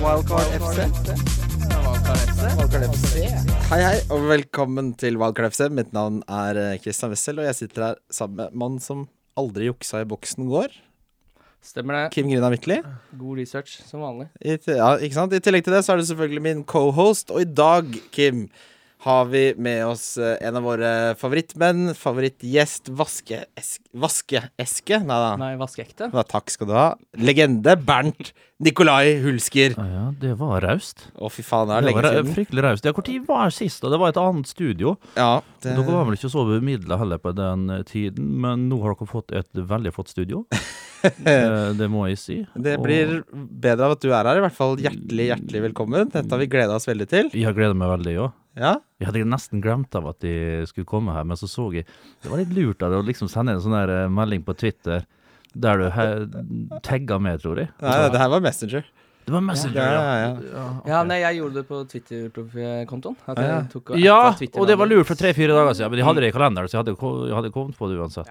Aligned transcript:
Wildcard 0.00 0.48
FC. 0.56 0.84
Wildcard 2.40 2.84
FC. 2.88 3.24
Hei, 3.68 3.80
hei, 3.84 3.96
og 4.08 4.22
velkommen 4.30 4.94
til 4.96 5.18
Wildcard 5.20 5.52
FC. 5.52 5.66
Mitt 5.76 5.90
navn 5.92 6.22
er 6.24 6.56
eh, 6.56 6.78
Christian 6.80 7.12
Wessel, 7.12 7.42
og 7.42 7.44
jeg 7.44 7.58
sitter 7.58 7.84
her 7.84 7.98
sammen 8.08 8.38
med 8.40 8.56
mann 8.62 8.78
som 8.80 9.02
aldri 9.36 9.68
juksa 9.68 10.00
i 10.00 10.08
boksen 10.08 10.48
går. 10.48 10.72
Stemmer 11.60 11.98
det. 11.98 12.04
Kim 12.14 12.30
Grina 12.30 12.48
Mikli. 12.48 12.78
God 13.20 13.42
research, 13.42 13.76
som 13.84 14.00
vanlig. 14.00 14.30
I, 14.40 14.56
ja, 14.56 14.94
ikke 14.96 15.18
sant? 15.18 15.36
I 15.36 15.42
tillegg 15.44 15.68
til 15.68 15.76
det 15.76 15.82
så 15.84 15.92
er 15.92 16.00
du 16.00 16.08
selvfølgelig 16.08 16.46
min 16.48 16.64
cohost, 16.64 17.28
og 17.28 17.44
i 17.44 17.50
dag, 17.60 17.92
Kim, 18.16 18.46
har 19.00 19.24
vi 19.32 19.54
med 19.56 19.86
oss 19.88 20.18
eh, 20.20 20.36
en 20.44 20.58
av 20.58 20.64
våre 20.66 20.90
favorittmenn, 21.20 21.94
favorittgjest, 21.96 22.90
vaskeeske 22.92 23.86
Vaskeeske? 23.96 24.98
Nei 25.02 25.16
da. 25.22 25.30
Nei, 25.40 25.54
vaskeekte. 25.58 26.10
Ja, 26.12 26.22
takk 26.28 26.52
skal 26.52 26.68
du 26.68 26.74
ha. 26.76 26.84
Legende 27.18 27.74
Bernt 27.80 28.30
Nikolai 28.60 29.16
Hulsker. 29.24 29.72
Ja, 29.78 29.86
ja, 29.88 30.02
det 30.20 30.34
var 30.38 30.60
raust. 30.62 31.06
Å, 31.16 31.30
fy 31.32 31.42
faen, 31.46 31.70
det 31.70 31.78
er 31.78 31.80
Det 31.80 31.88
lenge 31.88 32.02
var 32.04 32.18
siden. 32.18 32.34
fryktelig 32.36 32.64
raust. 32.66 32.84
Ja, 32.86 32.92
Når 32.92 33.24
var 33.26 33.54
sist? 33.56 33.84
Og 33.84 33.90
Det 33.94 34.00
var 34.02 34.12
et 34.12 34.20
annet 34.20 34.50
studio. 34.52 34.92
Ja, 35.16 35.30
det, 35.64 35.74
Dere 35.78 35.96
var 35.96 36.04
vel 36.10 36.18
ikke 36.18 36.30
så 36.32 36.44
bemidla 36.46 36.98
heller 37.00 37.18
på 37.18 37.32
den 37.34 37.70
eh, 37.70 37.82
tiden, 37.88 38.28
men 38.44 38.68
nå 38.68 38.82
har 38.84 38.94
dere 38.94 39.08
fått 39.10 39.32
et 39.32 39.48
veldig 39.54 39.94
flott 39.96 40.12
studio. 40.12 40.44
det, 41.00 41.38
det 41.80 41.88
må 41.90 42.04
jeg 42.12 42.20
si. 42.20 42.38
det 42.54 42.76
Og 42.76 42.84
blir 42.84 43.16
bedre 43.32 43.88
av 43.88 43.96
at 43.96 44.04
du 44.04 44.12
er 44.12 44.28
her. 44.28 44.36
I 44.38 44.44
hvert 44.44 44.58
fall 44.60 44.76
hjertelig, 44.76 45.30
hjertelig 45.32 45.64
velkommen. 45.70 46.12
Dette 46.12 46.28
har 46.28 46.44
vi 46.44 46.50
gleda 46.52 46.76
oss 46.76 46.86
veldig 46.90 47.08
til. 47.10 47.32
Jeg 47.32 47.48
har 47.48 47.56
gleda 47.56 47.74
meg 47.74 47.90
veldig 47.96 48.16
òg. 48.26 48.36
Ja, 48.58 48.80
Jeg 48.98 49.06
hadde 49.06 49.24
nesten 49.30 49.60
glemt 49.62 49.94
av 49.94 50.08
at 50.10 50.18
de 50.24 50.66
skulle 50.66 50.88
komme 50.88 51.12
her, 51.14 51.24
men 51.24 51.38
så 51.38 51.46
så 51.48 51.68
jeg 51.72 51.84
Det 52.22 52.30
var 52.32 52.40
litt 52.42 52.54
lurt 52.56 52.82
av 52.82 52.90
deg 52.90 53.02
å 53.04 53.06
liksom 53.06 53.28
sende 53.30 53.54
en 53.54 53.62
sånn 53.62 53.76
der 53.76 53.92
eh, 54.04 54.08
melding 54.10 54.42
på 54.46 54.56
Twitter 54.58 55.04
der 55.54 55.78
du 55.78 55.86
tagga 56.86 57.18
med, 57.18 57.40
tror 57.42 57.58
jeg. 57.58 57.70
Nei, 57.82 57.94
det 58.10 58.18
her 58.22 58.28
var 58.30 58.42
Messenger. 58.44 58.84
Det 59.26 59.32
var 59.34 59.42
Messenger, 59.42 59.80
Ja, 59.80 59.90
ja. 59.90 60.02
ja, 60.02 60.14
ja. 60.18 60.50
Ja, 60.54 60.64
ok. 60.78 60.86
Ja, 60.90 61.00
nei, 61.06 61.18
jeg 61.20 61.38
gjorde 61.40 61.54
det 61.60 61.64
på 61.68 61.80
Twitter-kontoen. 61.90 63.16
Ja. 63.98 64.32
Twitter 64.38 64.60
og 64.62 64.66
det 64.70 64.76
var 64.78 64.90
lurt 64.90 65.06
for 65.10 65.18
tre-fire 65.18 65.54
dager 65.54 65.74
siden, 65.74 65.90
men 65.92 66.00
de 66.00 66.06
hadde 66.06 66.24
det 66.24 66.30
i 66.30 66.34
kalenderen, 66.34 66.70
så 66.70 66.78
jeg 66.78 66.84
hadde, 66.84 66.94
jeg 67.28 67.36
hadde 67.36 67.52
kommet 67.54 67.78
på 67.78 67.90
det 67.90 67.98
uansett. 67.98 68.30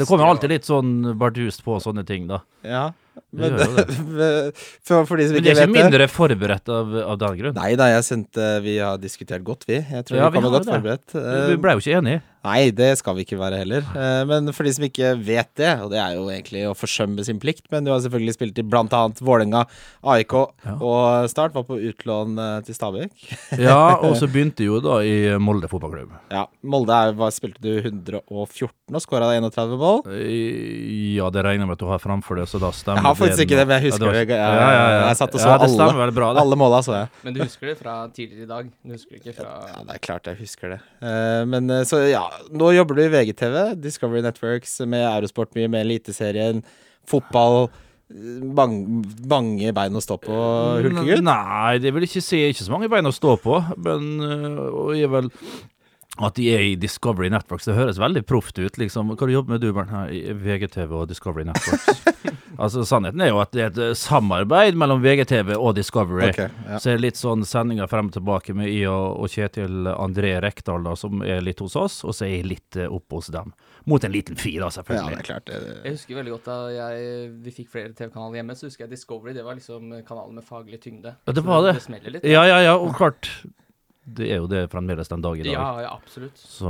Det 0.00 0.08
kommer 0.08 0.26
alltid 0.28 0.52
litt 0.56 0.68
sånn 0.68 1.14
bardust 1.20 1.64
på 1.64 1.76
sånne 1.84 2.04
ting, 2.08 2.26
da. 2.30 2.42
ja. 2.66 2.84
Men, 3.34 3.56
for, 4.86 5.04
for 5.08 5.18
de 5.18 5.26
som 5.28 5.36
Men 5.36 5.42
det 5.42 5.52
ikke 5.54 5.54
er 5.54 5.68
ikke 5.68 5.74
mindre 5.78 6.06
forberedt 6.10 6.70
av, 6.72 6.92
av 7.14 7.18
den 7.22 7.40
grunn. 7.40 7.56
Nei 7.58 7.72
da, 7.78 7.88
jeg 7.96 8.06
sendte 8.06 8.46
Vi 8.64 8.76
har 8.82 9.00
diskutert 9.02 9.44
godt, 9.46 9.66
vi. 9.70 9.80
Jeg 9.82 10.06
tror 10.08 10.20
Ja, 10.20 10.28
vi 10.30 10.38
vi 10.38 10.44
være 10.44 10.54
godt 10.58 10.68
det. 10.68 10.76
forberedt. 10.78 11.18
Vi 11.18 11.54
Eh, 11.54 11.58
ble 11.64 11.74
jo 11.78 11.82
ikke 11.84 11.98
enige. 12.00 12.22
Nei, 12.44 12.68
det 12.76 12.90
skal 13.00 13.14
vi 13.16 13.22
ikke 13.24 13.38
være 13.40 13.56
heller. 13.62 13.86
Eh, 13.96 14.22
Men 14.28 14.50
for 14.52 14.66
de 14.68 14.72
som 14.76 14.84
ikke 14.84 15.14
vet 15.24 15.48
det, 15.56 15.70
og 15.80 15.88
det 15.94 15.98
er 16.02 16.12
jo 16.18 16.26
egentlig 16.28 16.66
å 16.68 16.74
forsømme 16.76 17.24
sin 17.24 17.38
plikt, 17.40 17.64
men 17.72 17.86
du 17.86 17.90
har 17.94 18.02
selvfølgelig 18.04 18.34
spilt 18.36 18.58
i 18.60 18.64
annet 18.68 19.22
Vålerenga, 19.24 19.62
AIK 20.04 20.34
Ja. 20.66 20.74
og 20.78 21.30
Start. 21.32 21.54
Var 21.54 21.64
på 21.64 21.78
utlån 21.80 22.36
eh, 22.38 22.60
til 22.66 22.74
Stabæk. 22.76 23.10
Ja, 23.58 23.96
og 23.96 24.14
så 24.20 24.28
begynte 24.34 24.62
jo 24.66 24.78
da 24.84 24.98
i 25.02 25.38
Molde 25.40 25.70
fotballklubb. 25.72 26.12
Ja, 26.30 26.44
Molde 26.62 26.92
er, 27.08 27.14
var, 27.16 27.30
spilte 27.32 27.62
du 27.64 27.72
114 27.80 28.70
og 28.94 29.00
skåra 29.02 29.32
31 29.40 29.78
mål. 29.80 30.02
Ja, 31.16 31.30
det 31.32 31.44
regner 31.46 31.64
jeg 31.64 31.70
med 31.70 31.78
at 31.78 31.82
du 31.82 31.88
har 31.88 32.02
framfor 32.02 32.36
det, 32.42 32.46
så 32.52 32.60
da 32.62 32.70
stemmer 32.76 33.03
har 33.04 33.14
faktisk 33.20 33.42
ikke 33.44 33.58
det, 33.60 33.66
men 33.68 33.74
jeg 33.76 33.84
Ja, 33.84 33.90
husker 33.90 34.04
var- 34.06 34.12
det. 34.16 34.22
Jeg, 34.24 34.28
jeg, 34.28 34.58
ja, 34.58 34.70
ja. 34.74 35.06
jeg 35.08 35.16
satt 35.20 35.34
og 35.34 35.40
så 35.40 35.48
ja, 35.50 35.58
alle, 35.58 35.68
stemmer 35.74 36.12
bra, 36.16 36.28
alle 36.42 36.56
måla, 36.60 36.80
så 36.86 36.92
jeg. 36.98 37.08
Men 37.24 37.34
du 37.34 37.40
husker 37.44 37.66
det 37.70 37.76
fra 37.78 37.94
tidligere 38.08 38.42
i 38.42 38.50
dag? 38.54 38.70
Du 38.84 38.92
husker 38.96 39.20
ikke 39.20 39.34
fra 39.38 39.52
Ja, 39.68 39.78
det 39.88 39.94
er 39.94 40.02
klart 40.08 40.24
jeg 40.32 40.36
husker 40.42 40.74
det. 40.76 40.80
Uh, 41.02 41.44
men 41.54 41.70
eh, 41.70 41.84
så 41.88 42.02
ja, 42.10 42.24
nå 42.50 42.72
jobber 42.76 42.94
du 42.98 43.02
i 43.06 43.08
VGTV, 43.12 43.74
Discovery 43.84 44.22
Networks, 44.26 44.80
med 44.86 45.04
Eurosport 45.08 45.54
mye, 45.54 45.68
med 45.68 45.84
Eliteserien, 45.86 46.62
fotball. 47.06 47.68
eh, 48.12 48.42
Mange, 48.54 49.02
mange 49.26 49.72
bein 49.74 49.96
å 49.96 50.02
stå 50.04 50.18
på, 50.20 50.34
hulkegutt. 50.84 51.22
Nei, 51.24 51.78
det 51.82 51.90
vil 51.94 52.04
jeg 52.04 52.10
ikke 52.12 52.22
si. 52.22 52.42
Ikke 52.52 52.66
så 52.66 52.70
mange 52.74 52.90
bein 52.92 53.08
å 53.08 53.12
stå 53.16 53.32
på, 53.40 53.56
men 53.80 54.10
øh, 54.20 54.92
jeg 54.94 55.08
er 55.08 55.14
vel 55.14 55.30
at 56.22 56.36
de 56.38 56.44
er 56.54 56.62
i 56.62 56.74
Discovery 56.78 57.26
Networks, 57.32 57.66
det 57.66 57.74
høres 57.74 57.98
veldig 57.98 58.22
proft 58.28 58.58
ut. 58.60 58.76
liksom. 58.78 59.10
Hva 59.18 59.26
du 59.26 59.32
jobber 59.32 59.56
med 59.56 59.64
du, 59.64 59.72
Bernt, 59.74 60.12
VGTV 60.44 60.92
og 60.94 61.08
Discovery 61.10 61.42
Networks? 61.48 62.04
altså, 62.62 62.84
Sannheten 62.86 63.24
er 63.24 63.32
jo 63.32 63.40
at 63.42 63.50
det 63.54 63.64
er 63.64 63.72
et 63.72 63.80
øh, 63.88 63.94
samarbeid 63.98 64.78
mellom 64.78 65.02
VGTV 65.02 65.56
og 65.56 65.74
Discovery. 65.74 66.28
Okay, 66.30 66.52
ja. 66.68 66.78
Så 66.78 66.92
er 66.92 67.00
det 67.00 67.06
litt 67.08 67.18
sånn 67.18 67.42
sendinger 67.48 67.90
frem 67.90 68.12
og 68.12 68.14
tilbake 68.14 68.54
med 68.54 68.70
I 68.70 68.84
og, 68.90 69.24
og 69.24 69.34
Kjetil 69.34 69.90
André 69.90 70.36
Rekdal, 70.44 70.86
da, 70.86 70.94
som 70.98 71.24
er 71.26 71.42
litt 71.42 71.64
hos 71.64 71.74
oss, 71.80 71.98
og 72.06 72.14
så 72.14 72.28
er 72.28 72.36
jeg 72.36 72.46
litt 72.52 72.78
uh, 72.78 72.86
oppe 72.94 73.18
hos 73.18 73.32
dem. 73.34 73.50
Mot 73.90 74.06
en 74.06 74.14
liten 74.14 74.38
fi, 74.38 74.54
da, 74.62 74.70
selvfølgelig. 74.70 75.16
ja, 75.16 75.18
det 75.18 75.26
er 75.26 75.30
klart. 75.32 75.50
Det, 75.50 75.74
Jeg 75.82 75.98
husker 75.98 76.20
veldig 76.20 76.36
godt 76.36 76.46
da 76.52 76.60
jeg, 76.76 77.10
vi 77.42 77.56
fikk 77.58 77.74
flere 77.74 77.90
TV-kanaler 77.90 78.38
hjemme, 78.38 78.54
så 78.56 78.70
husker 78.70 78.86
jeg 78.86 78.94
Discovery. 78.94 79.34
Det 79.34 79.42
var 79.44 79.58
liksom 79.58 79.90
kanalen 80.06 80.38
med 80.38 80.46
faglig 80.46 80.78
tyngde. 80.86 81.18
Ja, 81.26 81.34
det 81.34 81.44
var 81.44 81.66
det. 81.66 81.74
Det 81.82 81.86
smeller 81.90 82.18
litt. 82.20 82.30
ja, 82.30 82.46
ja, 82.48 82.62
ja, 82.70 82.78
og 82.78 82.94
klart. 82.94 83.32
Det 84.06 84.26
er 84.30 84.36
jo 84.42 84.46
det 84.50 84.66
fremdeles 84.72 85.08
den 85.08 85.22
dag 85.24 85.38
i 85.40 85.44
dag. 85.46 85.52
Ja, 85.54 85.68
ja, 85.86 85.92
absolutt. 85.96 86.36
Så 86.36 86.68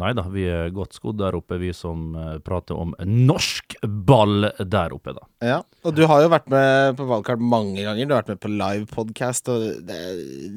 nei 0.00 0.12
da, 0.18 0.24
vi 0.32 0.42
er 0.50 0.70
godt 0.74 0.96
skodd 0.96 1.18
der 1.20 1.36
oppe, 1.38 1.58
vi 1.60 1.70
som 1.76 2.16
eh, 2.18 2.38
prater 2.42 2.74
om 2.74 2.94
norsk 2.98 3.76
ball 3.84 4.48
der 4.58 4.92
oppe, 4.96 5.14
da. 5.14 5.22
ja. 5.44 5.60
Og 5.84 5.92
du 5.94 6.06
har 6.08 6.22
jo 6.24 6.30
vært 6.32 6.46
med 6.48 6.94
på 6.96 7.04
valgkart 7.04 7.42
mange 7.44 7.82
ganger. 7.84 8.06
Du 8.08 8.14
har 8.14 8.22
vært 8.22 8.32
med 8.32 8.40
på 8.40 8.48
live 8.50 8.86
podcast, 8.88 9.48
og 9.52 9.60
det, 9.84 9.98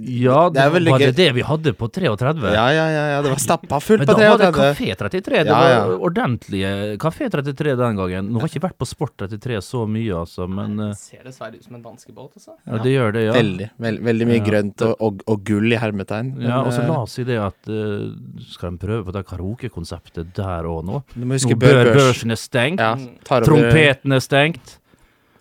Ja, 0.07 0.47
det 0.50 0.61
er 0.63 0.69
veldig 0.72 0.94
var 0.94 1.01
gøy. 1.03 1.09
det 1.11 1.17
det 1.19 1.33
vi 1.35 1.44
hadde 1.44 1.73
på 1.75 1.89
33? 1.91 2.53
Ja, 2.56 2.67
ja, 2.72 2.85
ja, 2.94 3.01
ja, 3.11 3.17
det 3.25 3.33
var 3.33 3.41
stappa 3.44 3.79
fullt 3.83 4.06
på 4.07 4.16
33. 4.16 4.16
Men 4.16 4.23
da 4.23 4.29
var 4.31 4.38
det 4.39 4.47
33. 4.47 4.63
Kafé 4.63 4.95
33. 5.03 5.44
Det 5.44 5.51
Ja, 5.51 5.59
ja. 5.69 5.81
var 5.89 6.06
ordentlige 6.07 6.72
Kafé 7.03 7.27
33 7.29 7.75
den 7.83 8.00
gangen. 8.00 8.31
Nå 8.31 8.39
har 8.39 8.47
jeg 8.47 8.56
ikke 8.56 8.67
vært 8.69 8.77
på 8.79 8.88
Sport 8.88 9.17
33 9.27 9.59
så 9.67 9.83
mye, 9.85 10.16
altså, 10.23 10.47
men 10.47 10.79
eh, 10.79 10.94
Det 10.95 11.01
ser 11.03 11.23
dessverre 11.27 11.59
ut 11.59 11.63
som 11.67 11.75
en 11.75 11.83
danskebåt, 11.83 12.31
altså. 12.39 12.56
ja, 12.66 12.79
det 12.88 12.95
gjør 12.95 13.11
det, 13.19 13.25
ja. 13.27 13.33
Veldig, 13.35 13.69
veld, 13.77 14.01
veldig 14.07 14.27
mye 14.31 14.39
Ja. 14.39 14.45
grønt 14.47 14.81
og, 14.88 14.95
og, 15.01 15.22
og 15.27 15.44
gull 15.44 15.73
i 15.73 15.75
hermetegn. 15.75 16.06
Men, 16.12 16.47
Ja, 16.47 16.62
og 16.63 16.72
så 16.73 16.81
eh, 16.84 16.88
la 16.90 17.00
oss 17.03 17.16
si 17.18 17.25
det 17.28 17.38
at 17.41 17.69
uh, 17.72 18.13
skal 18.53 18.73
en 18.73 18.79
prøve 18.81 19.06
på 19.07 19.16
det 19.16 19.25
karaokekonseptet 19.28 20.34
der 20.38 20.68
òg 20.69 20.85
nå? 20.88 21.01
du 21.13 21.25
må 21.25 21.38
huske 21.38 21.56
nå 21.56 21.59
bør, 21.62 21.91
børs. 21.91 21.97
børsen 21.97 22.31
er 22.35 22.41
stengt, 22.41 22.81
Ja, 22.81 22.95
trompeten 23.44 24.16
er 24.16 24.23
stengt. 24.23 24.78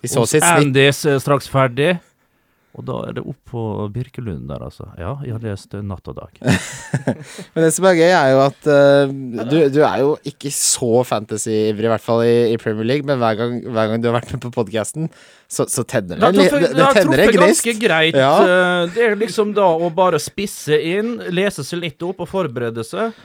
Vi 0.01 0.11
så 0.11 0.25
sist 0.29 0.45
er 0.45 1.19
straks 1.19 1.49
ferdig. 1.49 1.97
Og 2.77 2.85
da 2.85 2.95
er 3.09 3.15
det 3.17 3.23
opp 3.25 3.39
på 3.49 3.61
Birkelund 3.89 4.43
der, 4.51 4.61
altså. 4.67 4.85
Ja, 5.01 5.15
jeg 5.25 5.33
har 5.33 5.41
lest 5.41 5.71
Natt 5.81 6.05
og 6.11 6.17
dag. 6.19 6.35
Men 7.55 7.63
det 7.65 7.71
som 7.73 7.87
er 7.89 7.95
gøy, 7.97 8.11
er 8.13 8.27
jo 8.35 8.41
at 8.43 8.67
uh, 8.69 9.13
du, 9.49 9.55
du 9.73 9.79
er 9.81 10.03
jo 10.03 10.11
ikke 10.29 10.51
så 10.53 11.01
fantasy-ivrig, 11.09 11.87
i 11.87 11.91
hvert 11.95 12.05
fall 12.05 12.21
i, 12.27 12.35
i 12.53 12.59
Premier 12.61 12.85
League, 12.85 13.07
men 13.07 13.17
hver 13.21 13.39
gang, 13.39 13.55
hver 13.65 13.89
gang 13.89 14.03
du 14.03 14.09
har 14.11 14.17
vært 14.19 14.35
med 14.35 14.43
på 14.45 14.51
podkasten, 14.59 15.09
så, 15.49 15.65
så 15.71 15.81
tenner 15.89 16.19
det, 16.21 16.29
Det 16.37 16.45
det, 16.53 16.69
det 16.77 16.89
tenner 16.99 17.23
en 17.25 17.31
gnist. 17.33 17.63
ganske 17.65 17.75
greit. 17.81 18.19
Ja. 18.19 18.33
Eh, 18.45 18.93
Det 18.93 19.07
er 19.09 19.17
liksom 19.25 19.55
da 19.57 19.71
å 19.73 19.89
bare 19.97 20.21
spisse 20.21 20.77
inn, 20.77 21.15
lese 21.33 21.65
seg 21.65 21.81
litt 21.81 22.05
opp 22.05 22.21
og 22.25 22.29
forberede 22.29 22.85
seg. 22.85 23.17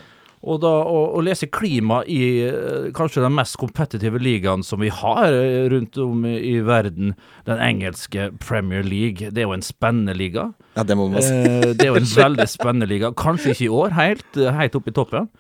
Og 0.43 0.59
da 0.63 0.71
å, 0.91 1.03
å 1.15 1.23
lese 1.23 1.47
klima 1.55 2.01
i 2.11 2.23
eh, 2.49 2.89
kanskje 2.97 3.23
den 3.23 3.37
mest 3.37 3.55
kompetitive 3.61 4.19
ligaen 4.23 4.65
som 4.67 4.83
vi 4.83 4.91
har 4.91 5.31
eh, 5.31 5.69
rundt 5.71 5.99
om 6.03 6.25
i, 6.27 6.35
i 6.51 6.57
verden, 6.67 7.15
den 7.47 7.63
engelske 7.63 8.31
Premier 8.43 8.83
League. 8.83 9.31
Det 9.31 9.45
er 9.45 9.47
jo 9.47 9.55
en 9.55 9.63
spennende 9.67 10.17
liga. 10.19 10.49
Ja, 10.75 10.87
det 10.89 10.99
må 10.99 11.07
man 11.13 11.23
si. 11.23 11.37
Eh, 11.37 11.71
det 11.71 11.87
er 11.87 11.93
jo 11.93 12.03
en 12.03 12.11
veldig 12.25 12.49
spennende 12.51 12.91
liga. 12.91 13.13
Kanskje 13.15 13.55
ikke 13.55 13.69
i 13.69 13.73
år, 13.85 13.95
helt, 14.01 14.43
helt 14.59 14.79
opp 14.79 14.91
i 14.91 14.97
toppen. 14.99 15.31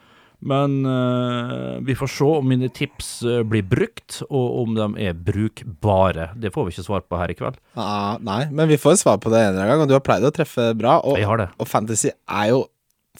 Men 0.42 0.80
uh, 0.82 1.78
vi 1.86 1.94
får 1.94 2.08
se 2.10 2.26
om 2.26 2.48
mine 2.50 2.66
tips 2.74 3.10
uh, 3.22 3.44
blir 3.46 3.62
brukt, 3.62 4.24
og 4.26 4.56
om 4.64 4.72
de 4.74 4.88
er 5.06 5.14
brukbare. 5.14 6.32
Det 6.34 6.50
får 6.50 6.66
vi 6.66 6.74
ikke 6.74 6.86
svar 6.88 7.04
på 7.06 7.20
her 7.20 7.30
i 7.30 7.36
kveld. 7.38 7.60
Ah, 7.78 8.18
nei, 8.18 8.48
men 8.50 8.66
vi 8.70 8.80
får 8.80 8.98
svar 9.04 9.20
på 9.22 9.30
det 9.30 9.38
en 9.38 9.52
eller 9.52 9.62
annen 9.62 9.76
gang, 9.76 9.84
og 9.84 9.92
du 9.92 9.94
har 9.94 10.02
pleid 10.02 10.26
å 10.26 10.32
treffe 10.34 10.72
bra. 10.78 10.98
Og, 11.06 11.22
og 11.22 11.70
fantasy 11.70 12.10
er 12.10 12.50
jo 12.50 12.64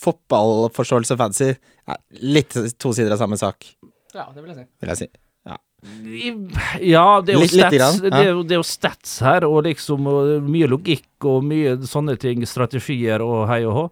Fotballforståelse 0.00 1.12
og 1.16 1.18
fantasy 1.20 1.50
er 1.52 1.98
litt 2.22 2.54
to 2.80 2.92
sider 2.96 3.12
av 3.12 3.18
samme 3.20 3.36
sak, 3.40 3.66
Ja, 4.14 4.28
det 4.34 4.42
vil 4.44 4.52
jeg 4.54 4.62
si. 4.62 4.66
vil 4.80 4.92
jeg 4.94 5.02
si. 5.02 5.10
Ja, 6.82 7.20
det 7.24 7.32
er 7.32 7.38
jo 7.38 7.40
Litt- 7.42 7.50
stats, 7.56 7.74
grann, 7.76 7.96
ja. 8.04 8.10
det 8.10 8.20
er 8.20 8.28
jo, 8.30 8.42
det 8.46 8.54
er 8.54 8.60
jo 8.60 8.66
stats 8.68 9.16
her, 9.24 9.44
og 9.48 9.64
liksom 9.66 10.06
og 10.06 10.44
mye 10.46 10.68
logikk 10.70 11.26
og 11.26 11.42
mye 11.44 11.76
sånne 11.88 12.14
ting. 12.22 12.44
Strategier 12.46 13.20
og 13.24 13.48
hei 13.50 13.64
og 13.66 13.74
hå. 13.74 13.84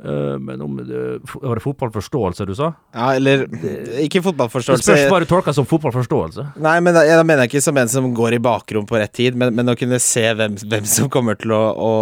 Eh, 0.00 0.38
men 0.40 0.62
om 0.64 0.78
det 0.78 1.20
Var 1.42 1.58
det 1.58 1.62
fotballforståelse 1.62 2.46
du 2.48 2.54
sa? 2.56 2.70
Ja, 2.94 3.10
eller 3.18 3.44
ikke 4.00 4.22
fotballforståelse. 4.24 4.80
Det 4.80 4.96
spørs 4.96 5.10
bare 5.12 5.28
tolka 5.28 5.52
som 5.52 5.66
fotballforståelse. 5.68 6.46
Nei, 6.56 6.78
men 6.80 6.94
da, 6.96 7.04
da 7.04 7.22
mener 7.22 7.44
jeg 7.44 7.50
ikke 7.52 7.62
som 7.68 7.76
en 7.76 7.88
som 7.92 8.08
går 8.16 8.38
i 8.38 8.40
bakrom 8.40 8.86
på 8.88 8.96
rett 8.96 9.12
tid, 9.12 9.36
men, 9.36 9.52
men 9.54 9.68
å 9.68 9.76
kunne 9.76 10.00
se 10.00 10.24
hvem, 10.32 10.56
hvem 10.56 10.86
som 10.88 11.10
kommer 11.12 11.36
til 11.36 11.52
å, 11.52 11.60
å, 11.76 11.92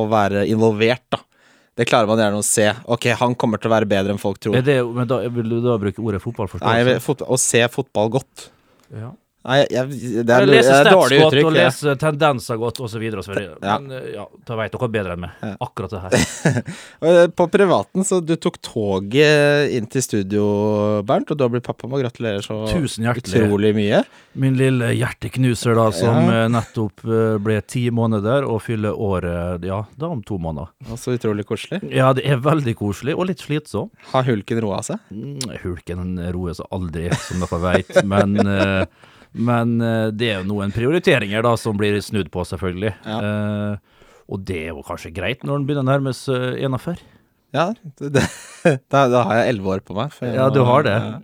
å 0.00 0.06
være 0.08 0.46
involvert, 0.48 1.04
da. 1.12 1.20
Det 1.74 1.86
klarer 1.88 2.06
man 2.10 2.18
gjerne 2.20 2.36
å 2.40 2.44
se. 2.44 2.66
Ok, 2.84 3.06
han 3.16 3.34
kommer 3.34 3.56
til 3.60 3.70
å 3.70 3.74
være 3.74 3.88
bedre 3.88 4.12
enn 4.12 4.20
folk 4.20 4.38
tror. 4.44 4.58
Det, 4.62 4.74
men 4.84 5.08
da 5.08 5.22
vil 5.32 5.48
du 5.48 5.60
da 5.64 5.78
bruke 5.80 6.02
ordet 6.04 6.18
Nei, 6.20 6.24
fotballforståelse? 6.26 6.84
vil- 6.90 7.00
fot 7.00 7.22
å 7.24 7.38
se 7.40 7.62
fotball 7.72 8.10
godt. 8.18 8.50
ja. 8.92 9.12
Nei, 9.42 9.56
jeg, 9.74 9.88
det 10.22 10.30
er, 10.30 10.44
jeg 10.44 10.48
leser 10.52 10.72
er 10.76 10.84
stats 10.86 10.94
godt 10.94 11.14
uttrykk. 11.16 11.46
og 11.48 11.56
ja. 11.56 11.64
lese 11.66 11.94
tendenser 11.98 12.58
godt 12.60 12.78
osv. 12.86 13.02
Ja. 13.02 13.78
Men 13.82 13.88
eh, 13.96 14.04
ja, 14.14 14.26
da 14.46 14.58
vet 14.60 14.76
dere 14.76 14.88
bedre 14.94 15.16
enn 15.16 15.24
meg. 15.24 15.42
Akkurat 15.66 15.90
det 15.96 16.02
her. 16.04 16.62
Eh, 17.02 17.24
På 17.34 17.48
privaten, 17.50 18.04
så 18.06 18.20
du 18.22 18.36
tok 18.38 18.60
toget 18.62 19.72
inn 19.74 19.88
til 19.90 20.04
studio, 20.04 20.44
Bernt, 21.06 21.32
og 21.34 21.38
du 21.40 21.42
har 21.42 21.50
blitt 21.50 21.66
pappa. 21.66 21.88
Må 21.90 21.98
gratulere 21.98 22.38
så 22.44 22.60
utrolig 22.70 23.72
mye. 23.74 24.02
Min 24.38 24.54
lille 24.60 24.92
hjerteknuser, 24.94 25.74
da, 25.76 25.88
som 25.96 26.28
Ja. 26.30 26.44
eh, 26.44 26.48
nettopp 26.54 27.02
ble 27.42 27.58
ti 27.66 27.88
måneder 27.90 28.46
og 28.46 28.62
fyller 28.62 28.94
året 28.94 29.66
ja, 29.66 29.82
da 29.98 30.12
om 30.14 30.22
to 30.22 30.38
måneder. 30.38 30.70
Og 30.92 30.98
så 31.02 31.16
utrolig 31.18 31.44
koselig. 31.48 31.82
Ja, 31.90 32.12
det 32.14 32.22
er 32.30 32.38
veldig 32.44 32.76
koselig, 32.78 33.16
og 33.18 33.26
litt 33.32 33.42
slitsom. 33.42 33.90
Har 34.14 34.22
hulken 34.30 34.62
roa 34.62 34.78
seg? 34.86 35.02
Mm, 35.10 35.42
Hulken 35.64 36.14
roer 36.32 36.54
seg 36.60 36.70
aldri, 36.78 37.08
som 37.26 37.42
dere 37.42 37.60
veit, 37.66 37.92
men 38.06 38.38
men 39.32 39.80
eh, 39.80 40.10
det 40.12 40.28
er 40.28 40.38
jo 40.42 40.48
noen 40.50 40.72
prioriteringer 40.74 41.44
da 41.44 41.54
som 41.60 41.78
blir 41.78 41.98
snudd 42.04 42.30
på, 42.32 42.44
selvfølgelig. 42.48 42.92
Eh, 43.06 44.04
og 44.32 44.44
det 44.48 44.60
er 44.66 44.70
jo 44.72 44.84
kanskje 44.86 45.12
greit 45.14 45.42
når 45.44 45.60
den 45.60 45.66
begynner 45.68 45.86
å 45.86 45.90
nærme 45.92 46.14
seg 46.16 46.60
41. 46.62 47.02
Ja, 47.52 47.66
det, 48.00 48.12
det, 48.14 48.24
da, 48.92 49.06
da 49.12 49.26
har 49.28 49.42
jeg 49.42 49.54
elleve 49.54 49.74
år 49.76 49.84
på 49.84 49.96
meg. 49.98 50.14
for 50.16 50.28
Ja, 50.28 50.48
du 50.52 50.62
har 50.68 50.86
det. 50.86 50.96
Ja. 50.96 51.18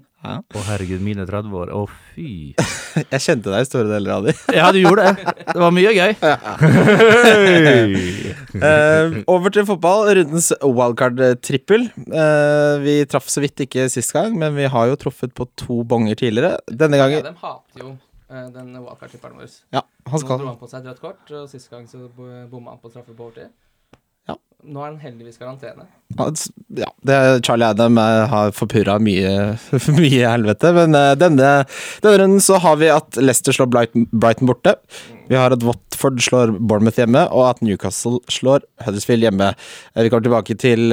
Å 0.58 0.62
herregud, 0.68 1.00
mine 1.04 1.24
30 1.28 1.54
år. 1.60 1.70
Å 1.74 1.82
fy. 2.14 2.54
Jeg 3.12 3.20
kjente 3.24 3.52
deg 3.52 3.64
i 3.64 3.68
store 3.68 3.88
deler 3.92 4.14
av 4.18 4.26
de. 4.28 4.34
Ja, 4.58 4.70
du 4.74 4.78
gjorde 4.82 5.04
det. 5.08 5.34
Det 5.52 5.58
var 5.62 5.72
mye 5.74 5.92
gøy. 5.96 6.12
uh, 8.58 9.22
over 9.34 9.54
til 9.54 9.66
fotball. 9.68 10.08
Rundens 10.18 10.50
wildcard-trippel. 10.62 11.88
Uh, 12.10 12.74
vi 12.84 12.98
traff 13.10 13.28
så 13.30 13.42
vidt 13.44 13.64
ikke 13.66 13.88
sist 13.92 14.12
gang, 14.16 14.36
men 14.40 14.56
vi 14.58 14.68
har 14.72 14.90
jo 14.92 14.98
truffet 15.00 15.34
på 15.36 15.48
to 15.58 15.82
bonger 15.88 16.18
tidligere. 16.18 16.58
Denne 16.68 17.00
gangen 17.00 17.20
Ja, 17.22 17.30
de 17.30 17.34
hater 17.42 17.84
jo 17.84 17.92
eh, 18.30 18.48
den 18.54 18.74
wildcard-tipperen 18.76 19.38
vår. 19.40 19.54
Ja, 19.74 19.84
han 20.08 20.22
skal. 20.22 20.36
Nå 20.38 20.44
dro 20.44 20.52
han 20.52 20.60
på 20.60 20.68
seg 20.70 20.82
et 20.84 20.92
rødt 20.92 21.02
kort, 21.04 21.24
og 21.32 21.48
sist 21.52 21.70
gang 21.72 21.86
så 21.90 22.04
bo- 22.08 22.28
bomma 22.50 22.74
han 22.76 22.82
på 22.82 22.90
straffe 22.92 23.14
på 23.16 23.28
overtid. 23.30 23.50
Ja. 24.28 24.36
Nå 24.68 24.82
er 24.82 24.90
han 24.90 24.98
heldigvis 25.00 25.38
karantene. 25.40 25.86
Ja, 26.18 26.88
det 27.06 27.14
er 27.14 27.38
Charlie 27.46 27.68
Adam 27.68 27.98
eh, 28.00 28.24
har 28.28 28.50
forpurra 28.56 28.96
mye, 29.00 29.30
mye 30.00 30.24
helvete. 30.32 30.72
Men 30.76 30.96
eh, 30.98 31.12
denne, 31.20 31.52
denne 32.02 32.18
runden 32.24 32.42
så 32.44 32.58
har 32.64 32.76
vi 32.80 32.90
at 32.92 33.16
Leicester 33.22 33.54
slår 33.54 33.70
Brighton, 33.70 34.48
borte. 34.50 34.74
Vi 35.28 35.36
har 35.36 35.52
at 35.54 35.62
Watford 35.64 36.18
slår 36.24 36.54
Bournemouth 36.58 36.98
hjemme, 37.00 37.22
og 37.30 37.44
at 37.50 37.62
Newcastle 37.64 38.18
slår 38.32 38.64
Huddersfield 38.84 39.28
hjemme. 39.28 39.52
Eh, 39.94 40.02
Vi 40.04 40.10
kommer 40.12 40.26
tilbake 40.26 40.56
til 40.60 40.90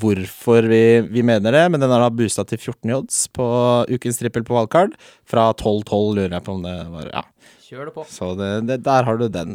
hvorfor 0.00 0.66
vi, 0.72 0.82
vi 1.14 1.24
mener 1.24 1.54
det, 1.54 1.64
men 1.72 1.84
den 1.84 1.94
har 1.94 2.08
boosta 2.12 2.44
til 2.48 2.58
14 2.60 2.90
i 2.90 2.96
odds 2.98 3.20
på 3.36 3.46
ukens 3.94 4.18
trippel 4.20 4.44
på 4.48 4.58
valgkart. 4.58 4.98
Fra 5.30 5.52
12-12, 5.54 6.18
lurer 6.18 6.36
jeg 6.40 6.46
på 6.50 6.58
om 6.58 6.66
det 6.66 6.76
var. 6.96 7.12
Ja, 7.14 7.24
Kjør 7.64 7.86
det 7.88 7.92
på. 7.94 8.02
så 8.12 8.26
det, 8.36 8.48
det, 8.68 8.76
der 8.84 9.06
har 9.06 9.16
du 9.16 9.24
den. 9.32 9.54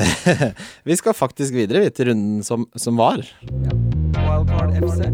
vi 0.88 0.96
skal 1.00 1.14
faktisk 1.16 1.54
videre 1.56 1.80
vi, 1.80 1.92
til 1.96 2.10
runden 2.10 2.42
som, 2.44 2.66
som 2.76 2.98
var. 3.00 3.22
Wildcard 4.18 4.74
FC. 4.76 5.06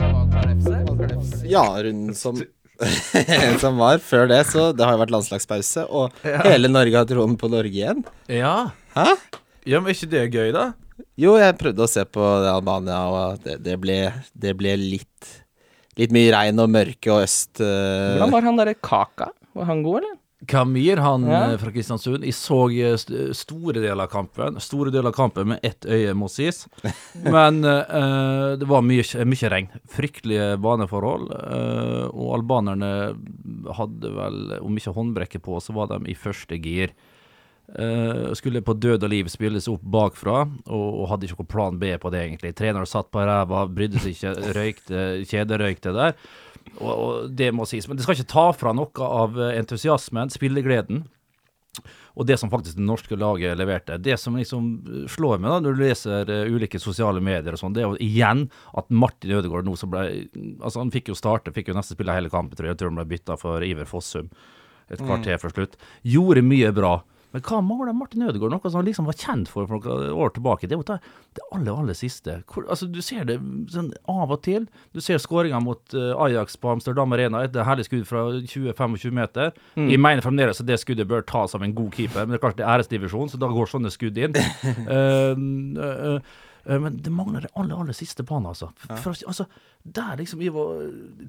Wildcard 0.00 0.56
FC. 0.58 1.44
Ja, 1.46 1.62
runden 1.86 2.18
som 2.18 2.40
som 3.62 3.78
var 3.78 4.02
før 4.02 4.26
det, 4.32 4.40
så 4.50 4.70
det 4.74 4.82
har 4.82 4.96
jo 4.96 5.02
vært 5.04 5.14
landslagspause, 5.14 5.84
og 5.86 6.18
hele 6.24 6.70
Norge 6.72 6.98
har 6.98 7.06
troen 7.06 7.36
på 7.38 7.50
Norge 7.52 7.78
igjen. 7.78 8.02
Ja. 8.26 8.72
Hæ? 8.96 9.12
ja, 9.68 9.78
men 9.78 9.92
er 9.92 9.98
ikke 10.00 10.10
det 10.10 10.22
gøy, 10.32 10.50
da? 10.56 10.70
Jo, 11.20 11.36
jeg 11.38 11.58
prøvde 11.60 11.84
å 11.84 11.92
se 11.92 12.02
på 12.10 12.24
Albania, 12.50 13.04
og 13.06 13.44
det, 13.44 13.60
det, 13.68 13.76
ble, 13.78 14.00
det 14.34 14.56
ble 14.58 14.74
litt 14.80 15.36
Litt 15.98 16.12
mye 16.14 16.30
regn 16.32 16.62
og 16.62 16.70
mørke 16.70 17.10
og 17.12 17.26
øst 17.26 17.60
Uh... 17.60 18.14
Hvordan 18.14 18.32
var 18.32 18.44
han 18.46 18.58
derre 18.60 18.74
Kaka? 18.78 19.26
Var 19.58 19.66
han 19.68 19.82
god, 19.84 19.98
eller? 20.00 20.19
Kamir, 20.48 20.96
han 20.96 21.26
Ja. 21.28 21.52
eh, 21.52 21.58
fra 21.58 21.70
Kristiansund. 21.70 22.24
Jeg 22.24 22.34
så 22.34 22.70
eh, 22.70 23.32
store 23.32 23.80
deler 23.80 24.04
av 24.04 24.08
kampen. 24.08 24.60
Store 24.60 24.90
deler 24.90 25.08
av 25.08 25.12
kampen 25.12 25.48
med 25.48 25.60
ett 25.62 25.84
øye, 25.84 26.14
må 26.14 26.28
sies. 26.28 26.66
Men 27.24 27.64
uh, 27.64 28.56
det 28.56 28.66
var 28.66 28.82
mye, 28.82 29.04
mye 29.24 29.50
regn. 29.52 29.68
Fryktelige 29.88 30.56
baneforhold. 30.56 31.30
Uh, 31.30 32.08
og 32.08 32.34
albanerne 32.40 32.92
hadde 33.76 34.12
vel, 34.16 34.58
om 34.60 34.76
ikke 34.80 34.96
håndbrekket 34.96 35.44
på, 35.44 35.60
så 35.60 35.76
var 35.76 35.92
de 35.92 36.00
i 36.08 36.16
første 36.16 36.56
gir. 36.56 36.94
Uh, 37.70 38.32
skulle 38.34 38.64
på 38.66 38.74
død 38.74 39.04
og 39.06 39.10
liv 39.12 39.28
spilles 39.30 39.68
opp 39.70 39.82
bakfra, 39.84 40.40
og, 40.66 40.86
og 41.02 41.08
hadde 41.12 41.28
ikke 41.28 41.38
noen 41.38 41.52
plan 41.52 41.78
B 41.78 41.92
på 42.00 42.10
det, 42.10 42.24
egentlig. 42.26 42.56
Treneren 42.58 42.88
satt 42.88 43.12
på 43.12 43.22
ræva, 43.22 43.66
brydde 43.68 44.00
seg 44.02 44.16
ikke, 44.16 44.54
røykte, 44.56 45.04
kjederøykte 45.30 45.92
der. 45.94 46.16
Og, 46.80 46.90
og 46.90 47.32
det 47.36 47.50
må 47.56 47.66
sies. 47.68 47.88
Men 47.88 47.98
det 47.98 48.06
skal 48.06 48.18
ikke 48.18 48.32
ta 48.32 48.50
fra 48.56 48.74
noe 48.76 49.08
av 49.22 49.40
entusiasmen, 49.52 50.32
spillegleden. 50.32 51.04
Og 52.18 52.26
det 52.26 52.36
som 52.40 52.50
faktisk 52.50 52.76
det 52.76 52.84
norske 52.84 53.16
laget 53.16 53.58
leverte. 53.58 53.98
Det 54.02 54.16
som 54.20 54.36
liksom 54.36 54.70
slår 55.08 55.38
meg 55.38 55.52
da, 55.52 55.58
når 55.62 55.76
du 55.76 55.82
leser 55.84 56.32
eh, 56.34 56.50
ulike 56.50 56.80
sosiale 56.82 57.22
medier 57.22 57.54
og 57.54 57.60
sånn, 57.62 57.76
det 57.76 57.84
er 57.84 57.88
jo 57.88 58.00
igjen 58.02 58.48
at 58.76 58.90
Martin 58.90 59.36
Ødegaard 59.38 59.68
nå 59.68 59.76
som 59.78 59.92
ble 59.92 60.02
Altså, 60.60 60.80
han 60.80 60.90
fikk 60.92 61.12
jo 61.12 61.18
starte, 61.18 61.54
fikk 61.54 61.70
jo 61.70 61.76
nesten 61.78 61.96
spille 61.96 62.16
hele 62.16 62.32
kampen, 62.32 62.58
tror 62.58 62.68
jeg. 62.68 62.74
Jeg 62.74 62.82
tror 62.82 62.92
han 62.92 63.00
ble 63.00 63.10
bytta 63.14 63.38
for 63.40 63.64
Iver 63.64 63.88
Fossum 63.88 64.28
et 64.90 64.98
kvarter 64.98 65.38
før 65.38 65.54
slutt. 65.54 65.76
Gjorde 66.02 66.42
mye 66.42 66.72
bra. 66.74 66.96
Men 67.34 67.44
hva 67.46 67.60
mangler 67.62 67.94
Martin 67.96 68.24
Ødegaard? 68.26 68.52
Noe 68.54 68.70
som 68.70 68.80
han 68.80 68.88
liksom 68.88 69.08
var 69.08 69.18
kjent 69.18 69.50
for 69.50 69.68
for 69.70 69.86
noen 69.86 70.10
år 70.24 70.32
tilbake. 70.34 70.66
Det 70.66 70.76
er 70.76 70.80
jo 70.80 70.86
det, 70.88 70.98
det 71.38 71.46
aller, 71.54 71.70
aller 71.72 71.98
siste. 71.98 72.40
Hvor, 72.50 72.66
altså, 72.66 72.88
du 72.90 73.00
ser 73.04 73.28
det 73.28 73.38
sånn 73.70 73.92
av 74.10 74.34
og 74.34 74.42
til. 74.46 74.66
Du 74.96 75.00
ser 75.04 75.22
skåringa 75.22 75.62
mot 75.62 75.96
uh, 75.96 76.12
Ajax 76.26 76.58
på 76.60 76.72
Amsterdam 76.74 77.14
Arena. 77.16 77.44
Et 77.46 77.60
herlig 77.70 77.86
skudd 77.86 78.06
fra 78.08 78.26
20-25 78.40 79.16
meter. 79.16 79.54
Jeg 79.78 80.02
mener 80.02 80.26
fremdeles 80.26 80.62
at 80.62 80.68
det 80.68 80.80
skuddet 80.82 81.08
bør 81.10 81.26
tas 81.26 81.54
av 81.54 81.64
en 81.66 81.74
god 81.76 81.94
keeper, 81.96 82.26
men 82.26 82.34
det 82.34 82.40
er 82.40 82.44
klart 82.46 82.60
det 82.60 82.66
er 82.66 82.74
æresdivisjon, 82.76 83.30
så 83.32 83.40
da 83.40 83.50
går 83.52 83.70
sånne 83.70 83.94
skudd 83.94 84.18
inn. 84.20 84.38
uh, 84.90 85.34
uh, 86.18 86.38
men 86.66 86.98
det 87.00 87.12
mangler 87.14 87.46
det 87.46 87.52
aller, 87.56 87.78
aller 87.80 87.96
siste 87.96 88.24
på 88.26 88.36
han, 88.36 88.48
altså. 88.50 88.68
For, 89.00 89.14
altså 89.26 89.46
der 89.80 90.18
liksom 90.20 90.42
jeg 90.44 90.52
var 90.52 90.82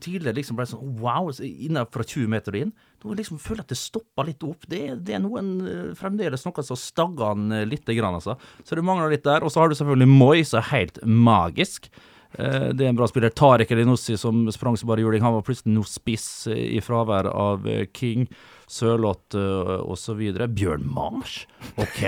tidligere 0.03 0.35
liksom 0.35 0.57
ble 0.59 0.65
sånn 0.67 0.95
wow, 0.99 1.29
inne 1.39 1.85
fra 1.87 2.03
20 2.03 2.27
meter 2.33 2.57
inn. 2.59 2.73
Nå 3.01 3.15
liksom 3.15 3.39
føler 3.39 3.61
jeg 3.61 3.69
at 3.69 3.71
det 3.71 3.79
stopper 3.79 4.27
litt 4.27 4.43
opp. 4.43 4.67
Det, 4.67 4.81
det 5.07 5.15
er 5.15 5.23
noen 5.23 5.51
eh, 5.63 5.83
fremdeles 5.97 6.43
noe 6.45 6.65
som 6.67 6.79
stagger 6.79 7.31
han 7.31 7.47
eh, 7.55 7.63
lite 7.69 7.95
grann, 7.95 8.17
altså. 8.19 8.35
Så 8.67 8.75
det 8.75 8.83
mangler 8.85 9.13
litt 9.13 9.23
der. 9.23 9.45
Og 9.47 9.53
så 9.53 9.63
har 9.63 9.71
du 9.71 9.77
selvfølgelig 9.79 10.09
Moi, 10.11 10.41
som 10.43 10.59
er 10.59 10.67
helt 10.73 10.99
magisk. 11.07 11.87
Eh, 12.35 12.69
Det 12.75 12.85
er 12.85 12.91
en 12.91 12.99
bra 12.99 13.07
spiller. 13.07 13.31
Tariq 13.31 13.71
Elinossi 13.71 14.17
som 14.19 14.43
sprang 14.51 14.75
som 14.77 14.91
bare 14.91 15.03
juling. 15.03 15.23
Han 15.23 15.39
var 15.39 15.47
plutselig 15.47 15.73
noe 15.77 15.87
spiss 15.87 16.27
eh, 16.51 16.75
i 16.75 16.83
fravær 16.83 17.31
av 17.31 17.67
eh, 17.71 17.85
King, 17.95 18.27
Sørloth 18.71 19.35
osv. 19.35 20.19
Bjørn 20.55 20.85
Mars, 20.87 21.41
OK? 21.75 22.03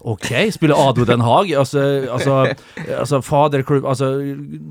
OK, 0.00 0.52
spiller 0.52 0.88
Ado 0.88 1.04
Den 1.04 1.20
Haag. 1.20 1.52
Altså, 1.60 1.80
altså, 2.12 2.36
altså 2.98 3.20
faderklubb 3.24 3.84
Altså 3.90 4.08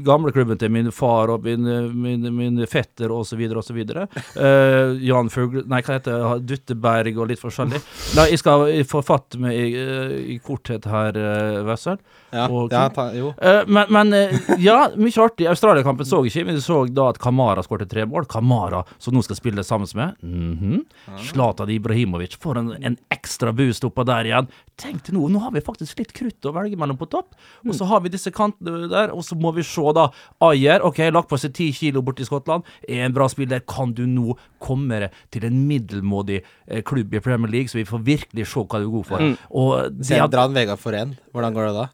gamleklubben 0.06 0.58
til 0.58 0.72
min 0.74 0.92
far 0.96 1.30
og 1.34 1.44
min, 1.46 1.66
min, 2.02 2.26
min 2.36 2.62
fetter 2.68 3.12
osv. 3.14 3.42
osv. 3.62 3.80
Uh, 3.80 4.98
Jan 5.06 5.30
Fugl... 5.34 5.64
Nei, 5.70 5.82
hva 5.86 5.98
heter 6.00 6.18
det? 6.18 6.40
Dutteberg 6.50 7.20
og 7.20 7.30
litt 7.30 7.42
forskjellig. 7.42 7.82
Nei, 8.18 8.26
jeg 8.34 8.42
skal 8.42 8.66
få 8.90 9.04
fatt 9.06 9.38
med 9.42 9.54
i, 9.54 9.68
eh, 9.78 10.16
i 10.36 10.38
korthet 10.44 10.88
her, 10.90 11.18
uh, 11.18 11.60
Wessel. 11.68 12.00
Ja, 12.32 12.48
Og- 12.48 12.74
ja 12.74 12.88
ta, 12.94 13.10
jo. 13.14 13.34
Uh, 13.38 13.62
men, 13.70 13.90
men 13.94 14.14
uh, 14.16 14.54
ja, 14.62 14.80
mye 14.98 15.24
artig. 15.26 15.48
Australia-kampen 15.50 16.08
så 16.08 16.24
jeg 16.24 16.34
ikke, 16.34 16.46
men 16.50 16.58
jeg 16.60 16.66
så 16.66 16.82
da 16.94 17.10
at 17.14 17.22
Kamara 17.22 17.64
skåret 17.66 17.90
tre 17.92 18.06
mål. 18.10 18.28
Kamara, 18.30 18.84
som 19.02 19.14
nå 19.16 19.24
skal 19.26 19.38
spille 19.40 19.66
sammen 19.66 19.90
med 19.98 20.18
mhm, 20.26 20.82
Zlatan 21.30 21.72
Ibrahimovic, 21.74 22.38
får 22.42 22.62
en, 22.62 22.74
en 22.92 22.98
ekstra 23.14 23.54
boost 23.56 23.86
oppå 23.88 24.06
der 24.08 24.30
igjen. 24.30 24.50
Tenk 24.80 25.04
til 25.06 25.18
nå, 25.18 25.26
nå 25.34 25.42
har 25.44 25.54
vi 25.56 25.64
faktisk 25.64 26.00
litt 26.00 26.14
krutt 26.16 26.48
å 26.48 26.54
velge 26.56 26.80
mellom 26.80 26.98
på 27.00 27.10
topp. 27.12 27.36
Og 27.66 27.74
så 27.76 27.88
har 27.90 28.04
vi 28.06 28.12
disse 28.14 28.32
kantene 28.36 28.88
der, 28.92 29.14
og 29.16 29.26
så 29.28 29.38
må 29.40 29.52
vi 29.56 29.66
se 29.68 29.84
da. 29.96 30.08
Ayer, 30.46 30.84
OK, 30.88 31.02
lagt 31.12 31.32
på 31.32 31.40
seg 31.42 31.54
ti 31.58 31.70
kilo 31.76 32.04
borti 32.06 32.28
Skottland, 32.28 32.68
er 32.88 33.06
en 33.08 33.16
bra 33.16 33.28
spiller. 33.32 33.64
Kan 33.70 33.94
du 33.98 34.06
nå 34.10 34.38
komme 34.64 35.10
til 35.34 35.48
en 35.50 35.62
middelmådig 35.68 36.42
eh, 36.42 36.84
klubb 36.88 37.14
i 37.16 37.24
Premier 37.24 37.52
League, 37.52 37.72
så 37.72 37.82
vi 37.82 37.88
får 37.90 38.06
virkelig 38.08 38.48
se 38.50 38.64
hva 38.64 38.80
du 38.80 38.88
er 38.88 38.94
god 38.96 39.10
for? 39.12 39.30
Og 39.60 40.00
det 40.00 40.22
at, 40.24 40.32
dra 40.34 40.48
en 40.48 40.56
Vegard 40.56 40.82
Forén. 40.82 41.18
Hvordan 41.34 41.56
går 41.56 41.70
det 41.70 41.76
da? 41.82 41.90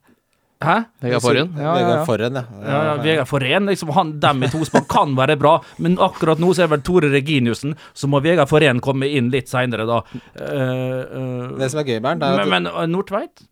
Hæ? 0.63 0.75
Vegard 1.03 1.21
Forhen. 1.21 1.49
Ja, 1.59 1.73
ja, 1.75 1.87
ja. 1.89 2.03
Forhen, 2.07 2.37
ja. 2.39 2.43
Ja, 2.63 2.77
ja, 2.87 2.93
Vegard 3.03 3.27
Forhen, 3.27 3.65
liksom, 3.67 3.91
han, 3.95 4.13
dem 4.23 4.45
i 4.47 4.49
tospann 4.53 4.85
kan 4.89 5.15
være 5.17 5.35
bra, 5.39 5.57
men 5.83 5.97
akkurat 6.01 6.39
nå 6.39 6.53
så 6.55 6.63
er 6.63 6.69
det 6.69 6.75
vel 6.77 6.85
Tore 6.87 7.11
Reginiussen, 7.11 7.75
så 7.93 8.07
må 8.07 8.21
Vegard 8.23 8.49
Forhen 8.51 8.79
komme 8.83 9.09
inn 9.11 9.29
litt 9.33 9.51
seinere, 9.51 9.87
da. 9.89 9.99
Uh, 10.39 10.47
uh, 10.47 11.57
Det 11.59 11.69
som 11.73 11.83
er 11.83 11.89
gøy, 11.91 11.99
Bernt, 12.05 12.23
er 12.23 12.39
at 12.39 12.47
men, 12.47 12.69
men 12.69 12.71
eh, 12.71 12.87
Nordtveit 12.91 13.45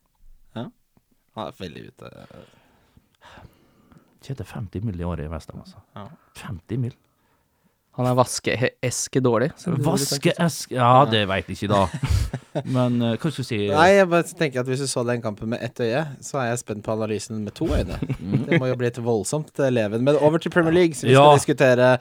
Han 0.55 1.47
er 1.49 1.55
veldig 1.57 1.87
ute. 1.89 2.09
tjente 4.23 4.45
50 4.45 4.83
mill. 4.85 4.99
i 5.01 5.03
året 5.03 5.25
i 5.25 5.31
Westham, 5.31 5.63
altså. 5.65 5.81
Ja. 5.97 6.07
50 6.45 6.77
mill. 6.79 6.93
Han 7.93 8.07
er 8.09 8.15
vaskeeske 8.17 9.21
dårlig. 9.21 9.51
Vaskeeske 9.85 10.73
Ja, 10.73 11.03
det 11.05 11.27
veit 11.29 11.49
jeg 11.51 11.59
ikke, 11.59 11.75
da. 11.75 11.83
Men 12.75 12.97
uh, 13.01 13.11
hva 13.13 13.29
skal 13.29 13.43
du 13.43 13.45
si? 13.45 13.59
Nei, 13.69 13.89
jeg 13.93 14.07
bare 14.09 14.25
tenker 14.39 14.63
at 14.63 14.69
hvis 14.69 14.81
du 14.81 14.87
så 14.89 15.03
den 15.05 15.21
kampen 15.21 15.51
med 15.53 15.61
ett 15.61 15.77
øye, 15.83 16.01
så 16.25 16.39
er 16.41 16.47
jeg 16.51 16.63
spent 16.63 16.85
på 16.85 16.95
analysen 16.95 17.43
med 17.45 17.53
to 17.57 17.69
øyne. 17.69 17.99
Det 18.47 18.57
må 18.57 18.71
jo 18.71 18.79
bli 18.81 18.89
et 18.89 18.97
voldsomt 19.03 19.53
eh, 19.61 19.69
leven. 19.73 20.01
Men 20.05 20.17
over 20.17 20.41
til 20.41 20.53
Premier 20.53 20.73
League, 20.73 20.97
som 20.97 21.09
vi 21.09 21.13
Ja. 21.13 21.21
skal 21.21 21.41
diskutere 21.41 21.91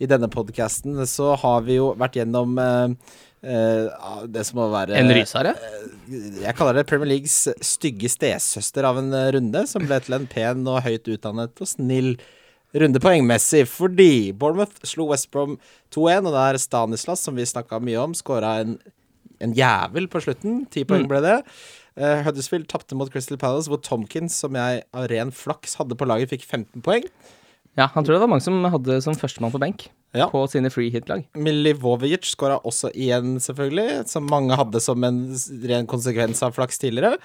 i 0.00 0.08
denne 0.08 0.32
podkasten, 0.32 0.96
så 1.08 1.34
har 1.36 1.68
vi 1.68 1.76
jo 1.76 1.92
vært 2.00 2.16
gjennom 2.16 2.56
uh, 2.56 3.14
eh, 3.44 3.86
ah, 3.92 4.24
det 4.24 4.48
som 4.48 4.62
må 4.62 4.72
være 4.72 4.96
En 4.96 5.12
rysere? 5.12 5.52
Jeg 6.08 6.56
kaller 6.56 6.80
det 6.80 6.88
Premier 6.88 7.12
Leagues 7.12 7.42
stygge 7.60 8.08
stesøster 8.08 8.88
av 8.88 9.04
en 9.04 9.12
runde, 9.36 9.66
som 9.68 9.84
ble 9.84 10.00
til 10.00 10.16
en 10.16 10.28
pen 10.32 10.64
og 10.64 10.80
høyt 10.88 11.12
utdannet 11.12 11.60
og 11.60 11.76
snill 11.76 12.16
runde 12.74 13.00
poengmessig, 13.04 13.66
fordi 13.68 14.32
Bournemouth 14.32 14.80
slo 14.88 15.08
West 15.10 15.30
Brom 15.34 15.58
2-1, 15.92 16.28
og 16.30 16.32
der 16.36 16.58
Stanislas, 16.62 17.20
som 17.26 17.36
vi 17.36 17.44
snakka 17.48 17.80
mye 17.84 18.00
om, 18.00 18.14
skåra 18.16 18.54
en, 18.62 18.78
en 19.44 19.52
jævel 19.56 20.08
på 20.12 20.22
slutten. 20.24 20.62
Ti 20.72 20.84
poeng 20.88 21.04
ble 21.10 21.20
det. 21.24 21.38
Uh, 22.00 22.22
Huddersfield 22.24 22.70
tapte 22.72 22.96
mot 22.96 23.10
Crystal 23.12 23.36
Palace, 23.36 23.68
hvor 23.68 23.82
Tomkins, 23.84 24.38
som 24.40 24.56
jeg 24.56 24.84
av 24.96 25.10
ren 25.12 25.32
flaks 25.36 25.76
hadde 25.76 25.98
på 26.00 26.08
laget, 26.08 26.30
fikk 26.32 26.46
15 26.48 26.80
poeng. 26.86 27.04
Ja, 27.76 27.86
han 27.94 28.04
tror 28.04 28.16
det 28.16 28.22
var 28.24 28.28
mange 28.28 28.44
som 28.44 28.58
hadde 28.68 28.98
som 29.00 29.16
førstemann 29.16 29.52
på 29.52 29.60
benk 29.60 29.86
Ja. 30.16 30.26
på 30.28 30.42
sine 30.52 30.68
free 30.72 30.90
hit-lag. 30.92 31.22
Milivojevic 31.40 32.26
skåra 32.34 32.58
også 32.68 32.90
igjen, 32.92 33.38
selvfølgelig, 33.40 34.06
som 34.12 34.26
mange 34.28 34.56
hadde 34.60 34.80
som 34.84 35.04
en 35.08 35.22
ren 35.68 35.88
konsekvens 35.88 36.42
av 36.44 36.52
flaks 36.56 36.80
tidligere. 36.82 37.16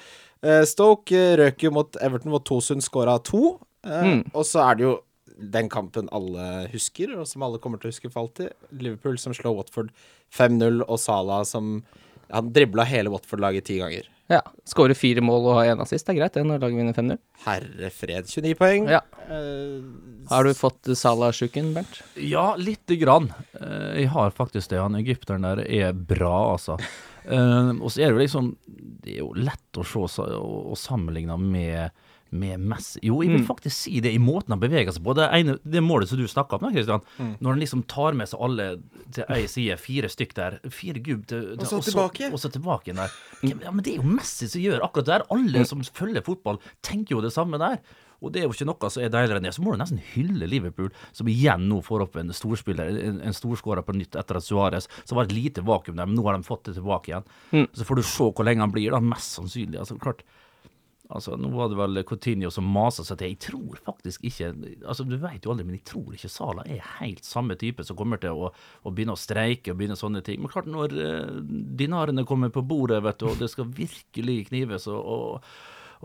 Uh, 0.44 0.64
Stoke 0.68 1.12
eh, 1.16 1.36
røk 1.40 1.64
jo 1.66 1.72
mot 1.76 1.96
Everton, 2.04 2.32
hvor 2.32 2.44
Tosund 2.48 2.84
skåra 2.84 3.18
to. 3.24 3.58
Uh, 3.88 4.04
Mm. 4.04 4.22
Og 4.36 4.44
så 4.44 4.60
er 4.68 4.76
det 4.76 4.84
jo 4.84 4.94
den 5.38 5.70
kampen 5.70 6.10
alle 6.16 6.68
husker, 6.74 7.14
og 7.20 7.28
som 7.30 7.46
alle 7.46 7.62
kommer 7.62 7.82
til 7.82 7.90
å 7.90 7.94
huske 7.94 8.12
for 8.12 8.26
alltid. 8.26 8.54
Liverpool 8.74 9.20
som 9.22 9.36
slår 9.38 9.56
Watford 9.60 9.94
5-0, 10.34 10.84
og 10.88 11.00
Salah 11.02 11.44
som 11.48 11.82
Han 12.28 12.50
dribla 12.52 12.84
hele 12.84 13.08
Watford-laget 13.08 13.70
ti 13.70 13.78
ganger. 13.80 14.10
Ja. 14.28 14.42
Skårer 14.68 14.98
fire 15.00 15.22
mål 15.24 15.46
og 15.46 15.54
har 15.56 15.70
én 15.72 15.80
assist. 15.80 16.04
Det 16.04 16.12
er 16.12 16.18
greit, 16.18 16.34
det, 16.36 16.44
når 16.44 16.60
laget 16.60 16.82
vinner 16.82 16.96
5-0. 16.98 17.20
Herre 17.46 17.92
fred, 17.96 18.28
29 18.28 18.58
poeng. 18.60 18.90
Ja. 18.92 19.00
Uh, 19.30 19.86
Har 20.28 20.44
du 20.44 20.52
fått 20.58 20.92
Salah-sjuken, 20.92 21.70
Bernt? 21.78 22.02
Ja, 22.20 22.50
lite 22.60 22.98
grann. 23.00 23.30
Uh, 23.56 23.96
jeg 23.96 24.12
har 24.12 24.36
faktisk 24.36 24.74
det. 24.74 24.82
Han 24.84 25.00
egypteren 25.00 25.48
der 25.48 25.64
er 25.64 25.96
bra, 25.96 26.34
altså. 26.58 26.76
Uh, 27.24 27.72
og 27.80 27.88
så 27.94 28.04
er 28.04 28.12
det 28.12 28.16
jo 28.16 28.22
liksom 28.22 28.46
Det 29.04 29.14
er 29.14 29.18
jo 29.20 29.34
lett 29.36 29.80
å 29.80 29.84
se 29.84 30.28
og 30.38 30.76
sammenligne 30.80 31.36
med 31.40 32.04
med 32.32 32.60
Messi 32.60 33.00
Jo, 33.04 33.22
jeg 33.22 33.32
vil 33.32 33.42
Mm. 33.42 33.48
faktisk 33.48 33.76
si 33.76 34.00
det 34.02 34.12
i 34.14 34.18
måten 34.20 34.50
han 34.50 34.60
beveger 34.60 34.92
seg 34.92 35.04
på. 35.04 35.14
Det, 35.16 35.30
ene, 35.32 35.58
det 35.64 35.82
målet 35.84 36.10
som 36.10 36.18
du 36.18 36.26
snakka 36.28 36.58
om, 36.58 36.66
da, 36.68 36.72
Christian. 36.72 37.02
Mm. 37.20 37.38
Når 37.42 37.50
han 37.50 37.60
liksom 37.60 37.84
tar 37.88 38.14
med 38.14 38.28
seg 38.28 38.40
alle 38.42 38.68
til 39.12 39.24
ei 39.30 39.46
side, 39.48 39.78
fire 39.80 40.08
stykk 40.10 40.34
der. 40.34 40.60
Fire 40.70 41.00
gubb 41.00 41.26
til, 41.28 41.54
Og 41.60 41.66
så 41.68 41.80
tilbake. 41.84 42.32
Og 42.34 42.40
så 42.40 42.52
tilbake 42.52 42.92
igjen 42.92 42.98
der. 43.04 43.12
Ja, 43.64 43.72
men 43.72 43.84
det 43.84 43.94
er 43.94 44.02
jo 44.02 44.04
Messi 44.18 44.48
som 44.48 44.62
gjør 44.62 44.82
akkurat 44.84 45.06
det 45.06 45.14
der. 45.20 45.28
Alle 45.32 45.66
som 45.66 45.82
følger 45.82 46.22
fotball, 46.26 46.60
tenker 46.84 47.16
jo 47.16 47.22
det 47.22 47.32
samme 47.34 47.58
der. 47.58 47.80
Og 48.20 48.32
det 48.34 48.42
er 48.42 48.48
jo 48.48 48.54
ikke 48.56 48.66
noe 48.66 48.90
som 48.90 49.04
er 49.04 49.10
deiligere 49.14 49.38
enn 49.38 49.44
det. 49.46 49.54
Så 49.54 49.62
må 49.62 49.72
du 49.76 49.78
nesten 49.78 50.00
hylle 50.16 50.48
Liverpool, 50.50 50.90
som 51.14 51.28
igjen 51.30 51.68
nå 51.70 51.84
får 51.86 52.02
opp 52.08 52.16
en 52.18 52.34
storspiller, 52.34 52.90
en, 53.06 53.22
en 53.22 53.32
storskårer 53.34 53.86
på 53.86 53.94
nytt 53.94 54.16
etter 54.18 54.40
at 54.40 54.44
Suárez. 54.44 54.88
Så 55.06 55.14
var 55.14 55.26
et 55.30 55.36
lite 55.38 55.62
vakuum 55.62 55.96
der, 55.96 56.08
men 56.10 56.16
nå 56.18 56.24
har 56.26 56.34
de 56.36 56.42
fått 56.44 56.64
det 56.66 56.74
tilbake 56.80 57.12
igjen. 57.14 57.24
Mm. 57.54 57.68
Så 57.78 57.86
får 57.86 57.96
du 57.96 58.02
se 58.02 58.24
hvor 58.34 58.44
lenge 58.44 58.66
han 58.66 58.72
blir, 58.74 58.90
da. 58.90 59.00
Mest 59.00 59.38
sannsynlig. 59.38 59.78
Altså, 59.78 60.00
klart. 60.02 60.24
Altså, 61.08 61.38
Nå 61.40 61.50
var 61.54 61.70
det 61.72 61.78
vel 61.80 62.02
Coutinho 62.08 62.50
som 62.52 62.68
masa 62.68 63.06
seg 63.08 63.22
til. 63.22 63.32
Jeg 63.32 63.40
tror 63.48 63.80
faktisk 63.86 64.26
ikke 64.28 64.50
altså 64.84 65.06
Du 65.08 65.16
vet 65.22 65.46
jo 65.46 65.54
aldri, 65.54 65.68
men 65.68 65.78
jeg 65.78 65.86
tror 65.88 66.18
ikke 66.18 66.32
Sala 66.32 66.66
er 66.68 66.84
helt 66.98 67.24
samme 67.28 67.56
type 67.60 67.86
som 67.88 67.98
kommer 68.00 68.20
til 68.22 68.36
å, 68.36 68.52
å 68.52 68.94
begynne 68.94 69.16
å 69.16 69.20
streike 69.20 69.72
og 69.72 69.80
begynne 69.80 70.00
sånne 70.00 70.24
ting. 70.26 70.42
Men 70.44 70.52
klart, 70.52 70.68
når 70.72 70.98
uh, 70.98 71.40
dinarene 71.80 72.28
kommer 72.28 72.52
på 72.54 72.66
bordet, 72.68 73.00
vet 73.06 73.22
du, 73.22 73.30
og 73.32 73.40
det 73.40 73.52
skal 73.54 73.72
virkelig 73.72 74.50
knives 74.52 74.90
og, 74.92 75.00
og, 75.00 75.52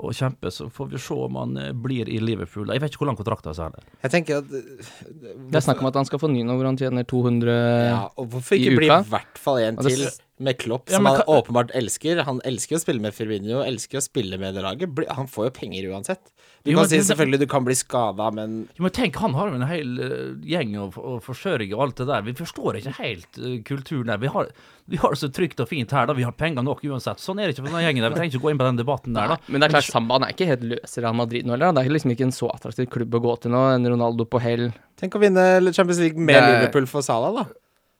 og 0.00 0.14
kjempe, 0.16 0.48
så 0.54 0.68
får 0.72 0.88
vi 0.94 1.00
se 1.04 1.14
om 1.26 1.36
han 1.36 1.56
eh, 1.60 1.72
blir 1.76 2.08
i 2.08 2.18
Liverpool. 2.22 2.70
Jeg 2.72 2.80
vet 2.80 2.94
ikke 2.94 3.02
hvor 3.04 3.10
lang 3.10 3.18
kontrakten 3.20 3.52
han 3.58 3.76
er. 3.76 3.86
Jeg 4.06 4.14
tenker 4.14 4.40
at 4.40 4.48
Det 4.52 5.58
er 5.60 5.64
snakk 5.66 5.82
om 5.82 5.90
at 5.90 5.98
han 6.00 6.08
skal 6.08 6.22
få 6.22 6.30
ny 6.32 6.42
nå 6.48 6.56
hvor 6.56 6.70
han 6.70 6.78
tjener 6.80 7.04
200 7.08 7.56
Ja, 7.90 8.02
og 8.16 8.30
hvorfor 8.32 8.56
ikke 8.56 8.76
bli 8.78 8.88
i 8.88 8.92
uka. 8.92 9.02
hvert 9.12 9.42
fall 9.42 9.60
en 9.66 9.80
til 9.84 10.06
med 10.42 10.58
Klopp, 10.58 10.88
Ja, 10.90 10.96
som 10.96 11.04
men 11.06 11.20
han 11.20 11.28
åpenbart 11.30 11.70
elsker. 11.78 12.22
Han 12.26 12.40
elsker 12.48 12.78
å 12.78 12.82
spille 12.82 13.04
med 13.04 13.14
Firmino, 13.14 13.60
elsker 13.62 14.00
å 14.00 14.02
spille 14.02 14.38
med 14.40 14.56
det 14.56 14.64
laget. 14.64 15.04
Han 15.14 15.28
får 15.30 15.50
jo 15.50 15.52
penger 15.60 15.90
uansett. 15.92 16.32
Du 16.62 16.70
Jo, 16.70 16.76
kan 16.78 16.84
men 16.86 16.90
si 16.92 16.98
selvfølgelig 17.08 17.40
du 17.42 17.46
kan 17.50 17.64
bli 17.66 17.74
skada, 17.74 18.28
men 18.30 18.52
Jo, 18.78 18.84
men 18.84 18.92
tenk, 18.94 19.16
han 19.18 19.32
har 19.34 19.48
jo 19.50 19.56
en 19.58 19.64
hel 19.66 19.96
eh, 19.98 20.28
gjeng 20.46 20.76
å, 20.78 20.84
å 20.94 21.14
forsørge 21.24 21.72
og 21.74 21.80
alt 21.88 21.96
det 21.98 22.06
der. 22.06 22.22
Vi 22.28 22.34
forstår 22.38 22.78
ikke 22.78 22.92
helt 23.00 23.40
uh, 23.42 23.56
kulturen 23.66 24.06
der. 24.12 24.20
Vi 24.22 24.30
har, 24.30 24.52
vi 24.86 25.00
har 25.02 25.10
det 25.16 25.18
så 25.24 25.30
trygt 25.34 25.58
og 25.64 25.66
fint 25.72 25.90
her, 25.90 26.06
da. 26.06 26.14
Vi 26.14 26.22
har 26.22 26.36
penger 26.38 26.62
nok 26.62 26.84
uansett. 26.86 27.18
Sånn 27.18 27.42
er 27.42 27.50
det 27.50 27.56
ikke 27.56 27.66
for 27.66 27.74
den 27.74 27.82
gjengen 27.88 28.06
der. 28.06 28.14
Vi 28.14 28.20
trenger 28.20 28.36
ikke 28.36 28.44
gå 28.46 28.52
inn 28.54 28.62
på 28.62 28.68
den 28.70 28.78
debatten 28.78 29.18
der, 29.18 29.34
da. 29.34 29.40
Men 29.48 29.58
det 29.58 29.68
er 29.72 29.74
klart, 29.74 29.90
Samba 29.90 30.20
han 30.20 30.28
er 30.28 30.36
ikke 30.36 30.50
helt 30.52 30.64
løs 30.76 30.94
i 30.94 31.02
Real 31.02 31.18
Madrid 31.18 31.50
nå 31.50 31.56
heller. 31.56 31.74
Det 31.74 31.82
er 31.82 31.96
liksom 31.98 32.14
ikke 32.14 32.28
en 32.30 32.36
så 32.38 32.52
attraktiv 32.54 32.86
klubb 32.94 33.18
å 33.18 33.24
gå 33.26 33.34
til 33.42 33.56
nå. 33.56 33.64
En 33.74 33.90
Ronaldo 33.96 34.28
på 34.30 34.38
hell, 34.46 34.68
tenk 35.02 35.18
å 35.18 35.24
vinne 35.26 35.48
Champions 35.74 35.98
League 35.98 36.14
med 36.20 36.36
Det 36.38 36.42
er- 36.46 36.60
Liverpool 36.60 36.86
for 36.86 37.02
Salah, 37.02 37.42
da. 37.42 37.48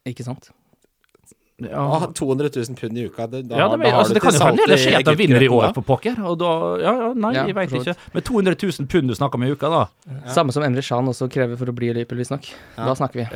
ikke 0.07 0.23
sant? 0.31 0.53
Ja, 1.71 2.07
200 2.15 2.51
000 2.57 2.77
pund 2.81 2.99
i 2.99 3.05
uka. 3.07 3.27
Det, 3.27 3.43
da, 3.49 3.57
ja, 3.57 3.69
det, 3.69 3.79
da 3.83 3.91
har 3.91 3.99
altså, 4.03 4.13
du 4.13 4.15
det 4.15 4.21
til 4.21 4.27
kan 4.27 4.33
jo 4.33 4.39
salt 4.43 4.63
det 4.73 4.79
skje 4.83 4.95
at 4.99 5.05
de 5.11 5.15
vinner 5.21 5.43
i 5.43 5.49
år 5.49 5.73
på 5.77 5.83
poker, 5.87 6.19
og 6.27 6.39
da 6.41 6.51
Ja, 6.83 6.93
ja 7.03 7.09
nei, 7.15 7.33
Ja, 7.35 7.45
jeg 7.47 7.55
veit 7.57 7.73
ikke. 7.79 7.95
Men 8.15 8.23
200 8.23 8.57
000 8.63 8.89
pund 8.93 9.09
du 9.09 9.15
snakker 9.15 9.41
om 9.41 9.45
i 9.47 9.51
uka, 9.53 9.69
da. 9.73 9.83
Samme 10.33 10.53
som 10.53 10.63
Emre 10.67 10.83
Chan 10.83 11.07
også 11.09 11.29
krever 11.33 11.57
for 11.61 11.71
å 11.71 11.75
bli 11.77 11.93
Liverpool, 11.93 12.19
visstnok. 12.23 12.49
Ja. 12.77 12.87
Da 12.89 12.95
snakker 12.99 13.23
vi. 13.23 13.27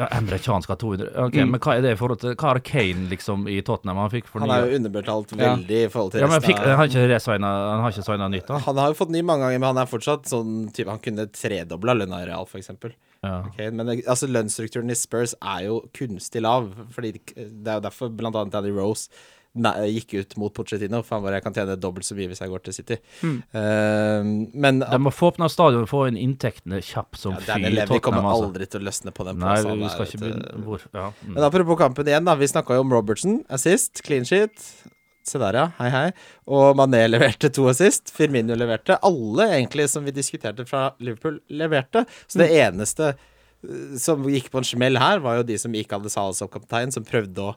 Ja, 0.00 0.08
Emre 0.18 0.38
Chan 0.42 0.62
skal 0.66 0.76
ha 0.76 0.80
200 0.82 1.12
Ok, 1.26 1.34
Mm. 1.36 1.50
Men 1.52 1.60
hva 1.60 1.74
er 1.76 1.82
det 1.84 1.90
i 1.92 1.98
forhold 2.00 2.20
til 2.20 2.34
Hva 2.34 2.48
har 2.54 2.58
Kane 2.64 3.08
liksom 3.10 3.44
i 3.48 3.60
Tottenham? 3.62 3.96
Han 4.00 4.10
fikk 4.10 4.30
Han 4.34 4.50
er 4.50 4.66
jo 4.66 4.76
underbetalt 4.78 5.32
Ja. 5.36 5.54
veldig 5.56 5.80
i 5.84 5.88
forhold 5.92 6.12
til 6.12 6.20
Ja, 6.20 6.26
men 6.26 6.40
resten 6.40 6.50
fikk, 6.54 6.62
han 6.64 6.76
har 6.80 6.86
ikke 6.88 7.08
resigna 7.12 7.50
Han 7.72 7.80
har 7.84 7.90
ikke 7.92 8.04
signa 8.06 8.28
nytt, 8.28 8.46
da? 8.48 8.58
Han 8.58 8.76
har 8.76 8.88
jo 8.88 8.94
fått 9.04 9.10
ny 9.10 9.22
mange 9.22 9.44
ganger, 9.46 9.58
men 9.60 9.68
han 9.74 9.78
er 9.84 9.90
fortsatt 9.90 10.24
sånn 10.30 10.72
type 10.72 10.88
Han 10.88 10.98
kunne 10.98 11.26
tredobla 11.28 11.94
lønna 11.94 12.22
i 12.22 12.26
Real, 12.30 12.46
for 12.46 12.58
eksempel. 12.58 12.92
Ja. 13.24 13.38
Ok, 13.48 13.62
men 13.72 13.86
det, 13.88 14.00
altså 14.06 14.28
lønnsstrukturen 14.30 14.92
i 14.92 14.98
Spurs 14.98 15.34
er 15.40 15.64
jo 15.68 15.80
kunstig 15.96 16.42
lav. 16.44 16.68
Fordi 16.94 17.14
Det 17.16 17.70
er 17.70 17.80
jo 17.80 17.86
derfor 17.88 18.12
annet 18.12 18.52
Danny 18.52 18.74
Rose 18.74 19.08
gikk 19.56 20.14
ut 20.14 20.36
mot 20.36 20.52
Pochettino. 20.54 21.02
Han 21.08 21.22
bare 21.24 21.38
jeg 21.38 21.44
kan 21.46 21.54
tjene 21.56 21.76
dobbelt 21.80 22.06
så 22.06 22.16
mye 22.16 22.28
hvis 22.28 22.42
jeg 22.42 22.52
går 22.52 22.64
til 22.66 22.76
City. 22.76 22.98
Mm. 23.22 23.36
Uh, 23.54 24.50
men 24.52 24.82
De 24.84 24.98
må 25.00 25.12
få 25.14 25.30
åpna 25.32 25.48
stadion 25.52 25.86
og 25.86 25.90
få 25.90 26.06
inn 26.10 26.18
inntektene 26.20 26.82
kjapt 26.84 27.20
som 27.20 27.36
ja, 27.36 27.40
fy. 27.40 27.52
Daniel 27.54 27.80
Levy 27.80 28.00
kommer 28.04 28.26
altså. 28.26 28.50
aldri 28.50 28.68
til 28.68 28.82
å 28.82 28.88
løsne 28.90 29.14
på 29.16 29.28
den 29.28 29.40
Nei, 29.40 29.54
plassen. 29.54 29.80
vi 29.80 29.92
skal 29.94 30.04
er, 30.04 30.10
ikke 30.10 30.24
begynne 30.24 30.80
Ja. 30.92 31.06
Mm. 31.22 31.32
Men 31.32 31.48
apropos 31.48 31.80
kampen 31.80 32.12
igjen, 32.12 32.28
da. 32.28 32.36
Vi 32.36 32.50
snakka 32.52 32.76
jo 32.76 32.84
om 32.84 32.92
Robertson. 32.92 33.40
Assist, 33.52 34.04
clean 34.06 34.28
sheet. 34.28 34.68
Se 35.26 35.38
der, 35.42 35.56
ja. 35.58 35.64
Hei, 35.80 35.88
hei. 35.90 36.10
Og 36.46 36.76
Mané 36.78 37.00
leverte 37.10 37.50
to 37.50 37.64
assist. 37.70 38.12
Firmino 38.14 38.54
leverte. 38.54 38.94
Alle 39.02 39.48
egentlig 39.56 39.88
som 39.90 40.04
vi 40.06 40.12
diskuterte 40.14 40.66
fra 40.68 40.92
Liverpool, 41.02 41.40
leverte. 41.50 42.04
Så 42.30 42.38
det 42.38 42.46
eneste 42.54 43.08
eh, 43.14 43.96
som 43.98 44.22
gikk 44.30 44.52
på 44.52 44.60
en 44.62 44.68
smell 44.68 44.98
her, 45.02 45.18
var 45.24 45.40
jo 45.40 45.46
de 45.48 45.56
som 45.58 45.74
ikke 45.74 45.98
hadde 45.98 46.12
Salah 46.14 46.36
som 46.38 46.48
kaptein, 46.52 46.94
som 46.94 47.02
prøvde 47.06 47.42
å, 47.42 47.56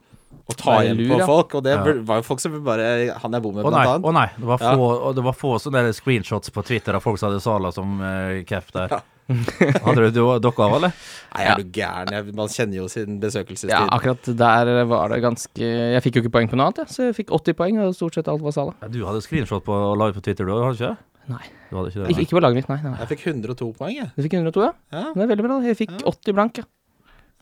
å 0.49 0.57
ta 0.57 0.79
igjen 0.81 1.03
på 1.11 1.21
folk. 1.29 1.53
Og 1.59 1.63
det 1.67 1.75
Ja. 1.77 1.83
var 2.09 2.23
jo 2.23 2.27
folk 2.31 2.41
som 2.41 2.57
bare 2.65 3.13
Han 3.21 3.35
er 3.38 3.39
bom 3.45 3.53
med, 3.55 3.63
blant 3.69 3.85
annet. 3.85 4.09
å 4.09 4.13
nei. 4.17 4.27
Det 4.39 4.49
var 4.49 4.59
Ja. 4.65 4.73
få, 4.75 4.89
og 5.11 5.15
det 5.15 5.23
var 5.29 5.33
få 5.38 5.53
sånne 5.61 5.85
screenshots 5.93 6.49
på 6.49 6.65
Twitter 6.65 6.97
av 6.97 7.01
folk 7.05 7.19
som 7.21 7.29
hadde 7.29 7.41
Salah 7.45 7.71
som 7.71 7.99
uh, 8.01 8.41
cap 8.49 8.65
der. 8.73 8.89
Ja. 8.97 9.01
Hadde 9.29 9.95
du 10.07 10.09
du- 10.09 10.39
dere 10.41 10.63
av, 10.65 10.74
eller? 10.79 10.93
Nei, 11.36 11.43
er 11.45 11.59
du 11.62 11.67
gæren? 11.75 12.31
Man 12.36 12.48
kjenner 12.50 12.79
jo 12.79 12.88
sin 12.89 13.19
besøkelsestid. 13.21 13.69
Ja, 13.69 13.83
akkurat 13.93 14.25
der 14.25 14.83
var 14.89 15.09
det 15.13 15.19
ganske 15.21 15.62
Jeg 15.93 16.01
fikk 16.05 16.17
jo 16.17 16.24
ikke 16.24 16.31
poeng 16.33 16.50
på 16.50 16.57
noe 16.57 16.69
annet, 16.71 16.81
jeg. 16.81 16.93
så 16.95 17.05
jeg 17.09 17.17
fikk 17.19 17.29
80 17.38 17.53
poeng, 17.59 17.77
og 17.86 17.93
stort 17.98 18.17
sett 18.17 18.27
alt 18.31 18.41
var 18.41 18.51
Sala. 18.55 18.74
Ja, 18.81 18.88
du 18.89 19.03
hadde 19.05 19.21
screenshot 19.21 19.63
på 19.67 19.75
og 19.75 19.98
live 20.01 20.17
på 20.17 20.24
Twitter, 20.25 20.45
du 20.50 20.55
hadde 20.57 20.74
ikke? 20.79 20.98
Nei. 21.29 21.43
Du 21.69 21.77
hadde 21.77 21.91
ikke 21.91 22.01
det? 22.01 22.09
Ikke, 22.09 22.17
nei. 22.17 22.25
ikke 22.25 22.38
på 22.39 22.41
laget 22.41 22.57
mitt, 22.57 22.69
nei. 22.74 22.79
nei. 22.88 22.95
Jeg 23.03 23.12
fikk 23.13 23.27
102 23.29 23.69
poeng, 23.77 23.93
jeg. 24.00 24.09
Du 24.17 24.24
fikk 24.25 24.33
102, 24.39 24.65
ja? 24.65 24.74
Ja, 24.98 25.05
Det 25.13 25.21
er 25.27 25.31
veldig 25.36 25.45
bra. 25.45 25.59
Jeg 25.69 25.77
fikk 25.77 25.93
Ja. 26.00 26.05
80 26.09 26.33
blank, 26.39 26.57
ja. 26.63 26.65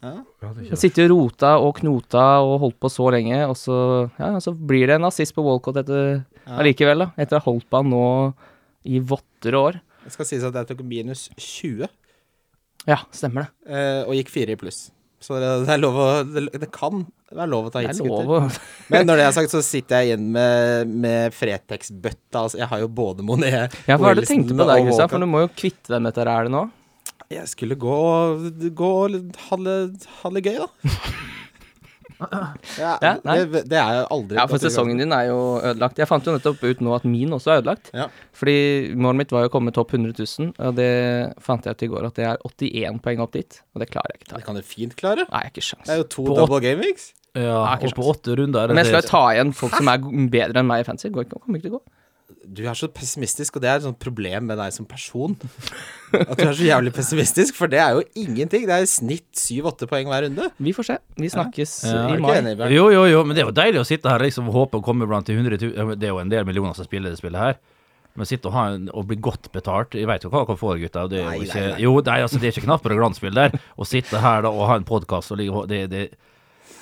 ja. 0.03 0.13
Jeg 0.67 0.77
sitter 0.83 1.07
og 1.07 1.15
rota 1.31 1.53
og 1.63 1.75
knota 1.79 2.25
og 2.43 2.59
holdt 2.65 2.79
på 2.83 2.91
så 2.91 3.07
lenge, 3.15 3.39
og 3.47 3.55
så, 3.55 3.79
ja, 4.19 4.33
så 4.43 4.51
blir 4.53 4.87
det 4.91 4.99
en 4.99 5.07
assist 5.07 5.33
på 5.33 5.45
Walcott 5.47 5.79
etter, 5.79 6.25
Ja. 6.47 6.57
allikevel, 6.59 6.99
da. 6.99 7.11
Etter 7.17 7.39
å 7.39 7.41
ha 7.41 7.47
holdt 7.51 7.69
på 7.71 7.79
han 7.79 7.89
nå 7.89 8.33
i 8.87 8.99
votter 8.99 9.55
år. 9.55 9.79
Det 10.07 10.13
skal 10.15 10.27
sies 10.29 10.45
at 10.47 10.55
jeg 10.55 10.69
tok 10.69 10.85
minus 10.87 11.25
20. 11.35 11.89
Ja, 12.87 13.01
stemmer 13.11 13.49
det. 13.49 13.73
eh, 13.75 14.01
og 14.07 14.15
gikk 14.15 14.31
fire 14.31 14.55
i 14.55 14.59
pluss. 14.59 14.85
Så 15.19 15.35
det, 15.41 15.47
det 15.65 15.73
er 15.73 15.79
lov 15.81 15.95
å 15.97 16.07
Det, 16.29 16.43
det 16.61 16.67
kan 16.71 17.01
være 17.33 17.49
lov 17.51 17.67
å 17.67 17.71
ta 17.73 17.81
hits, 17.83 17.99
er 17.99 18.07
gutter. 18.07 18.59
Men 18.93 19.07
når 19.09 19.19
det 19.19 19.25
er 19.25 19.33
sagt, 19.35 19.51
så 19.51 19.59
sitter 19.65 19.99
jeg 19.99 20.11
igjen 20.13 20.27
med, 20.31 20.93
med 21.03 21.35
Fretex-bøtta. 21.35 22.45
Altså, 22.45 22.61
jeg 22.61 22.69
har 22.71 22.83
jo 22.85 22.87
både 22.87 23.25
Monet 23.25 23.75
Ja, 23.89 23.97
hva 23.97 24.13
er 24.13 24.19
det 24.21 24.27
du 24.27 24.31
tenkte 24.31 24.55
på 24.55 24.63
og 24.63 24.71
der, 24.71 24.85
Gustav? 24.87 25.09
For 25.11 25.25
du 25.25 25.27
må 25.27 25.41
jo 25.43 25.49
kvitte 25.57 25.91
deg 25.91 26.05
med 26.05 26.13
dette 26.15 26.37
her 26.37 26.51
nå. 26.53 26.63
Jeg 27.33 27.49
skulle 27.51 27.75
gå, 27.75 27.97
gå 28.71 28.91
og 29.03 29.17
ha 29.49 29.57
det 30.37 30.45
gøy, 30.45 30.61
da. 30.61 30.69
Ja, 32.81 32.93
Ja, 33.01 33.11
det, 33.21 33.63
det 33.69 33.77
er 33.77 33.99
jo 33.99 34.05
aldri 34.15 34.37
Ja, 34.39 34.45
for 34.49 34.61
sesongen 34.61 34.97
din 35.01 35.13
er 35.13 35.27
jo 35.29 35.37
ødelagt. 35.61 35.99
Jeg 36.01 36.09
fant 36.09 36.25
jo 36.25 36.33
nettopp 36.35 36.63
ut 36.65 36.81
nå 36.85 36.95
at 36.97 37.05
min 37.07 37.35
også 37.37 37.53
er 37.53 37.61
ødelagt. 37.61 37.91
Ja. 37.97 38.07
Fordi 38.37 38.57
målet 38.97 39.21
mitt 39.23 39.35
var 39.35 39.45
jo 39.45 39.51
å 39.51 39.53
komme 39.53 39.73
topp 39.75 39.93
100 39.97 40.17
000, 40.17 40.55
og 40.57 40.79
det 40.79 40.89
fant 41.43 41.65
jeg 41.67 41.77
ut 41.77 41.85
i 41.85 41.91
går 41.93 42.09
at 42.09 42.17
det 42.17 42.25
er 42.29 42.41
81 42.47 43.03
poeng 43.05 43.21
opp 43.25 43.37
dit. 43.37 43.61
Og 43.75 43.83
det 43.83 43.89
klarer 43.93 44.15
jeg 44.15 44.21
ikke 44.21 44.31
ta. 44.31 44.41
Det 44.41 44.49
kan 44.49 44.59
du 44.59 44.65
fint 44.65 44.97
klare. 44.99 45.27
Nei, 45.29 45.45
jeg 45.45 45.51
har 45.51 45.55
ikke 45.55 45.85
Det 45.85 45.95
er 45.95 46.01
jo 46.01 46.09
to 46.17 46.27
På 46.31 46.39
double 46.41 46.61
game 46.65 46.83
weeks. 46.83 47.11
Ja, 47.37 47.61
og 47.75 47.93
på 47.93 48.05
åtte 48.09 48.33
runder 48.39 48.65
er 48.65 48.73
Men 48.73 48.81
jeg 48.81 48.89
skal 48.89 49.03
jo 49.03 49.09
ta 49.11 49.23
igjen 49.35 49.53
folk 49.53 49.75
som 49.77 49.89
er 49.91 50.01
bedre 50.33 50.63
enn 50.63 50.69
meg 50.69 50.81
i 50.81 50.87
fancy. 50.87 51.11
Går 51.13 51.27
ikke, 51.27 51.41
kommer 51.43 51.59
ikke 51.59 51.69
til 51.69 51.75
å 51.75 51.79
gå. 51.79 51.83
Du 52.47 52.61
er 52.63 52.77
så 52.79 52.87
pessimistisk, 52.87 53.57
og 53.57 53.63
det 53.63 53.69
er 53.69 53.79
et 53.79 53.85
sånt 53.85 53.99
problem 53.99 54.45
med 54.47 54.59
deg 54.59 54.71
som 54.75 54.85
person. 54.87 55.33
At 56.15 56.35
du 56.39 56.45
er 56.45 56.53
så 56.55 56.67
jævlig 56.67 56.93
pessimistisk, 56.95 57.57
for 57.57 57.67
det 57.71 57.81
er 57.83 57.97
jo 57.97 58.03
ingenting. 58.15 58.63
Det 58.69 58.75
er 58.75 58.85
i 58.85 58.89
snitt 58.89 59.27
syv-åtte 59.35 59.89
poeng 59.89 60.07
hver 60.07 60.27
runde. 60.27 60.49
Vi 60.63 60.73
får 60.75 60.87
se. 60.91 60.97
Vi 61.19 61.31
snakkes 61.33 61.73
Ja. 61.89 62.05
I 62.13 62.19
mai. 62.23 62.37
Okay, 62.39 62.71
Jo, 62.75 62.87
jo, 62.93 63.03
jo, 63.11 63.23
men 63.27 63.35
det 63.35 63.43
er 63.43 63.49
jo 63.49 63.55
deilig 63.57 63.81
å 63.83 63.87
sitte 63.87 64.11
her 64.11 64.23
liksom, 64.23 64.47
og 64.47 64.61
håpe 64.61 64.79
å 64.79 64.85
komme 64.85 65.07
blant 65.09 65.27
de 65.27 65.35
100 65.35 65.59
000 65.59 65.97
Det 65.99 66.07
er 66.07 66.13
jo 66.15 66.21
en 66.23 66.31
del 66.31 66.47
millioner 66.47 66.77
som 66.77 66.87
spiller 66.87 67.11
det 67.11 67.19
spillet 67.19 67.41
her. 67.41 67.59
Men 68.17 68.25
sitte 68.25 68.49
og, 68.49 68.55
ha 68.55 68.63
en, 68.73 68.87
og 68.97 69.05
bli 69.11 69.19
godt 69.21 69.51
betalt 69.53 69.93
Jeg 69.93 70.07
vet 70.09 70.23
jo 70.25 70.31
hva 70.33 70.41
dere 70.47 70.57
får, 70.57 70.79
gutta. 70.81 71.03
Det 71.11 71.19
er 71.19 71.25
jo 71.27 71.33
nei, 71.35 71.41
ikke, 71.45 71.65
nei. 71.67 71.81
Jo, 71.83 71.91
nei, 72.07 72.21
altså, 72.25 72.39
det 72.41 72.49
er 72.49 72.55
ikke 72.55 72.65
knapper 72.65 72.95
og 72.95 73.03
glansspill 73.03 73.35
der. 73.37 73.59
Å 73.77 73.85
sitte 73.85 74.23
her 74.23 74.47
da 74.47 74.53
og 74.55 74.65
ha 74.71 74.79
en 74.79 74.87
podkast 74.87 75.35
og 75.35 75.41
ligge 75.41 75.53
på 75.53 75.67
det, 75.69 75.83
det 75.91 76.05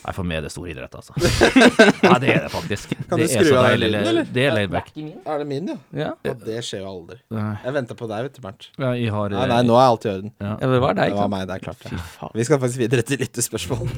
Nei, 0.05 0.13
for 0.13 0.23
meg 0.29 0.37
er 0.37 0.43
det 0.45 0.51
stor 0.53 0.67
idrett, 0.69 0.93
altså. 0.99 1.13
Nei, 2.05 2.17
det 2.21 2.29
er 2.29 2.43
det 2.45 2.51
faktisk. 2.53 2.91
Kan 3.09 3.17
det 3.17 3.25
du 3.25 3.31
skru 3.33 3.55
av 3.57 3.65
den 3.71 3.79
lyden, 3.81 4.03
eller? 4.11 4.27
Det 4.35 4.43
er 4.45 4.51
laid 4.53 4.69
back. 4.75 4.91
Er 5.01 5.39
det 5.41 5.47
min, 5.49 5.71
ja? 5.71 5.77
Ja. 5.97 6.11
ja 6.27 6.33
det 6.45 6.59
skjer 6.67 6.83
jo 6.83 6.91
aldri. 6.91 7.17
Nei, 7.33 7.47
Jeg 7.63 7.73
venter 7.79 7.97
på 7.97 8.05
deg, 8.11 8.27
vet 8.27 8.37
du, 8.37 8.41
Bernt. 8.45 8.67
jeg 8.77 9.09
har 9.15 9.33
Nei, 9.33 9.47
nei, 9.49 9.61
nå 9.65 9.73
er 9.79 9.87
alt 9.89 10.05
i 10.05 10.11
orden. 10.13 10.31
ja. 10.37 10.51
ja, 10.61 10.69
det 10.75 10.81
var 10.83 10.93
deg, 10.99 11.09
Det 11.15 11.17
var 11.23 11.31
meg, 11.33 11.47
det 11.49 11.57
er 11.57 11.65
klart. 11.65 11.81
Fy 11.81 11.95
Ja. 11.97 12.03
faen. 12.19 12.35
Vi 12.37 12.45
skal 12.45 12.61
faktisk 12.61 12.83
videre 12.85 13.01
til 13.09 13.17
lyttespørsmål. 13.25 13.89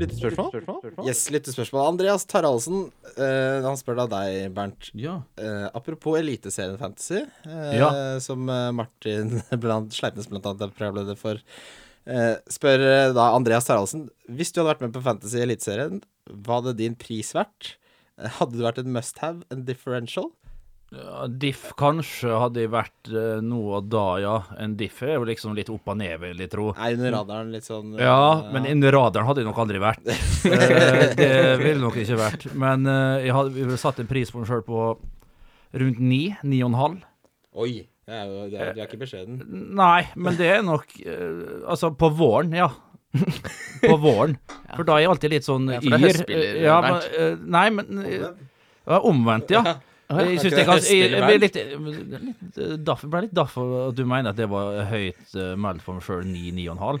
Lyttespørsmål? 0.00 1.04
Yes, 1.06 1.22
lyttespørsmål. 1.30 1.86
Andreas 1.92 2.24
Taraldsen, 2.28 2.86
uh, 3.16 3.60
han 3.66 3.76
spør 3.80 3.98
da 4.02 4.06
deg, 4.16 4.48
Bernt. 4.56 4.90
ja. 4.96 5.18
Uh, 5.40 5.68
apropos 5.76 6.18
Eliteserien 6.20 6.78
Fantasy, 6.80 7.22
uh, 7.46 7.70
Ja. 7.76 7.90
som 8.22 8.44
Martin 8.74 9.38
blant, 9.62 9.92
Sleipnes 9.94 10.28
blant 10.30 10.46
annet 10.48 10.66
er 10.66 10.74
programleder 10.76 11.18
for, 11.20 11.40
spør 12.50 12.80
eh, 12.86 13.12
da 13.16 13.30
Andreas 13.36 13.66
Taraldsen 13.68 14.06
Hvis 14.32 14.50
du 14.54 14.60
hadde 14.60 14.70
vært 14.72 14.84
med 14.86 14.94
på 14.96 15.02
Fantasy 15.04 15.42
Eliteserien, 15.42 16.00
hva 16.30 16.60
hadde 16.60 16.76
din 16.78 16.96
pris 16.98 17.34
vært? 17.36 17.74
Eh, 18.20 18.30
Hadde 18.40 18.56
du 18.56 18.64
vært 18.64 18.80
en 18.82 18.92
must 18.94 19.18
have, 19.24 19.44
en 19.52 19.64
differential? 19.68 20.30
Ja, 20.90 21.28
Diff 21.30 21.68
kanskje 21.78 22.34
hadde 22.34 22.64
jeg 22.64 22.72
vært 22.72 23.10
uh, 23.14 23.38
nå 23.46 23.60
og 23.78 23.86
da, 23.92 24.06
ja. 24.18 24.32
En 24.58 24.72
diff 24.78 24.96
er 25.06 25.12
jo 25.20 25.26
liksom 25.28 25.54
litt 25.54 25.68
opp 25.70 25.86
og 25.92 26.00
ned, 26.00 26.16
vil 26.18 26.40
jeg 26.42 26.50
tro. 26.50 26.72
Nei, 26.74 26.88
under 26.96 27.14
radaren, 27.14 27.52
litt 27.54 27.68
sånn 27.68 27.92
eh, 27.94 28.02
Ja, 28.02 28.50
men 28.50 28.66
under 28.66 28.96
radaren 28.96 29.28
hadde 29.28 29.44
jeg 29.44 29.50
nok 29.52 29.60
aldri 29.62 29.82
vært. 29.82 30.10
Eh, 30.50 31.12
det 31.14 31.30
ville 31.60 31.78
nok 31.82 31.98
ikke 32.00 32.16
vært. 32.18 32.48
Men 32.58 32.88
eh, 32.90 33.26
jeg 33.28 33.36
hadde 33.36 33.54
vi 33.70 33.78
satt 33.78 34.00
en 34.02 34.08
pris 34.10 34.32
på 34.32 34.40
meg 34.40 34.48
sjøl 34.50 34.64
på 34.66 34.82
rundt 35.78 36.00
ni, 36.02 36.22
ni 36.42 36.58
og 36.64 36.72
en 36.72 36.78
halv. 36.80 37.02
Oi. 37.60 37.72
Det 38.10 38.18
er 38.18 38.30
jo, 38.30 38.46
er, 38.58 38.78
ikke 38.88 38.98
beskjeden. 39.04 39.36
Eh, 39.44 39.66
nei, 39.78 40.00
men 40.18 40.38
det 40.38 40.48
er 40.50 40.64
nok 40.66 40.96
eh, 40.98 41.60
Altså, 41.70 41.92
på 41.94 42.10
våren, 42.18 42.56
ja. 42.58 42.66
på 43.84 43.96
våren. 44.02 44.34
For 44.74 44.86
da 44.86 44.96
er 44.96 45.04
jeg 45.04 45.12
alltid 45.12 45.34
litt 45.36 45.46
sånn 45.46 45.70
yr. 45.70 45.86
Ja, 45.86 46.00
for 46.16 46.34
ja, 46.34 46.80
men, 46.86 46.98
eh, 47.14 47.36
Nei, 47.58 47.68
men 47.76 48.02
ja, 48.10 48.32
Omvendt, 48.98 49.54
ja. 49.54 49.62
Jeg 50.10 50.40
syns 50.42 50.56
jeg, 50.90 51.04
jeg, 51.06 51.20
ble 51.22 51.36
litt, 51.38 51.56
daff, 52.82 53.04
ble 53.06 53.28
at 53.30 53.52
du 53.94 54.00
mener 54.02 54.32
at 54.32 54.40
det 54.40 54.48
var 54.50 54.80
høyt 54.90 55.36
uh, 55.38 55.52
meldt 55.54 55.84
for 55.84 56.00
meg 56.00 56.02
sjøl, 56.02 56.24
9-9,5. 56.26 56.98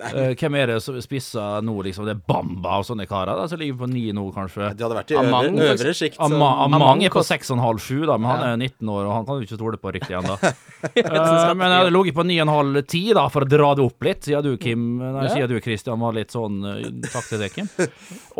Uh, 0.00 0.30
hvem 0.40 0.54
er 0.56 0.70
det 0.70 0.78
som 0.80 0.96
spisser 1.04 1.60
nå, 1.60 1.74
liksom? 1.84 2.06
Det 2.08 2.14
er 2.14 2.20
Bamba 2.24 2.78
og 2.80 2.86
sånne 2.88 3.04
karer? 3.04 3.36
da, 3.36 3.44
Som 3.50 3.60
ligger 3.60 3.82
på 3.82 3.88
ni 3.90 4.06
nå, 4.16 4.22
kanskje? 4.32 4.70
Det 4.72 4.86
hadde 4.86 4.96
vært 4.96 5.12
i 5.12 5.18
Amang, 5.20 5.58
øvre 5.60 5.92
sikt, 5.92 6.16
så... 6.16 6.28
Ama, 6.30 6.48
Amang, 6.64 6.78
Amang 6.78 7.04
er 7.04 7.12
på 7.12 7.20
6,5-7, 7.28 8.06
da, 8.08 8.16
men 8.16 8.30
han 8.30 8.44
er 8.46 8.56
19 8.56 8.88
år, 8.88 9.02
og 9.04 9.12
han 9.18 9.28
kan 9.28 9.36
jo 9.36 9.44
ikke 9.44 9.58
stole 9.58 9.80
på 9.82 9.92
riktig 9.92 10.16
ennå. 10.16 10.38
uh, 10.40 10.88
eh, 10.94 11.52
men 11.52 11.66
jeg 11.66 11.76
hadde 11.76 11.92
ligget 11.92 12.16
på 12.16 12.24
9,5-10, 12.30 13.02
da, 13.20 13.26
for 13.36 13.44
å 13.44 13.50
dra 13.52 13.68
det 13.76 13.84
opp 13.84 14.08
litt, 14.08 14.24
siden 14.30 14.48
du, 14.48 14.56
Kim 14.64 14.88
Nei, 15.02 15.28
ja. 15.42 15.50
du, 15.50 15.58
Christian, 15.60 16.00
var 16.00 16.16
litt 16.16 16.32
sånn 16.32 16.64
uh, 16.64 16.80
Takk 17.12 17.28
til 17.28 17.44
deg, 17.44 17.52
Kim. 17.52 17.68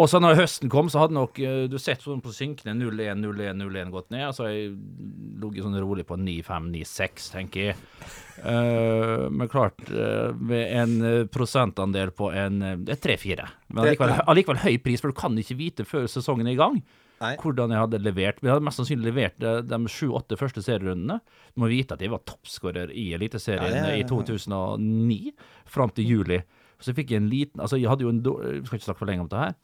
Og 0.00 0.09
så 0.09 0.23
når 0.25 0.40
høsten 0.40 0.73
kom, 0.73 0.88
så 0.88 1.04
hadde 1.04 1.18
nok 1.18 1.37
du 1.37 1.76
sett 1.76 2.00
sånn 2.00 2.25
på 2.25 2.32
synkene 2.32 2.78
0-1, 2.80 3.21
0-1, 3.21 3.61
0-1 3.61 3.92
gått 3.92 4.09
ned, 4.14 4.30
og 4.30 4.37
så 4.38 4.49
har 4.49 4.56
jeg 4.56 4.73
ligget 5.42 5.68
sånn 5.68 5.80
rolig 5.85 6.09
på 6.09 6.16
9-5, 6.16 6.73
9-6, 6.80 7.32
tenker 7.37 7.73
jeg. 7.75 7.80
Eh, 8.38 9.28
men 9.30 9.48
klart, 9.48 9.82
uh, 9.90 10.32
med 10.34 10.72
en 10.82 10.94
eh, 11.04 11.26
prosentandel 11.30 12.10
på 12.16 12.30
en 12.32 12.62
uh, 12.62 12.74
3-4. 12.88 13.46
Men 13.68 13.84
allikevel, 13.84 14.14
allikevel 14.26 14.62
høy 14.64 14.76
pris, 14.82 15.02
for 15.02 15.12
du 15.12 15.18
kan 15.18 15.36
ikke 15.38 15.58
vite 15.58 15.86
før 15.88 16.08
sesongen 16.10 16.48
er 16.48 16.56
i 16.56 16.60
gang 16.60 16.80
Nei. 17.22 17.34
hvordan 17.38 17.74
jeg 17.74 17.84
hadde 17.84 18.00
levert. 18.02 18.40
Vi 18.42 18.50
hadde 18.50 18.64
mest 18.66 18.80
sannsynlig 18.80 19.12
levert 19.12 19.36
de, 19.42 19.54
de 19.68 19.80
sju-åtte 19.92 20.38
første 20.40 20.64
serierundene. 20.64 21.20
Du 21.52 21.62
må 21.62 21.70
vite 21.70 21.94
at 21.96 22.02
jeg 22.02 22.12
var 22.12 22.24
toppskårer 22.28 22.94
i 22.94 23.12
Eliteserien 23.16 23.76
Ja, 23.76 23.84
ja, 23.92 23.98
ja, 23.98 24.02
i 24.02 24.08
2009, 24.08 25.36
fram 25.70 25.92
til 25.94 26.08
juli. 26.16 26.40
Så 26.82 26.90
jeg 26.90 27.04
fikk 27.04 27.12
en 27.14 27.28
liten 27.30 27.62
Altså, 27.62 27.78
jeg 27.78 27.92
hadde 27.92 28.02
jo 28.02 28.10
en 28.10 28.24
dår- 28.24 28.40
Vi 28.56 28.66
skal 28.66 28.80
ikke 28.80 28.88
snakke 28.88 29.04
for 29.04 29.10
lenge 29.12 29.22
om 29.22 29.30
det 29.30 29.38
her. 29.44 29.54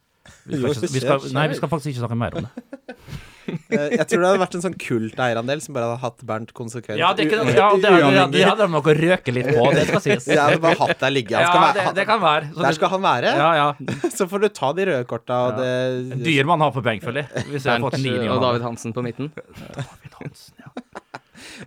Vi 0.48 0.58
skal, 0.60 0.76
ikke, 0.76 0.92
vi 0.92 1.02
skal, 1.04 1.26
nei, 1.36 1.48
vi 1.52 1.58
skal 1.58 1.70
faktisk 1.72 1.92
ikke 1.92 2.04
snakke 2.04 2.20
mer 2.20 2.38
om 2.40 2.48
det. 2.48 2.96
Eh, 3.48 3.94
Jeg 3.96 4.04
tror 4.10 4.20
det 4.20 4.28
hadde 4.28 4.40
vært 4.42 4.54
en 4.58 4.62
sånn 4.64 4.74
kult 4.76 5.20
eierandel 5.24 5.62
som 5.64 5.72
bare 5.76 5.86
hadde 5.88 6.02
hatt 6.02 6.24
Bernt 6.28 6.50
konsekvent. 6.56 6.98
Ja, 7.00 7.14
det, 7.16 7.28
kan, 7.30 7.48
ja, 7.48 7.68
det, 7.80 7.80
det, 7.80 8.26
det, 8.34 8.42
hadde 8.44 8.66
de 8.66 8.74
nok 8.74 8.90
å 8.92 8.94
røke 8.98 9.32
litt 9.32 9.48
på, 9.48 9.62
det 9.72 9.86
skal 9.88 10.02
sies. 10.04 10.26
Jeg 10.34 10.40
hadde 10.42 10.60
bare 10.60 10.76
hatt 10.82 11.00
deg 11.00 11.14
ligge. 11.14 11.32
Han 11.36 11.46
Ja, 11.46 11.52
skal 11.54 11.64
være, 11.64 11.76
det, 11.78 11.94
det 11.96 12.06
kan 12.10 12.20
være. 12.24 12.50
Så 12.52 12.66
der 12.66 12.76
skal 12.76 12.92
han 12.92 13.06
være. 13.06 13.32
Ja, 13.40 13.48
ja. 13.56 13.94
Så 14.18 14.28
får 14.28 14.44
du 14.44 14.48
ta 14.60 14.72
de 14.76 14.88
røde 14.90 15.08
korta 15.08 15.38
og 15.46 15.62
Ja. 15.62 15.70
det 16.12 16.20
Dyr 16.28 16.48
man 16.50 16.60
har 16.66 16.74
på 16.76 16.84
benk, 16.84 17.04
føler 17.08 17.24
jeg. 17.24 17.46
Hvis 17.54 17.64
jeg 17.64 17.72
har 17.72 17.80
Bernt 17.80 17.88
fått 17.88 18.04
ni, 18.04 18.12
ni 18.20 18.28
og 18.32 18.42
David 18.44 18.68
Hansen 18.68 18.92
på 18.96 19.04
midten. 19.08 19.32
David 19.32 20.18
Hansen, 20.20 20.60
ja. 20.66 20.74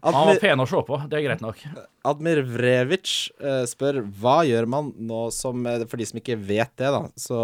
Han 0.04 0.14
var 0.28 0.40
pen 0.42 0.62
å 0.62 0.66
se 0.68 0.80
på, 0.86 0.98
det 1.10 1.18
er 1.18 1.24
greit 1.26 1.42
nok. 1.44 1.62
Admir 2.08 2.42
Vrevic 2.46 3.12
eh, 3.40 3.64
spør 3.70 4.02
hva 4.22 4.42
gjør 4.48 4.68
man 4.70 4.90
nå 5.10 5.28
som 5.34 5.62
eh, 5.70 5.84
For 5.90 6.02
de 6.02 6.08
som 6.10 6.20
ikke 6.22 6.36
vet 6.38 6.74
det, 6.82 6.90
da, 6.92 7.02
så 7.20 7.40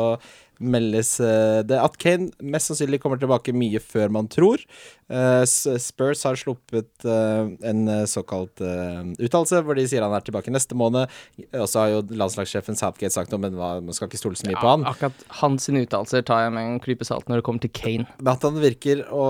meldes 0.59 1.17
eh, 1.23 1.61
det 1.67 1.79
at 1.81 1.97
Kane 2.01 2.31
mest 2.41 2.71
sannsynlig 2.71 3.01
kommer 3.03 3.19
tilbake 3.21 3.53
mye 3.55 3.81
før 3.83 4.11
man 4.13 4.29
tror. 4.31 4.61
Eh, 5.07 5.43
Spurs 5.47 6.23
har 6.27 6.39
sluppet 6.39 7.05
eh, 7.07 7.51
en 7.69 7.83
såkalt 8.09 8.59
uttalelse 8.59 9.61
hvor 9.63 9.77
de 9.77 9.85
sier 9.87 10.03
han 10.03 10.15
er 10.15 10.25
tilbake 10.25 10.53
neste 10.53 10.77
måned. 10.77 11.11
Og 11.55 11.67
så 11.69 11.83
har 11.83 11.93
jo 11.93 12.03
landslagssjefen 12.17 12.79
Southgate 12.79 13.13
sagt 13.15 13.33
noe, 13.33 13.41
men 13.45 13.57
man 13.57 13.95
skal 13.95 14.09
ikke 14.09 14.21
stole 14.21 14.39
så 14.39 14.49
mye 14.49 14.59
på 14.59 14.71
han. 14.71 14.85
Akkurat 14.89 15.25
hans 15.41 15.69
uttalelser 15.69 16.25
tar 16.27 16.45
jeg 16.45 16.55
med 16.55 16.71
en 16.71 16.81
klype 16.83 17.07
salt 17.07 17.29
når 17.29 17.41
det 17.41 17.47
kommer 17.47 17.63
til 17.63 17.73
Kane. 17.75 18.07
Men 18.19 18.33
at 18.33 18.47
han 18.47 18.59
virker 18.61 19.03
å 19.13 19.29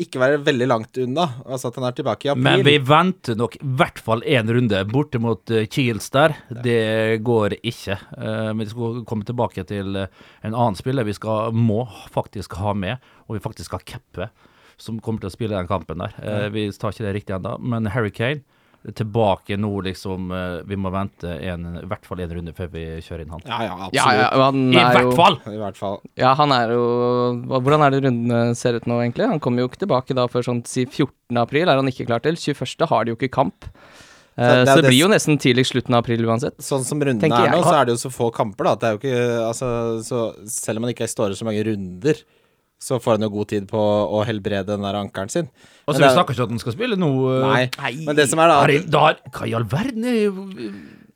ikke 0.00 0.22
være 0.22 0.42
veldig 0.46 0.68
langt 0.68 1.00
unna. 1.00 1.28
Altså 1.46 1.70
at 1.70 1.78
han 1.80 1.88
er 1.88 1.98
tilbake 1.98 2.28
i 2.28 2.32
april. 2.32 2.46
Men 2.48 2.66
vi 2.66 2.76
venter 2.82 3.38
nok 3.38 3.58
i 3.58 3.72
hvert 3.78 4.02
fall 4.02 4.24
én 4.26 4.50
runde 4.52 4.82
borte 4.90 5.20
mot 5.22 5.54
Kiels 5.72 6.10
der. 6.14 6.36
Det 6.64 7.20
går 7.26 7.58
ikke. 7.62 7.98
Eh, 8.18 8.50
men 8.52 8.64
vi 8.64 8.70
skal 8.70 9.02
komme 9.08 9.26
tilbake 9.28 9.64
til 9.68 9.98
en 10.48 10.56
annen 10.58 10.78
spiller 10.78 11.06
vi 11.08 11.14
skal, 11.16 11.52
må 11.54 11.84
faktisk 12.14 12.58
ha 12.60 12.74
med, 12.76 12.98
og 13.28 13.38
vi 13.38 13.44
faktisk 13.44 13.70
skal 13.72 13.84
cappe, 13.88 14.30
som 14.78 15.00
kommer 15.02 15.22
til 15.24 15.30
å 15.30 15.34
spille 15.34 15.56
den 15.58 15.70
kampen 15.70 16.00
der. 16.04 16.14
Eh, 16.22 16.46
vi 16.54 16.68
tar 16.72 16.94
ikke 16.94 17.06
det 17.08 17.16
riktig 17.20 17.36
ennå, 17.38 17.56
men 17.60 17.90
Harry 17.94 18.12
Kane 18.14 18.44
tilbake 18.94 19.56
nå, 19.58 19.70
liksom. 19.88 20.30
eh, 20.32 20.60
vi 20.68 20.76
må 20.78 20.90
vente 20.94 21.32
en, 21.50 21.64
i 21.82 21.86
hvert 21.90 22.06
fall 22.06 22.22
en 22.22 22.34
runde 22.38 22.54
før 22.56 22.70
vi 22.72 22.84
kjører 23.04 23.24
inn 23.24 23.32
han. 23.34 23.42
Ja, 23.44 23.58
ja, 23.66 23.72
absolutt. 23.74 23.98
Ja, 23.98 24.12
ja, 24.22 24.44
han 24.46 24.60
I 24.70 24.78
hvert 24.78 25.08
jo 25.08 25.14
fall! 25.18 25.38
I 25.50 25.58
hvert 25.60 25.80
fall. 25.80 25.98
Ja, 26.20 26.34
han 26.38 26.54
er 26.54 26.74
jo 26.76 26.84
Hvordan 27.58 27.84
er 27.84 27.94
det 27.96 28.02
rundene 28.06 28.42
ser 28.58 28.78
ut 28.78 28.86
nå, 28.88 29.00
egentlig? 29.02 29.26
Han 29.32 29.42
kommer 29.42 29.64
jo 29.64 29.70
ikke 29.72 29.82
tilbake 29.82 30.16
da 30.16 30.28
før 30.30 30.46
sånn 30.46 30.62
si 30.68 30.86
14. 30.86 31.40
april, 31.42 31.66
er 31.68 31.80
han 31.82 31.90
ikke 31.90 32.06
klar 32.08 32.22
til. 32.24 32.38
21. 32.38 32.86
har 32.92 33.04
de 33.04 33.12
jo 33.12 33.18
ikke 33.18 33.34
kamp. 33.34 33.66
Eh, 34.38 34.46
Så 34.46 34.54
det 34.64 34.68
så 34.70 34.74
det 34.76 34.82
det 34.86 34.90
blir 34.92 35.00
jo 35.02 35.08
nesten 35.10 35.38
tidligst 35.42 35.72
slutten 35.74 35.94
av 35.96 36.04
april 36.04 36.22
uansett. 36.24 36.54
Sånn 36.62 36.84
som 36.86 37.00
rundene 37.02 37.34
er 37.34 37.50
nå, 37.50 37.62
så 37.66 37.74
er 37.80 37.84
det 37.88 37.96
jo 37.96 38.02
så 38.08 38.10
få 38.14 38.30
kamper, 38.32 38.64
da. 38.64 38.72
At 38.72 38.80
det 38.80 38.86
er 38.86 38.92
jo 38.94 39.00
ikke 39.02 39.48
Altså, 39.48 39.68
så 40.06 40.48
selv 40.48 40.78
om 40.78 40.84
han 40.86 40.94
ikke 40.94 41.08
står 41.10 41.32
i 41.34 41.38
så 41.40 41.44
mange 41.48 41.64
runder, 41.66 42.14
så 42.78 43.00
får 43.02 43.16
han 43.18 43.22
jo 43.26 43.30
god 43.34 43.48
tid 43.50 43.66
på 43.66 43.80
å 43.82 44.24
helbrede 44.24 44.66
den 44.70 44.82
der 44.86 44.94
ankelen 44.94 45.28
sin. 45.28 45.48
Og 45.88 45.94
så 45.94 45.98
Men 45.98 46.04
Vi 46.04 46.06
er- 46.06 46.16
snakker 46.16 46.34
ikke 46.36 46.44
at 46.46 46.50
han 46.54 46.58
skal 46.62 46.72
spille 46.76 46.96
nå. 46.96 47.10
Nei. 47.42 47.70
Nei. 47.82 48.04
Men 48.06 48.14
det 48.14 48.28
som 48.30 48.38
er 48.38 48.46
da 48.48 48.62
er 48.62 48.66
det- 48.68 48.90
da 48.90 49.14
Hva 49.34 49.48
i 49.48 49.54
all 49.54 49.64
verden 49.64 50.04
er 50.04 50.30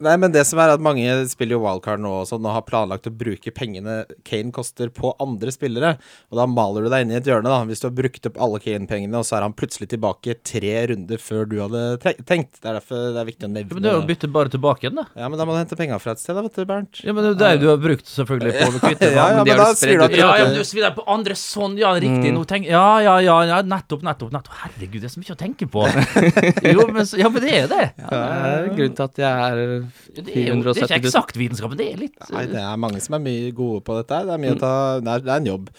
Nei, 0.03 0.17
men 0.21 0.33
det 0.35 0.45
som 0.49 0.61
er 0.63 0.75
at 0.75 0.83
mange 0.83 1.07
spiller 1.31 1.57
jo 1.57 1.63
wildcard 1.65 2.03
nå 2.03 2.13
og 2.23 2.29
sånn, 2.29 2.45
og 2.47 2.57
har 2.57 2.65
planlagt 2.67 3.09
å 3.09 3.15
bruke 3.15 3.53
pengene 3.55 4.03
Kane 4.29 4.53
koster 4.55 4.91
på 4.93 5.15
andre 5.23 5.53
spillere. 5.55 5.95
Og 6.33 6.41
da 6.41 6.47
maler 6.51 6.87
du 6.87 6.91
deg 6.93 7.05
inn 7.05 7.15
i 7.15 7.19
et 7.21 7.29
hjørne, 7.29 7.49
da. 7.49 7.63
Hvis 7.69 7.83
du 7.83 7.89
har 7.89 7.95
brukt 7.97 8.29
opp 8.29 8.41
alle 8.43 8.61
Kane-pengene, 8.63 9.21
og 9.21 9.29
så 9.29 9.39
er 9.39 9.47
han 9.47 9.57
plutselig 9.57 9.91
tilbake 9.93 10.37
tre 10.47 10.75
runder 10.91 11.23
før 11.23 11.47
du 11.49 11.59
hadde 11.63 11.85
tenkt. 12.29 12.59
Det 12.61 12.69
er 12.69 12.79
derfor 12.81 13.13
det 13.15 13.23
er 13.23 13.29
viktig 13.29 13.49
å 13.49 13.53
Ja, 13.53 13.67
men 13.69 13.85
det 13.85 13.93
er 13.93 13.99
jo 13.99 14.03
å 14.03 14.09
bytte 14.09 14.33
bare 14.33 14.53
tilbake 14.53 14.87
igjen, 14.87 14.99
da. 14.99 15.07
Ja, 15.19 15.31
men 15.31 15.41
da 15.41 15.47
må 15.49 15.55
du 15.55 15.61
hente 15.63 15.79
penger 15.79 16.03
fra 16.03 16.17
et 16.17 16.23
sted, 16.23 16.37
da, 16.39 16.45
vet 16.47 16.59
du, 16.59 16.67
Bernt. 16.69 17.03
Ja, 17.07 17.15
men 17.17 17.29
det 17.31 17.49
er 17.49 17.57
jo 17.59 17.63
du 17.63 17.69
har 17.71 17.81
brukt 17.83 18.09
selvfølgelig 18.11 18.55
på 18.59 18.69
å 18.69 18.83
kvitte 18.87 19.11
Ja, 19.13 19.29
ja, 19.37 19.45
men 19.45 19.53
men 19.53 19.63
da 19.63 19.69
jo 19.71 19.99
du 19.99 20.05
at. 20.07 20.17
Ja, 20.19 20.31
ja, 20.41 20.49
men 20.49 20.59
du 20.59 20.67
svir 20.67 20.87
deg 20.87 20.97
på 20.99 21.07
andre 21.15 21.37
sånn, 21.39 21.79
ja, 21.81 21.93
riktig. 22.03 22.33
Nå 22.35 22.45
tenk, 22.49 22.69
ja, 22.71 22.87
ja, 23.05 23.17
ja, 23.25 23.39
ja, 23.51 23.61
nettopp, 23.67 24.05
nettopp. 24.07 24.33
nettopp 24.35 24.61
Herregud, 24.65 25.01
det 25.03 25.11
er 25.11 25.15
så 25.15 25.23
mye 25.23 25.37
å 25.37 25.41
tenke 25.41 25.69
på. 25.71 25.87
jo, 26.75 26.89
men, 26.91 27.07
ja, 27.21 27.31
men 27.33 27.45
det 27.45 27.55
er 27.63 27.71
det. 27.71 27.85
Ja, 28.03 28.11
det 28.11 28.23
er 28.23 28.71
grunnen 28.73 28.99
til 28.99 29.07
at 29.07 29.23
jeg 29.23 29.49
er 29.53 29.92
Det 30.15 30.25
er, 30.35 30.49
jo, 30.51 30.59
det 30.63 30.75
er 30.77 30.85
ikke 30.85 30.99
000. 30.99 31.01
eksakt 31.01 31.37
vitenskap, 31.41 31.73
men 31.73 31.79
det 31.81 31.89
er 31.93 31.97
litt 32.03 32.31
Nei, 32.33 32.45
det 32.51 32.61
er 32.61 32.77
mange 32.81 33.01
som 33.05 33.17
er 33.19 33.25
mye 33.25 33.51
gode 33.57 33.81
på 33.87 33.97
dette 34.01 34.19
her. 34.21 34.29
Det 34.29 34.35
er 34.37 34.43
mye 34.45 34.55
å 34.57 34.61
ta 34.61 34.73
Det 35.01 35.13
er, 35.17 35.25
det 35.27 35.33
er 35.35 35.43
en 35.43 35.51
jobb. 35.53 35.73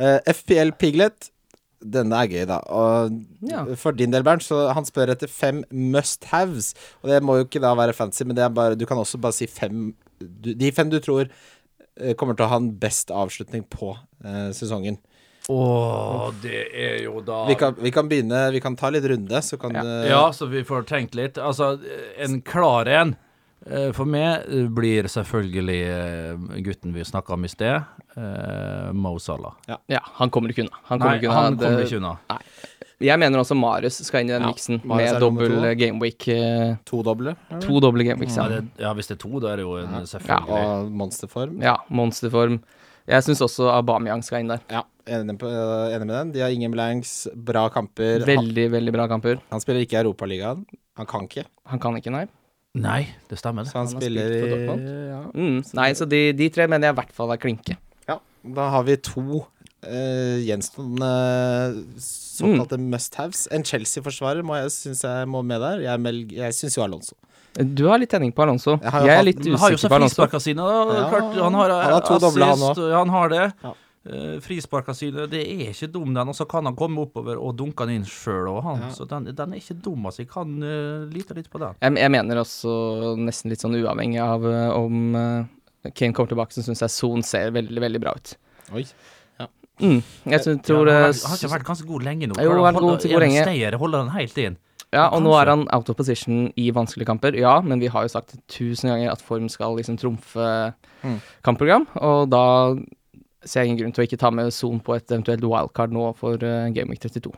Uh, 0.00 0.18
FPL 0.34 0.72
Piglet. 0.80 1.30
Denne 1.80 2.12
er 2.20 2.28
gøy, 2.28 2.42
da. 2.44 2.58
Og 2.76 3.14
Ja. 3.48 3.62
for 3.80 3.96
din 3.96 4.10
del, 4.12 4.22
Bernt, 4.26 4.44
så 4.44 4.66
han 4.76 4.84
spør 4.84 5.14
etter 5.14 5.30
fem 5.32 5.62
must 5.72 6.26
haves. 6.28 6.74
Og 7.00 7.08
det 7.08 7.22
må 7.24 7.38
jo 7.38 7.46
ikke 7.46 7.62
da 7.64 7.70
være 7.78 7.94
fancy, 7.96 8.26
men 8.28 8.36
det 8.36 8.44
er 8.44 8.52
bare 8.52 8.76
Du 8.76 8.84
kan 8.86 8.98
også 9.00 9.20
bare 9.20 9.32
si 9.32 9.46
fem 9.48 9.94
du, 10.20 10.52
De 10.52 10.70
fem 10.76 10.90
du 10.92 10.98
tror 11.00 11.24
eh, 11.96 12.12
kommer 12.20 12.36
til 12.36 12.44
å 12.44 12.50
ha 12.52 12.58
en 12.60 12.68
best 12.82 13.08
avslutning 13.10 13.64
på 13.72 13.94
uh, 13.96 14.50
sesongen. 14.52 14.98
Å, 15.50 16.30
det 16.42 16.66
er 16.76 16.98
jo 17.06 17.22
da 17.24 17.46
Vi 17.48 17.56
kan, 17.58 17.74
vi 17.80 17.90
kan 17.94 18.06
begynne 18.10 18.42
Vi 18.54 18.60
kan 18.62 18.76
ta 18.78 18.90
litt 18.92 19.06
runde, 19.08 19.40
så 19.42 19.56
kan 19.58 19.72
Ja. 19.74 19.82
du 19.82 20.08
Ja, 20.10 20.22
så 20.36 20.46
vi 20.52 20.62
får 20.68 20.84
tenkt 20.86 21.16
litt. 21.16 21.38
Altså, 21.40 21.72
en 22.20 22.42
klar 22.42 22.86
en 22.86 23.14
eh, 23.16 23.18
for 23.92 24.08
meg 24.08 24.46
eh, 24.48 24.66
blir 24.72 25.04
selvfølgelig 25.10 25.78
eh, 25.84 26.60
gutten 26.64 26.94
vi 26.96 27.04
snakka 27.04 27.34
om 27.36 27.44
i 27.44 27.50
sted, 27.52 27.82
eh, 28.16 28.90
Mo 28.96 29.18
Salah. 29.20 29.52
Ja, 29.90 30.00
han 30.20 30.30
kommer 30.32 30.48
ikke 30.54 30.64
unna. 30.64 30.80
Han 30.88 30.98
kommer 30.98 31.16
Nei, 31.16 31.20
ikke 31.20 31.28
unna. 31.30 31.42
han 31.44 31.58
kommer 31.60 31.84
ikke 31.84 32.00
unna. 32.00 32.14
Jeg 33.00 33.16
mener 33.16 33.40
også 33.40 33.56
Marius 33.56 33.96
skal 34.04 34.20
inn 34.24 34.28
i 34.28 34.34
den 34.34 34.42
Ja, 34.44 34.48
miksen 34.50 34.80
Marius 34.84 35.14
med 35.14 35.22
dobbel 35.24 35.54
gameweek. 35.80 36.26
eh, 36.28 36.74
To 36.90 37.02
doble. 37.02 37.32
To 37.64 37.80
doble 37.80 38.04
gameweeks, 38.04 38.36
Ja, 38.36 38.44
ja. 38.48 38.60
det, 38.60 38.68
ja, 38.82 38.92
hvis 38.94 39.08
det 39.08 39.16
er 39.16 39.22
to, 39.28 39.40
da 39.40 39.52
er 39.54 39.56
det 39.56 39.64
jo 39.64 39.76
en 39.80 39.92
Ja. 39.94 40.00
selvfølgelig. 40.04 40.58
Og 40.66 40.90
monsterform. 40.92 41.62
Ja, 41.62 41.76
monsterform. 41.88 42.60
Jeg 43.08 43.22
syns 43.24 43.40
også 43.40 43.70
Aubameyang 43.72 44.22
skal 44.22 44.40
inn 44.40 44.48
der. 44.48 44.60
Ja, 44.70 44.82
enig, 45.08 45.40
med 45.40 46.08
den. 46.08 46.32
De 46.32 46.40
har 46.40 46.50
ingen 46.50 46.70
blanks, 46.70 47.26
bra 47.34 47.68
kamper. 47.70 48.20
Veldig, 48.24 48.70
veldig 48.70 48.92
bra 48.92 49.06
kamper. 49.08 49.40
han 49.50 49.60
spiller 49.60 49.80
ikke 49.80 49.96
i 49.96 50.04
Europaligaen. 50.04 50.66
Han 50.96 51.06
kan 51.06 51.22
ikke, 51.26 51.44
Han 51.66 51.78
kan 51.78 51.96
ikke, 51.96 52.10
nei. 52.12 52.26
Nei, 52.78 53.08
det 53.28 53.38
stemmer. 53.40 53.64
det. 53.66 53.72
så 53.72 53.78
han, 53.80 53.88
Han 53.90 54.00
spiller 54.00 54.30
i 54.30 54.40
Dortmund. 54.50 54.84
ja. 55.10 55.20
Mm, 55.34 55.56
nei, 55.74 55.88
så 55.98 56.06
de, 56.08 56.20
de 56.38 56.48
tre 56.54 56.66
mener 56.70 56.86
jeg 56.90 56.94
i 56.94 56.98
hvert 57.00 57.12
fall 57.16 57.32
er 57.34 57.40
klinke. 57.42 57.76
ja, 58.06 58.18
da 58.56 58.68
har 58.70 58.84
vi 58.86 58.94
to 58.96 59.24
uh, 59.40 60.36
gjenstående 60.46 61.10
såkalte 62.00 62.78
must-haves. 62.80 63.46
En 63.52 63.64
Chelsea-forsvarer 63.66 64.42
må 64.46 64.56
jeg 64.60 64.70
synes 64.76 65.02
jeg 65.04 65.26
må 65.28 65.42
med 65.44 65.60
der. 65.60 65.82
Jeg, 65.88 66.00
mel- 66.00 66.30
jeg 66.32 66.54
syns 66.56 66.78
jo 66.78 66.84
Alonso. 66.86 67.16
Du 67.58 67.88
har 67.90 67.98
litt 67.98 68.12
tenning 68.14 68.30
på 68.32 68.44
Alonso. 68.46 68.76
Jeg 68.78 68.92
jo 69.02 69.06
Jeg 69.10 69.10
er 69.10 69.16
hatt- 69.18 69.26
litt 69.26 69.40
Alonso. 69.42 69.50
han 69.50 69.60
har 69.64 69.70
jo 69.70 69.76
usikker 69.76 69.88
så 69.88 69.90
på 69.90 70.00
frisparka 70.06 70.40
sine. 70.40 70.62
Ja, 70.70 71.08
klart, 71.10 71.34
han 71.42 71.54
har, 71.58 71.70
han 71.74 71.92
har 71.98 72.06
to 72.06 72.18
doble, 72.22 72.44
han 72.54 72.66
òg. 72.70 72.82
Ja, 72.90 72.98
han 73.02 73.08
har 73.18 73.28
det. 73.34 73.44
Ja. 73.64 73.74
Uh, 74.00 74.38
frisparka 74.40 74.94
sine, 74.96 75.26
det 75.28 75.42
er 75.44 75.70
ikke 75.74 75.90
dum, 75.92 76.14
den. 76.16 76.32
Og 76.32 76.36
så 76.36 76.46
kan 76.48 76.64
han 76.64 76.76
komme 76.78 77.02
oppover 77.04 77.36
og 77.36 77.52
dunke 77.58 77.84
den 77.84 78.00
inn 78.00 78.08
sjøl 78.08 78.48
òg, 78.48 78.62
han. 78.64 78.86
Ja. 78.86 78.90
Så 78.96 79.04
den, 79.10 79.28
den 79.36 79.52
er 79.52 79.60
ikke 79.60 79.76
dum, 79.84 80.08
altså. 80.08 80.24
Jeg 80.24 80.30
kan 80.32 80.54
uh, 80.64 81.04
lite 81.12 81.36
litt 81.36 81.50
på 81.52 81.60
den. 81.60 81.76
Jeg, 81.84 81.98
jeg 82.00 82.14
mener 82.16 82.40
også, 82.40 82.74
nesten 83.20 83.52
litt 83.52 83.60
sånn 83.60 83.76
uavhengig 83.76 84.22
av 84.24 84.46
uh, 84.48 84.70
om 84.78 85.16
uh, 85.18 85.90
Kane 85.92 86.16
kommer 86.16 86.32
tilbake, 86.32 86.56
så 86.56 86.64
syns 86.64 86.84
jeg 86.84 86.96
Son 86.96 87.24
ser 87.26 87.52
veldig, 87.56 87.82
veldig 87.84 88.02
bra 88.02 88.16
ut. 88.16 88.36
Oi. 88.76 88.86
Mm, 89.80 90.00
jeg 90.28 90.42
tror, 90.44 90.56
tror 90.60 90.88
ja, 90.90 90.92
han, 90.92 91.04
har, 91.04 91.14
eh, 91.14 91.20
han 91.22 91.32
har 91.32 91.38
ikke 91.40 91.52
vært 91.54 91.68
ganske 91.70 91.86
god 91.88 92.02
lenge 92.04 92.26
nå. 92.28 92.34
Jo, 92.36 92.50
han 92.66 92.76
holder, 92.76 92.98
god 93.00 93.06
en 93.16 93.22
lenge? 93.24 93.44
Steier, 93.46 93.76
holder 93.80 94.02
han 94.04 94.12
helt 94.12 94.40
inn. 94.42 94.58
Ja, 94.90 95.04
og 95.14 95.22
nå 95.22 95.32
er 95.38 95.52
han 95.52 95.62
out 95.70 95.88
of 95.88 95.96
position 95.96 96.48
i 96.58 96.66
vanskelige 96.74 97.06
kamper. 97.08 97.36
Ja, 97.38 97.60
men 97.62 97.80
vi 97.80 97.88
har 97.92 98.04
jo 98.04 98.10
sagt 98.12 98.34
tusen 98.50 98.90
ganger 98.90 99.12
at 99.12 99.22
form 99.24 99.48
skal 99.52 99.76
liksom 99.78 99.96
trumfe 100.00 100.48
Mm. 101.00 101.14
kampprogram, 101.40 101.86
og 101.96 102.26
da 102.28 102.76
ser 103.44 103.64
jeg 103.64 103.70
ingen 103.70 103.80
grunn 103.84 103.94
til 103.96 104.04
å 104.04 104.08
ikke 104.08 104.20
ta 104.20 104.30
med 104.34 104.52
Zoom 104.54 104.82
på 104.84 104.96
et 104.96 105.08
eventuelt 105.10 105.44
wildcard 105.46 105.94
nå 105.94 106.10
for 106.18 106.40
uh, 106.42 106.68
Gameweek 106.74 107.00
32. 107.02 107.32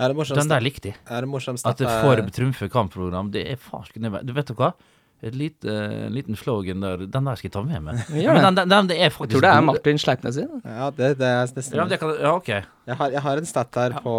Er 0.00 0.12
det 0.12 0.16
morsomt? 0.16 0.40
Den 0.40 0.52
der 0.52 0.64
likte 0.64 0.92
jeg. 0.92 1.00
Er 1.10 1.26
det 1.26 1.28
morsomt 1.28 1.60
At 1.68 1.80
det 1.80 1.90
får 1.90 2.06
Forb 2.06 2.30
trumfer 2.32 2.70
kampprogram, 2.72 3.34
det 3.34 3.44
er 3.52 3.60
farsken. 3.60 4.08
Du 4.24 4.32
vet 4.36 4.48
du 4.48 4.56
hva? 4.56 4.72
Et 5.20 5.34
lite, 5.36 5.68
en 5.68 6.14
liten 6.16 6.36
slogan 6.38 6.80
der, 6.80 7.02
den 7.04 7.26
der 7.28 7.36
skal 7.36 7.50
jeg 7.50 7.52
ta 7.52 7.60
med 7.60 7.82
meg. 7.84 7.98
Ja, 8.16 8.32
Men 8.32 8.46
den, 8.46 8.56
den, 8.62 8.70
den, 8.72 8.86
det 8.88 8.96
er 8.96 9.10
jeg 9.10 9.12
faktisk 9.12 9.34
tror 9.34 9.44
det 9.44 9.50
er. 9.52 9.66
Martin 9.66 10.00
Sleipnes 10.00 10.38
sin. 10.38 10.62
Ja, 10.64 10.88
det, 10.96 11.10
det 11.20 11.28
er 11.28 11.50
nesten 11.58 11.76
Ja, 11.76 11.84
det 11.90 11.98
kan, 12.00 12.14
ja, 12.16 12.32
ok. 12.38 12.48
jeg, 12.48 12.96
har, 13.02 13.12
jeg 13.12 13.22
har 13.26 13.42
en 13.42 13.50
stat 13.50 13.80
her 13.82 13.98
på, 14.00 14.14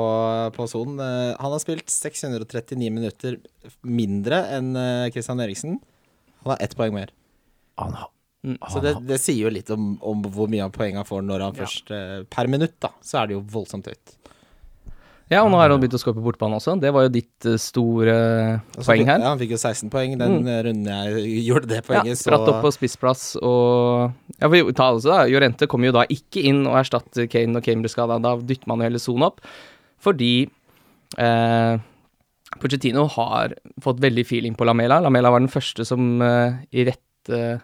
på 0.54 0.68
Son. 0.70 1.02
Eh, 1.02 1.32
han 1.40 1.56
har 1.56 1.64
spilt 1.64 1.90
639 1.90 2.94
minutter 2.94 3.40
mindre 3.82 4.44
enn 4.54 4.76
eh, 4.78 5.10
Christian 5.16 5.42
Eriksen. 5.42 5.80
Han 6.46 6.54
har 6.54 6.62
ett 6.62 6.78
poeng 6.78 6.94
mer. 6.94 7.10
Han 7.82 7.98
har 7.98 8.14
Mm. 8.44 8.56
Så 8.74 8.80
det, 8.82 8.96
det 9.06 9.20
sier 9.22 9.44
jo 9.46 9.50
litt 9.54 9.70
om, 9.70 9.92
om 10.02 10.24
hvor 10.34 10.48
mye 10.50 10.64
av 10.66 10.72
poeng 10.74 10.96
han 10.98 11.06
får 11.06 11.22
når 11.28 11.44
han 11.46 11.54
Ja. 11.60 11.62
først 11.68 11.92
eh, 11.94 12.24
Per 12.30 12.48
minutt, 12.50 12.74
da, 12.82 12.90
så 13.06 13.20
er 13.22 13.28
det 13.30 13.36
jo 13.38 13.44
voldsomt 13.54 13.86
høyt. 13.92 14.16
Ja, 15.32 15.46
og 15.46 15.52
nå 15.54 15.60
har 15.62 15.70
han 15.72 15.80
begynt 15.80 15.94
å 15.96 16.00
score 16.02 16.18
på 16.18 16.24
bortebane 16.26 16.58
også. 16.58 16.74
Det 16.82 16.90
var 16.92 17.06
jo 17.06 17.12
ditt 17.14 17.46
eh, 17.48 17.54
store 17.62 18.16
Og 18.76 18.84
poeng 18.84 19.06
her. 19.08 19.22
Ja, 19.22 19.30
han 19.30 19.40
fikk 19.40 19.54
jo 19.54 19.60
16 19.62 19.92
poeng 19.94 20.18
den 20.20 20.42
Mm. 20.42 20.48
eh, 20.52 20.58
runden 20.66 20.90
jeg 20.92 21.46
gjorde 21.52 21.70
det 21.72 21.84
poenget, 21.88 22.10
Ja, 22.12 22.18
så 22.20 22.26
spratt 22.28 22.50
opp 22.52 22.60
på 22.66 22.72
spissplass 22.76 23.24
og 23.40 24.12
Ja, 24.42 24.50
vi 24.52 24.60
ta 24.76 24.90
altså 24.92 25.14
da, 25.14 25.22
Jorente 25.32 25.70
kommer 25.72 25.88
jo 25.88 25.96
da 26.02 26.04
ikke 26.12 26.44
inn 26.50 26.66
og 26.68 26.76
erstatter 26.82 27.30
Kane 27.32 27.56
og 27.62 27.64
Kane 27.64 27.86
blir 27.86 27.94
skada. 27.94 28.18
Da 28.20 28.34
dytter 28.42 28.68
man 28.74 28.82
jo 28.84 28.90
hele 28.90 29.00
Son 29.00 29.24
opp, 29.30 29.40
fordi 30.04 30.50
eh, 31.22 31.78
Pochettino 32.60 33.06
har 33.16 33.54
fått 33.80 34.02
veldig 34.04 34.26
feeling 34.28 34.56
på 34.60 34.66
Lamela. 34.68 35.00
Lamela 35.00 35.32
var 35.32 35.40
den 35.46 35.54
første 35.54 35.86
som 35.88 36.20
eh, 36.26 36.58
i 36.76 36.84
rette 36.90 37.62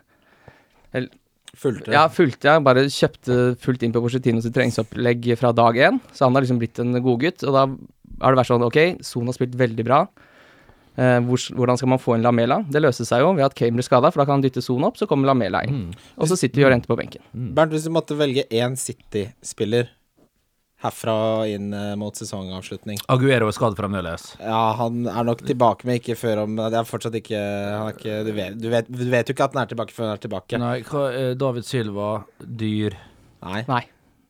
fulgte. 1.58 1.94
Ja, 1.94 2.06
fulgte 2.14 2.52
jeg. 2.52 2.64
Bare 2.68 2.86
kjøpte 2.92 3.40
fullt 3.64 3.84
inn 3.86 3.96
på 3.96 4.04
Pochettino 4.04 4.44
sitt 4.44 4.56
treningsopplegg 4.58 5.32
fra 5.40 5.54
dag 5.56 5.80
én. 5.90 6.00
Så 6.14 6.28
han 6.28 6.38
har 6.38 6.46
liksom 6.46 6.62
blitt 6.62 6.80
en 6.84 6.98
godgutt. 7.02 7.44
Og 7.48 7.56
da 7.56 7.66
har 7.68 8.34
det 8.34 8.42
vært 8.42 8.52
sånn 8.52 8.66
OK, 8.68 8.80
Son 9.06 9.30
har 9.30 9.38
spilt 9.38 9.58
veldig 9.58 9.86
bra. 9.88 10.06
Eh, 10.98 11.20
hvor, 11.28 11.42
hvordan 11.54 11.78
skal 11.78 11.92
man 11.92 12.02
få 12.02 12.16
inn 12.18 12.26
Lamela? 12.26 12.64
Det 12.74 12.82
løser 12.82 13.06
seg 13.06 13.22
jo 13.22 13.34
ved 13.38 13.46
at 13.46 13.54
Kane 13.58 13.78
blir 13.78 13.86
skada, 13.86 14.10
for 14.10 14.24
da 14.24 14.26
kan 14.26 14.40
han 14.40 14.46
dytte 14.46 14.64
Son 14.66 14.86
opp, 14.88 14.98
så 14.98 15.06
kommer 15.10 15.30
Lamela 15.30 15.62
inn. 15.68 15.84
mm. 15.92 16.08
Og 16.18 16.32
så 16.32 16.38
sitter 16.40 16.64
Jorente 16.64 16.90
på 16.90 16.98
benken. 16.98 17.22
Bernt, 17.54 17.76
hvis 17.76 17.86
du 17.86 17.94
måtte 17.94 18.18
velge 18.18 18.48
én 18.50 18.74
City-spiller 18.82 19.92
herfra 20.84 21.14
og 21.42 21.52
inn 21.52 21.72
eh, 21.74 21.94
mot 22.00 22.16
sesongavslutning 22.18 23.00
Aguero 23.10 23.50
er 23.50 23.56
skadd 23.56 23.78
fremdeles. 23.80 24.30
Ja, 24.38 24.62
han 24.78 25.08
er 25.10 25.26
nok 25.26 25.42
tilbake, 25.48 25.88
men 25.88 25.98
ikke 25.98 26.18
før 26.20 26.44
om 26.44 26.58
Det 26.60 26.78
er 26.78 26.88
fortsatt 26.88 27.18
ikke, 27.18 27.42
han 27.42 27.90
er 27.90 27.98
ikke 27.98 28.18
du, 28.28 28.32
vet, 28.38 28.58
du, 28.62 28.70
vet, 28.74 28.90
du 28.92 29.06
vet 29.10 29.30
jo 29.30 29.36
ikke 29.38 29.48
at 29.50 29.58
han 29.58 29.64
er 29.64 29.72
tilbake 29.74 29.96
før 29.96 30.10
han 30.12 30.18
er 30.20 30.26
tilbake. 30.28 30.62
Nei, 30.62 30.76
hva 30.88 31.06
David 31.40 31.68
Silva, 31.68 32.10
dyr. 32.42 32.98
Nei, 33.48 33.62
Nei. 33.70 33.84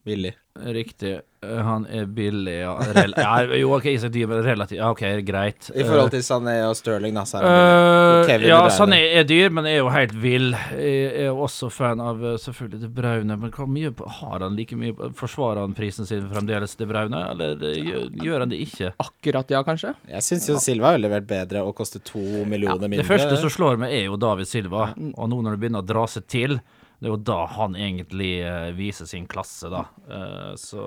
billig. 0.07 0.33
Riktig. 0.77 1.17
Eh, 1.47 1.61
Han 1.67 1.85
er 1.89 2.05
billig, 2.05 2.55
ja. 2.61 2.73
Rel 2.97 3.13
ja 3.17 3.33
jo, 3.57 3.71
OK, 3.77 3.87
Isak 3.93 4.07
så 4.07 4.13
dyr, 4.13 4.27
men 4.31 4.43
relativt 4.45 4.79
Ja, 4.79 4.89
OK, 4.93 5.03
greit. 5.27 5.69
I 5.73 5.85
forhold 5.87 6.11
til 6.13 6.23
Sané 6.25 6.57
og 6.67 6.75
Sterling, 6.79 7.15
da, 7.17 7.23
er. 7.39 7.47
Eh, 7.47 8.21
Og 8.21 8.29
Kevin 8.29 8.49
ja, 8.51 8.59
Sané 8.73 8.99
er 9.19 9.27
dyr, 9.27 9.49
men 9.53 9.69
er 9.69 9.79
jo 9.79 9.89
helt 9.93 10.15
vill. 10.21 10.51
Jeg 10.75 11.09
er 11.23 11.29
jo 11.29 11.41
også 11.47 11.69
fan 11.73 12.01
av 12.03 12.23
eh, 12.33 12.37
selvfølgelig 12.43 12.81
De 12.83 12.91
Braune, 12.99 13.39
men 13.43 13.53
hvor 13.55 13.69
mye 13.71 13.93
har 14.19 14.45
han 14.45 14.57
like 14.59 14.77
mye 14.79 15.11
Forsvarer 15.17 15.63
han 15.63 15.75
prisen 15.77 16.07
sin 16.09 16.27
fremdeles, 16.31 16.75
De 16.79 16.87
Braune, 16.89 17.23
eller 17.33 17.57
eh, 17.71 17.79
gjør, 17.83 18.07
gjør 18.27 18.45
han 18.45 18.53
det 18.53 18.61
ikke? 18.67 18.93
Akkurat 19.03 19.55
ja, 19.55 19.63
kanskje? 19.67 19.93
Jeg 20.11 20.25
syns 20.25 20.49
jo 20.51 20.59
Silva 20.61 20.93
har 20.95 21.01
levert 21.01 21.27
bedre 21.29 21.63
og 21.65 21.75
koster 21.77 22.01
to 22.03 22.21
millioner 22.47 22.87
mindre. 22.87 23.03
Det 23.03 23.09
første 23.09 23.39
som 23.41 23.51
slår 23.53 23.79
meg, 23.81 23.93
er 23.97 24.07
jo 24.09 24.17
David 24.19 24.49
Silva. 24.49 24.89
Og 25.13 25.29
nå 25.31 25.41
når 25.43 25.55
det 25.55 25.61
begynner 25.63 25.83
å 25.85 25.87
dra 25.87 26.05
seg 26.09 26.27
til, 26.31 26.59
det 26.97 27.05
er 27.05 27.13
jo 27.13 27.19
da 27.29 27.41
han 27.53 27.75
egentlig 27.77 28.31
eh, 28.41 28.71
viser 28.73 29.05
sin 29.05 29.27
klasse, 29.29 29.69
da. 29.69 29.83
Eh, 30.09 30.53
så 30.57 30.81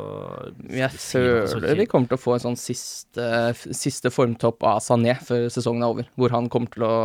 Jeg 0.66 0.90
føler 0.90 1.78
vi 1.78 1.86
kommer 1.90 2.10
til 2.10 2.18
å 2.18 2.22
få 2.22 2.34
en 2.34 2.42
sånn 2.48 2.58
siste, 2.58 3.26
siste 3.54 4.10
formtopp 4.10 4.66
av 4.66 4.80
Sané 4.82 5.14
før 5.22 5.46
sesongen 5.54 5.86
er 5.86 5.94
over. 5.94 6.08
Hvor 6.18 6.34
han 6.34 6.50
kommer 6.50 6.74
til 6.74 6.86
å 6.88 6.96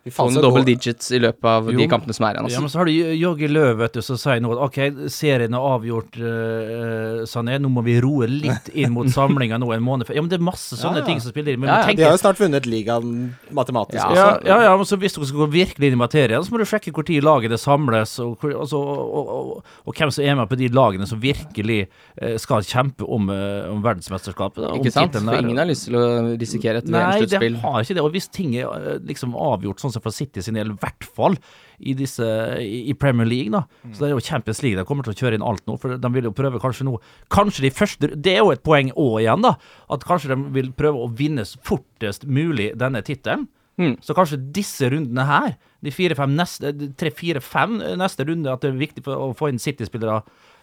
Fy 0.00 0.10
faen, 0.16 0.32
så 0.32 0.40
double 0.40 0.62
digits 0.64 1.10
i 1.12 1.18
løpet 1.20 1.44
av 1.44 1.66
Jo, 1.68 1.76
de 1.76 1.86
kampene 1.92 2.14
som 2.16 2.24
er 2.24 2.38
igjen. 2.38 2.46
Ja, 2.48 2.56
Altså. 2.56 2.60
men 2.64 2.70
så 2.72 2.78
har 2.80 2.88
du 2.88 2.92
Jogge 3.20 3.48
Løv, 3.52 3.76
vet 3.82 3.92
du, 3.92 4.00
som 4.02 4.16
sier 4.16 4.40
nå 4.40 4.52
at 4.54 4.62
OK, 4.64 4.78
serien 5.12 5.52
er 5.52 5.66
avgjort, 5.70 6.16
uh, 6.16 7.24
Sané. 7.28 7.58
Nå 7.60 7.68
må 7.68 7.82
vi 7.84 7.98
roe 8.00 8.24
litt 8.30 8.70
inn 8.72 8.94
mot 8.94 9.08
samlinga 9.18 9.58
nå 9.60 9.68
en 9.74 9.82
måned 9.84 10.08
før. 10.08 10.16
Ja, 10.16 10.22
men 10.24 10.30
det 10.32 10.38
er 10.40 10.44
masse 10.46 10.78
sånne 10.80 11.00
Ja, 11.00 11.04
ja. 11.04 11.08
ting 11.10 11.20
som 11.20 11.34
spiller 11.34 11.52
inn. 11.52 11.60
Men 11.60 11.68
Ja, 11.68 11.80
ja, 11.84 11.94
De 11.98 12.06
har 12.06 12.14
jo 12.16 12.20
snart 12.22 12.40
vunnet 12.40 12.64
ligaen 12.70 13.34
matematisk 13.52 14.00
Ja, 14.00 14.08
også. 14.08 14.46
ja, 14.48 14.56
ja, 14.56 14.58
ja, 14.70 14.76
men 14.80 14.88
så 14.88 14.96
hvis 15.00 15.16
dere 15.18 15.28
skal 15.28 15.42
gå 15.44 15.50
virkelig 15.52 15.90
inn 15.90 15.98
i 15.98 16.00
materien, 16.00 16.40
så 16.46 16.54
må 16.54 16.62
du 16.62 16.66
sjekke 16.70 16.92
hvor 16.96 17.04
tid 17.10 17.22
lagene 17.26 17.58
samles, 17.60 18.16
og, 18.24 18.38
hvor- 18.40 18.56
altså, 18.64 18.80
og, 18.80 19.12
og, 19.20 19.28
og, 19.60 19.64
og 19.86 19.94
hvem 20.00 20.10
som 20.16 20.24
er 20.24 20.34
med 20.40 20.48
på 20.48 20.56
de 20.60 20.68
lagene 20.72 21.06
som 21.10 21.20
virkelig 21.20 21.80
eh, 22.16 22.36
skal 22.40 22.64
kjempe 22.64 23.04
om, 23.04 23.28
om 23.28 23.84
verdensmesterskapet. 23.84 24.64
da, 24.64 24.72
om 24.72 24.80
Ikke 24.80 24.92
sant? 24.96 25.12
For 25.20 25.40
ingen 25.44 25.60
har 25.60 25.68
lyst 25.68 25.88
til 25.90 26.00
å 26.00 26.06
risikere 26.40 26.80
et 26.80 26.88
Nei, 26.88 27.20
det 27.20 27.36
har 27.60 27.84
ikke 27.84 27.94
det. 27.94 28.02
Og 28.04 28.12
hvis 28.16 28.28
ting 28.32 28.56
er 28.56 28.98
liksom 29.04 29.36
avgjort 29.36 29.80
sånn 29.82 29.89
som 29.94 30.04
for 30.04 30.14
City 30.14 30.42
sin 30.44 30.58
del, 30.58 30.72
i 30.74 30.80
hvert 30.80 31.06
fall 31.16 31.36
i, 31.78 31.94
disse, 31.96 32.26
i 32.60 32.94
Premier 32.98 33.28
League, 33.28 33.52
da. 33.54 33.64
Mm. 33.84 33.94
Så 33.94 34.02
det 34.02 34.08
er 34.10 34.14
jo 34.16 34.24
Champions 34.24 34.62
League 34.64 34.78
de 34.80 34.86
kommer 34.88 35.06
til 35.06 35.14
å 35.14 35.20
kjøre 35.20 35.38
inn 35.38 35.46
alt 35.46 35.64
nå, 35.68 35.78
for 35.80 35.96
de 36.00 36.12
vil 36.16 36.28
jo 36.28 36.34
prøve 36.36 36.60
kanskje 36.62 36.86
nå 36.88 36.98
Kanskje 37.32 37.64
de 37.64 37.70
første 37.74 38.10
Det 38.16 38.34
er 38.34 38.42
jo 38.42 38.52
et 38.54 38.62
poeng 38.66 38.90
òg 38.98 39.20
igjen, 39.22 39.46
da. 39.46 39.54
At 39.92 40.04
kanskje 40.08 40.34
de 40.34 40.38
vil 40.54 40.70
prøve 40.76 41.00
å 41.04 41.10
vinne 41.16 41.46
fortest 41.66 42.26
mulig 42.28 42.72
denne 42.78 43.02
tittelen. 43.06 43.48
Mm. 43.80 43.96
Så 44.04 44.14
kanskje 44.16 44.40
disse 44.52 44.90
rundene 44.92 45.24
her, 45.24 45.54
de 45.80 45.92
fire-fem 45.94 46.34
neste 46.36 46.72
tre-fire-fem 47.00 47.78
neste 48.00 48.26
runde, 48.28 48.52
at 48.52 48.64
det 48.64 48.72
er 48.74 48.80
viktig 48.80 49.04
å 49.08 49.30
få 49.36 49.48
inn 49.50 49.62
City-spillere. 49.62 50.20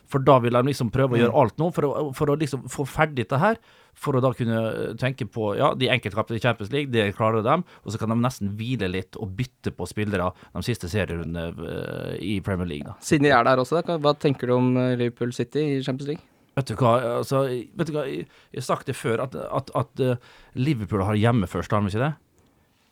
For 0.08 0.24
da 0.24 0.38
vil 0.44 0.56
de 0.56 0.62
liksom 0.70 0.92
prøve 0.94 1.18
å 1.18 1.20
gjøre 1.20 1.40
alt 1.42 1.58
nå, 1.60 1.72
for 1.76 1.88
å, 1.88 1.94
for 2.16 2.32
å 2.32 2.38
liksom 2.40 2.68
få 2.72 2.86
ferdig 2.88 3.26
dette 3.26 3.42
her. 3.42 3.58
For 3.98 4.14
å 4.14 4.22
da 4.22 4.30
kunne 4.38 4.60
tenke 5.02 5.26
på 5.26 5.56
ja, 5.58 5.72
de 5.78 5.90
enkeltkampene 5.90 6.38
i 6.38 6.44
Champions 6.44 6.70
League, 6.74 6.92
det 6.94 7.16
klarer 7.18 7.42
de. 7.46 7.58
Og 7.82 7.94
så 7.94 7.98
kan 8.02 8.14
de 8.14 8.18
nesten 8.22 8.54
hvile 8.60 8.90
litt 8.94 9.18
og 9.18 9.34
bytte 9.40 9.74
på 9.74 9.88
spillere 9.90 10.30
de 10.54 10.66
siste 10.66 10.90
serierundene 10.92 11.48
eh, 11.50 12.14
i 12.22 12.36
Premier 12.46 12.70
League. 12.70 12.86
da. 12.86 12.98
Siden 13.02 13.26
de 13.26 13.34
er 13.34 13.48
der 13.48 13.64
også, 13.64 13.82
da, 13.82 13.98
hva 14.04 14.14
tenker 14.22 14.52
du 14.52 14.58
om 14.60 14.70
eh, 14.78 14.94
Liverpool 15.00 15.34
City 15.34 15.66
i 15.66 15.82
Champions 15.82 16.12
League? 16.12 16.26
Vet 16.58 16.72
du 16.72 16.78
hva, 16.78 16.94
altså, 17.20 17.44
vet 17.78 17.90
du 17.90 17.94
hva 17.94 18.06
jeg 18.10 18.24
jeg 18.26 18.62
har 18.64 18.66
sagt 18.66 18.88
det 18.90 18.96
før, 18.98 19.22
at, 19.28 19.36
at, 19.38 19.74
at 19.78 20.06
eh, 20.06 20.22
Liverpool 20.58 21.06
har 21.06 21.18
hjemme 21.18 21.50
først, 21.50 21.74
har 21.74 21.82
de 21.82 21.92
ikke 21.94 22.06
det? 22.06 22.14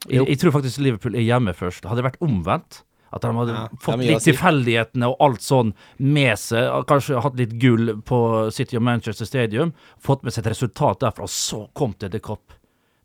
Jeg, 0.05 0.25
jeg 0.29 0.41
tror 0.41 0.53
faktisk 0.59 0.83
Liverpool 0.85 1.15
er 1.17 1.25
hjemme 1.25 1.53
først. 1.57 1.85
Hadde 1.89 2.01
det 2.01 2.09
vært 2.11 2.21
omvendt, 2.25 2.83
At 3.15 3.23
de 3.23 3.29
hadde 3.31 3.53
Ja, 3.55 3.67
fått 3.79 4.01
litt 4.03 4.21
si. 4.21 4.31
tilfeldighetene 4.33 5.07
og 5.07 5.15
alt 5.23 5.39
sånn 5.45 5.69
med 6.03 6.35
seg. 6.41 6.67
Kanskje 6.89 7.21
hatt 7.23 7.37
litt 7.39 7.53
gull 7.61 7.93
på 8.03 8.51
City 8.51 8.75
og 8.75 8.83
Manchester 8.83 9.25
Stadium. 9.29 9.71
Fått 10.03 10.23
med 10.27 10.33
seg 10.35 10.43
et 10.45 10.51
resultat 10.51 10.99
derfra, 10.99 11.23
og 11.23 11.31
så 11.31 11.61
kom 11.73 11.95
det 11.99 12.11
The 12.11 12.19
Cop. 12.19 12.51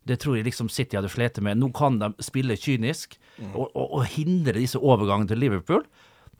Det 0.05 0.17
tror 0.19 0.35
jeg 0.35 0.45
liksom 0.49 0.67
City 0.69 0.97
hadde 0.97 1.09
slitt 1.13 1.39
med. 1.45 1.57
Nå 1.61 1.71
kan 1.77 1.99
de 2.01 2.11
spille 2.19 2.57
kynisk 2.59 3.17
Mm. 3.41 3.55
og, 3.55 3.69
og, 3.73 3.93
og 3.95 4.05
hindre 4.11 4.53
disse 4.59 4.77
overgangene 4.77 5.27
til 5.31 5.39
Liverpool. 5.39 5.85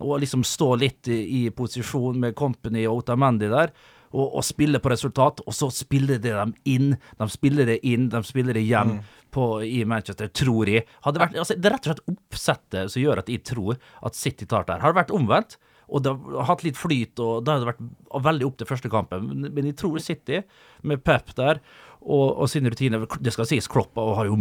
Og 0.04 0.20
liksom 0.20 0.44
stå 0.44 0.76
litt 0.78 1.08
i, 1.08 1.46
i 1.46 1.50
posisjon 1.50 2.20
med 2.20 2.36
Company 2.36 2.84
og 2.86 2.98
Otamendi 3.06 3.48
der. 3.50 3.72
Og, 4.12 4.36
og 4.36 4.44
spille 4.44 4.78
på 4.84 4.90
resultat, 4.92 5.40
og 5.48 5.54
så 5.56 5.70
spiller 5.72 6.20
de 6.20 6.34
dem 6.36 6.52
inn. 6.68 6.98
De 7.18 7.28
spiller 7.32 7.66
det 7.66 7.80
inn, 7.88 8.10
de 8.12 8.22
spiller 8.28 8.54
det 8.54 8.66
hjem 8.68 8.98
Mm. 8.98 9.02
På, 9.34 9.48
i 9.66 9.82
Manchester, 9.88 10.30
tror 10.36 10.70
jeg. 10.70 10.86
Vært, 11.06 11.36
altså, 11.36 11.58
det 11.58 11.70
er 11.70 11.76
rett 11.76 11.88
og 11.88 11.92
slett 11.92 12.14
oppsettet 12.14 12.94
som 12.94 13.04
gjør 13.04 13.24
at 13.24 13.32
jeg 13.32 13.44
tror 13.48 13.78
at 13.78 14.18
City 14.18 14.48
tar 14.50 14.68
det 14.68 14.76
her. 14.76 14.84
Har 14.86 14.96
det 14.96 15.02
vært 15.02 15.14
omvendt, 15.16 15.58
og 15.92 16.06
det 16.06 16.14
har 16.16 16.48
hatt 16.48 16.64
litt 16.64 16.80
flyt, 16.80 17.20
og 17.20 17.44
det 17.48 17.58
vært 17.68 17.82
veldig 18.28 18.48
opp 18.48 18.60
til 18.60 18.70
første 18.70 18.92
kampen. 18.92 19.32
Men, 19.44 19.68
jeg 19.68 19.78
tror 19.80 20.00
City, 20.04 20.42
med 20.88 21.04
Pep 21.04 21.34
der, 21.40 21.60
og, 22.02 22.28
og 22.42 22.48
sine 22.50 22.72
rutiner 22.74 23.04
Det 23.22 23.30
skal 23.36 23.46
sies, 23.46 23.68
Klopp 23.70 24.00
har 24.00 24.26
jo 24.26 24.40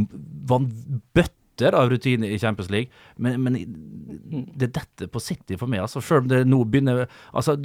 bøtter 1.60 1.76
av 1.76 1.90
rutiner 1.90 2.30
i 2.30 2.38
Champions 2.38 2.70
League, 2.70 2.90
men, 3.16 3.40
men 3.42 3.58
det 4.56 4.70
detter 4.70 4.90
dette 5.00 5.08
på 5.12 5.20
City 5.20 5.56
for 5.60 5.70
meg. 5.70 5.82
altså 5.84 6.00
Selv 6.00 6.24
om 6.24 6.30
det 6.30 6.42
nå 6.48 6.62
begynner 6.64 7.06
altså 7.32 7.56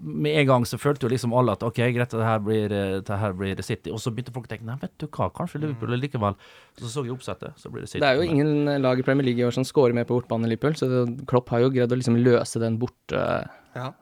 Med 0.00 0.38
en 0.40 0.46
gang 0.48 0.66
så 0.66 0.78
følte 0.80 1.06
jo 1.06 1.12
liksom 1.12 1.34
alle 1.36 1.52
at 1.56 1.62
OK, 1.62 1.80
greit, 1.94 2.10
det 2.10 2.26
her 2.26 2.40
blir, 2.42 2.72
eh, 2.72 3.00
det 3.02 3.18
her 3.18 3.32
blir 3.36 3.62
City. 3.62 3.90
Og 3.90 4.00
så 4.02 4.12
begynte 4.12 4.34
folk 4.34 4.48
å 4.48 4.52
tenke 4.52 4.66
nei, 4.66 4.78
vet 4.80 4.94
du 4.98 5.06
hva, 5.08 5.30
kanskje 5.34 5.62
Liverpool 5.62 5.96
likevel. 5.98 6.38
Så 6.78 6.90
så 6.92 7.04
jeg 7.06 7.14
oppsettet, 7.14 7.58
så 7.60 7.70
blir 7.70 7.84
det 7.84 7.90
City. 7.90 8.02
Det 8.04 8.10
er 8.10 8.20
jo 8.20 8.28
ingen 8.28 8.82
lag 8.82 8.98
i 8.98 9.06
Premier 9.06 9.26
League 9.26 9.42
i 9.42 9.46
år 9.46 9.54
som 9.54 9.66
scorer 9.66 9.96
mer 9.96 10.08
på 10.08 10.18
bortbane 10.18 10.46
enn 10.46 10.54
Liverpool, 10.54 10.76
så 10.78 11.04
Klopp 11.30 11.52
har 11.54 11.64
jo 11.64 11.72
greid 11.74 11.92
å 11.92 11.98
liksom 11.98 12.18
løse 12.22 12.62
den 12.62 12.78
borte... 12.82 13.22
Ja. 13.72 13.92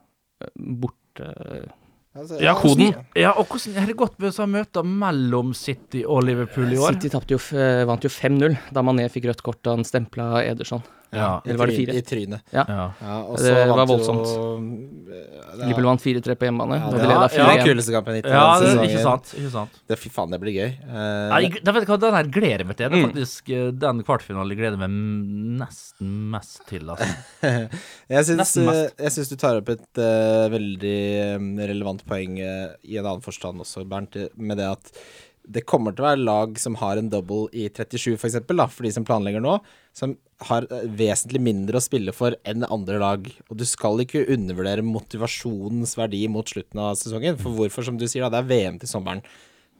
borte 0.57 1.31
Altså, 2.17 2.41
Ja, 2.43 2.55
koden. 2.59 2.95
Ja, 3.15 3.31
og 3.39 3.47
hvordan 3.47 3.77
har 3.79 3.87
det 3.87 3.97
gått 3.97 4.17
med 4.19 4.33
sånne 4.35 4.59
møter 4.65 4.83
mellom 4.83 5.53
City 5.55 6.03
og 6.05 6.25
Liverpool 6.27 6.73
i 6.75 6.77
år? 6.81 6.97
City 6.99 7.09
jo, 7.31 7.39
f- 7.39 7.53
eh, 7.55 7.85
vant 7.87 8.03
jo 8.03 8.11
5-0 8.11 8.57
da 8.75 8.83
Mané 8.83 9.07
fikk 9.09 9.29
rødt 9.31 9.43
kort 9.47 9.63
da 9.63 9.77
han 9.77 9.85
stempla 9.87 10.43
Ederson. 10.43 10.83
Ja. 11.13 11.41
Eller 11.45 11.59
var 11.59 11.67
det 11.67 11.75
fire? 11.77 11.95
I 11.99 12.03
trynet. 12.07 12.43
ja. 12.55 12.65
Ja, 12.71 12.85
og 13.27 13.37
Det 13.41 13.51
så 13.51 13.75
var 13.75 13.87
voldsomt. 13.91 14.29
Jo, 14.31 15.61
Liverpool 15.61 15.87
vant 15.89 16.03
4-3 16.05 16.35
på 16.39 16.47
hjemmebane. 16.47 16.77
ja, 16.79 16.91
det, 16.95 17.07
var, 17.11 17.25
ja, 17.27 17.29
det 17.35 17.47
var 17.49 17.63
kuleste 17.67 17.93
kampen 17.97 18.15
hittil. 18.21 18.31
Ja, 18.37 18.45
det, 18.63 18.69
ikke 18.87 19.01
sant. 19.03 19.33
Ikke 19.35 19.51
sant. 19.51 19.81
Det, 19.91 19.99
fy 19.99 20.09
faen, 20.15 20.31
det 20.31 20.39
blir 20.45 20.55
gøy. 20.55 20.69
Uh, 20.87 21.33
Nei, 21.33 21.41
jeg 21.49 21.65
vet 21.67 21.83
ikke 21.83 21.97
hva, 21.97 21.99
Den 22.05 22.15
her 22.19 22.31
gleder 22.37 22.63
jeg 22.63 22.69
meg 22.71 22.79
til. 22.79 22.87
Det 22.87 23.01
er 23.01 23.01
Mm. 23.01 23.09
faktisk 23.11 23.51
eh, 23.57 23.71
den 23.83 24.03
kvartfinalen 24.07 24.55
jeg 24.55 24.61
gleder 24.61 24.79
meg 24.79 24.95
nesten 25.65 26.13
mest 26.31 26.63
til. 26.71 26.87
Altså. 26.95 27.09
Jeg 28.15 28.25
syns, 28.27 28.39
Nesten 28.41 28.67
mest. 28.67 28.95
eh, 28.99 29.05
jeg 29.07 29.13
syns 29.17 29.29
du 29.31 29.37
tar 29.39 29.59
opp 29.61 29.69
et 29.75 30.01
uh, 30.03 30.47
veldig 30.51 30.97
relevant 31.71 32.03
poeng 32.09 32.39
uh, 32.43 32.73
i 32.87 32.97
en 32.99 33.07
annen 33.07 33.23
forstand 33.25 33.61
også, 33.63 33.85
Bernt, 33.91 34.17
med 34.37 34.59
det 34.59 34.67
at 34.71 34.91
det 35.51 35.65
kommer 35.67 35.95
til 35.95 36.05
å 36.05 36.09
være 36.11 36.23
lag 36.23 36.59
som 36.63 36.77
har 36.79 36.99
en 36.99 37.09
double 37.11 37.49
i 37.57 37.67
37, 37.67 38.15
for 38.15 38.29
eksempel, 38.29 38.61
da, 38.61 38.69
for 38.71 38.87
de 38.87 38.93
som 38.95 39.07
planlegger 39.07 39.43
nå, 39.43 39.57
som 39.97 40.15
har 40.47 40.67
eh, 40.71 40.87
vesentlig 41.01 41.43
mindre 41.43 41.81
å 41.81 41.85
spille 41.85 42.15
for 42.15 42.37
enn 42.49 42.67
andre 42.69 43.01
lag. 43.03 43.27
Og 43.49 43.59
du 43.59 43.67
skal 43.67 44.03
ikke 44.05 44.29
undervurdere 44.31 44.87
motivasjonens 44.87 45.97
verdi 45.99 46.23
mot 46.31 46.47
slutten 46.47 46.83
av 46.85 46.95
sesongen. 47.01 47.39
For 47.41 47.57
hvorfor, 47.57 47.87
som 47.87 47.99
du 47.99 48.07
sier, 48.07 48.23
da, 48.27 48.31
det 48.37 48.45
er 48.45 48.51
VM 48.53 48.79
til 48.83 48.93
sommeren. 48.93 49.25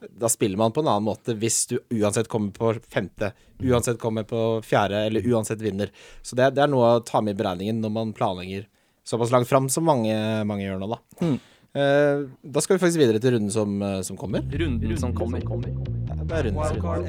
Da 0.01 0.31
spiller 0.33 0.59
man 0.59 0.75
på 0.75 0.83
en 0.83 0.89
annen 0.89 1.07
måte 1.07 1.37
hvis 1.39 1.63
du 1.71 1.77
uansett 1.93 2.31
kommer 2.33 2.55
på 2.57 2.73
femte, 2.91 3.35
uansett 3.61 4.01
kommer 4.01 4.25
på 4.27 4.43
fjerde, 4.67 5.05
eller 5.07 5.27
uansett 5.29 5.63
vinner. 5.63 5.93
Så 6.25 6.39
det, 6.39 6.55
det 6.57 6.65
er 6.65 6.73
noe 6.73 6.97
å 6.97 7.07
ta 7.07 7.21
med 7.23 7.37
i 7.37 7.43
beregningen 7.43 7.83
når 7.85 7.95
man 7.95 8.15
planlegger 8.17 8.67
såpass 9.07 9.31
langt 9.35 9.49
fram 9.49 9.69
som 9.73 9.87
mange, 9.87 10.15
mange 10.49 10.65
gjør 10.65 10.81
nå, 10.81 10.91
da. 10.95 11.01
Mm. 11.21 11.37
Eh, 11.71 12.27
da 12.43 12.61
skal 12.65 12.77
vi 12.77 12.83
faktisk 12.83 12.99
videre 12.99 13.21
til 13.23 13.37
runden 13.37 13.51
som, 13.55 13.77
eh, 13.83 14.01
som 14.03 14.17
kommer. 14.19 14.43
Runden 14.43 14.97
som 14.99 15.13
kommer. 15.15 15.41
Det 15.41 16.39
er 16.39 16.49
runden 16.49 16.65
som 16.67 16.81
kommer. 16.81 17.05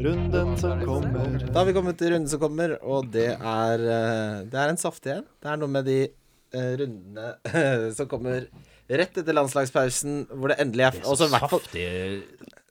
Runden 0.00 0.56
som 0.56 0.80
kommer. 0.80 1.44
Da 1.52 1.58
har 1.58 1.66
vi 1.66 1.74
kommet 1.76 1.98
til 1.98 2.14
runden 2.14 2.28
som 2.28 2.40
kommer, 2.40 2.78
og 2.82 3.10
det 3.12 3.36
er, 3.36 3.74
eh, 3.74 4.44
det 4.48 4.54
er 4.54 4.68
en 4.68 4.80
saftig 4.80 5.12
en. 5.18 5.26
Det 5.42 5.50
er 5.52 5.56
noe 5.56 5.68
med 5.68 5.84
de 5.84 6.08
rundene 6.56 7.34
som 7.96 8.06
kommer 8.08 8.46
rett 8.88 9.18
etter 9.18 9.34
landslagspausen, 9.34 10.26
hvor 10.30 10.48
det 10.48 10.60
endelig 10.62 10.86
er 10.86 10.90
det 10.92 11.02
er 11.04 11.18
så 11.18 11.28
Saftig 11.28 12.22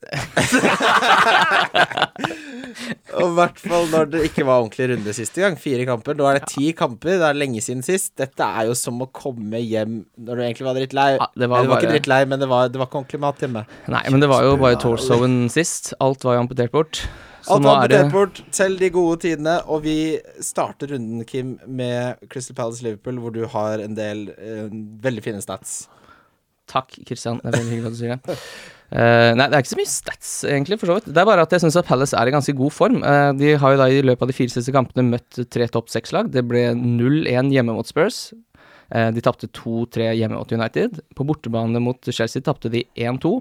Og 3.16 3.30
i 3.30 3.36
hvert 3.38 3.60
fall 3.62 3.86
når 3.92 4.10
det 4.12 4.22
ikke 4.30 4.46
var 4.48 4.64
ordentlig 4.64 4.88
runde 4.92 5.14
siste 5.16 5.44
gang. 5.44 5.56
Fire 5.60 5.86
kamper. 5.88 6.18
Nå 6.18 6.28
er 6.30 6.40
det 6.40 6.50
ti 6.52 6.72
kamper. 6.78 7.20
Det 7.22 7.28
er 7.30 7.38
lenge 7.38 7.62
siden 7.64 7.84
sist. 7.86 8.14
Dette 8.20 8.46
er 8.46 8.64
jo 8.70 8.76
som 8.78 9.02
å 9.04 9.08
komme 9.16 9.62
hjem 9.64 10.02
når 10.18 10.34
du 10.36 10.42
egentlig 10.46 10.68
var 10.68 10.80
drittlei. 10.80 11.10
Ja, 11.20 11.30
det 11.32 11.46
Nei, 11.46 11.52
var 11.52 11.64
du 11.64 11.70
var 11.70 11.80
ikke 11.80 11.88
bare 11.88 11.96
drittlei, 11.96 12.20
men 12.32 12.44
det 12.44 12.50
var, 12.52 12.72
det 12.72 12.82
var 12.82 12.90
ikke 12.90 13.02
ordentlig 13.02 13.22
mat 13.24 13.46
hjemme. 13.46 13.64
Nei, 13.96 14.04
men 14.12 14.24
det 14.24 14.32
var 14.32 14.48
jo 14.48 14.58
bare 14.62 14.82
torsoen 14.82 15.34
sist. 15.54 15.94
Alt 16.04 16.22
var 16.28 16.38
jo 16.38 16.46
amputert 16.46 16.76
bort. 16.76 17.02
Så 17.46 17.56
Alt 17.56 17.66
nå 17.66 17.72
var 17.72 17.86
er 17.86 17.94
det 17.94 18.00
amputert 18.04 18.18
bort, 18.18 18.44
selv 18.58 18.82
de 18.82 18.92
gode 18.94 19.20
tidene. 19.26 19.58
Og 19.72 19.84
vi 19.86 19.98
starter 20.44 20.96
runden, 20.96 21.26
Kim, 21.30 21.58
med 21.68 22.24
Crystal 22.32 22.58
Palace 22.58 22.86
Liverpool, 22.86 23.22
hvor 23.24 23.36
du 23.36 23.44
har 23.56 23.84
en 23.86 23.98
del 23.98 24.28
uh, 24.36 24.66
veldig 25.06 25.26
fine 25.26 25.44
stats. 25.46 25.84
Takk, 26.72 26.98
Kristian. 27.06 27.40
Det 27.44 27.54
er 27.54 27.60
veldig 27.60 27.78
hyggelig 27.78 27.92
at 27.92 27.96
du 27.96 28.02
sier 28.02 28.18
det. 28.18 28.40
Eh, 28.94 29.32
nei, 29.34 29.48
det 29.50 29.58
er 29.58 29.64
ikke 29.64 29.74
så 29.74 29.80
mye 29.80 29.90
stats, 29.90 30.32
egentlig, 30.48 30.78
for 30.82 30.90
så 30.90 30.98
vidt. 31.00 31.10
Det 31.10 31.22
er 31.22 31.28
bare 31.28 31.46
at 31.46 31.54
jeg 31.56 31.64
syns 31.64 31.78
at 31.80 31.88
Palace 31.90 32.16
er 32.18 32.30
i 32.30 32.34
ganske 32.36 32.54
god 32.58 32.74
form. 32.74 33.00
Uh, 33.02 33.32
de 33.38 33.56
har 33.60 33.74
jo 33.74 33.80
da 33.82 33.88
i 33.90 34.04
løpet 34.06 34.26
av 34.26 34.32
de 34.32 34.38
fire 34.38 34.54
siste 34.54 34.74
kampene 34.76 35.08
møtt 35.10 35.40
tre 35.52 35.68
topp 35.74 35.90
seks-lag. 35.94 36.30
Det 36.34 36.46
ble 36.48 36.68
0-1 36.78 37.50
hjemme 37.56 37.76
mot 37.76 37.90
Spurs. 37.90 38.30
Uh, 38.94 39.10
de 39.16 39.24
tapte 39.26 39.50
2-3 39.58 40.12
hjemme 40.20 40.38
mot 40.38 40.54
United. 40.54 41.02
På 41.18 41.26
bortebane 41.28 41.82
mot 41.82 42.12
Chelsea 42.12 42.46
tapte 42.46 42.70
de 42.74 42.86
1-2. 42.94 43.34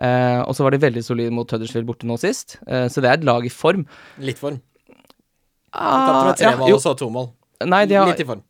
Eh, 0.00 0.40
og 0.44 0.52
så 0.56 0.66
var 0.66 0.76
de 0.76 0.82
veldig 0.84 1.02
solide 1.04 1.32
mot 1.34 1.48
Huddersfield 1.48 1.88
borte 1.88 2.08
nå 2.08 2.18
sist. 2.20 2.58
Så 2.68 3.02
det 3.02 3.08
er 3.08 3.18
et 3.18 3.26
lag 3.26 3.44
i 3.44 3.52
form. 3.52 3.86
Litt 4.20 4.40
form. 4.40 4.60
De 4.60 5.80
Tapte 5.80 6.22
med 6.26 6.38
tre 6.40 6.54
mål 6.58 6.76
og 6.76 6.82
så 6.82 6.94
to 6.98 7.08
mål. 7.14 7.30
nei, 7.68 7.84
de 7.86 7.96
har, 7.98 8.08
Litt 8.10 8.22
i 8.24 8.26
form. 8.28 8.42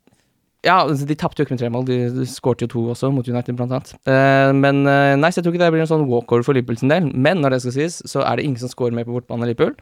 Ja, 0.61 0.75
altså, 0.83 1.07
de 1.09 1.17
tapte 1.17 1.41
jo 1.41 1.47
ikke 1.47 1.55
med 1.55 1.61
tre 1.63 1.71
mål, 1.73 1.87
de, 1.87 2.25
skårte 2.29 2.67
jo 2.67 2.69
to 2.69 2.83
også, 2.93 3.09
mot 3.13 3.25
United 3.25 3.57
blant 3.57 3.73
annet. 3.73 3.95
Eh, 4.05 4.51
men 4.53 4.83
eh, 4.85 5.15
nei, 5.17 5.31
så 5.31 5.39
jeg 5.39 5.47
tror 5.47 5.55
ikke 5.55 5.63
det 5.63 5.71
blir 5.73 5.83
en 5.87 5.89
sånn 5.89 6.05
walkover 6.09 6.45
for 6.45 6.57
Liverpool 6.57 6.77
sin 6.77 6.93
del. 6.93 7.09
Men 7.09 7.41
når 7.41 7.55
det 7.55 7.63
skal 7.63 7.75
sies, 7.79 7.97
så 8.11 8.21
er 8.27 8.37
det 8.37 8.45
ingen 8.45 8.61
som 8.61 8.69
scorer 8.69 8.93
mer 8.93 9.07
på 9.07 9.15
bortebane 9.15 9.41
enn 9.41 9.51
Liverpool. 9.53 9.73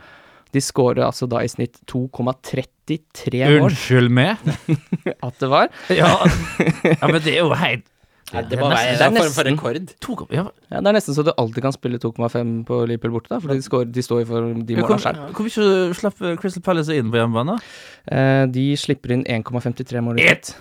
De 0.56 0.64
scorer 0.64 1.04
altså 1.06 1.28
da 1.30 1.44
i 1.44 1.52
snitt 1.52 1.82
2,33 1.92 3.44
mål. 3.44 3.68
Unnskyld 3.68 4.16
meg? 4.16 4.40
At 5.28 5.36
det 5.44 5.52
var. 5.52 5.68
Ja. 5.92 6.14
ja, 6.88 7.04
men 7.04 7.20
det 7.28 7.36
er 7.36 7.44
jo 7.44 7.52
helt 7.60 7.86
Det 8.32 8.60
må 8.60 8.70
være 8.70 9.08
en 9.08 9.16
form 9.18 9.34
for 9.34 9.44
rekord. 9.48 9.94
to, 10.00 10.16
ja, 10.32 10.44
Ja, 10.70 10.82
det 10.82 10.88
er 10.92 10.94
nesten 11.00 11.16
så 11.18 11.24
du 11.26 11.32
alltid 11.38 11.62
kan 11.66 11.72
spille 11.74 11.98
2,5 11.98 12.66
på 12.66 12.80
Liverpool 12.88 13.12
borte, 13.18 13.30
da, 13.30 13.40
for 13.40 13.50
de, 13.54 13.62
scorer, 13.66 13.92
de 13.92 14.02
står 14.06 14.26
for 14.30 14.54
de 14.54 14.76
Men 14.76 14.86
målene 14.86 15.32
Hvorfor 15.34 15.44
mye 15.46 15.94
slipper 15.98 16.38
Crystal 16.38 16.62
Palace 16.62 16.90
inn 16.96 17.10
på 17.10 17.18
hjemmebane? 17.18 17.60
Eh, 18.08 18.46
de 18.54 18.76
slipper 18.78 19.12
inn 19.18 19.24
1,53 19.26 20.02
mål 20.06 20.20
Ett! 20.22 20.56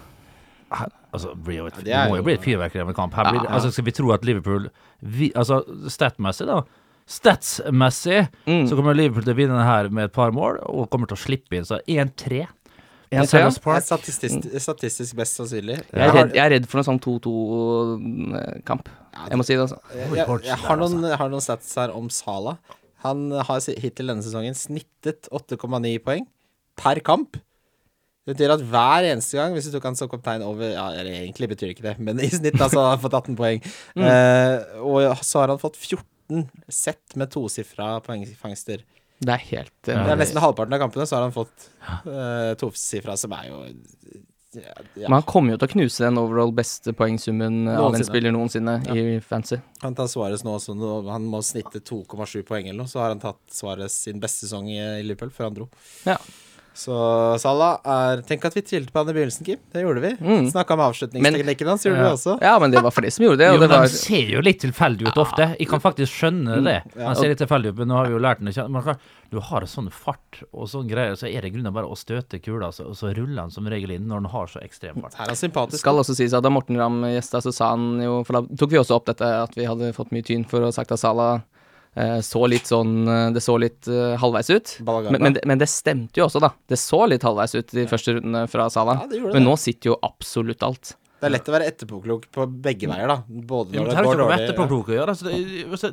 Altså, 0.70 1.31
det 1.35 1.44
blir 1.44 1.57
jo 1.62 1.66
et, 1.66 1.78
Ja, 1.87 2.04
det 2.04 2.11
må 2.12 2.16
jo- 2.18 2.22
bli 2.24 2.35
et 2.35 2.42
fyrverkeri 2.44 2.81
av 2.83 2.88
en 2.88 2.94
kamp. 2.94 3.14
Her 3.14 3.31
blir, 3.33 3.46
altså, 3.48 3.70
skal 3.72 3.85
vi 3.85 3.90
tro 3.92 4.12
at 4.12 4.24
Liverpool 4.24 4.68
vi, 5.02 5.31
Altså, 5.35 5.62
statmessig, 5.88 6.46
da. 6.46 6.62
Statsmessig 7.09 8.28
Mm. 8.46 8.66
så 8.68 8.76
kommer 8.76 8.94
Liverpool 8.94 9.24
til 9.24 9.33
å 9.33 9.37
vinne 9.37 9.57
den 9.57 9.64
her 9.66 9.88
med 9.88 10.04
et 10.04 10.12
par 10.12 10.31
mål, 10.31 10.59
og 10.68 10.90
kommer 10.90 11.07
til 11.09 11.16
å 11.16 11.20
slippe 11.24 11.57
inn. 11.57 11.64
Så 11.64 11.81
1-3. 11.88 12.46
På 13.09 13.25
tre, 13.25 13.40
ja. 13.40 13.51
Er 13.75 13.85
statistisk, 13.85 14.49
statistisk 14.61 15.16
best 15.16 15.38
sannsynlig. 15.38 15.79
Jeg 15.81 16.03
er, 16.05 16.12
redd, 16.12 16.35
jeg 16.37 16.44
er 16.44 16.53
redd 16.57 16.66
for 16.68 16.81
noe 16.81 16.88
sånn 16.88 17.01
2-2-kamp. 17.05 18.90
Jeg 19.18 19.40
må 19.40 19.47
si 19.49 19.57
det, 19.57 19.64
altså. 19.64 19.79
Jeg, 19.97 20.11
jeg, 20.18 20.40
jeg, 20.44 20.59
har 20.64 20.81
noen, 20.81 21.07
jeg 21.09 21.21
har 21.23 21.33
noen 21.33 21.44
stats 21.44 21.71
her 21.81 21.94
om 21.97 22.11
Sala. 22.12 22.59
Han 23.07 23.29
har 23.33 23.62
hittil 23.81 24.12
denne 24.12 24.25
sesongen 24.27 24.57
snittet 24.59 25.31
8,9 25.33 25.94
poeng 26.05 26.27
per 26.79 27.01
kamp. 27.07 27.38
Det 28.29 28.35
betyr 28.35 28.53
at 28.59 28.64
hver 28.68 29.07
eneste 29.09 29.38
gang, 29.38 29.55
hvis 29.57 29.71
du 29.71 29.73
tok 29.73 29.87
han 29.88 29.97
som 29.97 30.11
kaptein 30.12 30.44
over 30.44 30.68
Ja, 30.68 30.90
eller 30.92 31.14
egentlig 31.14 31.49
betyr 31.55 31.71
det 31.71 31.79
ikke 31.79 31.87
det, 31.87 31.94
men 31.97 32.21
i 32.21 32.29
snitt 32.29 32.61
altså 32.61 32.83
har 32.83 32.92
han 32.92 33.01
fått 33.01 33.16
18 33.16 33.38
poeng. 33.38 33.62
Eh, 33.97 34.83
og 34.85 35.25
så 35.25 35.40
har 35.40 35.55
han 35.55 35.62
fått 35.62 35.79
14 35.81 36.44
sett 36.68 37.16
med 37.16 37.33
tosifra 37.33 37.94
poengfangster. 38.05 38.85
Det 39.18 39.35
er 39.35 39.44
helt 39.50 39.90
eh, 39.90 39.98
Det 39.98 40.14
er 40.14 40.20
nesten 40.20 40.40
halvparten 40.42 40.76
av 40.76 40.83
kampene, 40.85 41.07
så 41.09 41.18
har 41.18 41.26
han 41.26 41.35
fått 41.35 41.68
uh, 42.07 42.54
tofsifra, 42.61 43.16
som 43.18 43.35
er 43.35 43.48
jo 43.50 43.62
ja, 44.57 44.72
ja. 44.94 45.09
Men 45.09 45.18
han 45.18 45.26
kommer 45.28 45.52
jo 45.52 45.59
til 45.61 45.68
å 45.68 45.72
knuse 45.74 46.04
den 46.07 46.18
overall 46.20 46.54
beste 46.57 46.94
poengsummen 46.96 47.68
av 47.68 47.92
en 47.94 48.04
spiller 48.07 48.33
noensinne 48.33 48.78
i 48.94 49.18
fancy. 49.20 49.59
Han 49.83 49.96
tar 49.98 50.09
Svares 50.09 50.44
nå 50.46 50.54
også, 50.57 50.72
han 51.11 51.26
må 51.28 51.42
snitte 51.44 51.83
2,7 51.85 52.40
poeng 52.48 52.70
eller 52.70 52.81
noe, 52.81 52.90
så 52.90 53.02
har 53.02 53.12
han 53.12 53.20
tatt 53.22 53.42
Svares 53.52 53.98
sin 54.07 54.22
beste 54.22 54.46
sesong 54.46 54.70
i, 54.72 54.78
i 54.81 55.04
Liverpool 55.04 55.35
før 55.35 55.50
han 55.50 55.59
dro. 55.61 55.68
Ja. 56.09 56.16
Så 56.78 56.94
Salah 57.42 57.81
er 57.83 58.20
Tenk 58.22 58.44
at 58.46 58.54
vi 58.54 58.62
tvilte 58.62 58.92
på 58.94 59.00
han 59.02 59.09
i 59.11 59.14
begynnelsen, 59.16 59.44
Kim. 59.46 59.59
Det 59.74 59.83
gjorde 59.83 60.02
vi. 60.04 60.11
Mm. 60.22 60.44
Snakka 60.52 60.74
om 60.76 60.83
avslutningsteknikken 60.87 61.66
hans, 61.72 61.83
gjorde 61.87 61.98
Ja. 61.98 62.04
vi 62.04 62.14
også. 62.14 62.38
Ja, 62.40 62.59
men 62.62 62.70
det 62.70 62.83
var 62.83 62.90
flere 62.94 63.11
som 63.11 63.24
gjorde 63.24 63.38
det. 63.38 63.48
Jo, 63.50 63.59
det 63.59 63.68
var 63.72 63.83
de 63.83 63.88
ser 63.88 64.31
jo 64.31 64.40
litt 64.40 64.61
tilfeldig 64.62 65.09
ut 65.09 65.18
ofte. 65.18 65.48
Jeg 65.59 65.68
kan 65.68 65.81
faktisk 65.83 66.12
skjønne 66.12 66.62
det. 66.62 66.83
Ja. 66.94 67.07
Han 67.09 67.16
ser 67.16 67.28
litt 67.33 67.38
tilfeldig 67.42 67.72
ut, 67.72 67.78
men 67.83 67.88
nå 67.88 67.96
har 67.98 68.07
vi 68.07 68.12
jo 68.14 68.20
lært 68.22 68.38
den 68.38 68.48
å 68.48 68.54
kjenne. 68.54 68.96
Du 69.31 69.40
har 69.40 69.61
sånn 69.68 69.90
fart 69.92 70.42
og 70.54 70.68
sånn 70.70 70.88
greier, 70.88 71.12
så 71.18 71.26
er 71.28 71.42
det 71.42 71.52
grunnen 71.52 71.74
bare 71.74 71.85
å 71.90 71.96
støte 71.98 72.38
kula, 72.40 72.70
og 72.70 72.94
så 72.96 73.11
ruller 73.12 73.42
han 73.42 73.50
som 73.50 73.66
regel 73.66 73.90
inn 73.90 74.07
når 74.09 74.22
han 74.22 74.31
har 74.33 74.46
så 74.46 74.62
ekstrem 74.62 75.02
fart. 75.02 75.14
Her 75.18 75.28
er 75.28 75.35
sympatisk. 75.37 75.81
skal 75.83 75.98
også 76.00 76.14
sies 76.16 76.33
at 76.33 76.42
da 76.42 76.48
Morten 76.48 76.78
Ramm 76.78 77.02
gjesta, 77.02 77.42
så 77.42 77.52
sa 77.52 77.70
han 77.74 78.00
jo 78.00 78.22
For 78.24 78.38
da 78.40 78.57
tok 78.57 78.70
vi 78.70 78.78
også 78.78 78.94
opp 78.96 79.04
dette 79.11 79.26
at 79.26 79.52
vi 79.54 79.66
hadde 79.66 79.92
fått 79.92 80.11
mye 80.12 80.22
tyn 80.24 80.46
for 80.48 80.61
å 80.61 80.70
ha 80.70 80.70
sagt 80.72 80.92
at 80.92 80.98
Salah 81.02 81.40
så 82.22 82.44
litt 82.50 82.68
sånn 82.68 83.08
eh, 83.08 83.24
Det 83.34 83.42
så 83.42 83.56
litt 83.61 83.88
eh, 83.90 84.14
halvveis 84.20 84.50
ut. 84.50 84.74
Men, 84.84 85.22
men, 85.22 85.37
det, 85.37 85.44
men 85.48 85.61
det 85.61 85.70
stemte 85.72 86.20
jo 86.20 86.26
også, 86.28 86.42
da. 86.44 86.52
Det 86.68 86.78
så 86.80 87.04
litt 87.11 87.26
halvveis 87.26 87.56
ut 87.56 87.74
de 87.74 87.87
første 87.90 88.18
rundene 88.18 88.44
fra 88.50 88.68
Salah. 88.72 89.06
Ja, 89.08 89.32
Men 89.32 89.46
nå 89.48 89.56
sitter 89.61 89.94
jo 89.94 89.98
absolutt 90.06 90.62
alt. 90.66 90.94
Det 91.18 91.26
er 91.26 91.33
lett 91.35 91.48
å 91.50 91.52
være 91.54 91.66
etterpåklok 91.72 92.26
på 92.35 92.44
begge 92.62 92.88
veier, 92.90 93.11
da. 93.11 93.16
Både 93.26 93.74
når 93.74 93.88
men 93.88 93.90
det 93.90 93.96
det 93.98 94.54
går 94.59 94.68
dårlig 94.70 94.98
gjøre. 94.98 95.14
Altså, 95.14 95.33
altså, 95.66 95.90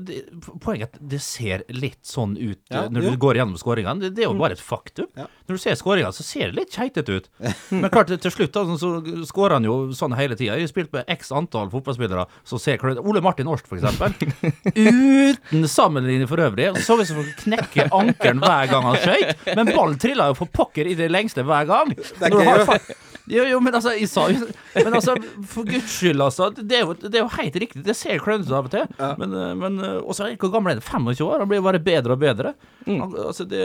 poenget 0.61 0.85
er 0.85 0.91
at 0.91 1.07
det 1.13 1.19
ser 1.25 1.63
litt 1.73 2.01
sånn 2.05 2.35
ut 2.37 2.59
Ja, 2.69 2.83
eh, 2.83 2.91
når 2.93 3.07
jo. 3.07 3.13
du 3.15 3.21
går 3.23 3.39
gjennom 3.39 3.57
skåringene. 3.57 4.03
Det, 4.03 4.11
det 4.17 4.25
er 4.25 4.29
jo 4.29 4.35
bare 4.37 4.57
et 4.57 4.61
faktum. 4.61 5.07
Ja. 5.17 5.25
Når 5.49 5.57
du 5.57 5.63
ser 5.63 5.79
skåringene, 5.79 6.13
så 6.13 6.25
ser 6.25 6.51
det 6.51 6.59
litt 6.59 6.77
keitete 6.77 7.17
ut. 7.17 7.29
Men 7.73 7.89
klart, 7.93 8.13
til 8.13 8.35
slutt 8.35 8.53
da, 8.53 8.65
så 8.81 8.91
skårer 9.29 9.57
han 9.57 9.67
jo 9.67 9.77
sånn 9.97 10.13
hele 10.19 10.37
tida. 10.37 10.59
Jeg 10.59 10.67
har 10.67 10.73
spilt 10.75 10.93
med 10.93 11.09
x 11.15 11.33
antall 11.35 11.71
fotballspillere 11.73 12.27
som 12.45 12.61
ser 12.61 12.77
klønete 12.81 13.05
Ole 13.05 13.23
Martin 13.25 13.49
Årst, 13.49 13.69
for 13.69 13.81
eksempel. 13.81 14.13
Uten 14.75 15.65
sammenligning 15.71 16.29
for 16.29 16.41
øvrig. 16.45 16.69
Så 16.85 16.99
ut 17.01 17.09
som 17.09 17.23
han 17.23 17.33
knekker 17.41 17.89
ankelen 17.95 18.45
hver 18.45 18.69
gang 18.69 18.89
han 18.91 19.01
skøyt. 19.01 19.49
Men 19.57 19.73
ballen 19.73 19.97
trilla 20.01 20.29
jo 20.31 20.39
for 20.43 20.53
pokker 20.53 20.85
i 20.89 20.95
det 20.97 21.09
lengste 21.13 21.45
hver 21.45 21.65
gang. 21.69 21.95
er 22.21 22.33
Når 22.33 22.45
gøy, 22.45 22.85
jo. 23.31 23.43
jo, 23.49 23.59
men 23.63 23.77
altså, 23.77 23.93
jeg 23.97 24.09
sa 24.11 24.27
jo 24.31 24.45
Men 24.85 24.97
altså, 24.99 25.15
for 25.49 25.67
guds 25.67 25.97
skyld, 25.97 26.21
altså. 26.21 26.49
Det 26.55 26.79
er 26.79 26.85
jo, 26.85 26.95
det 26.99 27.15
er 27.15 27.23
jo 27.23 27.31
helt 27.37 27.59
riktig. 27.63 27.83
Det 27.85 27.95
ser 27.97 28.21
klønete 28.23 28.49
ut 28.51 28.55
av 28.57 28.69
og 28.69 28.73
til. 28.73 28.87
Men, 29.21 29.35
eh, 29.39 29.53
men 29.59 29.79
eh, 29.83 29.97
også, 30.03 30.29
Hvor 30.41 30.53
gammel 30.53 30.75
er 30.75 30.81
han? 30.81 31.05
25 31.07 31.25
år? 31.27 31.43
Han 31.43 31.51
blir 31.51 31.63
bare 31.65 31.81
bedre 31.83 32.15
og 32.17 32.21
bedre. 32.21 32.53
Han, 32.85 33.01
altså, 33.25 33.47
det 33.49 33.61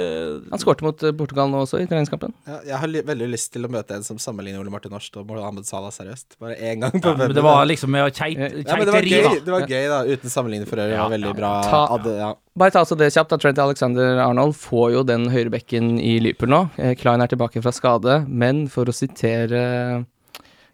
Han 0.50 0.62
skårte 0.62 0.86
mot 0.86 1.02
eh, 1.04 1.14
Portugal 1.16 1.50
nå 1.52 1.64
også, 1.66 1.82
i 1.82 1.88
treningskampen. 1.90 2.34
Ja, 2.48 2.60
jeg 2.72 2.82
har 2.84 2.92
li 2.92 3.04
veldig 3.10 3.30
lyst 3.34 3.52
til 3.54 3.66
å 3.68 3.72
møte 3.72 3.98
en 3.98 4.06
som 4.06 4.20
sammenligner 4.22 4.62
Ole 4.62 4.72
Martin 4.72 4.94
Norst 4.94 5.16
og 5.20 5.28
Mohammed 5.28 5.68
Salah 5.68 5.92
seriøst. 5.94 6.38
Bare 6.40 6.56
én 6.56 6.80
gang 6.84 6.94
på 6.96 7.12
ja, 7.12 7.18
Men 7.20 7.34
det 7.36 7.44
var 7.44 7.66
liksom 7.68 7.92
med 7.92 8.06
å 8.06 8.12
keit, 8.14 8.38
ja, 8.38 8.76
men 8.78 8.86
det 8.88 8.94
var 8.94 9.04
keiteri, 9.04 9.34
gøy, 9.36 9.42
det 9.44 9.54
var 9.56 9.66
gøy 9.68 9.90
da, 9.92 10.00
uten 10.08 10.32
sammenligning 10.32 10.70
for 10.70 10.80
øvrig. 10.80 10.96
Det 10.96 11.02
var 11.04 11.14
veldig 11.16 11.34
bra. 11.36 11.52
Ta- 11.66 12.14
ja. 12.16 12.30
Bare 12.60 12.74
ta 12.74 12.82
altså 12.82 12.96
det 12.98 13.06
kjapt. 13.14 13.30
da 13.32 13.38
Trent 13.40 13.58
Alexander 13.62 14.18
Arnold 14.20 14.52
får 14.60 14.90
jo 14.92 15.04
den 15.08 15.30
høyrebekken 15.32 15.94
i 15.96 16.18
Liverpool 16.20 16.50
nå. 16.52 16.58
Eh, 16.76 16.92
Klein 16.92 17.22
er 17.24 17.30
tilbake 17.32 17.62
fra 17.64 17.72
skade, 17.72 18.18
men 18.28 18.66
for 18.68 18.84
å 18.84 18.92
sitere 18.92 19.62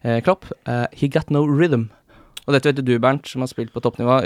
eh, 0.03 0.17
Klopp 0.25 0.49
eh, 0.67 0.83
He 0.99 1.07
got 1.07 1.31
no 1.31 1.45
rhythm. 1.47 1.87
Og 2.43 2.57
dette 2.57 2.73
vet 2.73 2.83
du, 2.83 2.97
Bernt, 2.99 3.31
som 3.31 3.43
har 3.43 3.47
spilt 3.47 3.71
på 3.71 3.79
toppnivå. 3.83 4.19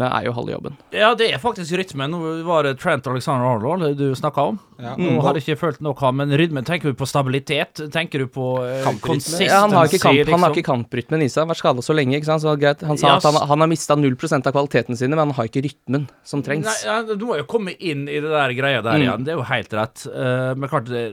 Rytme 0.00 0.08
er 0.16 0.26
jo 0.26 0.32
halve 0.32 0.54
jobben. 0.54 0.76
Ja, 0.94 1.10
det 1.14 1.28
er 1.34 1.40
faktisk 1.40 1.76
rytmen. 1.76 2.10
Nå 2.10 2.42
var 2.46 2.64
det 2.64 2.78
Trent 2.80 3.06
Alexander 3.06 3.46
Arnold 3.46 3.98
du 3.98 4.14
snakka 4.16 4.46
om. 4.52 4.58
Ja. 4.80 4.94
Nå 4.96 5.20
har 5.20 5.36
jeg 5.36 5.44
ikke 5.44 5.60
følt 5.60 5.80
noe 5.84 5.94
av, 5.94 6.14
men 6.16 6.32
rytmen 6.32 6.64
Tenker 6.64 6.92
du 6.92 6.96
på 6.96 7.08
stabilitet? 7.08 7.82
Tenker 7.92 8.24
du 8.24 8.30
på 8.32 8.46
uh, 8.62 8.80
Kamprytme? 8.84 9.42
Ja, 9.44 9.62
han 9.66 9.74
har 9.76 9.90
ikke, 9.90 10.00
kamp, 10.00 10.16
han 10.16 10.32
har 10.32 10.52
liksom? 10.54 10.56
ikke 10.56 10.68
kamprytmen 10.70 11.24
i 11.24 11.28
seg. 11.28 11.42
Har 11.44 11.50
vært 11.52 11.60
skada 11.60 11.84
så 11.84 11.96
lenge. 11.96 12.16
ikke 12.16 12.30
sant? 12.30 12.44
Så 12.44 12.54
greit. 12.60 12.84
Han 12.86 13.00
sa 13.00 13.16
yes. 13.16 13.24
at 13.24 13.28
han, 13.28 13.48
han 13.52 13.64
har 13.66 13.70
mista 13.70 13.96
0% 13.98 14.48
av 14.48 14.56
kvaliteten 14.56 14.96
sine, 15.00 15.12
men 15.16 15.26
han 15.26 15.36
har 15.36 15.50
ikke 15.50 15.64
rytmen 15.66 16.06
som 16.24 16.44
trengs. 16.46 16.68
Nei, 16.68 16.78
ja, 16.86 17.00
du 17.10 17.26
må 17.28 17.36
jo 17.40 17.48
komme 17.50 17.74
inn 17.76 18.06
i 18.08 18.20
det 18.22 18.30
der 18.30 18.56
greia 18.56 18.80
der 18.80 18.98
Mm. 19.00 19.04
igjen, 19.04 19.24
det 19.24 19.32
er 19.32 19.38
jo 19.38 19.44
helt 19.48 19.74
rett. 19.76 20.02
Uh, 20.10 20.52
men 20.58 20.68
klart, 20.68 20.88
det, 20.90 21.04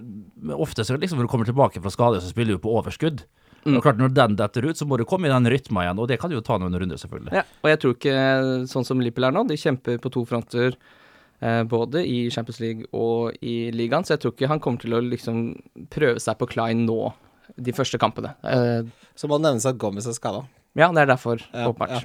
ofte 0.56 0.84
så 0.84 0.98
liksom 1.00 1.20
når 1.20 1.28
du 1.28 1.32
kommer 1.32 1.48
tilbake 1.48 1.82
fra 1.84 1.92
skade, 1.94 2.22
så 2.24 2.32
spiller 2.32 2.58
du 2.58 2.64
på 2.64 2.74
overskudd. 2.80 3.24
Mm. 3.68 3.78
Og 3.78 3.84
klart 3.84 3.98
Når 4.00 4.14
den 4.16 4.36
detter 4.40 4.64
ut, 4.70 4.78
så 4.80 4.86
må 4.88 4.98
du 4.98 5.04
komme 5.06 5.28
i 5.28 5.34
den 5.34 5.46
rytma 5.52 5.84
igjen, 5.84 6.00
og 6.00 6.08
det 6.08 6.20
kan 6.22 6.32
jo 6.32 6.40
ta 6.42 6.58
noen 6.58 6.74
runder, 6.80 6.96
selvfølgelig. 7.02 7.34
Ja, 7.36 7.44
og 7.64 7.70
jeg 7.74 7.80
tror 7.84 7.96
ikke 7.98 8.16
sånn 8.72 8.86
som 8.88 9.02
Lippel 9.04 9.28
er 9.28 9.36
nå, 9.36 9.44
de 9.50 9.58
kjemper 9.60 10.00
på 10.00 10.12
to 10.14 10.24
fronter. 10.26 10.78
Eh, 11.40 11.64
både 11.70 12.02
i 12.08 12.30
Champions 12.34 12.60
League 12.64 12.88
og 12.98 13.36
i 13.46 13.70
ligaen, 13.76 14.02
så 14.08 14.16
jeg 14.16 14.24
tror 14.24 14.34
ikke 14.34 14.48
han 14.50 14.60
kommer 14.64 14.80
til 14.82 14.96
å 14.98 15.02
liksom 15.06 15.52
prøve 15.94 16.18
seg 16.24 16.40
på 16.40 16.48
Klein 16.50 16.86
nå, 16.88 17.12
de 17.58 17.72
første 17.78 18.00
kampene. 18.02 18.34
Eh, 18.44 18.88
Så 19.16 19.28
må 19.30 19.38
det 19.38 19.46
nevnes 19.52 19.66
at 19.70 19.78
Gomez 19.78 20.08
er 20.08 20.14
skada. 20.18 20.46
ja, 20.76 20.88
det 20.92 21.04
er 21.04 21.12
derfor, 21.14 21.38
Ja, 21.54 21.68
åpenbart. 21.70 21.92
ja. 21.92 22.02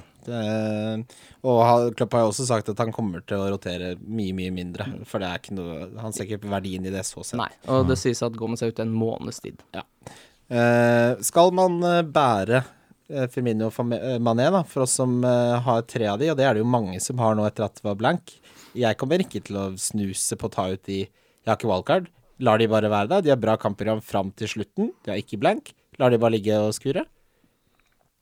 Og 1.43 1.95
Klopp 1.97 2.13
har 2.15 2.21
jo 2.23 2.29
også 2.31 2.45
sagt 2.47 2.69
at 2.71 2.77
han 2.79 2.93
kommer 2.95 3.23
til 3.27 3.37
å 3.41 3.49
rotere 3.53 3.95
mye, 3.99 4.33
mye 4.37 4.53
mindre. 4.55 4.85
For 5.09 5.19
det 5.19 5.27
er 5.29 5.41
ikke 5.41 5.55
noe 5.57 5.89
Han 6.01 6.13
ser 6.15 6.25
ikke 6.29 6.47
verdien 6.49 6.85
i 6.87 6.93
det 6.93 7.03
så 7.07 7.23
sett. 7.25 7.39
Nei, 7.41 7.49
og 7.67 7.87
det 7.89 7.97
sies 8.01 8.21
at 8.25 8.37
Gomez 8.39 8.63
er 8.63 8.71
ute 8.71 8.85
en 8.85 8.93
måneds 8.95 9.41
tid. 9.43 9.59
Eh, 9.73 9.83
skal 11.23 11.53
man 11.55 11.77
eh, 11.87 12.01
bære 12.03 12.59
eh, 13.09 13.27
Firmino 13.31 13.69
og 13.69 13.93
eh, 13.95 14.17
Mané, 14.23 14.49
da, 14.53 14.63
for 14.67 14.83
oss 14.85 14.97
som 14.99 15.19
eh, 15.23 15.55
har 15.65 15.85
tre 15.89 16.09
av 16.11 16.19
de, 16.19 16.31
og 16.33 16.37
det 16.39 16.45
er 16.47 16.57
det 16.57 16.63
jo 16.63 16.69
mange 16.69 16.99
som 17.03 17.21
har 17.23 17.37
nå 17.39 17.45
etter 17.47 17.65
at 17.67 17.79
det 17.79 17.85
var 17.87 17.95
blank 17.99 18.35
Jeg 18.75 18.97
kommer 18.99 19.21
ikke 19.23 19.41
til 19.47 19.57
å 19.61 19.65
snuse 19.79 20.35
på 20.39 20.49
å 20.49 20.53
ta 20.53 20.67
ut 20.73 20.83
de 20.89 20.99
Jeg 21.05 21.49
har 21.49 21.57
ikke 21.59 21.69
wildcard. 21.71 22.07
Lar 22.43 22.57
de 22.59 22.67
bare 22.67 22.89
være 22.89 23.07
der. 23.11 23.21
De 23.21 23.29
har 23.29 23.37
bra 23.39 23.53
kampprogram 23.61 23.99
fram 24.01 24.31
til 24.35 24.49
slutten. 24.49 24.91
De 25.05 25.11
har 25.13 25.19
ikke 25.21 25.37
blank. 25.39 25.73
Lar 26.01 26.09
de 26.09 26.17
bare 26.17 26.33
ligge 26.33 26.55
og 26.57 26.73
skure. 26.75 27.03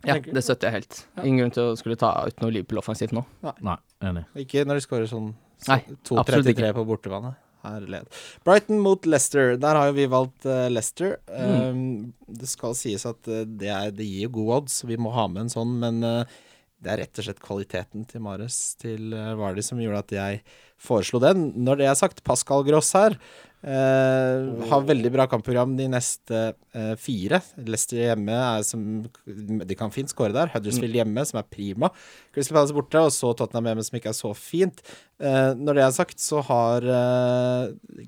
Ja, 0.03 0.17
det 0.19 0.41
støtter 0.43 0.67
jeg 0.67 0.79
helt. 0.81 0.97
Ingen 1.21 1.39
grunn 1.43 1.53
til 1.55 1.69
å 1.69 1.77
skulle 1.79 1.95
ta 2.01 2.10
ut 2.27 2.41
noe 2.41 2.51
Liverpool 2.51 2.81
offensivt 2.81 3.13
nå. 3.15 3.21
Nei, 3.62 3.77
enig. 4.03 4.23
Ikke 4.43 4.65
når 4.65 4.79
de 4.79 4.84
skårer 4.88 5.07
sånn 5.10 5.29
Nei, 5.69 5.77
2-33 6.10 6.51
ikke. 6.55 6.71
på 6.79 6.86
bortebane. 6.89 7.36
Herlighet. 7.63 8.21
Brighton 8.47 8.80
mot 8.84 9.06
Leicester. 9.06 9.56
Der 9.62 9.78
har 9.78 9.89
jo 9.89 9.97
vi 9.97 10.08
valgt 10.12 10.47
uh, 10.50 10.67
Leicester. 10.71 11.17
Um, 11.28 12.13
det 12.28 12.50
skal 12.50 12.78
sies 12.78 13.06
at 13.10 13.30
uh, 13.30 13.43
det, 13.45 13.69
er, 13.71 13.91
det 13.95 14.08
gir 14.08 14.32
gode 14.34 14.62
odds, 14.62 14.82
vi 14.89 15.00
må 15.02 15.13
ha 15.15 15.28
med 15.32 15.45
en 15.45 15.54
sånn, 15.54 15.78
men 15.82 16.02
uh, 16.06 16.39
det 16.82 16.93
er 16.93 17.04
rett 17.04 17.21
og 17.21 17.28
slett 17.28 17.43
kvaliteten 17.45 18.08
til 18.10 18.24
Mares 18.26 18.56
til 18.82 19.13
Vardi 19.38 19.62
som 19.62 19.78
gjorde 19.78 20.00
at 20.02 20.13
jeg 20.15 20.39
foreslo 20.82 21.19
den. 21.21 21.52
Når 21.62 21.78
det 21.78 21.89
er 21.91 22.00
sagt, 22.00 22.24
Pascal 22.26 22.65
Gross 22.65 22.89
her 22.97 23.19
eh, 23.63 24.67
har 24.71 24.88
veldig 24.88 25.12
bra 25.13 25.26
kampprogram 25.30 25.76
de 25.78 25.88
neste 25.91 26.39
uh, 26.76 26.93
fire. 27.00 27.41
Leicester 27.67 28.02
hjemme 28.02 28.36
er 28.36 28.65
som 28.67 29.04
De 29.26 29.78
kan 29.78 29.93
fint 29.93 30.12
skåre 30.12 30.36
der. 30.36 30.52
Huddersfield 30.54 30.97
hjemme, 30.97 31.26
som 31.28 31.41
er 31.41 31.50
prima. 31.50 31.91
Crystal 32.34 32.58
Palace 32.58 32.76
borte, 32.76 33.04
og 33.06 33.13
så 33.15 33.34
Tottenham 33.38 33.71
hjemme, 33.71 33.86
som 33.88 34.00
ikke 34.00 34.12
er 34.13 34.17
så 34.17 34.34
fint. 34.38 34.82
Uh, 35.21 35.54
når 35.60 35.80
det 35.80 35.86
er 35.86 35.95
sagt, 36.00 36.19
så 36.24 36.41
har 36.50 36.89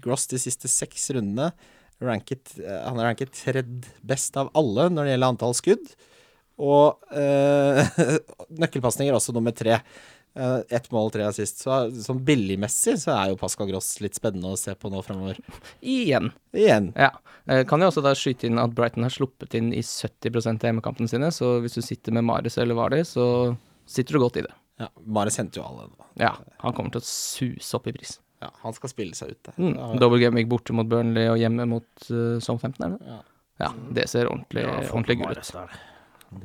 Gross 0.04 0.26
de 0.32 0.42
siste 0.42 0.72
seks 0.72 1.12
rundene 1.16 1.52
ranket, 2.04 2.58
Han 2.60 2.98
er 3.00 3.12
ranket 3.12 3.32
tredje 3.38 3.94
best 4.04 4.36
av 4.36 4.50
alle 4.58 4.90
når 4.92 5.06
det 5.06 5.14
gjelder 5.14 5.34
antall 5.36 5.56
skudd. 5.56 5.94
Og 6.62 7.00
uh, 7.14 8.02
nøkkelpasninger 8.62 9.16
også 9.16 9.34
nummer 9.36 9.56
tre. 9.56 9.80
Eh, 10.36 10.60
Ett 10.70 10.88
mål, 10.92 11.12
tre 11.14 11.26
assist. 11.28 11.62
Så 11.62 11.76
sånn 12.06 12.22
billigmessig 12.26 12.96
så 13.04 13.14
er 13.16 13.32
jo 13.32 13.38
Pascal 13.42 13.70
Gross 13.70 13.92
litt 14.02 14.18
spennende 14.18 14.54
å 14.54 14.58
se 14.60 14.74
på 14.76 14.90
nå 14.90 15.04
fremover. 15.06 15.38
Igjen. 15.82 16.32
Igjen. 16.58 16.92
Ja. 16.98 17.12
Eh, 17.46 17.64
Kan 17.70 17.84
jo 17.84 17.92
også 17.92 18.04
da 18.06 18.16
skyte 18.18 18.48
inn 18.50 18.62
at 18.62 18.74
Brighton 18.74 19.06
har 19.06 19.14
sluppet 19.14 19.54
inn 19.60 19.72
i 19.74 19.84
70% 19.86 20.64
av 20.66 20.72
hjemmekampene 20.72 21.12
sine, 21.12 21.30
så 21.36 21.60
hvis 21.62 21.78
du 21.78 21.84
sitter 21.86 22.16
med 22.18 22.26
Mares 22.26 22.58
eller 22.58 22.78
Vardy, 22.80 23.04
så 23.06 23.28
sitter 23.86 24.18
du 24.18 24.24
godt 24.26 24.42
i 24.42 24.46
det. 24.48 24.54
Ja, 24.82 24.90
Mares 25.06 25.38
henter 25.38 25.62
jo 25.62 25.68
alle 25.68 25.88
nå. 25.92 26.10
Ja, 26.22 26.34
han 26.64 26.74
kommer 26.74 26.94
til 26.96 27.04
å 27.04 27.06
suse 27.08 27.78
opp 27.78 27.88
i 27.88 27.94
pris. 27.94 28.18
Ja, 28.42 28.50
han 28.64 28.74
skal 28.76 28.92
spille 28.92 29.16
seg 29.16 29.36
ut 29.36 29.44
der. 29.48 29.56
Mm. 29.62 30.00
Double 30.02 30.20
game 30.20 30.42
gikk 30.42 30.50
borte 30.52 30.74
mot 30.76 30.90
Burnley 30.90 31.30
og 31.32 31.38
hjemme 31.40 31.68
mot 31.70 32.10
uh, 32.10 32.42
Southampton, 32.44 32.90
er 32.90 32.98
det? 32.98 33.14
Ja. 33.14 33.22
Ja, 33.62 33.70
det 33.94 34.08
ser 34.10 34.28
ordentlig, 34.32 34.66
ordentlig 34.90 35.20
på 35.22 35.30
ut. 35.30 35.80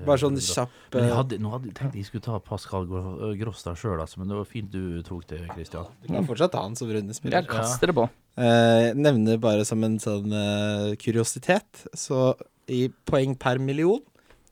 Bare 0.07 0.21
sånn 0.21 0.37
kjapp 0.39 0.95
Men 0.95 1.05
jeg 1.05 1.11
eh, 1.11 1.17
hadde, 1.19 1.39
nå 1.43 1.53
hadde 1.53 1.71
jeg 1.71 1.77
tenkt 1.79 1.99
jeg 1.99 2.09
skulle 2.09 2.25
ta 2.27 2.39
Pascal 2.45 2.87
Grostad 2.89 3.39
Gross 3.41 3.65
sjøl, 3.83 3.99
altså, 4.03 4.21
men 4.21 4.33
det 4.33 4.39
var 4.39 4.49
fint 4.49 4.71
du 4.73 5.01
tok 5.07 5.27
det, 5.31 5.41
Christian. 5.55 5.89
Du 6.03 6.11
kan 6.13 6.29
fortsatt 6.29 6.55
ta 6.55 6.65
han 6.65 6.77
som 6.79 6.91
rundespiller. 6.93 7.41
Jeg 7.41 7.51
kaster 7.51 7.93
det 7.93 7.97
på. 7.99 8.09
Eh, 8.39 8.91
nevner 8.99 9.41
bare 9.43 9.65
som 9.69 9.83
en 9.87 9.99
sånn 10.03 10.35
eh, 10.35 10.93
kuriositet, 11.01 11.87
så 11.99 12.33
i 12.71 12.87
poeng 13.09 13.35
per 13.41 13.59
million 13.63 14.03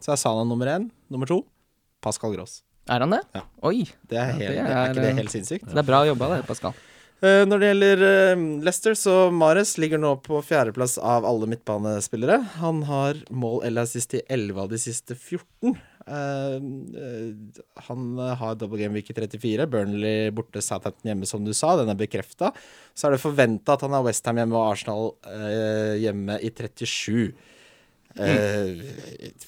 så 0.02 0.14
er 0.14 0.20
Sana 0.20 0.44
nummer 0.48 0.70
én. 0.72 0.88
Nummer 1.12 1.28
to 1.30 1.42
Pascal 2.04 2.34
Gross. 2.34 2.60
Er 2.90 3.02
han 3.02 3.14
det? 3.14 3.22
Ja. 3.34 3.42
Oi, 3.66 3.86
Det 4.06 4.18
er, 4.18 4.26
Ja, 4.26 4.32
helt, 4.32 4.42
det 4.42 4.58
er, 4.58 4.66
er, 4.66 4.90
ikke 4.90 5.00
det 5.02 5.10
eh, 5.10 5.16
helt 5.20 5.32
sinnssykt? 5.34 5.66
det 5.72 5.80
er 5.82 5.86
bra 5.86 6.04
jobba 6.06 6.28
det, 6.36 6.44
Pascal. 6.46 6.76
Eh, 7.24 7.42
når 7.48 7.60
det 7.62 7.68
gjelder 7.70 8.02
eh, 8.04 8.40
Leicester, 8.66 8.96
så 8.98 9.14
Mares 9.32 9.76
ligger 9.80 10.00
nå 10.00 10.12
på 10.20 10.36
fjerdeplass 10.44 10.98
av 11.00 11.24
alle 11.24 11.48
midtbanespillere. 11.48 12.42
Han 12.60 12.82
har 12.88 13.22
mål 13.32 13.62
eller 13.64 13.86
assist 13.86 14.12
i 14.18 14.20
11 14.28 14.60
av 14.60 14.68
de 14.72 14.80
siste 14.82 15.16
14. 15.16 15.72
Eh, 16.06 16.66
han 17.88 18.04
har 18.42 18.60
double 18.60 18.82
game 18.82 19.00
week 19.00 19.08
i 19.10 19.16
34. 19.16 19.64
Burnley 19.72 20.28
borte, 20.36 20.60
Southampton 20.60 21.08
hjemme, 21.14 21.28
som 21.28 21.46
du 21.46 21.54
sa. 21.56 21.72
Den 21.80 21.94
er 21.94 22.00
bekrefta. 22.04 22.52
Så 22.92 23.08
er 23.08 23.16
det 23.16 23.24
forventa 23.24 23.78
at 23.78 23.86
han 23.86 23.96
har 23.96 24.04
Westham 24.04 24.42
hjemme 24.42 24.60
og 24.60 24.74
Arsenal 24.74 25.14
hjemme 26.02 26.36
i 26.44 26.52
37. 26.52 27.32
Mm. 28.16 28.84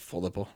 Få 0.08 0.24
det 0.24 0.32
på. 0.34 0.48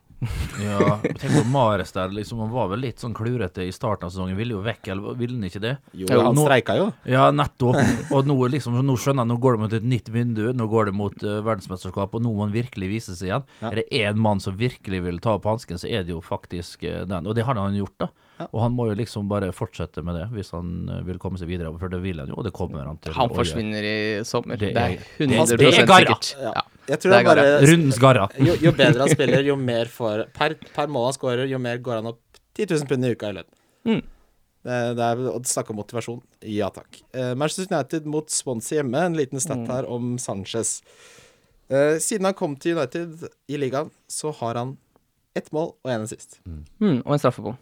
Ja, 0.62 0.98
tenk 1.20 1.32
på 1.34 1.42
Mares 1.50 1.92
der, 1.92 2.12
liksom, 2.14 2.38
han 2.44 2.50
var 2.54 2.68
vel 2.70 2.82
litt 2.84 3.02
sånn 3.02 3.14
klurete 3.16 3.64
i 3.66 3.72
starten 3.74 4.06
av 4.06 4.12
sesongen. 4.14 4.36
Ville 4.38 4.54
jo 4.56 4.62
vekk, 4.64 4.88
eller 4.94 5.16
ville 5.18 5.34
han 5.38 5.48
ikke 5.48 5.62
det? 5.64 5.72
Jo, 5.98 6.06
han 6.12 6.36
nå- 6.38 6.44
streika 6.46 6.76
jo. 6.78 6.86
Ja, 7.10 7.28
nettopp. 7.34 7.78
Og 8.14 8.28
nå, 8.30 8.36
liksom, 8.54 8.78
nå 8.86 8.96
skjønner 9.00 9.26
jeg, 9.26 9.32
nå 9.32 9.38
går 9.42 9.56
det 9.58 9.62
mot 9.64 9.76
et 9.80 9.88
nytt 9.94 10.10
vindu, 10.14 10.44
nå 10.56 10.68
går 10.70 10.90
det 10.90 10.94
mot 10.98 11.24
uh, 11.26 11.40
verdensmesterskap, 11.46 12.14
og 12.14 12.22
nå 12.24 12.32
må 12.36 12.46
han 12.46 12.54
virkelig 12.54 12.90
vise 12.92 13.16
seg 13.18 13.30
igjen. 13.32 13.46
Ja. 13.62 13.70
Er 13.72 13.80
det 13.82 13.86
én 14.02 14.20
mann 14.22 14.40
som 14.44 14.56
virkelig 14.58 15.02
vil 15.08 15.18
ta 15.24 15.36
opp 15.38 15.48
hansken, 15.50 15.80
så 15.82 15.90
er 15.90 16.06
det 16.06 16.14
jo 16.14 16.20
faktisk 16.24 16.84
uh, 16.86 17.02
den. 17.10 17.26
Og 17.26 17.34
det 17.38 17.46
har 17.48 17.58
han 17.58 17.74
gjort, 17.78 17.96
da. 18.06 18.10
Ja. 18.40 18.46
Og 18.50 18.62
han 18.64 18.72
må 18.74 18.88
jo 18.88 18.94
liksom 18.98 19.26
bare 19.30 19.50
fortsette 19.54 20.02
med 20.02 20.16
det, 20.16 20.24
hvis 20.32 20.48
han 20.56 20.70
eh, 20.90 21.02
vil 21.06 21.18
komme 21.20 21.36
seg 21.38 21.50
videre. 21.50 21.68
For 21.78 21.92
det 21.92 21.98
vil 22.02 22.18
han 22.22 22.30
jo, 22.32 22.38
og 22.40 22.46
det 22.46 22.50
kommer 22.56 22.86
han 22.88 22.96
til. 23.04 23.12
Han 23.14 23.30
forsvinner 23.30 23.84
i 23.86 23.96
sommer. 24.26 24.56
Det 24.58 24.72
Det 24.74 24.82
er- 24.82 24.96
er 24.96 25.26
100 25.28 25.58
det 25.60 25.68
er 25.68 25.76
sikkert. 25.76 26.30
Ja. 26.40 26.62
Jeg 26.88 26.98
tror 27.02 27.12
Det 27.12 27.18
er 27.20 27.26
bare 27.28 27.44
Rundens 27.68 27.98
garra. 28.02 28.24
jo, 28.48 28.54
jo 28.58 28.72
bedre 28.74 29.04
han 29.06 29.12
spiller, 29.14 29.44
jo 29.46 29.54
mer 29.60 29.90
får 29.92 30.24
Per, 30.34 30.56
per 30.74 30.90
mål 30.90 31.10
han 31.10 31.16
scorer, 31.18 31.44
jo 31.50 31.60
mer 31.62 31.78
går 31.78 32.00
han 32.00 32.10
opp 32.10 32.20
10 32.58 32.66
000 32.74 32.88
pund 32.90 33.06
i 33.06 33.12
uka 33.14 33.30
i 33.30 33.36
lønn. 33.38 33.50
Mm. 33.88 34.00
Det, 34.62 34.78
det 34.98 35.06
er 35.08 35.20
å 35.32 35.38
snakke 35.46 35.72
om 35.74 35.78
motivasjon. 35.80 36.20
Ja 36.46 36.68
takk. 36.74 37.00
Uh, 37.16 37.32
Manchester 37.38 37.66
United 37.70 38.06
mot 38.10 38.30
Swansea 38.30 38.80
hjemme. 38.82 39.00
En 39.08 39.16
liten 39.18 39.40
stat 39.42 39.62
Mm. 39.62 39.70
her 39.72 39.88
om 39.90 40.12
Sanchez. 40.22 40.80
Uh, 41.72 41.96
siden 42.02 42.26
han 42.28 42.34
kom 42.38 42.54
til 42.60 42.76
United 42.76 43.28
i 43.50 43.58
ligaen, 43.58 43.90
så 44.10 44.30
har 44.42 44.58
han 44.60 44.76
ett 45.38 45.48
mål 45.54 45.72
og 45.82 45.90
en 45.90 46.04
assist. 46.04 46.40
Mm, 46.44 47.00
og 47.06 47.12
en 47.14 47.18
straffebom 47.22 47.54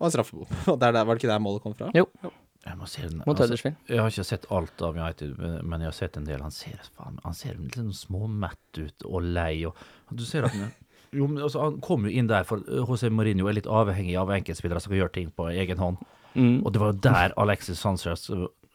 Og 0.00 0.06
en 0.08 0.10
straffebom. 0.16 0.48
Og 0.72 0.80
der, 0.80 0.92
der, 0.96 1.04
var 1.06 1.14
det 1.14 1.22
ikke 1.22 1.30
der 1.30 1.38
målet 1.44 1.62
kom 1.62 1.76
fra? 1.78 1.92
Jo. 1.94 2.08
Jo. 2.24 2.32
Jeg 2.62 2.78
må 2.78 2.86
se 2.86 3.02
den. 3.02 3.18
mot 3.18 3.32
altså, 3.32 3.48
Huddersfield. 3.48 3.78
Jeg 3.90 3.98
har 3.98 4.12
ikke 4.12 4.24
sett 4.28 4.46
alt 4.54 4.82
av 4.86 4.98
United, 4.98 5.34
men 5.66 5.82
jeg 5.82 5.90
har 5.90 5.96
sett 5.96 6.16
en 6.18 6.28
del. 6.28 6.44
Han 6.44 6.54
ser, 6.54 6.78
faen, 6.94 7.18
han 7.24 7.34
ser 7.34 7.58
litt 7.58 7.78
sånn 7.78 7.90
småmett 7.96 8.78
ut 8.78 9.06
og 9.08 9.26
lei. 9.26 9.64
Og, 9.66 9.78
du 10.14 10.22
ser 10.28 10.46
at 10.46 10.54
han, 10.54 10.70
jo, 11.18 11.26
altså, 11.34 11.64
han 11.64 11.80
kom 11.82 12.06
jo 12.06 12.14
inn 12.14 12.30
der, 12.30 12.46
for 12.46 12.62
José 12.62 13.10
Mourinho 13.10 13.50
er 13.50 13.58
litt 13.58 13.70
avhengig 13.70 14.14
av 14.20 14.30
enkeltspillere 14.38 14.82
som 14.82 14.94
kan 14.94 15.02
gjøre 15.02 15.16
ting 15.18 15.32
på 15.34 15.48
egen 15.50 15.82
hånd. 15.82 15.98
Mm. 16.36 16.62
Og 16.62 16.70
det 16.72 16.80
var 16.80 16.92
jo 16.92 17.00
der 17.08 17.34
Alexis 17.42 17.82
Sanchez 17.82 18.30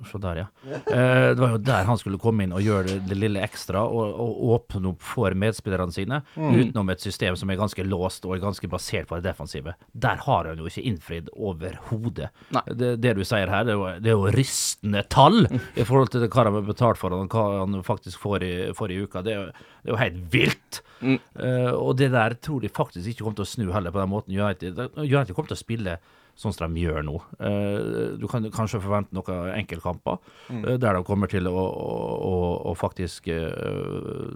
Se 0.06 0.20
der, 0.22 0.36
ja. 0.36 0.46
Eh, 0.70 1.30
det 1.34 1.42
var 1.42 1.56
jo 1.56 1.58
der 1.58 1.88
han 1.88 1.98
skulle 1.98 2.20
komme 2.22 2.46
inn 2.46 2.52
og 2.54 2.62
gjøre 2.62 2.86
det, 2.86 2.98
det 3.10 3.16
lille 3.18 3.42
ekstra, 3.42 3.82
og, 3.82 4.20
og 4.22 4.52
åpne 4.54 4.92
opp 4.92 5.02
for 5.02 5.34
medspillerne 5.34 5.96
sine, 5.96 6.20
utenom 6.38 6.92
et 6.94 7.02
system 7.02 7.38
som 7.40 7.50
er 7.50 7.58
ganske 7.58 7.86
låst 7.88 8.28
og 8.30 8.38
ganske 8.44 8.70
basert 8.70 9.10
på 9.10 9.18
det 9.18 9.26
defensive. 9.26 9.74
Der 9.98 10.22
har 10.22 10.52
han 10.52 10.62
jo 10.62 10.70
ikke 10.70 10.86
innfridd 10.86 11.32
overhodet. 11.34 12.30
Det, 12.78 12.92
det 13.02 13.16
du 13.18 13.24
sier 13.26 13.50
her, 13.50 13.66
det 13.66 13.74
er 13.74 13.80
jo, 13.80 13.88
det 14.04 14.14
er 14.14 14.20
jo 14.20 14.36
rystende 14.38 15.02
tall 15.10 15.48
i 15.50 15.88
forhold 15.88 16.14
til 16.14 16.22
det 16.22 16.30
hva 16.30 16.46
han 16.46 16.60
har 16.60 16.70
betalt 16.70 17.02
for 17.02 17.18
og 17.18 17.34
hva 17.34 17.48
han 17.64 17.82
faktisk 17.88 18.22
får 18.22 18.46
i, 18.46 18.54
får 18.78 18.94
i 18.94 19.02
uka. 19.02 19.26
Det 19.26 19.34
er, 19.34 19.50
jo, 19.50 19.74
det 19.88 19.94
er 19.94 19.96
jo 19.96 20.04
helt 20.04 20.24
vilt. 20.34 20.82
Mm. 21.00 21.18
Uh, 21.40 21.74
og 21.80 21.96
det 21.96 22.10
der 22.12 22.36
tror 22.44 22.60
de 22.60 22.68
faktisk 22.74 23.08
ikke 23.08 23.24
kommer 23.24 23.40
til 23.40 23.46
å 23.46 23.52
snu 23.54 23.68
heller 23.72 23.94
på 23.96 24.02
den 24.02 24.12
måten. 24.12 24.36
United, 24.36 24.82
United 25.00 25.32
kommer 25.32 25.54
til 25.54 25.56
å 25.56 25.62
spille 25.64 25.94
sånn 26.38 26.54
som 26.54 26.76
de 26.76 26.84
gjør 26.84 27.06
nå. 27.08 27.16
Uh, 27.40 28.20
du 28.20 28.28
kan 28.28 28.44
kanskje 28.52 28.82
forvente 28.84 29.16
noen 29.16 29.54
enkeltkamper 29.56 30.20
eh, 30.52 30.76
der 30.76 31.00
de 31.00 31.06
kommer 31.08 31.32
til 31.32 31.48
å, 31.48 31.56
å, 31.56 31.96
å, 32.28 32.36
å 32.68 32.76
faktisk 32.78 33.32
uh, 33.32 34.28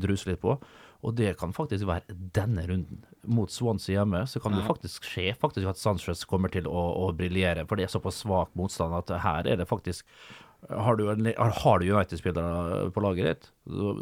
druse 0.00 0.32
litt 0.32 0.40
på. 0.40 0.56
Og 1.04 1.14
det 1.14 1.36
kan 1.38 1.52
faktisk 1.54 1.86
være 1.86 2.16
denne 2.34 2.64
runden. 2.66 3.04
Mot 3.28 3.52
Swansea 3.52 4.00
hjemme 4.00 4.24
så 4.26 4.40
kan 4.42 4.56
det 4.56 4.64
faktisk 4.66 5.04
skje 5.06 5.30
faktisk 5.38 5.68
at 5.70 5.78
Sanchez 5.78 6.24
kommer 6.26 6.50
til 6.50 6.66
å, 6.66 6.80
å 7.04 7.12
briljere, 7.14 7.68
for 7.68 7.78
det 7.78 7.86
er 7.86 7.92
såpass 7.92 8.24
svak 8.24 8.56
motstand 8.58 8.96
at 8.96 9.12
her 9.22 9.46
er 9.52 9.60
det 9.60 9.68
faktisk 9.68 10.08
har 10.66 10.96
du, 10.98 11.04
har 11.06 11.78
du 11.78 11.86
United-spillere 11.86 12.88
på 12.94 13.02
laget 13.04 13.28
ditt, 13.28 13.50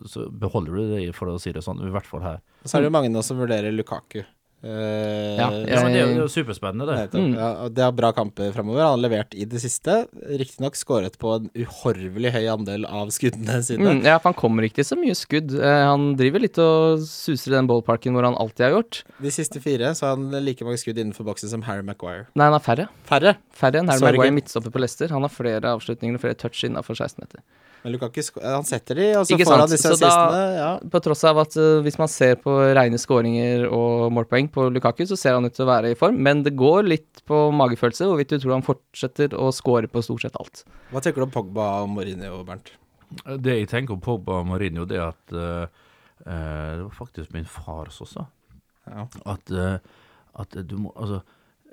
så 0.09 0.27
beholder 0.31 0.73
du 0.79 0.95
det, 0.95 1.03
for 1.17 1.31
å 1.31 1.41
si 1.43 1.53
det 1.53 1.63
sånn. 1.65 1.83
I 1.85 1.93
hvert 1.95 2.09
fall 2.09 2.25
her. 2.25 2.41
Så 2.65 2.79
er 2.79 2.85
det 2.85 2.91
jo 2.91 2.97
mange 2.97 3.13
nå 3.13 3.23
som 3.27 3.39
vurderer 3.41 3.75
Lukaku. 3.75 4.23
Eh, 4.67 5.37
Ja, 5.37 5.47
Ja, 5.47 5.83
men 5.85 5.93
det 5.95 6.01
er 6.01 6.09
jo 6.09 6.15
det 6.17 6.25
er 6.25 6.33
superspennende, 6.33 6.87
det. 6.89 6.97
Nettopp. 7.07 7.27
Ja, 7.39 7.51
og 7.65 7.75
det 7.77 7.85
har 7.85 7.93
bra 7.95 8.11
kamper 8.17 8.53
framover. 8.55 8.83
Han 8.83 8.97
har 8.97 9.03
levert 9.05 9.35
i 9.39 9.45
det 9.49 9.61
siste. 9.63 9.97
Riktignok 10.27 10.75
skåret 10.79 11.19
på 11.23 11.35
en 11.37 11.49
uhorvelig 11.55 12.33
høy 12.35 12.47
andel 12.53 12.87
av 12.89 13.13
skuddene 13.15 13.61
sine. 13.67 13.85
Mm, 13.99 14.03
ja, 14.07 14.17
for 14.19 14.33
han 14.33 14.39
kommer 14.41 14.67
ikke 14.67 14.81
til 14.81 14.89
så 14.91 14.99
mye 14.99 15.15
skudd. 15.19 15.55
Eh, 15.55 15.83
han 15.87 16.09
driver 16.19 16.43
litt 16.43 16.59
og 16.63 17.05
suser 17.07 17.53
i 17.53 17.57
den 17.59 17.71
ballparken 17.71 18.17
hvor 18.17 18.27
han 18.27 18.39
alltid 18.39 18.67
har 18.69 18.75
gjort. 18.79 19.03
De 19.23 19.31
siste 19.35 19.63
fire 19.63 19.93
så 19.95 20.11
har 20.11 20.17
han 20.19 20.31
like 20.45 20.65
mange 20.67 20.81
skudd 20.83 20.99
innenfor 20.99 21.29
boksen 21.29 21.53
som 21.53 21.63
Harry 21.69 21.85
Maguire. 21.87 22.27
Nei, 22.35 22.49
han 22.51 22.57
har 22.59 22.65
færre. 22.65 22.89
Færre, 23.07 23.37
Færre 23.57 23.81
enn 23.83 23.89
Harry 23.93 24.03
er 24.03 24.19
Maguire 24.19 24.35
midtstopper 24.37 24.75
på 24.75 24.83
Leicester. 24.83 25.13
Han 25.15 25.23
har 25.27 25.33
flere 25.33 25.77
avslutninger 25.77 26.19
og 26.19 26.25
flere 26.27 26.35
touch 26.41 26.65
innafor 26.67 26.99
16 26.99 27.23
meter. 27.23 27.45
Men 27.87 27.95
Lukaku 27.95 28.23
han 28.43 28.65
setter 28.67 28.99
de, 28.99 29.05
og 29.15 29.29
så 29.29 29.37
Ikke 29.37 29.45
får 29.47 29.53
sant, 29.53 29.63
han 29.63 29.71
disse 29.71 29.91
assistene. 29.95 30.41
Ja. 30.57 30.71
På 30.91 31.01
tross 31.05 31.21
av 31.29 31.39
at 31.45 31.55
uh, 31.55 31.79
hvis 31.87 31.99
man 32.01 32.11
ser 32.11 32.35
på 32.43 32.55
rene 32.75 32.99
skåringer 32.99 33.69
og 33.71 34.09
målpoeng 34.17 34.49
på 34.51 34.65
Lukaku, 34.75 35.05
så 35.07 35.19
ser 35.21 35.37
han 35.37 35.47
ut 35.47 35.55
til 35.55 35.63
å 35.63 35.69
være 35.71 35.93
i 35.95 35.99
form, 35.99 36.19
men 36.27 36.43
det 36.43 36.57
går 36.59 36.89
litt 36.91 37.23
på 37.31 37.45
magefølelse 37.55 38.09
hvorvidt 38.11 38.35
du 38.35 38.43
tror 38.43 38.57
han 38.57 38.67
fortsetter 38.67 39.37
å 39.39 39.53
skåre 39.55 39.87
på 39.93 40.03
stort 40.03 40.27
sett 40.27 40.41
alt. 40.43 40.65
Hva 40.91 41.05
tenker 41.05 41.23
du 41.23 41.29
om 41.29 41.37
Pogba 41.37 41.69
og 41.85 41.93
Mourinho, 41.95 42.41
Bernt? 42.49 42.75
Det 43.39 43.55
jeg 43.61 43.71
tenker 43.71 43.95
om 43.95 44.03
Pogba 44.03 44.41
og 44.41 44.51
Mourinho, 44.51 44.89
det 44.91 44.99
er 44.99 45.07
at 45.07 45.37
uh, 45.39 45.87
uh, 46.27 46.73
Det 46.75 46.83
var 46.89 46.99
faktisk 46.99 47.39
min 47.39 47.47
far 47.47 47.95
som 47.95 48.11
sa 48.11 48.27
Ja. 48.91 49.07
at, 49.31 49.55
at 50.43 50.59
du 50.67 50.77
må 50.79 50.91
Altså, 50.99 51.23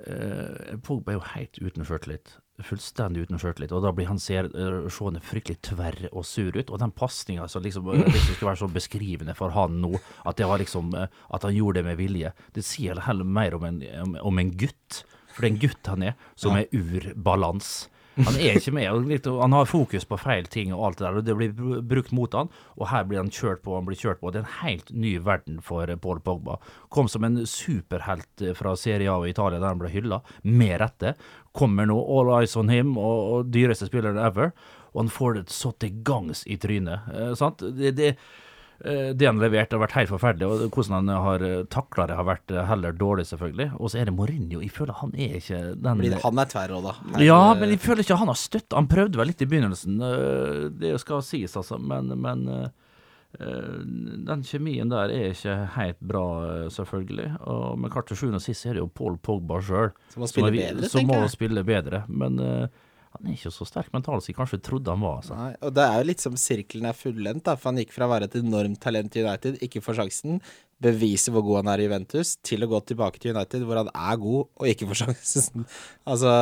eh, 0.06 0.78
Pogba 0.82 1.12
er 1.12 1.18
jo 1.18 1.26
helt 1.34 1.58
uten 1.58 1.86
sjøltillit. 1.86 2.38
Fullstendig 2.62 3.24
uten 3.26 3.40
sjøltillit. 3.42 3.72
Og 3.74 3.82
da 3.82 3.90
blir 3.90 4.06
han 4.06 4.20
ser, 4.22 4.46
eh, 4.46 4.86
seende 4.94 5.22
fryktelig 5.24 5.58
tverr 5.66 6.08
og 6.12 6.24
sur 6.24 6.54
ut. 6.54 6.70
Og 6.70 6.78
den 6.78 6.92
pasninga 6.94 7.48
som 7.48 7.62
liksom, 7.62 7.90
liksom 7.90 8.34
skulle 8.34 8.52
være 8.52 8.62
så 8.62 8.68
beskrivende 8.70 9.34
for 9.34 9.50
han 9.50 9.80
nå, 9.82 9.98
at 10.24 10.36
det 10.38 10.46
var 10.46 10.62
liksom 10.62 10.94
eh, 10.94 11.08
At 11.34 11.42
han 11.42 11.54
gjorde 11.54 11.80
det 11.80 11.88
med 11.88 11.98
vilje, 11.98 12.32
det 12.54 12.64
sier 12.64 13.00
heller 13.00 13.24
mer 13.24 13.54
om 13.54 13.64
en, 13.64 13.82
om, 14.20 14.38
en 14.38 14.52
gutt. 14.54 15.02
For 15.34 15.42
det 15.42 15.48
er 15.48 15.52
en 15.54 15.62
gutt 15.66 15.90
han 15.90 16.02
er, 16.02 16.14
som 16.36 16.54
er 16.54 16.70
ur 16.70 17.10
balans. 17.16 17.88
Han 18.14 18.36
er 18.38 18.60
ikke 18.60 18.74
med, 18.74 19.26
han 19.26 19.56
har 19.56 19.66
fokus 19.66 20.04
på 20.06 20.18
feil 20.22 20.46
ting 20.50 20.70
og 20.74 20.84
alt 20.86 21.00
det 21.00 21.06
der, 21.06 21.16
og 21.18 21.26
det 21.26 21.34
blir 21.38 21.80
brukt 21.82 22.12
mot 22.14 22.36
han, 22.36 22.50
og 22.78 22.86
her 22.92 23.06
blir 23.08 23.18
han 23.18 23.32
kjørt 23.32 23.64
på, 23.64 23.74
han 23.74 23.88
blir 23.88 23.98
kjørt 23.98 24.20
på. 24.20 24.30
Det 24.30 24.40
er 24.40 24.46
en 24.46 24.60
helt 24.60 24.92
ny 24.94 25.16
verden 25.24 25.58
for 25.64 25.90
eh, 25.90 25.98
Paul 25.98 26.22
Pogba. 26.22 26.60
Kom 26.94 27.10
som 27.10 27.26
en 27.26 27.42
superhelt 27.48 28.44
eh, 28.44 28.54
fra 28.54 28.76
Serie 28.78 29.10
A 29.10 29.18
i 29.26 29.32
Italia, 29.34 29.58
der 29.58 29.72
han 29.72 29.82
ble 29.82 29.90
hylla, 29.90 30.20
med 30.46 30.78
rette. 30.84 31.16
Kommer 31.54 31.90
nå 31.90 31.98
all 31.98 32.30
eyes 32.38 32.54
on 32.60 32.70
him, 32.70 32.94
og, 33.00 33.18
og 33.34 33.52
dyreste 33.54 33.90
spilleren 33.90 34.22
ever, 34.22 34.54
og 34.94 35.04
han 35.04 35.12
får 35.12 35.40
det 35.40 35.44
så 35.50 35.74
til 35.82 35.98
gangs 36.06 36.44
i 36.46 36.58
trynet. 36.60 37.10
Eh, 37.10 37.34
sant? 37.38 37.66
Det, 37.74 37.96
det, 37.98 38.14
det 38.84 39.26
han 39.28 39.38
leverte 39.40 39.76
har 39.76 39.82
vært 39.84 39.96
helt 39.96 40.10
forferdelig, 40.10 40.46
og 40.48 40.74
hvordan 40.74 40.96
han 40.98 41.24
har 41.24 41.44
takla 41.72 42.08
det 42.10 42.16
har 42.18 42.26
vært 42.28 42.54
eh, 42.54 42.64
heller 42.68 42.96
dårlig, 42.96 43.26
selvfølgelig. 43.30 43.68
Og 43.78 43.92
så 43.92 44.00
er 44.00 44.08
det 44.08 44.14
Mourinho. 44.16 44.60
Jeg 44.60 44.72
føler 44.74 44.98
han 44.98 45.12
er 45.14 45.36
ikke 45.38 45.60
den 45.80 46.00
Blir 46.02 46.16
han 46.24 46.40
er 46.42 46.50
tverråda. 46.50 46.94
Ja, 47.22 47.42
men 47.58 47.74
jeg 47.74 47.82
føler 47.84 48.04
ikke 48.04 48.18
han 48.20 48.32
har 48.32 48.40
støtt. 48.40 48.74
Han 48.74 48.90
prøvde 48.90 49.20
vel 49.20 49.30
litt 49.30 49.44
i 49.44 49.48
begynnelsen, 49.50 50.00
det 50.80 50.96
skal 51.02 51.22
sies, 51.24 51.54
altså. 51.56 51.78
Men, 51.80 52.12
men 52.20 52.44
den 53.34 54.44
kjemien 54.46 54.90
der 54.92 55.10
er 55.10 55.32
ikke 55.32 55.56
helt 55.74 56.00
bra, 56.02 56.24
selvfølgelig. 56.74 57.28
Og, 57.50 57.78
men 57.80 57.94
klart 57.94 58.10
til 58.10 58.20
sjuende 58.20 58.42
og 58.42 58.44
sist 58.44 58.66
er 58.68 58.76
det 58.76 58.84
jo 58.84 58.90
Paul 58.90 59.16
Pogba 59.18 59.58
sjøl 59.64 59.94
Som 60.12 60.22
må 60.24 60.30
spille 60.30 60.50
som, 60.50 60.58
bedre, 60.60 60.90
som 60.92 61.08
må 61.10 61.22
spille 61.32 61.64
bedre. 61.66 62.04
Men 62.10 62.38
han 63.14 63.28
er 63.30 63.36
ikke 63.36 63.52
så 63.54 63.66
sterk 63.68 63.92
mentalt 63.94 64.24
som 64.24 64.32
jeg 64.32 64.36
kanskje 64.38 64.58
trodde 64.66 64.90
han 64.90 65.02
var. 65.04 65.20
Altså. 65.20 65.36
Nei, 65.38 65.52
og 65.62 65.74
det 65.76 65.84
er 65.86 66.00
jo 66.00 66.08
litt 66.08 66.24
som 66.24 66.38
sirkelen 66.40 66.88
er 66.90 66.96
fullendt, 66.98 67.44
da, 67.46 67.54
for 67.58 67.70
han 67.70 67.78
gikk 67.78 67.94
fra 67.94 68.08
å 68.08 68.10
være 68.10 68.26
et 68.26 68.36
enormt 68.40 68.80
talent 68.82 69.14
i 69.14 69.22
United, 69.22 69.60
ikke 69.62 69.82
får 69.84 70.00
sjansen, 70.00 70.40
bevise 70.84 71.32
hvor 71.32 71.44
god 71.46 71.62
han 71.62 71.70
er 71.74 71.84
i 71.84 71.86
Juventus, 71.86 72.34
til 72.44 72.66
å 72.66 72.70
gå 72.72 72.80
tilbake 72.90 73.22
til 73.22 73.36
United, 73.36 73.62
hvor 73.68 73.80
han 73.84 73.92
er 73.94 74.20
god 74.20 74.42
og 74.42 74.70
ikke 74.72 74.90
får 74.90 75.00
sjansen. 75.04 75.68
Altså, 76.10 76.34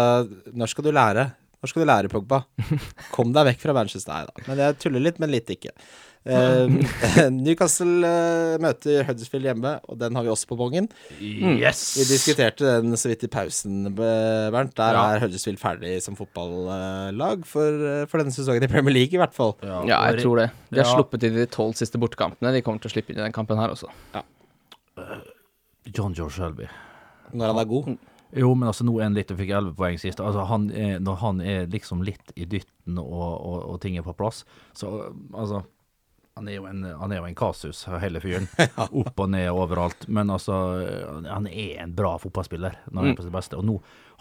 når 0.56 0.72
skal 0.72 0.88
du 0.88 0.92
lære? 0.96 1.28
Når 1.62 1.70
skal 1.70 1.84
du 1.84 1.86
lære, 1.92 2.10
Pogba? 2.10 2.40
Kom 3.14 3.36
deg 3.36 3.52
vekk 3.52 3.60
fra 3.62 3.76
Manchester. 3.76 4.16
Nei 4.16 4.24
da. 4.26 4.46
Men 4.48 4.64
jeg 4.64 4.80
tuller 4.82 5.04
litt, 5.04 5.20
men 5.22 5.30
litt 5.30 5.52
ikke. 5.54 5.76
Eh, 6.24 6.68
Newcastle 7.34 8.06
eh, 8.06 8.56
møter 8.62 9.02
Huddersfield 9.08 9.48
hjemme, 9.48 9.72
og 9.90 9.98
den 9.98 10.14
har 10.14 10.22
vi 10.22 10.30
også 10.30 10.46
på 10.52 10.58
bongen. 10.60 10.86
Yes! 11.18 11.80
Vi 11.98 12.04
diskuterte 12.06 12.76
den 12.84 12.94
så 13.00 13.10
vidt 13.10 13.24
i 13.26 13.30
pausen, 13.32 13.88
Bernt. 13.98 14.76
Der 14.78 14.94
Ja. 14.98 15.02
er 15.16 15.24
Huddersfield 15.24 15.58
ferdig 15.58 15.96
som 16.04 16.14
fotballag 16.18 17.42
for, 17.48 17.66
eh, 17.88 18.04
for 18.06 18.22
denne 18.22 18.30
sesongen 18.34 18.62
i 18.62 18.70
Premier 18.70 18.94
League, 18.94 19.14
i 19.16 19.22
hvert 19.22 19.34
fall. 19.34 19.56
Ja, 19.62 19.82
jeg 20.12 20.22
tror 20.22 20.36
det. 20.44 20.50
De 20.70 20.78
har 20.78 20.86
Ja. 20.86 20.94
sluppet 20.94 21.24
inn 21.26 21.34
de 21.34 21.46
tolv 21.46 21.74
siste 21.74 21.98
bortekampene. 21.98 22.52
De 22.54 22.62
kommer 22.62 22.78
til 22.80 22.90
å 22.90 22.94
slippe 22.94 23.10
inn 23.10 23.18
i 23.18 23.26
den 23.26 23.32
kampen 23.34 23.58
her 23.58 23.70
også. 23.74 23.90
John 25.92 26.14
George 26.14 26.34
Shelby. 26.36 26.68
Når 27.34 27.46
han 27.52 27.58
er 27.58 27.64
god. 27.70 27.92
Jo, 28.36 28.54
men 28.54 28.68
altså 28.70 28.84
nå 28.86 28.94
er 28.98 29.02
han 29.08 29.14
litt 29.16 29.30
og 29.32 29.38
fikk 29.42 29.50
11 29.52 29.74
poeng 29.76 29.98
sist. 30.00 30.20
Altså 30.24 30.46
han 30.48 30.70
er, 30.70 30.98
Når 31.04 31.16
han 31.20 31.40
er 31.40 31.66
liksom 31.72 32.02
litt 32.06 32.32
i 32.36 32.46
dytten 32.48 32.98
og, 32.98 33.40
og, 33.44 33.58
og 33.74 33.80
ting 33.82 33.98
er 33.98 34.02
på 34.06 34.14
plass, 34.16 34.44
så 34.76 35.12
altså 35.34 35.64
Han 36.38 36.46
er, 36.48 36.54
jo 36.56 36.62
en, 36.64 36.78
han 36.96 37.12
er 37.12 37.18
jo 37.20 37.26
en 37.28 37.34
kasus, 37.36 37.82
hele 38.00 38.20
fyren. 38.24 38.46
Opp 39.02 39.20
og 39.20 39.28
ned 39.34 39.50
overalt. 39.52 40.06
Men 40.08 40.30
altså, 40.32 40.54
han 41.28 41.44
er 41.50 41.82
en 41.82 41.92
bra 41.94 42.14
fotballspiller 42.22 42.78
når 42.88 42.96
han 42.96 43.04
Mm. 43.04 43.10
er 43.12 43.18
på 43.18 43.26
sitt 43.26 43.34
beste. 43.34 43.58
Og 43.60 43.66
nå 43.68 43.74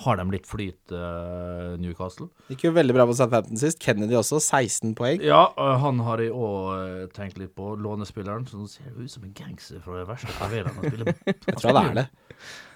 har 0.04 0.18
de 0.20 0.26
litt 0.34 0.50
flyt, 0.50 0.92
uh, 0.92 1.78
Newcastle. 1.80 2.28
Gikk 2.50 2.66
jo 2.68 2.72
veldig 2.76 2.96
bra 2.98 3.06
på 3.08 3.16
Southampton 3.16 3.56
sist. 3.62 3.80
Kennedy 3.80 4.18
også, 4.20 4.42
16 4.44 4.92
poeng. 4.98 5.24
Ja, 5.24 5.46
øh, 5.56 5.78
han 5.86 6.00
har 6.04 6.20
jeg 6.26 6.34
òg 6.36 7.12
tenkt 7.16 7.40
litt 7.40 7.56
på. 7.56 7.72
Lånespilleren. 7.80 8.44
Så 8.50 8.60
nå 8.60 8.68
ser 8.68 8.92
ut 8.98 9.08
som 9.14 9.24
en 9.30 9.34
gangster 9.38 9.80
fra 9.86 10.02
det 10.02 10.08
verste 10.12 10.36
klaveret 10.36 10.76
han 10.76 10.92
spiller. 10.92 11.14
Jeg 11.48 11.58
tror 11.62 11.78
det 11.80 11.86
er 11.86 12.00
det. 12.02 12.08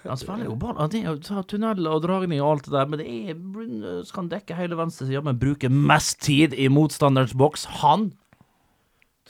Han 0.06 0.20
spiller 0.22 0.44
jo 0.48 0.56
ball. 0.62 0.76
Han 0.80 0.94
er 0.96 1.20
tunneler 1.50 1.92
og 1.98 2.04
dragning 2.06 2.40
og 2.40 2.54
alt 2.54 2.68
det 2.70 2.76
der, 2.78 2.86
men 2.88 3.02
det 3.02 3.08
er 3.34 4.04
Skal 4.06 4.22
han 4.24 4.30
dekke 4.32 4.56
hele 4.56 4.78
venstresida, 4.78 5.20
men 5.26 5.40
bruke 5.42 5.68
mest 5.68 6.22
tid 6.24 6.54
i 6.56 6.68
motstanderens 6.72 7.34
boks. 7.36 7.66
Han 7.82 8.12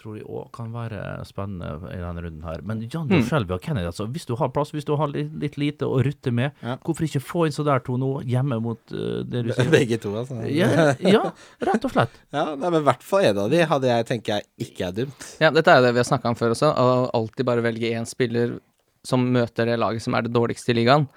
tror 0.06 0.16
jeg 0.20 0.26
òg 0.30 0.46
kan 0.54 0.70
være 0.70 1.02
spennende 1.26 1.90
i 1.90 1.98
denne 1.98 2.22
runden 2.22 2.46
her. 2.46 2.62
Men 2.62 2.84
Jan 2.86 3.10
Mm. 3.10 3.24
Shelby 3.26 3.56
og 3.56 3.60
Kennedy, 3.66 3.86
altså. 3.90 4.06
Hvis 4.06 4.26
du 4.30 4.36
har 4.38 4.48
plass, 4.54 4.70
hvis 4.70 4.86
du 4.86 4.94
har 4.96 5.10
litt, 5.10 5.32
litt 5.42 5.58
lite 5.58 5.82
å 5.90 5.98
rutte 6.06 6.30
med, 6.32 6.52
Ja. 6.62 6.76
hvorfor 6.78 7.04
ikke 7.08 7.20
få 7.26 7.46
inn 7.46 7.52
så 7.56 7.64
der 7.66 7.82
to 7.82 7.96
nå, 7.98 8.22
hjemme 8.24 8.60
mot 8.62 8.78
uh, 8.94 9.22
det 9.26 9.42
du 9.48 9.52
sier? 9.52 9.68
Begge 9.74 9.98
to, 10.00 10.14
altså. 10.16 10.38
Ja, 10.46 10.94
ja, 11.02 11.24
rett 11.60 11.84
og 11.84 11.90
slett. 11.92 12.14
Ja, 12.36 12.54
nei, 12.54 12.70
men 12.70 12.80
i 12.82 12.86
hvert 12.86 13.02
fall 13.02 13.24
en 13.32 13.38
av 13.44 13.50
de 13.50 13.64
hadde 13.66 13.90
jeg 13.90 14.06
tenker 14.06 14.38
jeg 14.38 14.68
ikke 14.70 14.88
er 14.88 14.92
dumt. 15.02 15.28
Ja, 15.42 15.50
dette 15.50 15.74
er 15.74 15.82
det 15.82 15.92
vi 15.96 16.02
har 16.04 16.08
snakka 16.08 16.30
om 16.30 16.38
før 16.38 16.54
også. 16.54 16.70
Å 16.70 17.10
alltid 17.16 17.46
bare 17.48 17.64
velge 17.66 17.90
én 17.96 18.06
spiller 18.06 18.58
som 19.06 19.22
møter 19.32 19.66
det 19.66 19.78
laget 19.78 20.02
som 20.02 20.14
er 20.18 20.22
det 20.26 20.32
dårligste 20.34 20.70
i 20.74 20.78
ligaen. 20.80 21.08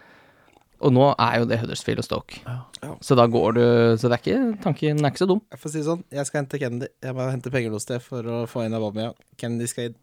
Og 0.80 0.94
nå 0.96 1.06
er 1.20 1.40
jo 1.42 1.48
det 1.50 1.60
Huddersfield 1.60 2.02
og 2.02 2.08
Stoke. 2.08 2.40
Ja. 2.46 2.94
Så 3.04 3.16
da 3.20 3.26
går 3.28 3.58
du 3.58 3.64
Så 4.00 4.08
det 4.08 4.16
er 4.16 4.22
ikke, 4.24 4.62
tanken 4.64 5.04
er 5.04 5.12
ikke 5.12 5.24
så 5.26 5.28
dum. 5.28 5.42
Jeg 5.52 5.60
får 5.60 5.74
si 5.74 5.82
det 5.82 5.88
sånn, 5.90 6.06
jeg 6.16 6.30
skal 6.30 6.42
hente 6.42 6.62
Kennedy. 6.62 6.88
Jeg 7.04 7.18
må 7.18 7.28
hente 7.28 7.52
penger 7.54 7.74
noe 7.74 7.84
sted 7.84 8.04
for 8.06 8.24
å 8.24 8.40
få 8.50 8.64
inn 8.64 8.78
Aubameyang. 8.78 9.18
Kennedy 9.40 9.68
skal 9.72 9.90
inn. 9.90 9.98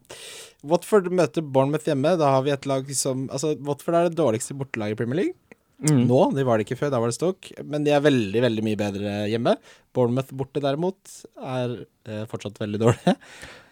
Watford 0.66 1.09
møter 1.14 1.45
Bournemouth 1.45 1.89
hjemme. 1.89 2.16
Da 2.20 2.35
har 2.35 2.45
vi 2.45 2.53
et 2.53 2.68
lag 2.68 2.89
som 2.99 3.27
Altså, 3.33 3.55
Watford 3.64 3.97
er 3.99 4.11
det 4.11 4.20
dårligste 4.20 4.57
bortelaget 4.59 4.97
i 4.97 5.01
Premier 5.01 5.22
League. 5.22 5.37
Mm. 5.85 6.07
Nå, 6.09 6.20
de 6.33 6.45
var 6.49 6.57
det 6.57 6.64
ikke 6.64 6.79
før, 6.81 6.91
da 6.95 7.01
var 7.03 7.12
det 7.12 7.18
Stoke. 7.18 7.53
Men 7.68 7.85
de 7.85 7.93
er 7.93 8.01
veldig, 8.05 8.41
veldig 8.47 8.64
mye 8.64 8.79
bedre 8.81 9.14
hjemme. 9.29 9.57
Bournemouth 9.97 10.33
borte 10.37 10.62
derimot 10.64 11.18
er 11.37 11.77
eh, 12.09 12.24
fortsatt 12.31 12.61
veldig 12.62 12.83
dårlige. 12.87 13.16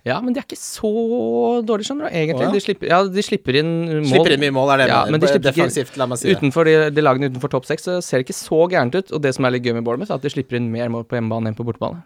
Ja, 0.05 0.18
men 0.20 0.34
de 0.36 0.40
er 0.42 0.44
ikke 0.44 0.59
så 0.61 0.88
dårlige, 1.64 1.86
skjønner 1.88 2.11
du. 2.11 2.12
Egentlig. 2.12 2.44
Å, 2.44 2.48
ja. 2.50 2.52
De, 2.52 2.61
slipper, 2.61 2.88
ja, 2.90 2.98
de 3.09 3.22
slipper 3.24 3.57
inn 3.57 3.70
mål. 3.88 4.11
Slipper 4.11 4.34
inn 4.34 4.42
mye 4.42 4.52
mål, 4.52 4.72
er 4.74 4.82
det 4.82 4.88
Ja, 4.90 4.98
men 5.09 5.22
de 5.22 5.30
slipper 5.30 5.46
Defensivt, 5.46 5.96
la 5.96 6.05
meg 6.11 6.20
si 6.20 6.28
det. 6.28 6.34
Utenfor 6.36 6.68
de, 6.68 6.74
de 6.92 7.05
lagene 7.07 7.30
utenfor 7.32 7.55
topp 7.55 7.64
seks 7.70 7.88
ser 7.88 8.20
det 8.20 8.26
ikke 8.26 8.36
så 8.36 8.59
gærent 8.68 8.98
ut. 8.98 9.14
Og 9.16 9.22
det 9.24 9.32
som 9.32 9.48
er 9.48 9.57
litt 9.57 9.64
gøy 9.64 9.72
med 9.78 9.86
Bournemouth, 9.88 10.12
er 10.12 10.20
at 10.20 10.26
de 10.28 10.34
slipper 10.34 10.61
inn 10.61 10.68
mer 10.74 10.92
mål 10.92 11.09
på 11.09 11.16
hjemmebane 11.16 11.48
enn 11.48 11.57
på 11.57 11.64
bortebane. 11.64 12.05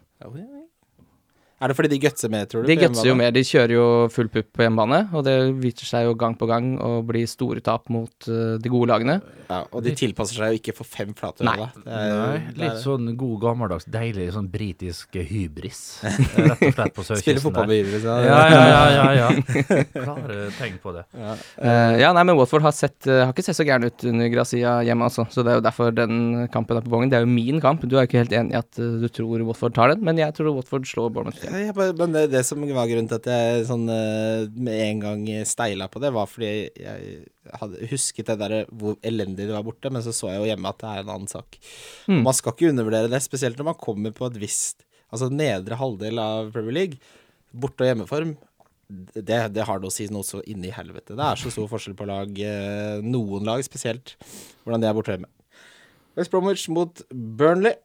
Er 1.58 1.72
det 1.72 1.74
fordi 1.74 1.90
de 1.90 1.98
gutser 1.98 2.30
mer, 2.30 2.44
tror 2.46 2.62
du? 2.62 2.68
De 2.70 2.76
gutser 2.78 3.08
jo 3.08 3.16
mer. 3.18 3.32
De 3.34 3.42
kjører 3.42 3.72
jo 3.74 3.86
full 4.14 4.28
pupp 4.30 4.52
på 4.54 4.62
hjemmebane, 4.62 5.00
og 5.10 5.24
det 5.26 5.34
viser 5.58 5.88
seg 5.88 6.04
jo 6.06 6.14
gang 6.18 6.36
på 6.38 6.46
gang 6.46 6.76
å 6.78 7.00
bli 7.06 7.24
store 7.26 7.58
tap 7.66 7.90
mot 7.90 8.28
uh, 8.30 8.54
de 8.62 8.70
gode 8.70 8.86
lagene. 8.92 9.16
Ja, 9.48 9.64
og 9.72 9.82
de 9.82 9.94
tilpasser 9.98 10.38
seg 10.38 10.52
jo 10.52 10.60
ikke 10.60 10.74
for 10.76 10.86
fem 10.86 11.10
flate 11.18 11.42
Nei. 11.46 11.56
er 11.58 12.12
Nei, 12.20 12.52
litt 12.60 12.82
sånn 12.84 13.10
god 13.18 13.40
gammeldags, 13.42 13.88
deilig 13.90 14.28
sånn 14.36 14.46
britisk 14.52 15.18
hybris. 15.18 15.80
Rett 16.04 16.62
og 16.62 16.76
slett 16.76 16.94
på 16.94 17.06
sørkysten 17.08 17.24
Spiller 17.24 17.42
fotball 17.42 17.66
med 17.72 17.80
hybris, 17.80 18.06
Ja, 18.06 18.18
ja, 18.22 18.62
ja, 18.68 18.84
ja, 18.94 19.08
ja. 19.18 19.82
Klare 19.96 20.38
tegn 20.60 20.78
på 20.84 20.94
det. 20.94 21.04
Ja. 21.18 21.34
Uh, 21.58 21.96
ja, 22.04 22.12
nei, 22.14 22.26
men 22.28 22.38
Watford 22.38 22.68
har, 22.68 22.76
sett, 22.76 23.00
uh, 23.10 23.24
har 23.24 23.34
ikke 23.34 23.48
sett 23.48 23.58
så 23.58 23.66
gæren 23.66 23.88
ut 23.88 24.06
under 24.06 24.30
Grazia 24.30 24.76
hjemme, 24.86 25.10
altså. 25.10 25.26
Så 25.34 25.42
det 25.42 25.56
er 25.56 25.58
jo 25.58 25.66
derfor 25.66 25.90
den 25.96 26.46
kampen 26.54 26.78
er 26.78 26.86
på 26.86 26.94
bongen. 26.94 27.10
Det 27.10 27.18
er 27.18 27.26
jo 27.26 27.32
min 27.34 27.58
kamp. 27.64 27.82
Du 27.82 27.96
er 27.96 28.04
jo 28.04 28.12
ikke 28.12 28.22
helt 28.22 28.38
enig 28.44 28.54
i 28.54 28.60
at 28.62 28.78
du 28.78 29.10
tror 29.10 29.42
Watford 29.48 29.74
tar 29.74 29.96
den, 29.96 30.06
men 30.06 30.22
jeg 30.22 30.38
tror 30.38 30.54
Watford 30.54 30.86
slår 30.86 31.10
Bournemouth. 31.16 31.47
Ja, 31.48 31.60
jeg 31.62 31.94
men 31.98 32.14
det, 32.14 32.24
det 32.32 32.42
som 32.46 32.62
var 32.62 32.88
grunnen 32.90 33.08
til 33.10 33.18
at 33.18 33.28
jeg 33.32 33.66
sånn 33.68 33.86
eh, 33.92 34.48
med 34.52 34.82
en 34.84 35.02
gang 35.04 35.22
steila 35.48 35.88
på 35.90 36.02
det, 36.02 36.12
var 36.14 36.28
fordi 36.30 36.50
jeg 36.78 37.22
hadde 37.60 37.88
husket 37.92 38.28
det 38.28 38.36
der 38.42 38.56
hvor 38.68 38.98
elendig 39.06 39.46
det 39.48 39.54
var 39.56 39.64
borte, 39.66 39.92
men 39.92 40.04
så 40.04 40.12
så 40.14 40.32
jeg 40.32 40.42
jo 40.42 40.50
hjemme 40.50 40.72
at 40.72 40.82
det 40.82 40.90
er 40.90 41.04
en 41.04 41.14
annen 41.14 41.30
sak. 41.30 41.58
Mm. 42.10 42.20
Man 42.26 42.36
skal 42.36 42.54
ikke 42.54 42.72
undervurdere 42.74 43.10
det, 43.12 43.22
spesielt 43.24 43.58
når 43.60 43.72
man 43.72 43.80
kommer 43.80 44.14
på 44.16 44.28
et 44.28 44.38
visst 44.42 44.84
Altså 45.08 45.30
nedre 45.32 45.78
halvdel 45.80 46.20
av 46.20 46.50
Premier 46.52 46.74
League, 46.76 46.98
borte- 47.56 47.84
og 47.84 47.88
hjemmeform. 47.88 48.34
Det, 48.88 49.38
det 49.54 49.64
har 49.64 49.80
noe 49.80 49.88
å 49.88 49.92
si 49.92 50.04
noe 50.12 50.24
så 50.24 50.42
inni 50.48 50.68
helvete. 50.72 51.16
Det 51.16 51.24
er 51.24 51.40
så 51.40 51.52
stor 51.52 51.68
forskjell 51.70 51.96
på 51.96 52.08
lag, 52.08 52.40
eh, 52.44 53.00
noen 53.04 53.48
lag 53.48 53.64
spesielt, 53.64 54.16
hvordan 54.64 54.84
de 54.84 54.88
er 54.90 54.96
borte 54.96 55.16
hjemme. 55.16 55.30
West 56.18 56.32
Bromwich 56.32 56.66
mot 56.72 57.00
Burnley. 57.12 57.76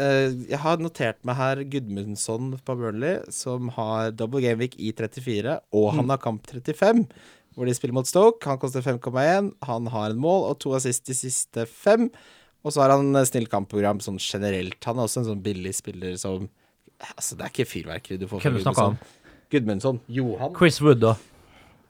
Eh, 0.00 0.32
jeg 0.48 0.60
har 0.62 0.80
notert 0.80 1.20
meg 1.28 1.36
her 1.38 1.60
Gudmundsson 1.68 2.54
på 2.64 2.76
Burnley, 2.78 3.18
som 3.34 3.68
har 3.76 4.14
double 4.16 4.42
gameweek 4.44 4.78
i 4.80 4.92
34, 4.96 5.58
og 5.76 5.92
han 5.98 6.12
har 6.12 6.22
kamp 6.22 6.46
35, 6.48 7.04
hvor 7.56 7.68
de 7.68 7.74
spiller 7.76 7.96
mot 7.98 8.08
Stoke. 8.08 8.46
Han 8.48 8.60
koster 8.62 8.84
5,1. 8.84 9.52
Han 9.68 9.90
har 9.92 10.14
en 10.14 10.22
mål 10.22 10.46
og 10.52 10.60
to 10.62 10.72
assist 10.78 11.04
de 11.10 11.16
siste 11.18 11.66
fem. 11.68 12.08
Og 12.64 12.74
så 12.74 12.84
har 12.84 12.94
han 12.94 13.16
snilt 13.26 13.50
kampprogram 13.52 14.00
sånn 14.04 14.20
generelt. 14.20 14.78
Han 14.86 15.00
er 15.00 15.08
også 15.08 15.22
en 15.22 15.30
sånn 15.32 15.44
billig 15.44 15.74
spiller 15.78 16.16
som 16.20 16.48
Altså, 17.16 17.32
det 17.32 17.46
er 17.46 17.52
ikke 17.54 17.64
fyrverkeri 17.64 18.18
du 18.20 18.26
får 18.28 18.42
Hvem 18.44 18.58
Gudmundsson. 18.58 18.96
Gudmundsson. 19.50 20.00
Johan. 20.12 20.52
Chris 20.58 20.82
Wood, 20.84 21.00
da. 21.00 21.14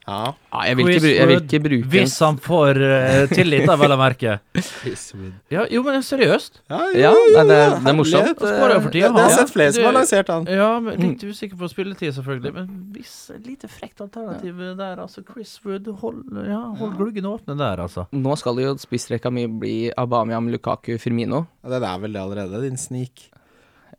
Ja. 0.09 0.33
Ja, 0.51 0.61
jeg 0.67 0.77
vil 0.79 0.89
ikke, 0.91 1.11
jeg 1.13 1.29
vil 1.29 1.37
ikke 1.45 1.59
bruke 1.63 1.89
Hvis 1.93 2.15
han 2.25 2.39
får 2.43 2.79
uh, 2.83 3.27
tillit, 3.31 3.67
da, 3.69 3.77
vel 3.79 3.93
å 3.95 3.99
merke. 4.01 4.39
Ja, 5.53 5.65
jo, 5.71 5.83
men 5.87 6.03
seriøst. 6.03 6.61
Ja, 6.71 6.81
jo, 6.91 7.01
jo, 7.05 7.23
ja, 7.35 7.45
det- 7.47 7.59
jo, 7.61 7.77
det 7.85 7.93
er 7.93 7.97
morsomt. 7.99 8.41
skårer 8.41 8.81
for 8.83 8.91
tida, 8.95 9.11
det 9.15 9.23
har 9.27 9.35
sett 9.37 9.53
flere 9.55 9.73
som 9.77 9.85
har 9.87 9.95
lansert 9.99 10.33
han. 10.33 10.47
Ja, 10.51 10.71
men 10.83 10.99
litt 11.05 11.25
usikker 11.25 11.59
på 11.61 11.69
spilletid, 11.71 12.15
selvfølgelig. 12.17 12.53
Men 12.57 12.69
hvis 12.97 13.15
et 13.35 13.47
lite 13.47 13.69
frekt 13.71 14.01
alternativ 14.01 14.59
der, 14.79 14.97
altså. 15.05 15.23
Chris 15.31 15.59
Wood, 15.65 15.87
hold, 16.01 16.25
ja, 16.49 16.63
hold 16.81 16.97
gluggen 16.99 17.29
åpne 17.31 17.57
der, 17.61 17.83
altså. 17.85 18.07
Nå 18.13 18.37
skal 18.41 18.59
jo 18.65 18.75
spissrekka 18.81 19.31
mi 19.31 19.47
bli 19.47 19.77
Abamiam, 19.97 20.49
Lukaku, 20.51 20.97
Firmino. 20.99 21.45
Ja, 21.65 21.77
den 21.77 21.87
er 21.87 21.99
vel 22.03 22.17
det 22.17 22.23
allerede, 22.25 22.63
din 22.65 22.77
snik. 22.81 23.29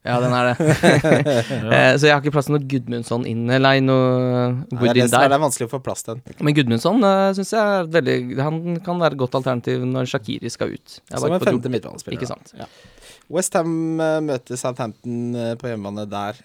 Ja, 0.02 0.16
den 0.24 0.34
er 0.34 0.48
det. 0.50 0.66
ja. 0.66 1.82
Så 2.00 2.08
jeg 2.08 2.16
har 2.16 2.24
ikke 2.24 2.34
plass 2.34 2.48
til 2.50 2.56
noe 2.56 2.66
Gudmundsson 2.66 3.28
inn, 3.30 3.44
eller 3.54 3.84
noe 3.86 4.08
Ja, 4.74 4.96
der. 4.96 5.06
det, 5.06 5.20
er 5.22 5.44
vanskelig 5.44 5.70
å 5.70 5.74
få 5.76 5.82
plass 5.86 6.02
til 6.08 6.18
den. 6.18 6.40
Men 6.42 6.58
Gudmundsson 6.58 7.06
uh, 7.06 7.30
syns 7.38 7.54
jeg 7.54 7.76
er 7.76 7.92
veldig 7.98 8.18
Han 8.42 8.80
kan 8.86 9.02
være 9.04 9.18
et 9.18 9.22
godt 9.22 9.38
alternativ 9.42 9.86
når 9.86 10.10
Shakiri 10.10 10.50
skal 10.54 10.74
ut. 10.74 10.98
Som 11.12 11.30
en 11.30 11.46
femte 11.46 11.72
midtbanespiller. 11.74 12.18
Ikke 12.18 12.32
sant. 12.32 12.56
Ja. 12.58 12.70
Westham 13.32 13.72
møter 14.28 14.60
Southampton 14.60 15.38
eh, 15.38 15.54
på 15.56 15.70
hjemmebane. 15.70 16.04
Der 16.12 16.42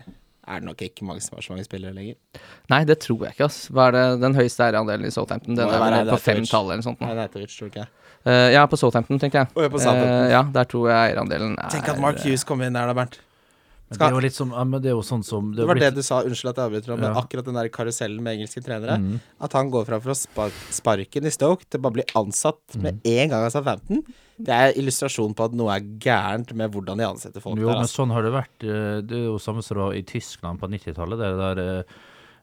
er 0.47 0.61
det 0.63 0.69
nok 0.69 0.83
ikke 0.87 1.07
mange 1.09 1.25
som 1.25 1.35
har 1.35 1.43
så 1.43 1.55
mange 1.55 1.65
spillere 1.67 1.97
lenger. 1.97 2.15
Nei, 2.71 2.85
det 2.87 3.01
tror 3.03 3.25
jeg 3.27 3.35
ikke, 3.35 3.49
ass. 3.49 3.65
Hva 3.75 3.89
er 3.89 3.97
det 3.97 4.05
den 4.23 4.37
høyeste 4.39 4.63
eierandelen 4.69 5.09
i 5.09 5.11
Southampton? 5.15 5.59
Den 5.59 5.67
er 5.67 5.83
vel 5.83 6.13
på 6.13 6.21
fem 6.23 6.45
tall 6.47 6.69
eller 6.71 6.85
noe 6.85 6.87
sånt. 6.87 7.03
Nei, 7.03 7.17
det 7.19 7.31
tror 7.33 7.49
du 7.51 7.73
ikke. 7.73 7.87
Uh, 8.27 8.49
ja, 8.55 8.63
på 8.71 8.79
Southampton, 8.79 9.21
tenker 9.23 9.45
jeg. 9.45 9.51
Å, 9.55 9.67
ja, 9.67 9.71
på 9.71 9.79
Southampton. 9.83 10.13
Eh, 10.13 10.33
ja, 10.35 10.43
der 10.55 10.71
tror 10.71 10.89
jeg 10.91 11.13
eierandelen 11.13 11.59
er 11.63 11.75
Tenk 11.75 11.91
at 11.93 12.01
Mark 12.03 12.23
Hughes 12.25 12.47
kom 12.47 12.63
inn 12.67 12.75
der, 12.79 12.91
da, 12.91 12.95
Bernt. 12.97 13.21
Men 13.89 13.99
det 13.99 14.07
er 14.09 14.15
jo 14.17 14.21
litt 14.25 14.35
som 14.35 14.51
ja, 14.51 14.65
men 14.65 14.83
det 14.83 14.89
er 14.91 14.95
jo 14.97 15.03
sånn 15.07 15.23
som 15.25 15.53
Det 15.55 15.65
var 15.67 15.79
det 15.79 15.95
du 15.95 16.03
sa, 16.03 16.23
unnskyld 16.27 16.51
at 16.51 16.57
jeg 16.57 16.67
avbryter, 16.71 16.99
men 16.99 17.15
Ja. 17.15 17.21
akkurat 17.23 17.45
den 17.45 17.55
der 17.55 17.69
karusellen 17.69 18.21
med 18.21 18.39
engelske 18.39 18.61
trenere. 18.65 18.99
Mm. 18.99 19.21
At 19.41 19.53
han 19.53 19.71
går 19.71 19.87
fra 19.87 20.01
for 20.01 20.11
å 20.11 20.17
spark, 20.19 20.53
sparken 20.75 21.25
i 21.25 21.31
Stoke 21.31 21.63
til 21.71 21.79
bare 21.81 21.93
bli 21.93 22.03
ansatt 22.17 22.59
Mm. 22.75 22.83
med 22.83 23.01
en 23.07 23.29
gang 23.31 23.45
av 23.45 23.51
Southampton. 23.53 24.03
Det 24.39 24.49
er 24.53 24.73
illustrasjon 24.75 25.35
på 25.35 25.45
at 25.45 25.53
noe 25.53 25.71
er 25.77 25.81
gærent 26.03 26.53
med 26.53 26.73
hvordan 26.73 26.99
de 26.99 27.05
ansetter 27.07 27.41
folk 27.41 27.57
Jo, 27.59 27.67
der. 27.69 27.75
men 27.75 27.83
Altså. 27.87 28.03
sånn 28.05 28.11
har 28.13 28.23
det 28.23 28.33
vært. 28.33 28.59
eh, 28.65 29.01
Det 29.03 29.13
er 29.13 29.25
jo 29.31 29.39
samme 29.39 29.63
som 29.63 29.77
det 29.77 29.85
var 29.85 29.93
i 29.95 30.03
Tyskland 30.03 30.59
på 30.59 30.69
90-tallet. 30.69 31.17
Det 31.17 31.57
der 31.57 31.85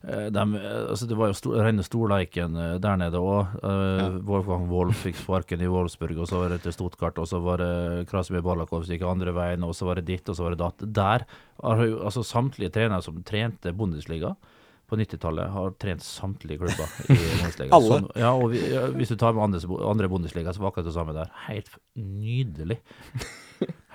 eh, 0.07 0.29
dem, 0.33 0.55
eh, 0.55 0.89
altså 0.89 1.07
det 1.09 1.17
var 1.19 1.31
jo 1.31 1.37
sto, 1.37 1.53
rene 1.57 1.83
storleiken 1.85 2.55
eh, 2.59 2.73
der 2.83 2.97
nede 2.99 3.19
òg. 3.21 3.53
Ja. 3.63 4.07
Wolfgang 4.27 4.67
Wolf 4.71 5.03
fikk 5.05 5.19
sparken 5.21 5.61
i 5.63 5.69
Wolfsburg, 5.71 6.17
og 6.23 6.27
så 6.29 6.41
var 6.43 6.49
det 6.55 6.61
til 6.65 6.73
Stuttgart, 6.75 7.17
og 7.21 7.27
så 7.29 7.39
var 7.43 7.61
det 7.63 8.07
Krasimir 8.11 8.43
Balakov 8.45 8.83
som 8.85 8.93
gikk 8.95 9.05
andre 9.09 9.33
veien, 9.35 9.63
og 9.67 9.75
så 9.77 9.85
var 9.89 10.01
det 10.01 10.07
ditt, 10.11 10.27
og 10.29 10.35
så 10.39 10.47
var 10.47 10.55
det 10.57 10.63
datt. 10.63 10.87
Der 11.01 11.25
har 11.63 11.85
altså 12.03 12.23
samtlige 12.27 12.73
trenere 12.75 13.01
som 13.05 13.21
trente 13.23 13.71
Bundesliga 13.73 14.35
på 14.91 14.97
90-tallet, 14.99 15.47
har 15.49 15.71
trent 15.81 16.03
samtlige 16.05 16.59
klubber 16.59 16.91
i 17.07 17.15
Bundesliga. 17.39 17.79
Sånn, 17.81 18.09
ja, 18.19 18.33
og 18.35 18.51
vi, 18.51 18.59
ja, 18.73 18.83
hvis 18.93 19.09
du 19.13 19.15
tar 19.17 19.33
med 19.33 19.45
andre, 19.47 19.63
andre 19.89 20.09
Bundesliga, 20.11 20.51
så 20.53 20.61
var 20.61 20.73
akkurat 20.73 20.89
det 20.91 20.93
samme 20.97 21.15
der. 21.15 21.31
Helt 21.47 21.71
nydelig. 21.97 22.77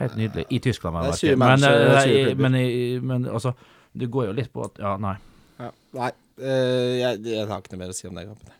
Helt 0.00 0.16
nydelig. 0.16 0.46
I 0.48 0.58
Tyskland, 0.64 0.96
men, 0.96 1.10
jeg 1.12 1.36
20 1.36 1.40
merker. 1.42 1.60
Men, 1.60 1.60
matcher, 1.60 2.08
20 2.08 2.16
i- 2.16 2.24
klubber. 2.24 2.42
men, 2.48 3.06
men 3.12 3.28
altså, 3.36 3.52
det 3.98 4.08
går 4.14 4.30
jo 4.30 4.36
litt 4.40 4.50
på 4.54 4.64
at 4.64 4.80
Ja, 4.82 4.96
nei. 5.02 5.14
Ja, 5.58 5.70
nei, 5.98 6.10
eh, 6.40 6.92
jeg, 7.02 7.22
jeg 7.26 7.48
har 7.50 7.60
ikke 7.62 7.74
noe 7.74 7.82
mer 7.84 7.94
å 7.94 7.96
si 7.98 8.06
om 8.10 8.14
den 8.18 8.30
kampen. 8.30 8.54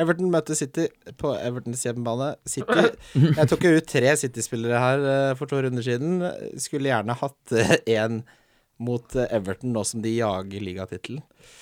Everton 0.00 0.30
møter 0.32 0.56
City 0.56 0.86
på 1.20 1.34
Evertons 1.36 1.82
hjemmebane. 1.84 2.30
City 2.48 2.86
Jeg 3.38 3.48
tok 3.50 3.64
jo 3.68 3.74
ut 3.76 3.88
tre 3.88 4.14
City-spillere 4.18 4.80
her 4.80 5.04
eh, 5.14 5.32
for 5.38 5.50
to 5.50 5.60
runder 5.62 5.84
siden. 5.84 6.22
Skulle 6.60 6.88
gjerne 6.90 7.16
hatt 7.20 7.56
én 7.84 8.22
mot 8.80 9.12
eh, 9.20 9.28
Everton 9.36 9.74
nå 9.76 9.82
som 9.84 10.00
de 10.04 10.14
jager 10.20 10.64
ligatittelen, 10.64 11.20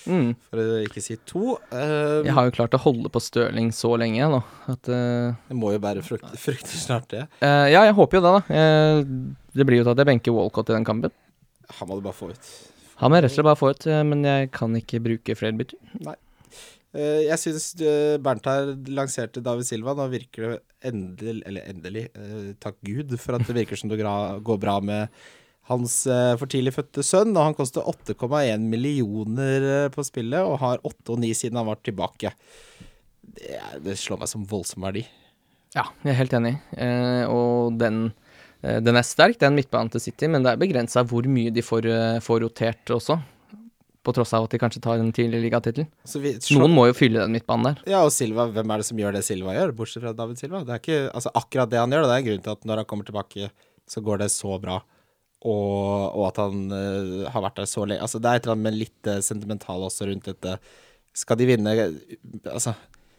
Mm. 0.09 0.31
for 0.49 0.61
å 0.63 0.77
ikke 0.87 1.01
si 1.03 1.17
to. 1.29 1.57
Eh, 1.75 2.23
Jeg 2.29 2.33
har 2.37 2.47
jo 2.49 2.55
klart 2.55 2.75
å 2.77 2.81
holde 2.81 3.11
på 3.13 3.21
Stirling 3.21 3.69
så 3.75 3.91
lenge 4.01 4.25
nå 4.31 4.39
at 4.71 4.89
uh, 4.89 5.35
Det 5.51 5.57
må 5.59 5.73
jo 5.75 5.81
bære 5.83 6.03
frukt, 6.07 6.31
frukter 6.41 6.79
snart, 6.81 7.09
det. 7.13 7.25
Uh, 7.43 7.67
Ja, 7.73 7.83
jeg 7.89 7.97
håper 7.99 8.19
jo 8.19 8.23
det, 8.25 8.33
da. 8.39 8.43
Uh, 8.47 9.35
det 9.59 9.67
blir 9.69 9.81
jo 9.83 9.87
til 9.89 9.93
at 9.97 10.01
jeg 10.03 10.09
benker 10.13 10.35
Walcott 10.39 10.71
i 10.71 10.77
den 10.79 10.87
kampen. 10.89 11.13
Han 11.81 11.91
må 11.91 11.99
du 11.99 12.05
bare 12.07 12.17
få 12.17 12.31
ut. 12.33 12.51
Han 12.99 13.13
må 13.13 13.21
rett 13.21 13.31
og 13.31 13.37
slett 13.37 13.49
bare 13.49 13.61
få 13.61 13.73
ut, 13.75 13.87
eh, 13.91 14.05
men 14.07 14.25
jeg 14.27 14.51
kan 14.55 14.75
ikke 14.79 15.03
bruke 15.05 15.37
flere 15.39 15.59
bytter. 15.59 15.79
Nei. 16.07 16.17
jeg 16.99 17.37
syns 17.39 17.67
uh, 17.85 18.17
Bernt 18.25 18.47
her 18.49 18.73
lanserte 18.91 19.43
David 19.45 19.69
Silva. 19.69 19.95
Nå 19.95 20.09
virker 20.11 20.47
det 20.47 20.55
endelig 20.89 21.43
Eller 21.47 21.69
endelig, 21.69 22.07
eh, 22.15 22.55
takk 22.63 22.79
Gud 22.87 23.13
for 23.21 23.37
at 23.37 23.47
det 23.47 23.57
virker 23.57 23.79
som 23.79 23.91
det 23.91 24.01
går 24.01 24.59
bra 24.63 24.79
med 24.81 25.13
hans 25.69 25.95
eh, 26.09 26.35
for 26.41 26.51
tidlig 26.51 26.75
fødte 26.77 27.05
sønn. 27.05 27.35
Og 27.37 27.51
han 27.51 27.57
koster 27.57 27.87
8,1 27.87 28.65
millioner 28.71 29.69
eh, 29.73 29.89
på 29.95 30.05
spillet, 30.07 30.41
og 30.41 30.61
har 30.63 30.83
8,9 30.87 31.33
siden 31.37 31.61
han 31.61 31.69
var 31.69 31.81
tilbake. 31.85 32.33
Det, 33.21 33.59
det 33.85 33.99
slår 34.01 34.23
meg 34.23 34.33
som 34.33 34.47
voldsom 34.49 34.87
verdi. 34.89 35.05
Ja, 35.77 35.85
jeg 36.05 36.15
er 36.15 36.21
helt 36.23 36.37
enig. 36.39 36.55
Eh, 36.81 37.25
og 37.29 37.77
den, 37.81 38.09
eh, 38.09 38.28
den 38.63 38.99
er 38.99 39.07
sterk, 39.07 39.39
det 39.39 39.47
er 39.47 39.53
en 39.53 39.59
midtbane 39.59 39.93
til 39.93 40.03
City, 40.03 40.27
men 40.31 40.43
det 40.43 40.53
er 40.53 40.61
begrensa 40.61 41.05
hvor 41.07 41.27
mye 41.31 41.53
de 41.55 41.63
får, 41.63 41.87
eh, 41.87 42.23
får 42.25 42.43
rotert 42.43 42.91
også. 42.95 43.19
På 44.03 44.15
tross 44.17 44.33
av 44.35 44.47
at 44.47 44.55
de 44.55 44.61
kanskje 44.63 44.81
tar 44.83 44.99
en 44.99 45.13
tidligere 45.13 45.45
ligatittel. 45.45 45.87
Noen 46.57 46.73
må 46.73 46.87
jo 46.89 46.97
fylle 46.97 47.21
den 47.21 47.35
midtbanen 47.37 47.71
der. 47.71 47.83
Ja, 47.93 48.03
og 48.07 48.13
Silva, 48.15 48.47
hvem 48.55 48.71
er 48.73 48.81
det 48.81 48.87
som 48.89 48.99
gjør 48.99 49.19
det 49.19 49.25
Silva 49.27 49.55
gjør, 49.55 49.75
bortsett 49.77 50.03
fra 50.03 50.15
David 50.17 50.41
Silva? 50.41 50.63
Det 50.65 50.75
er 50.75 50.83
ikke 50.83 51.01
altså, 51.13 51.33
akkurat 51.39 51.71
det 51.71 51.83
han 51.83 51.93
gjør, 51.93 52.07
det 52.09 52.15
er 52.17 52.25
grunnen 52.29 52.47
til 52.47 52.55
at 52.55 52.71
når 52.71 52.83
han 52.83 52.89
kommer 52.89 53.09
tilbake, 53.11 53.51
så 53.89 54.03
går 54.07 54.23
det 54.23 54.31
så 54.33 54.59
bra. 54.63 54.79
Og, 55.47 56.17
og 56.19 56.25
at 56.33 56.41
han 56.43 56.65
uh, 56.73 57.29
har 57.31 57.45
vært 57.45 57.61
der 57.61 57.69
så 57.71 57.85
lenge. 57.87 58.03
Altså, 58.07 58.19
det 58.23 58.31
er 58.31 58.41
et 58.41 58.47
eller 58.49 58.57
annet 58.57 58.67
med 58.71 58.79
litt 58.81 59.11
uh, 59.11 59.21
sentimental 59.23 59.85
også 59.87 60.09
rundt 60.09 60.27
dette. 60.27 60.57
Skal 61.15 61.39
de 61.39 61.47
vinne 61.47 61.75
Altså, 62.49 62.75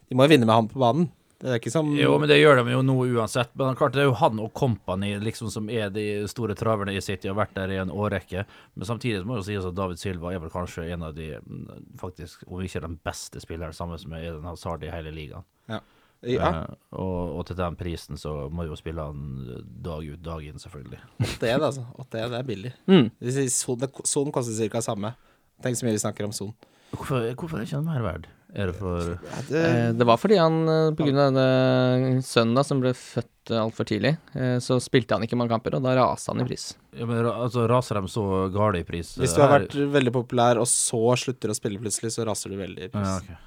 de 0.09 0.17
må 0.17 0.25
jo 0.25 0.33
vinne 0.33 0.47
med 0.49 0.57
han 0.57 0.67
på 0.71 0.81
banen. 0.81 1.07
Det 1.39 1.47
er 1.47 1.59
ikke 1.61 1.71
som 1.71 1.91
Jo, 1.95 2.17
men 2.19 2.27
det 2.27 2.39
gjør 2.41 2.59
de 2.59 2.73
jo 2.73 2.81
nå 2.83 2.95
uansett. 3.15 3.51
Men 3.59 3.77
klart 3.79 3.93
det 3.95 4.01
er 4.03 4.09
jo 4.09 4.17
han 4.19 4.41
og 4.43 4.51
company 4.57 5.13
liksom 5.23 5.51
som 5.53 5.69
er 5.71 5.91
de 5.95 6.05
store 6.31 6.55
traverne 6.59 6.91
i 6.91 7.03
City, 7.03 7.29
har 7.31 7.37
vært 7.37 7.55
der 7.55 7.71
i 7.71 7.77
en 7.79 7.93
årrekke. 7.93 8.43
Men 8.75 8.89
samtidig 8.89 9.21
må 9.23 9.37
det 9.37 9.45
jo 9.45 9.47
sies 9.47 9.67
at 9.69 9.77
David 9.77 10.01
Silva 10.01 10.33
er 10.35 10.41
vel 10.43 10.51
kanskje 10.51 10.89
en 10.91 11.05
av 11.07 11.15
de, 11.15 11.29
mm, 11.39 11.93
faktisk, 12.01 12.43
om 12.47 12.59
ikke 12.65 12.83
den 12.83 12.97
beste 13.07 13.39
spilleren, 13.39 13.75
sammen 13.77 14.01
med 14.11 14.25
Eden 14.25 14.49
Hazard 14.49 14.83
i 14.83 14.91
hele 14.91 15.15
ligaen. 15.15 15.47
ja. 15.69 15.79
Eh, 16.19 16.73
og, 16.99 17.37
og 17.37 17.45
til 17.47 17.55
den 17.55 17.77
prisen 17.79 18.19
så 18.19 18.33
må 18.51 18.65
jo 18.67 18.75
spille 18.75 19.05
han 19.07 19.61
dag 19.79 20.03
ut, 20.03 20.19
dag 20.25 20.43
inn, 20.43 20.59
selvfølgelig. 20.59 20.99
8-1, 21.23 21.63
altså. 21.69 21.85
8-1, 22.03 22.17
det 22.17 22.41
er 22.41 22.49
billig. 22.49 22.73
Mm. 22.91 23.07
Son, 23.55 23.87
Son 24.03 24.33
koster 24.35 24.67
ca. 24.73 24.83
samme. 24.83 25.13
Tenk 25.63 25.79
så 25.79 25.87
mye 25.87 25.95
vi 25.95 26.03
snakker 26.03 26.27
om 26.27 26.35
Son. 26.35 26.51
Hvorfor, 26.91 27.23
hvorfor 27.39 27.61
er 27.61 27.69
ikke 27.69 27.79
han 27.79 27.87
mer 27.87 28.03
verd? 28.03 28.27
Er 28.56 28.72
det 28.72 28.76
for 28.80 29.12
Ja, 29.14 29.41
det, 29.50 29.60
Eh, 29.70 29.91
det 29.93 30.06
var 30.10 30.18
fordi 30.18 30.38
han, 30.41 30.56
pga. 30.66 30.95
på 30.97 31.06
grunn 31.06 31.20
av 31.22 31.34
denne 31.34 32.22
sønnen 32.26 32.56
da, 32.58 32.64
som 32.66 32.80
ble 32.82 32.93
født 32.97 33.52
eh, 33.54 33.60
altfor 33.62 33.86
tidlig, 33.86 34.16
eh, 34.34 34.56
så 34.64 34.80
spilte 34.82 35.14
han 35.14 35.22
ikke 35.28 35.38
mange 35.38 35.54
kamper, 35.54 35.76
og 35.78 35.84
da 35.86 35.93
raste 36.00 36.32
han 36.34 36.41
i 36.41 36.47
pris. 36.50 36.72
ja, 36.97 37.06
men, 37.06 37.26
altså, 37.30 37.68
Raser 37.70 38.00
de 38.02 38.08
så 38.10 38.24
gale 38.54 38.80
i 38.82 38.88
pris? 38.88 39.14
hvis 39.22 39.36
du 39.38 39.41
har 39.43 39.54
vært 39.60 39.76
veldig 39.93 40.14
populær, 40.16 40.58
og 40.58 40.66
så 40.68 41.14
slutter 41.18 41.54
å 41.54 41.58
spille 41.58 41.78
plutselig, 41.80 42.12
så 42.18 42.26
raser 42.26 42.50
du 42.50 42.58
veldig 42.58 42.89
i 42.89 42.89
pris. 42.89 43.06
ja, 43.06 43.20
okay. 43.22 43.38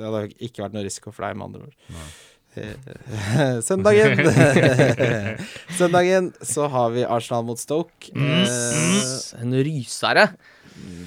Det 0.00 0.08
hadde 0.08 0.34
ikke 0.48 0.62
vært 0.64 0.72
noe 0.74 0.82
risiko 0.86 1.12
for 1.12 1.26
deg, 1.28 1.36
med 1.36 1.46
andre 1.50 1.62
ord. 1.68 1.74
Nei. 1.94 2.08
Søndagen 3.62 4.18
Søndagen 5.78 6.32
så 6.42 6.66
har 6.72 6.90
vi 6.90 7.04
Arsenal 7.06 7.44
mot 7.46 7.60
Stoke. 7.60 8.10
Eh, 8.10 9.42
En 9.42 9.54
rysere. 9.62 10.24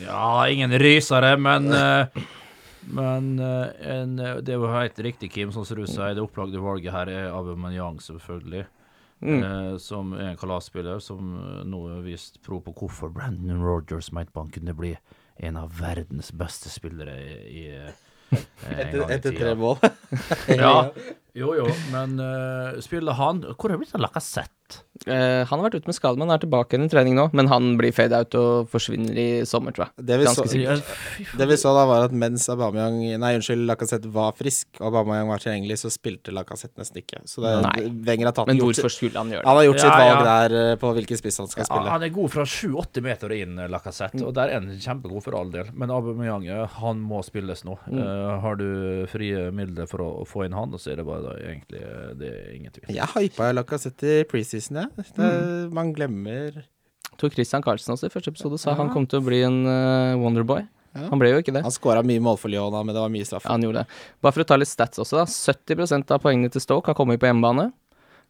Ja, 0.06 0.46
ingen 0.48 0.72
rysere, 0.80 1.34
men 1.42 1.68
eh, 1.74 2.06
Men 2.92 3.40
eh, 3.40 3.68
en, 3.94 4.20
eh, 4.20 4.40
det 4.44 4.56
er 4.56 4.62
jo 4.62 4.72
helt 4.72 5.00
riktig, 5.06 5.32
Kim, 5.34 5.52
sånn 5.56 5.68
som 5.68 5.80
du 5.80 5.86
sier. 5.88 6.16
Det 6.16 6.24
opplagte 6.24 6.62
valget 6.64 6.96
her 6.96 7.12
er 7.12 7.32
Aubameyang, 7.32 8.02
selvfølgelig. 8.04 8.66
Mm. 9.24 9.44
Eh, 9.44 9.78
som 9.80 10.12
er 10.18 10.34
en 10.34 10.40
kalasspiller 10.40 11.00
som 11.00 11.36
eh, 11.40 11.60
nå 11.68 11.84
har 11.88 12.02
vist 12.04 12.42
pro 12.44 12.60
på 12.64 12.74
hvorfor 12.76 13.14
Brandon 13.14 13.62
Rogers 13.64 14.12
mente 14.12 14.36
han 14.36 14.52
kunne 14.52 14.76
bli 14.76 14.98
en 15.40 15.58
av 15.58 15.72
verdens 15.80 16.34
beste 16.36 16.70
spillere 16.70 17.16
i, 17.24 17.62
i 17.64 17.64
en 18.36 18.82
etter, 18.84 19.06
etter 19.16 19.38
tre 19.38 19.54
mål. 19.56 19.80
Ja, 20.60 20.92
jo 21.36 21.54
jo, 21.58 21.68
men 21.94 22.18
uh, 22.22 22.76
spiller 22.84 23.16
han 23.18 23.40
Hvor 23.58 23.72
er 23.72 23.78
det 23.78 23.84
blitt 23.86 23.96
av 23.98 24.04
Lacassette? 24.06 24.52
Uh, 25.06 25.44
han 25.46 25.60
har 25.60 25.64
vært 25.68 25.76
ute 25.82 25.90
med 25.90 25.96
skade, 25.98 26.18
men 26.18 26.32
er 26.34 26.40
tilbake 26.42 26.74
igjen 26.74 26.86
i 26.88 26.90
trening 26.90 27.14
nå. 27.18 27.26
Men 27.38 27.50
han 27.52 27.74
blir 27.78 27.92
fade 27.94 28.16
out 28.18 28.34
og 28.40 28.70
forsvinner 28.72 29.18
i 29.20 29.26
sommer, 29.46 29.74
tror 29.76 29.90
jeg. 29.90 30.06
Det 30.08 30.18
vi, 30.22 30.26
så, 30.30 30.46
Ganske 30.46 30.54
sikkert. 30.54 31.34
Det 31.42 31.48
vi 31.50 31.58
så 31.60 31.74
da, 31.76 31.84
var 31.90 32.06
at 32.08 32.14
mens 32.16 32.46
Aubameyang 32.50 32.96
Nei, 33.22 33.32
unnskyld, 33.38 33.66
Lacassette 33.70 34.10
var 34.14 34.32
frisk, 34.38 34.70
og 34.80 34.88
Aubameyang 34.88 35.30
var 35.30 35.44
tilgjengelig, 35.44 35.78
så 35.84 35.92
spilte 35.94 36.34
Lacassette 36.34 36.80
nesten 36.82 37.02
ikke. 37.04 37.22
Så 37.30 37.44
det, 37.44 37.52
Nei. 37.68 37.84
Wenger 38.08 38.30
har 38.32 38.38
tatt 38.40 38.50
Men 38.50 38.62
gjort, 38.62 38.80
hvorfor 38.80 38.96
skulle 38.96 39.20
han 39.20 39.34
gjøre 39.36 39.44
det? 39.44 39.50
Han 39.52 39.60
har 39.60 39.68
gjort 39.68 39.82
sitt 39.84 39.90
Ja, 39.90 40.00
valg 40.00 40.16
ja. 40.16 40.24
der 40.32 40.58
eh, 40.62 40.74
på 40.86 40.94
hvilken 40.98 41.22
spiss 41.22 41.42
han 41.44 41.52
skal 41.52 41.66
Ja, 41.66 41.70
spille. 41.70 41.94
han 41.98 42.08
er 42.08 42.16
god 42.18 42.34
fra 42.38 42.48
7-8 42.56 43.06
meter 43.10 43.36
inn, 43.38 43.62
Lacassette, 43.76 44.24
og 44.26 44.34
der 44.40 44.54
er 44.56 44.62
han 44.64 44.72
kjempegod 44.88 45.26
for 45.28 45.38
all 45.42 45.54
del. 45.54 45.70
Men 45.78 45.94
Aubameyang, 45.94 46.48
eh, 46.48 46.80
han 46.80 47.04
må 47.04 47.22
spilles 47.28 47.66
nå. 47.68 47.78
Eh, 47.92 48.34
har 48.48 48.58
du 48.62 49.06
frie 49.12 49.50
midler 49.54 49.92
for 49.92 50.06
å, 50.08 50.10
å 50.24 50.28
få 50.30 50.48
inn 50.48 50.58
han, 50.58 50.74
så 50.80 50.96
er 50.96 51.04
det 51.04 51.08
bare 51.12 51.23
da, 51.24 51.34
egentlig 51.40 51.82
det 52.20 52.30
er 52.30 52.52
ingen 52.58 52.76
tvil. 52.76 52.92
Jeg 52.96 53.10
hypa 53.16 53.50
Lacassette 53.56 54.20
i 54.22 54.28
preseason, 54.30 54.84
jeg. 54.84 55.08
Mm. 55.18 55.74
Man 55.76 55.92
glemmer 55.96 56.62
Tor 57.22 57.30
Christian 57.34 57.62
Carlsen 57.66 57.94
også 57.94 58.08
i 58.10 58.14
første 58.14 58.32
episode 58.34 58.58
sa 58.62 58.72
Ja. 58.74 58.80
han 58.80 58.90
kom 58.94 59.06
til 59.08 59.22
å 59.22 59.26
bli 59.26 59.44
en 59.46 59.60
uh, 59.70 60.16
Wonderboy. 60.22 60.64
Ja. 60.94 61.08
Han 61.10 61.22
ble 61.22 61.32
jo 61.32 61.42
ikke 61.42 61.54
det. 61.56 61.64
Han 61.66 61.74
skåra 61.74 62.04
mye 62.06 62.22
mål 62.22 62.38
for 62.42 62.54
Lyon, 62.54 62.74
men 62.86 62.94
det 62.94 63.02
var 63.02 63.10
mye 63.14 63.26
straff. 63.26 63.46
Ja, 63.48 63.56
han 63.56 63.64
gjorde 63.66 63.82
det. 63.84 64.02
Bare 64.22 64.36
for 64.36 64.44
å 64.44 64.50
ta 64.50 64.58
litt 64.62 64.70
stats 64.70 65.02
også, 65.02 65.24
da. 65.24 65.26
70% 65.26 66.14
av 66.14 66.22
poengene 66.22 66.52
til 66.54 66.62
Stoke 66.62 66.92
har 66.92 66.98
kommet 66.98 67.22
på 67.22 67.30
hjemmebane. 67.30 67.72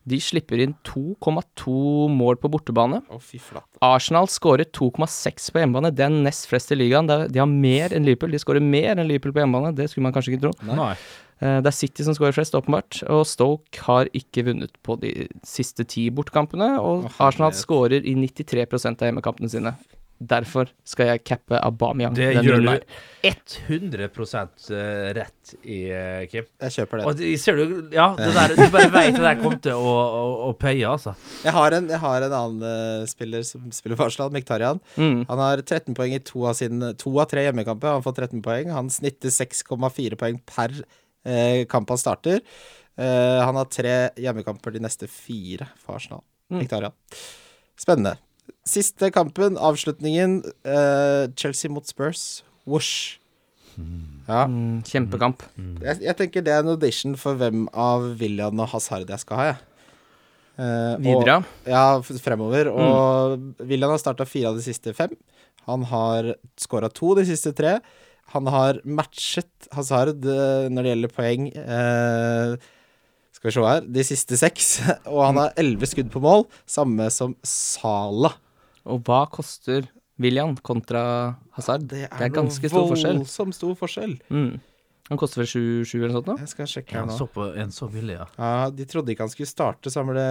De 0.08 0.20
slipper 0.20 0.60
inn 0.60 0.74
2,2 0.84 1.74
mål 2.12 2.36
på 2.42 2.50
bortebane. 2.52 3.00
Å, 3.08 3.20
fy 3.24 3.40
flate. 3.40 3.72
Arsenal 3.84 4.28
skårer 4.32 4.68
2,6 4.76 5.48
på 5.56 5.62
hjemmebane. 5.62 5.94
Det 5.96 6.04
er 6.04 6.12
nest 6.12 6.48
flest 6.52 6.74
i 6.76 6.78
ligaen. 6.80 7.08
De 7.08 7.40
har 7.40 7.48
mer 7.48 7.96
enn 7.96 8.04
Liverpool. 8.08 8.34
De 8.36 8.42
skårer 8.44 8.64
mer 8.64 8.98
enn 9.00 9.08
Liverpool 9.08 9.36
på 9.36 9.44
hjemmebane. 9.44 9.72
Det 9.78 9.88
skulle 9.92 10.08
man 10.08 10.16
kanskje 10.16 10.34
ikke 10.36 10.44
tro. 10.50 10.52
Nei. 10.68 10.92
Eh, 11.44 11.60
Det 11.62 11.72
er 11.72 11.76
City 11.76 12.06
som 12.08 12.16
skårer 12.16 12.36
flest, 12.36 12.56
åpenbart. 12.56 13.02
Og 13.12 13.26
Stoke 13.28 13.84
har 13.88 14.12
ikke 14.16 14.48
vunnet 14.50 14.78
på 14.86 15.00
de 15.02 15.28
siste 15.46 15.86
ti 15.88 16.10
bortekampene. 16.10 16.78
Og 16.80 17.10
oh, 17.10 17.20
Arsenal 17.24 17.56
skårer 17.58 18.06
i 18.06 18.16
93% 18.16 19.04
av 19.04 19.12
hjemmekampene 19.12 19.52
sine. 19.52 19.76
Derfor 20.24 20.70
skal 20.88 21.10
jeg 21.10 21.24
cappe 21.28 21.58
Aubameyang. 21.60 22.14
Det 22.16 22.30
gjør 22.38 22.62
du 22.62 22.68
100 23.68 24.06
eh, 24.08 25.10
rett 25.18 25.52
i, 25.66 25.80
eh, 25.92 26.22
Kim. 26.32 26.46
Jeg 26.64 26.76
kjøper 26.78 27.02
det. 27.02 27.08
Og 27.10 27.18
det, 27.20 27.32
ser 27.42 27.60
du, 27.60 27.90
ja, 27.92 28.06
det 28.16 28.30
der, 28.38 28.54
du 28.56 28.64
bare 28.72 28.92
vet 28.94 29.18
det 29.18 29.26
der 29.26 29.42
kommer 29.42 29.60
til 29.66 29.76
å, 29.76 29.92
å, 29.92 30.24
å 30.48 30.54
paye, 30.56 30.86
altså. 30.88 31.16
Jeg 31.44 31.56
har 31.58 31.76
en, 31.76 31.92
jeg 31.92 32.00
har 32.06 32.28
en 32.30 32.38
annen 32.40 33.10
spiller 33.10 33.44
som 33.48 33.68
spiller 33.76 34.00
for 34.00 34.08
Arsenal, 34.08 34.32
Miktarian. 34.32 34.80
Mm. 34.96 35.26
Han 35.28 35.44
har 35.44 35.66
13 35.66 35.98
poeng 35.98 36.16
i 36.16 36.24
to 36.24 36.48
av, 36.48 36.56
sine, 36.62 36.94
to 37.00 37.18
av 37.18 37.28
tre 37.34 37.44
hjemmekamper. 37.50 37.92
Han 37.92 38.00
har 38.00 38.08
fått 38.08 38.24
13 38.24 38.44
poeng. 38.46 38.72
Han 38.72 38.94
snitter 38.94 39.34
6,4 39.34 40.20
poeng 40.20 40.40
per 40.48 40.78
kamp 40.78 41.02
han 41.26 41.98
starter. 41.98 42.42
Eh, 42.98 43.40
han 43.46 43.56
har 43.56 43.66
tre 43.66 44.10
hjemmekamper 44.20 44.74
de 44.74 44.80
neste 44.80 45.08
fire 45.10 45.68
for 45.82 45.96
Arsenal. 45.96 46.22
Victoria. 46.52 46.92
Spennende. 47.80 48.18
Siste 48.68 49.10
kampen, 49.12 49.56
avslutningen. 49.58 50.44
eh, 50.66 51.28
Chelsea 51.36 51.72
mot 51.72 51.86
Spurs. 51.88 52.44
Whoosh. 52.68 53.18
Ja. 54.28 54.46
Mm, 54.46 54.84
kjempekamp. 54.86 55.42
Jeg, 55.82 56.02
jeg 56.04 56.16
tenker 56.20 56.44
det 56.46 56.54
er 56.54 56.60
en 56.62 56.70
audition 56.76 57.16
for 57.18 57.34
hvem 57.36 57.66
av 57.74 58.04
William 58.20 58.60
og 58.60 58.70
Hazard 58.70 59.10
jeg 59.10 59.20
skal 59.20 59.38
ha, 59.38 59.46
jeg. 59.46 59.58
Eh, 60.60 60.94
og- 60.94 61.02
Videre. 61.02 61.44
ja, 61.66 61.98
f- 62.00 62.22
fremover. 62.22 62.70
Og 62.70 63.40
William 63.66 63.90
har 63.90 63.98
starta 63.98 64.28
fire 64.28 64.50
av 64.50 64.56
de 64.56 64.62
siste 64.62 64.94
fem. 64.94 65.10
Han 65.66 65.84
har 65.90 66.36
skåra 66.56 66.92
to 66.94 67.16
de 67.16 67.26
siste 67.26 67.56
tre. 67.56 67.80
Han 68.32 68.48
har 68.50 68.80
matchet 68.88 69.68
Hazard 69.76 70.24
eh, 70.26 70.70
når 70.72 70.86
det 70.86 70.94
gjelder 70.94 71.14
poeng. 71.14 71.50
Eh, 71.52 72.56
skal 73.34 73.50
vi 73.50 73.56
se 73.56 73.66
her 73.68 73.88
De 73.98 74.06
siste 74.08 74.40
seks. 74.40 74.70
Og 75.14 75.22
han 75.26 75.42
har 75.42 75.58
elleve 75.60 75.90
skudd 75.90 76.12
på 76.14 76.24
mål, 76.24 76.48
samme 76.66 77.10
som 77.14 77.36
Sala. 77.46 78.34
Og 78.84 79.04
hva 79.08 79.24
koster 79.32 79.86
William 80.22 80.56
kontra 80.66 81.04
Hazard? 81.58 81.88
Det 81.92 82.08
er, 82.08 82.30
ganske 82.34 82.72
stor 82.72 82.90
forskjell. 82.92 83.22
Voldsomt 83.24 83.58
stor 83.58 83.76
forskjell. 83.80 84.18
Mm. 84.34 84.54
Han 85.10 85.20
koster 85.20 85.42
vel 85.42 85.50
7-7 85.52 85.98
eller 85.98 86.14
noe 86.14 86.16
sånt 86.22 86.28
nå? 86.32 86.36
Jeg 86.40 86.52
skal 86.54 86.68
sjekke 86.72 86.96
her 86.96 87.02
En 87.04 87.10
nå. 87.12 87.16
så, 87.20 87.26
på, 87.28 87.46
en 87.60 87.72
så 87.76 87.90
billig, 87.92 88.14
ja. 88.16 88.28
Ja, 88.40 88.70
De 88.72 88.86
trodde 88.88 89.12
ikke 89.12 89.26
han 89.26 89.32
skulle 89.34 89.50
starte, 89.52 89.92
så 89.92 90.00
han 90.00 90.14
ble 90.14 90.24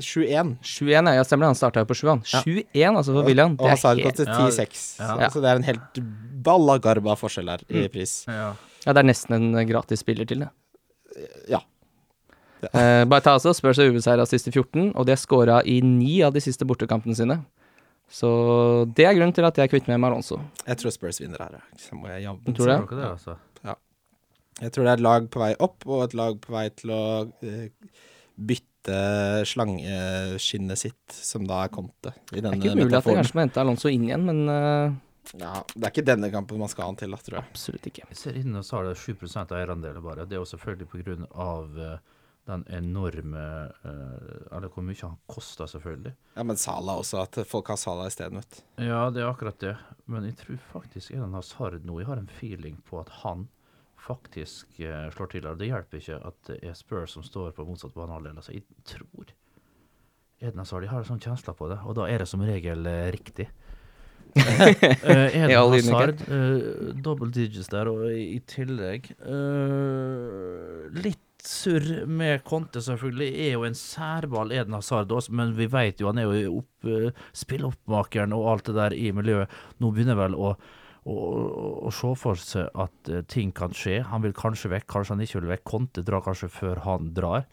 21. 0.00 0.54
21, 0.64 1.10
ja, 1.18 1.24
stemmer 1.28 1.44
det. 1.44 1.50
Han 1.52 1.58
starta 1.60 1.82
jo 1.84 1.88
på 1.90 1.98
7, 2.00 2.06
han. 2.08 2.22
Ja. 2.32 2.40
21, 2.46 2.96
altså, 3.02 3.12
for 3.18 3.28
William. 3.28 3.52
Og 3.58 3.60
Det 3.60 3.68
er 3.68 3.74
Hazard 3.74 4.00
helt, 4.00 4.08
kostet 4.16 4.32
Ja, 4.32 4.38
10-6. 4.48 4.84
ja. 5.20 5.28
Så 5.34 5.42
det 5.44 5.50
er 5.52 5.60
en 5.60 5.68
helt 5.68 6.00
balla 6.46 6.78
garba 6.80 7.16
forskjell 7.20 7.52
her 7.52 7.64
i 7.68 7.84
pris. 7.92 8.22
ja. 8.30 8.54
ja, 8.86 8.92
det 8.96 9.02
er 9.02 9.08
nesten 9.10 9.36
en 9.36 9.66
gratis 9.68 10.00
spiller 10.00 10.24
til, 10.30 10.46
det. 10.46 10.50
Ja. 11.52 11.60
Eh, 12.72 13.04
bare 13.04 13.20
ta 13.20 13.34
altså, 13.36 13.52
Spurs 13.54 13.78
er 13.78 13.90
ubeseira 13.92 14.24
siste 14.28 14.48
14, 14.50 14.94
og 14.96 15.04
de 15.06 15.12
har 15.12 15.20
scora 15.20 15.60
i 15.68 15.80
ni 15.84 16.22
av 16.24 16.32
de 16.32 16.40
siste 16.40 16.64
bortekampene 16.64 17.14
sine. 17.18 17.36
Så 18.08 18.28
det 18.94 19.04
er 19.04 19.16
grunnen 19.18 19.34
til 19.34 19.44
at 19.44 19.56
jeg 19.58 19.68
kvitter 19.72 19.90
meg 19.92 20.00
med 20.00 20.12
Alonso. 20.12 20.38
Jeg 20.64 20.78
tror 20.80 20.94
Spurs 20.94 21.18
vinner 21.20 21.42
her. 21.42 21.58
ja. 21.58 21.78
Så 21.82 21.98
må 21.98 22.08
jeg 22.12 22.22
jobbe. 22.24 22.54
Tror 22.54 22.64
du 22.64 22.70
det? 22.72 22.78
Dere 22.86 23.00
det, 23.00 23.08
altså? 23.10 23.36
Jeg 24.62 24.72
tror 24.72 24.86
det 24.86 24.92
er 24.92 25.00
et 25.00 25.04
lag 25.04 25.26
på 25.32 25.42
vei 25.42 25.50
opp, 25.60 25.84
og 25.84 26.06
et 26.06 26.14
lag 26.16 26.38
på 26.40 26.54
vei 26.54 26.66
til 26.72 26.92
å 26.96 27.02
uh, 27.26 27.98
bytte 28.36 29.00
slangeskinnet 29.50 30.80
sitt, 30.80 31.04
som 31.12 31.44
da 31.48 31.64
er 31.66 31.72
Conte. 31.74 32.14
I 32.32 32.40
Det 32.40 32.48
er 32.48 32.56
ikke 32.56 32.70
ikke 32.70 32.84
metaforen. 32.84 32.96
at 32.96 33.04
det 33.04 33.16
kanskje 33.20 33.36
må 33.36 33.44
hente 33.44 33.62
Alonso 33.64 33.92
inn 33.92 34.08
igjen, 34.08 34.26
men 34.28 34.42
uh... 34.48 35.02
Ja, 35.34 35.56
det 35.74 35.82
er 35.82 35.90
ikke 35.90 36.06
denne 36.06 36.30
kampen 36.30 36.60
man 36.62 36.70
skal 36.70 36.86
ha 36.86 36.92
han 36.92 36.98
til, 37.00 37.10
da, 37.10 37.18
tror 37.18 37.40
jeg. 37.40 37.50
Absolutt 37.50 37.88
ikke. 37.90 38.04
Jeg 38.12 38.20
ser 38.20 38.36
inne 38.38 38.62
og 38.62 38.68
så 38.68 38.78
har 38.78 38.86
det 38.86 38.98
7 39.02 39.24
av 39.42 39.56
eierandeler 39.58 40.04
bare. 40.04 40.26
Det 40.28 40.38
er 40.38 40.44
jo 40.44 40.52
selvfølgelig 40.52 40.92
pga. 40.92 41.48
Uh, 41.74 41.96
den 42.46 42.62
enorme 42.70 43.42
uh, 43.82 44.54
Eller 44.54 44.70
hvor 44.70 44.84
mye 44.86 45.02
han 45.02 45.16
koster, 45.26 45.66
selvfølgelig. 45.66 46.12
Ja, 46.36 46.44
men 46.46 46.58
Sala 46.60 46.94
også, 47.00 47.24
at 47.24 47.40
folk 47.48 47.72
har 47.72 47.80
Sala 47.80 48.06
isteden, 48.06 48.38
vet 48.38 48.60
du. 48.60 48.86
Ja, 48.86 49.08
det 49.10 49.24
er 49.24 49.32
akkurat 49.32 49.58
det. 49.62 49.74
Men 50.06 50.28
jeg 50.28 50.38
tror 50.44 50.60
faktisk 50.70 51.10
Eden 51.10 51.34
Hazard 51.34 51.82
nå 51.82 51.98
Jeg 51.98 52.06
har 52.06 52.22
en 52.22 52.30
feeling 52.30 52.78
på 52.86 53.00
at 53.02 53.10
han 53.24 53.48
faktisk 54.06 54.78
uh, 54.80 55.08
slår 55.14 55.32
til. 55.32 55.50
Det 55.58 55.70
hjelper 55.70 56.00
ikke 56.02 56.20
at 56.30 56.40
det 56.50 56.60
er 56.62 56.78
Spurs 56.78 57.16
som 57.16 57.26
står 57.26 57.52
på 57.56 57.66
motsatt 57.68 57.94
banehalvdel. 57.96 58.38
Altså, 58.38 58.54
jeg 58.56 58.64
tror 58.86 59.34
Eden 60.40 60.60
Hazard 60.60 60.84
de 60.84 60.90
har 60.90 61.00
en 61.00 61.08
sånn 61.08 61.22
kjensle 61.22 61.54
på 61.56 61.70
det, 61.72 61.78
og 61.84 61.96
da 61.96 62.08
er 62.12 62.22
det 62.22 62.28
som 62.30 62.42
regel 62.44 62.86
uh, 62.86 63.06
riktig. 63.14 63.48
uh, 64.36 65.28
Eden 65.32 65.54
Hazard, 65.56 66.20
uh, 66.28 66.90
double 67.00 67.30
digits 67.32 67.70
der, 67.72 67.88
og 67.88 68.10
i, 68.10 68.34
i 68.36 68.40
tillegg 68.44 69.08
uh, 69.24 70.90
Litt 70.92 71.22
surr 71.46 72.06
med 72.10 72.42
Conte, 72.44 72.82
selvfølgelig. 72.82 73.28
Er 73.46 73.52
jo 73.54 73.64
en 73.68 73.76
særball, 73.78 74.52
Eden 74.52 74.76
Hazard 74.76 75.12
også, 75.14 75.34
men 75.36 75.54
vi 75.56 75.68
vet 75.72 76.02
jo 76.02 76.10
han 76.10 76.20
er 76.20 76.28
jo 76.28 76.58
opp, 76.60 76.88
uh, 76.90 77.28
spilleoppmakeren 77.36 78.34
og 78.36 78.50
alt 78.52 78.68
det 78.70 78.76
der 78.76 78.96
i 78.96 79.12
miljøet. 79.16 79.52
Nå 79.80 79.92
begynner 79.94 80.18
vel 80.18 80.36
å 80.36 80.56
å, 81.06 81.16
å 81.86 81.92
se 81.94 82.10
for 82.18 82.40
seg 82.40 82.70
at 82.74 83.12
uh, 83.12 83.22
ting 83.30 83.52
kan 83.56 83.74
skje. 83.76 84.00
Han 84.10 84.24
vil 84.26 84.34
kanskje 84.36 84.72
vekk, 84.74 84.88
kanskje 84.90 85.14
han 85.14 85.24
ikke 85.24 85.40
vil 85.40 85.52
vekk. 85.54 85.64
Conte 85.70 86.04
drar 86.06 86.24
kanskje 86.26 86.50
før 86.52 86.82
han 86.86 87.12
drar. 87.16 87.46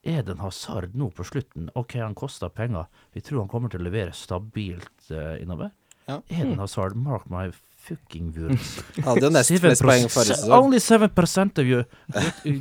Er 0.00 0.22
det 0.24 0.36
en 0.36 0.44
Hazard 0.44 0.94
nå 0.96 1.10
på 1.12 1.26
slutten, 1.28 1.68
OK, 1.76 1.98
han 2.00 2.16
koster 2.16 2.48
penger. 2.52 2.88
Vi 3.12 3.20
tror 3.24 3.42
han 3.42 3.50
kommer 3.52 3.72
til 3.72 3.82
å 3.82 3.88
levere 3.88 4.16
stabilt 4.16 5.10
uh, 5.12 5.36
innover. 5.40 5.74
Ja. 6.08 6.16
en 6.28 6.56
Hazard, 6.58 6.96
mark 6.96 7.28
my 7.30 7.50
fucking 7.80 8.32
words. 8.34 8.80
Hadde 9.06 9.28
jo 9.28 9.32
nest 9.32 9.52
mest 9.62 9.84
poeng 9.84 10.08
forrige 10.10 10.38
sesong. 10.40 10.66
Only 10.66 10.80
7% 10.82 11.60
of 11.60 11.68
you 11.68 11.84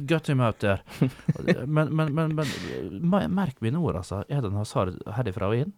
got, 0.06 0.30
him 0.30 0.44
out 0.44 0.60
there. 0.60 0.84
Men, 1.66 1.96
men, 1.96 2.14
men, 2.14 2.36
men 2.36 3.34
merk 3.34 3.60
mine 3.64 3.80
ord, 3.80 4.00
altså. 4.04 4.24
Er 4.30 4.44
det 4.44 4.52
en 4.52 4.60
Hazard 4.60 5.00
herifra 5.18 5.50
og 5.50 5.64
inn. 5.64 5.74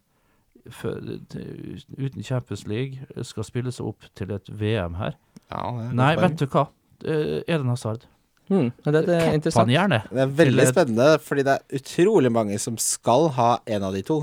Uten 0.69 2.23
Champions 2.23 2.65
League. 2.69 3.01
Skal 3.27 3.47
spille 3.47 3.73
seg 3.73 3.91
opp 3.91 4.07
til 4.17 4.33
et 4.35 4.49
VM 4.49 4.97
her. 4.99 5.17
Ja, 5.51 5.63
det 5.77 5.87
er 5.89 5.95
Nei, 5.99 6.11
vet 6.19 6.39
du 6.39 6.47
hva? 6.51 6.67
Eh, 7.03 7.39
Eden 7.47 7.71
Hazard. 7.71 8.05
Hmm, 8.51 8.69
det, 8.83 9.05
det 9.07 9.15
er 9.15 9.33
interessant. 9.37 9.71
gjerne. 9.71 10.01
Det 10.11 10.23
er 10.25 10.31
veldig 10.41 10.67
spennende, 10.67 11.09
fordi 11.23 11.43
det 11.47 11.53
er 11.55 11.79
utrolig 11.79 12.31
mange 12.35 12.57
som 12.59 12.77
skal 12.81 13.29
ha 13.37 13.51
en 13.65 13.85
av 13.87 13.95
de 13.95 14.03
to. 14.07 14.21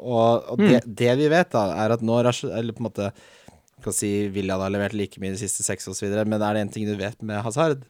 Og, 0.00 0.48
og 0.52 0.60
det, 0.60 0.82
det 0.84 1.14
vi 1.20 1.28
vet, 1.32 1.50
da, 1.52 1.66
er 1.82 1.92
at 1.92 2.04
nå 2.04 2.18
Eller 2.20 2.72
på 2.72 2.80
en 2.80 2.88
måte 2.88 3.10
kan 3.84 3.94
si 3.96 4.28
William 4.28 4.60
har 4.60 4.72
levert 4.72 4.96
like 4.96 5.20
mye 5.20 5.32
de 5.32 5.40
siste 5.40 5.64
seks 5.64 5.88
osv., 5.88 6.12
men 6.28 6.36
er 6.36 6.56
det 6.56 6.64
en 6.66 6.72
ting 6.72 6.84
du 6.88 6.92
vet 7.00 7.20
med 7.24 7.40
Hazard? 7.44 7.86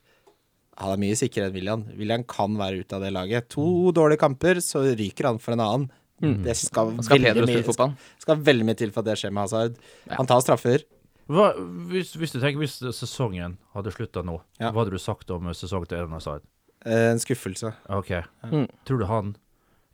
Han 0.80 0.94
er 0.94 1.00
mye 1.02 1.16
sikrere 1.18 1.50
enn 1.50 1.56
William. 1.56 1.82
William 1.98 2.22
kan 2.24 2.54
være 2.56 2.84
ute 2.84 2.96
av 2.96 3.02
det 3.04 3.10
laget. 3.12 3.50
To 3.52 3.90
dårlige 3.92 4.22
kamper, 4.22 4.62
så 4.64 4.84
ryker 4.86 5.28
han 5.28 5.40
for 5.42 5.56
en 5.56 5.64
annen. 5.64 5.88
Det 6.20 6.54
skal, 6.58 6.94
skal 7.02 7.22
veldig 7.24 7.46
mye, 7.48 7.90
skal 8.20 8.40
veldig 8.44 8.66
mye 8.68 8.76
til 8.76 8.90
for 8.92 9.00
at 9.00 9.08
det 9.10 9.18
skjer 9.20 9.32
med 9.32 9.46
Hazard. 9.46 9.76
Ja. 10.06 10.18
Han 10.18 10.28
tar 10.28 10.42
straffer. 10.44 10.84
Hva, 11.30 11.52
hvis, 11.92 12.12
hvis 12.18 12.32
du 12.34 12.40
tenker 12.42 12.58
hvis 12.60 12.78
sesongen 12.96 13.56
hadde 13.76 13.92
slutta 13.94 14.24
nå, 14.26 14.40
Ja. 14.60 14.72
hva 14.72 14.82
hadde 14.82 14.96
du 14.96 14.98
sagt 15.00 15.30
om 15.30 15.46
sesongen 15.54 15.88
til 15.88 16.00
Eden 16.00 16.12
Hazard? 16.16 16.42
Eh, 16.84 17.10
En 17.12 17.20
skuffelse. 17.22 17.72
OK. 17.88 18.10
Mm. 18.50 18.66
Tror 18.84 18.98
du 18.98 19.06
han 19.06 19.36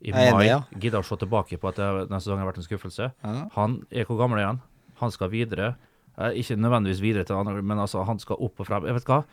i 0.01 0.11
er 0.11 0.27
enig, 0.27 0.33
mai 0.37 0.47
ja. 0.47 0.59
gidder 0.77 0.99
å 1.01 1.05
se 1.07 1.15
tilbake 1.17 1.57
på 1.61 1.69
at 1.69 1.77
denne 1.79 2.19
sesongen 2.21 2.43
har 2.43 2.51
vært 2.51 2.61
en 2.63 2.67
skuffelse? 2.67 3.11
Ja. 3.23 3.35
Han 3.55 3.79
er 3.91 4.05
hvor 4.09 4.17
gammel 4.19 4.39
er 4.41 4.49
han? 4.51 4.61
Han 5.01 5.13
skal 5.13 5.29
videre. 5.29 5.75
Eh, 6.17 6.33
ikke 6.41 6.57
nødvendigvis 6.57 7.01
videre 7.05 7.23
til 7.29 7.37
andre, 7.37 7.61
men 7.61 7.77
altså, 7.77 8.03
han 8.05 8.19
skal 8.19 8.41
opp 8.41 8.59
og 8.59 8.67
frem. 8.67 8.85
Jeg 8.89 8.97
vet 8.97 9.05
hva? 9.11 9.23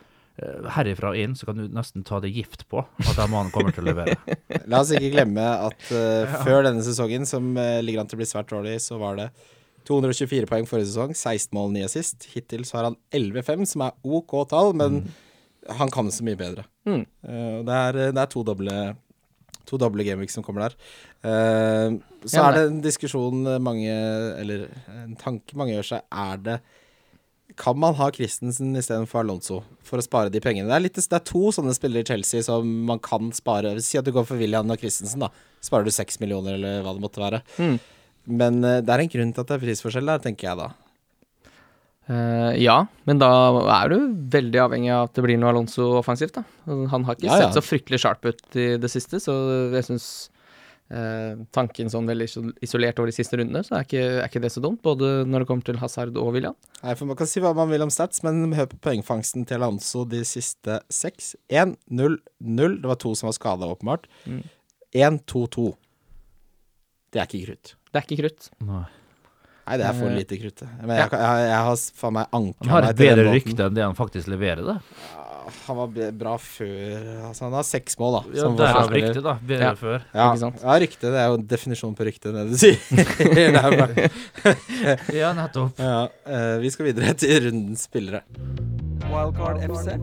Eh, 0.43 0.67
Herifra 0.75 1.13
og 1.13 1.19
inn 1.21 1.37
så 1.39 1.47
kan 1.47 1.61
du 1.61 1.69
nesten 1.71 2.03
ta 2.07 2.19
det 2.23 2.33
gift 2.35 2.65
på 2.71 2.83
at 2.83 3.13
den 3.15 3.31
mannen 3.31 3.53
kommer 3.55 3.75
til 3.75 3.85
å 3.85 3.93
levere. 3.93 4.17
La 4.71 4.81
oss 4.83 4.91
ikke 4.95 5.13
glemme 5.15 5.45
at 5.69 5.85
uh, 5.95 6.39
før 6.43 6.67
denne 6.67 6.83
sesongen, 6.87 7.27
som 7.29 7.53
uh, 7.55 7.79
ligger 7.85 8.03
an 8.03 8.11
til 8.11 8.19
å 8.19 8.23
bli 8.23 8.31
svært 8.31 8.51
dårlig, 8.51 8.81
så 8.83 8.99
var 8.99 9.21
det 9.21 9.29
224 9.87 10.49
poeng 10.51 10.67
forrige 10.67 10.91
sesong, 10.91 11.15
16 11.15 11.55
mål, 11.55 11.71
9 11.77 11.87
assist. 11.87 12.27
Hittil 12.33 12.67
så 12.67 12.81
har 12.81 12.91
han 12.91 12.99
11-5, 13.15 13.65
som 13.75 13.87
er 13.87 13.95
OK 14.03 14.35
tall, 14.51 14.73
men 14.81 15.05
han 15.79 15.93
kan 15.93 16.11
så 16.13 16.27
mye 16.27 16.41
bedre. 16.41 16.67
Mm. 16.89 17.05
Uh, 17.23 17.59
det, 17.63 17.79
er, 17.79 18.01
det 18.11 18.25
er 18.27 18.31
to 18.35 18.47
doble 18.47 18.79
To 19.65 19.79
doble 19.81 20.05
gameweeks 20.05 20.35
som 20.37 20.45
kommer 20.45 20.67
der. 20.67 20.75
Eh, 21.25 21.95
så 22.29 22.37
Ja, 22.37 22.51
er 22.51 22.57
det 22.59 22.65
en 22.67 22.81
diskusjon 22.85 23.47
mange 23.65 23.89
Eller 24.37 24.67
en 24.93 25.15
tanke 25.17 25.57
mange 25.57 25.73
gjør 25.73 25.87
seg. 25.89 26.03
Er 26.13 26.43
det 26.45 26.59
Kan 27.61 27.79
man 27.79 27.95
ha 27.95 28.09
Christensen 28.11 28.75
istedenfor 28.75 29.21
Alonso 29.23 29.61
for 29.87 30.01
å 30.01 30.05
spare 30.05 30.33
de 30.33 30.41
pengene? 30.43 30.67
Det 30.67 30.75
er, 30.75 30.83
litt, 30.89 30.99
det 30.99 31.19
er 31.21 31.27
to 31.29 31.53
sånne 31.55 31.75
spillere 31.77 32.03
i 32.03 32.09
Chelsea 32.09 32.43
som 32.43 32.67
man 32.89 32.99
kan 33.03 33.31
spare. 33.37 33.77
Si 33.85 33.99
at 34.01 34.07
du 34.07 34.11
går 34.15 34.27
for 34.27 34.41
William 34.41 34.71
og 34.75 34.81
Christensen, 34.83 35.23
da. 35.23 35.31
Sparer 35.63 35.87
du 35.87 35.93
seks 35.95 36.19
millioner, 36.23 36.57
eller 36.59 36.83
hva 36.83 36.97
det 36.97 37.05
måtte 37.05 37.23
være. 37.23 37.45
Mm. 37.63 37.77
Men 38.41 38.59
eh, 38.65 38.81
det 38.83 38.91
er 38.95 39.05
en 39.05 39.13
grunn 39.13 39.31
til 39.37 39.45
at 39.45 39.53
det 39.53 39.59
er 39.59 39.63
prisforskjell 39.69 40.11
der, 40.11 40.25
tenker 40.25 40.51
jeg 40.51 40.61
da. 40.65 40.73
Uh, 42.05 42.53
ja, 42.61 42.83
men 43.09 43.17
da 43.23 43.31
er 43.79 43.95
du 43.95 44.11
veldig 44.35 44.61
avhengig 44.67 44.91
av 44.93 45.07
at 45.07 45.15
det 45.17 45.23
blir 45.25 45.39
noe 45.41 45.55
Alonso 45.55 45.87
offensivt, 46.03 46.37
da. 46.37 46.43
Han 46.93 47.07
har 47.07 47.17
ikke 47.17 47.31
Ja, 47.31 47.39
ja. 47.39 47.47
sett 47.47 47.57
så 47.57 47.63
fryktelig 47.65 48.03
sharp 48.03 48.27
ut 48.29 48.59
i 48.61 48.75
det 48.77 48.91
siste, 48.93 49.23
så 49.25 49.33
jeg 49.73 49.87
syns 49.87 50.09
tanken 51.55 51.89
sånn 51.91 52.07
veldig 52.07 52.27
isolert 52.63 52.99
over 53.01 53.09
de 53.11 53.17
siste 53.17 53.39
rundene, 53.41 53.63
så 53.65 53.79
er 53.79 53.87
ikke, 53.87 54.03
er 54.21 54.29
ikke 54.29 54.43
det 54.45 54.51
så 54.53 54.63
dumt. 54.63 54.83
Både 54.85 55.25
når 55.27 55.43
det 55.43 55.49
kommer 55.49 55.65
til 55.67 55.79
Hazard 55.81 56.17
og 56.21 56.33
William. 56.37 56.57
Nei, 56.83 56.95
for 56.99 57.09
Man 57.09 57.17
kan 57.19 57.31
si 57.31 57.41
hva 57.43 57.55
man 57.57 57.71
vil 57.73 57.83
om 57.87 57.93
stats, 57.93 58.23
men 58.27 58.53
hør 58.55 58.69
på 58.71 58.81
poengfangsten 58.85 59.47
til 59.49 59.63
Alonso 59.63 60.05
de 60.05 60.21
siste 60.29 60.81
seks. 60.93 61.33
1, 61.49 61.77
0, 61.89 62.19
0. 62.41 62.77
Det 62.83 62.91
var 62.93 63.01
to 63.01 63.15
som 63.17 63.31
var 63.31 63.39
skada, 63.39 63.71
åpenbart. 63.71 64.07
Mm. 64.29 64.43
1, 64.95 65.23
2, 65.31 65.47
2. 65.57 65.71
Det 67.15 67.23
er 67.23 67.31
ikke 67.31 67.47
krutt. 67.47 67.75
Det 67.91 68.01
er 68.01 68.07
ikke 68.09 68.21
krutt. 68.25 68.51
Nei. 68.67 68.85
Nei, 69.65 69.79
det 69.81 69.85
er 69.89 69.95
for 69.97 70.11
Eh, 70.11 70.17
lite 70.19 70.37
krutt. 70.37 70.63
Men 70.83 70.99
jeg, 70.99 71.09
jeg, 71.09 71.45
jeg 71.49 71.61
har 71.67 71.77
faen 71.97 72.17
meg 72.19 72.35
ankra 72.37 72.69
Han 72.69 72.75
har 72.75 72.91
et 72.91 72.99
bedre 73.01 73.31
rykte 73.33 73.65
enn 73.65 73.77
det 73.79 73.85
han 73.87 73.97
faktisk 73.97 74.29
leverer, 74.29 74.61
da. 74.67 74.75
Han 75.67 75.77
var 75.77 75.91
bra 76.17 76.35
før 76.41 77.27
altså, 77.29 77.45
Han 77.47 77.53
har 77.59 77.67
seks 77.69 77.99
mål, 78.01 78.15
da. 78.17 78.23
Ja, 78.37 78.43
som 78.47 78.57
der 78.59 78.73
har 78.73 78.89
rykte, 78.93 79.23
da. 79.25 79.35
Bedre 79.45 79.71
Ja. 79.71 79.75
før. 79.77 79.99
Ja, 80.15 80.29
Ikke 80.33 80.41
sant? 80.45 80.63
ja, 80.65 80.77
rykte. 80.85 81.11
Det 81.13 81.21
er 81.21 81.27
jo 81.29 81.39
en 81.41 81.47
definisjon 81.51 81.95
på 81.99 82.07
rykte, 82.09 82.33
det 82.33 82.45
du 82.51 82.57
sier. 82.57 82.79
er 83.45 84.11
Ja, 85.21 85.33
nettopp. 85.37 85.79
ja, 85.79 86.07
uh, 86.29 86.57
vi 86.63 86.71
skal 86.73 86.89
videre 86.91 87.15
til 87.19 87.37
rundens 87.49 87.85
spillere. 87.89 88.23
Wildcard 89.11 89.61
FC. 89.69 89.95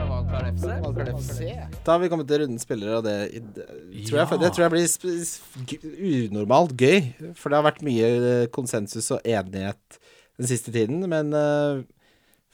Wildcard 0.00 1.08
FC. 1.18 1.40
Da 1.84 1.92
har 1.94 1.98
vi 2.02 2.08
kommet 2.12 2.28
til 2.30 2.42
rundens 2.44 2.62
spillere, 2.66 2.98
og 3.00 3.04
det, 3.06 3.16
det, 3.56 3.64
tror, 4.08 4.20
jeg, 4.22 4.40
det 4.42 4.50
tror 4.54 4.64
jeg 4.66 4.74
blir 4.76 4.86
sp 4.90 5.06
sp 5.26 5.64
g- 5.66 6.28
unormalt 6.30 6.76
gøy. 6.78 7.10
For 7.38 7.50
det 7.50 7.58
har 7.60 7.66
vært 7.70 7.82
mye 7.86 8.10
konsensus 8.54 9.10
og 9.16 9.24
enighet 9.24 10.00
den 10.40 10.48
siste 10.48 10.72
tiden, 10.72 11.02
men 11.10 11.34
eh, 11.36 11.82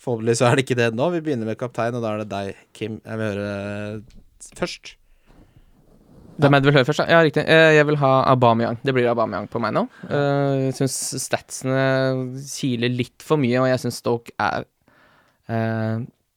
forhåpentlig 0.02 0.36
så 0.38 0.46
er 0.50 0.56
det 0.58 0.64
ikke 0.66 0.78
det 0.78 0.90
nå. 0.96 1.08
Vi 1.14 1.22
begynner 1.24 1.48
med 1.48 1.58
kaptein, 1.60 1.96
og 1.96 2.04
da 2.04 2.12
er 2.14 2.22
det 2.22 2.28
deg, 2.32 2.62
Kim. 2.76 2.98
Jeg 3.04 3.20
vil 3.20 3.30
høre 3.32 3.50
eh, 3.96 4.16
først. 4.58 4.94
Hvem 6.36 6.52
er 6.52 6.60
det 6.60 6.66
du 6.66 6.68
vil 6.68 6.76
høre 6.76 6.88
først? 6.90 7.00
da? 7.00 7.06
Ja, 7.14 7.22
riktig. 7.24 7.44
Eh, 7.48 7.70
Jeg 7.78 7.86
vil 7.88 7.96
ha 8.02 8.10
Aubameyang. 8.34 8.76
Det 8.84 8.92
blir 8.92 9.08
Aubameyang 9.08 9.46
på 9.48 9.60
meg 9.64 9.72
nå. 9.72 9.86
Eh, 10.04 10.66
Jeg 10.66 10.74
syns 10.82 10.98
statsene 11.24 11.86
kiler 12.44 12.92
litt 12.92 13.24
for 13.24 13.40
mye, 13.40 13.56
og 13.62 13.70
jeg 13.72 13.80
syns 13.86 14.02
Stoke 14.02 14.34
er 14.36 14.66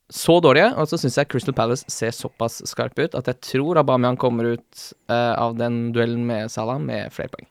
så 0.09 0.35
dårlige. 0.41 0.69
Og 0.79 0.87
så 0.89 0.97
syns 1.01 1.17
jeg 1.19 1.27
Crystal 1.31 1.55
Palace 1.57 1.83
ser 1.91 2.13
såpass 2.15 2.61
skarp 2.69 2.97
ut 3.01 3.15
at 3.17 3.27
jeg 3.29 3.41
tror 3.45 3.79
Aubameyang 3.81 4.17
kommer 4.21 4.53
ut 4.55 4.83
av 5.09 5.57
den 5.59 5.89
duellen 5.95 6.23
med 6.29 6.49
Salah 6.53 6.79
med 6.81 7.11
flere 7.13 7.33
poeng. 7.33 7.49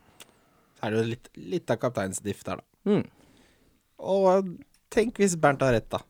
Så 0.78 0.86
er 0.86 0.94
det 0.94 0.98
jo 1.02 1.08
litt, 1.12 1.28
litt 1.56 1.70
av 1.74 1.80
kapteinsdiff 1.82 2.44
der, 2.46 2.60
da. 2.62 2.64
Mm. 2.88 3.04
Og 3.98 4.52
tenk 4.94 5.18
hvis 5.20 5.36
Bernt 5.40 5.64
har 5.64 5.74
rett, 5.76 5.88
da. 5.92 6.02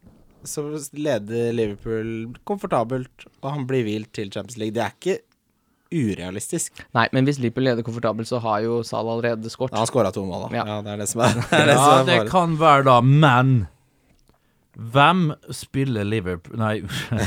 Så 0.47 0.63
leder 0.95 1.53
Liverpool 1.53 2.35
komfortabelt, 2.47 3.27
og 3.43 3.51
han 3.51 3.67
blir 3.69 3.85
hvilt 3.87 4.13
til 4.17 4.31
Champions 4.33 4.59
League. 4.61 4.77
Det 4.77 4.85
er 4.85 4.95
ikke 4.95 5.19
urealistisk. 5.89 6.79
Nei, 6.97 7.07
men 7.17 7.27
hvis 7.29 7.41
Liverpool 7.43 7.67
leder 7.69 7.87
komfortabelt, 7.87 8.29
så 8.31 8.41
har 8.45 8.61
jo 8.65 8.83
Salah 8.87 9.17
allerede 9.17 9.51
skåret. 9.53 9.75
Ja, 9.75 9.83
han 9.83 9.91
skåra 9.91 10.13
to 10.15 10.25
mål, 10.29 10.47
da. 10.47 10.61
Ja. 10.61 10.69
Ja. 10.69 10.79
det 10.85 10.95
er 10.95 11.03
det 11.03 11.09
som 11.11 11.25
er, 11.25 11.35
det 11.51 11.65
er, 11.65 11.75
Ja, 11.75 11.83
som 11.89 12.09
det 12.11 12.21
kan 12.31 12.57
være 12.61 12.87
da, 12.89 13.01
men 13.03 13.59
hvem 14.79 15.33
spiller 15.51 16.07
Liverpool 16.07 16.55
Nei, 16.61 16.75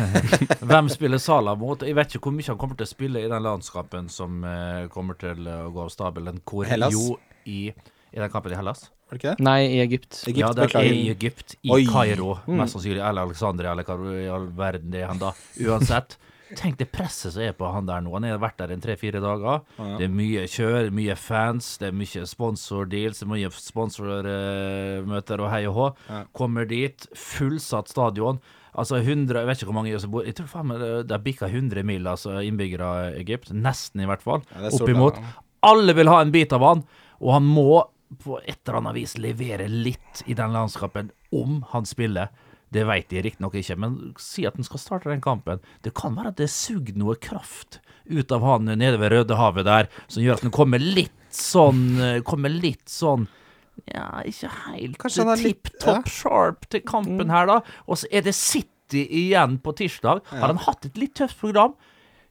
hvem 0.70 0.88
spiller 0.93 1.20
Salah 1.20 1.58
mot? 1.60 1.82
Jeg 1.84 1.97
vet 1.97 2.16
ikke 2.16 2.30
hvor 2.30 2.38
mye 2.38 2.47
han 2.47 2.60
kommer 2.62 2.80
til 2.80 2.88
å 2.88 2.91
spille 2.93 3.26
i 3.26 3.32
den 3.32 3.43
landskampen 3.43 4.08
som 4.14 4.45
eh, 4.47 4.86
kommer 4.93 5.20
til 5.20 5.49
å 5.52 5.66
gå 5.74 5.84
av 5.84 5.91
stabelen. 5.91 6.39
Hvor 6.47 6.70
Hellas? 6.70 6.95
jo 6.95 7.18
i, 7.43 7.74
i 7.74 8.22
den 8.24 8.32
kampen 8.32 8.56
i 8.56 8.60
Hellas? 8.60 8.88
Var 9.12 9.18
det 9.18 9.22
ikke 9.26 9.36
det? 9.36 9.43
Nei, 9.43 9.59
i 9.68 9.80
Egypt. 9.84 10.24
Egypt, 10.24 10.39
ja, 10.39 10.51
det 10.55 10.64
er 10.64 10.68
beklager. 10.72 10.93
i 10.95 11.09
Egypt, 11.12 11.55
i 11.68 11.70
Oi. 11.76 11.86
Kairo, 11.86 12.39
Mm. 12.47 12.57
mest 12.62 12.74
sannsynlig, 12.78 13.01
eller 13.03 13.22
Alexandria, 13.28 13.72
eller 13.76 13.84
hva 13.84 13.97
i 14.24 14.28
all 14.32 14.47
verden 14.55 14.89
det 14.91 15.01
er 15.03 15.07
han 15.07 15.20
da. 15.20 15.34
Uansett. 15.59 16.16
Tenk 16.55 16.78
det 16.78 16.91
presset 16.91 17.32
som 17.32 17.41
er 17.43 17.53
på 17.55 17.68
han 17.72 17.86
der 17.88 18.01
nå. 18.03 18.12
Han 18.12 18.24
har 18.28 18.38
vært 18.39 18.57
der 18.59 18.72
en 18.74 18.82
tre-fire 18.84 19.22
dager. 19.24 19.62
Ja. 19.80 19.97
Det 19.99 20.03
er 20.03 20.12
mye 20.12 20.41
kjør, 20.51 20.89
mye 20.91 21.16
fans, 21.16 21.78
det 21.80 21.88
er 21.88 21.95
mye 21.95 22.26
sponsordeals, 22.28 23.22
mye 23.24 23.47
sponsormøter 24.32 25.39
og 25.43 25.51
hei 25.53 25.62
og 25.70 25.76
hå. 25.78 25.86
Ja. 26.09 26.24
Kommer 26.38 26.68
dit, 26.68 27.07
fullsatt 27.18 27.88
stadion. 27.91 28.39
Altså 28.76 29.01
100, 29.03 29.36
Jeg 29.41 29.47
vet 29.47 29.57
ikke 29.59 29.68
hvor 29.68 29.76
mange 29.84 29.99
som 29.99 30.12
bor 30.12 30.24
Jeg 30.24 30.36
tror 30.36 30.47
faen 30.47 30.68
meg 30.68 30.80
det- 30.80 31.12
har 31.12 31.20
bikka 31.20 31.47
100 31.51 31.84
mil, 31.84 32.03
altså 32.07 32.39
innbyggere 32.39 33.16
i 33.18 33.20
Egypt. 33.20 33.51
Nesten, 33.51 34.01
i 34.01 34.05
hvert 34.05 34.22
fall. 34.22 34.41
Ja, 34.55 34.70
Oppimot. 34.70 35.18
Alle 35.64 35.93
vil 35.93 36.07
ha 36.07 36.22
en 36.22 36.32
bit 36.32 36.53
av 36.53 36.62
han, 36.62 36.84
og 37.22 37.34
han 37.34 37.43
må 37.43 37.84
på 38.20 38.39
et 38.43 38.59
eller 38.66 38.82
annet 38.82 38.97
vis 38.99 39.18
levere 39.22 39.68
litt 39.72 40.24
i 40.26 40.36
den 40.38 40.53
landskapen 40.55 41.12
om 41.36 41.62
han 41.72 41.88
spiller. 41.88 42.32
Det 42.72 42.86
vet 42.88 43.09
de 43.12 43.22
riktignok 43.26 43.57
ikke, 43.59 43.76
men 43.84 43.97
si 44.22 44.45
at 44.47 44.55
han 44.55 44.68
skal 44.68 44.80
starte 44.80 45.12
den 45.12 45.24
kampen. 45.24 45.59
Det 45.84 45.91
kan 45.97 46.16
være 46.16 46.32
at 46.32 46.39
det 46.39 46.47
sugd 46.51 46.95
noe 46.99 47.18
kraft 47.20 47.82
ut 48.07 48.32
av 48.32 48.45
han 48.47 48.72
nede 48.72 48.99
ved 48.99 49.12
Rødehavet 49.12 49.68
der, 49.68 49.89
som 50.07 50.24
gjør 50.24 50.39
at 50.39 50.45
han 50.47 50.55
kommer 50.55 50.82
litt 50.82 51.12
sånn 51.32 51.84
eh, 52.01 52.18
Kommer 52.28 52.51
litt 52.51 52.89
sånn 52.91 53.28
Ja, 53.88 54.24
ikke 54.28 54.49
helt 54.66 55.03
tipp 55.39 55.70
topp 55.80 56.09
sharp 56.12 56.68
til 56.72 56.84
kampen 56.88 57.32
her, 57.32 57.47
da. 57.47 57.59
Og 57.88 58.01
så 58.01 58.09
er 58.12 58.26
det 58.26 58.36
City 58.36 59.05
igjen 59.07 59.55
på 59.64 59.72
tirsdag. 59.78 60.20
Har 60.32 60.51
han 60.51 60.59
hatt 60.66 60.88
et 60.89 60.99
litt 60.99 61.16
tøft 61.16 61.39
program? 61.39 61.78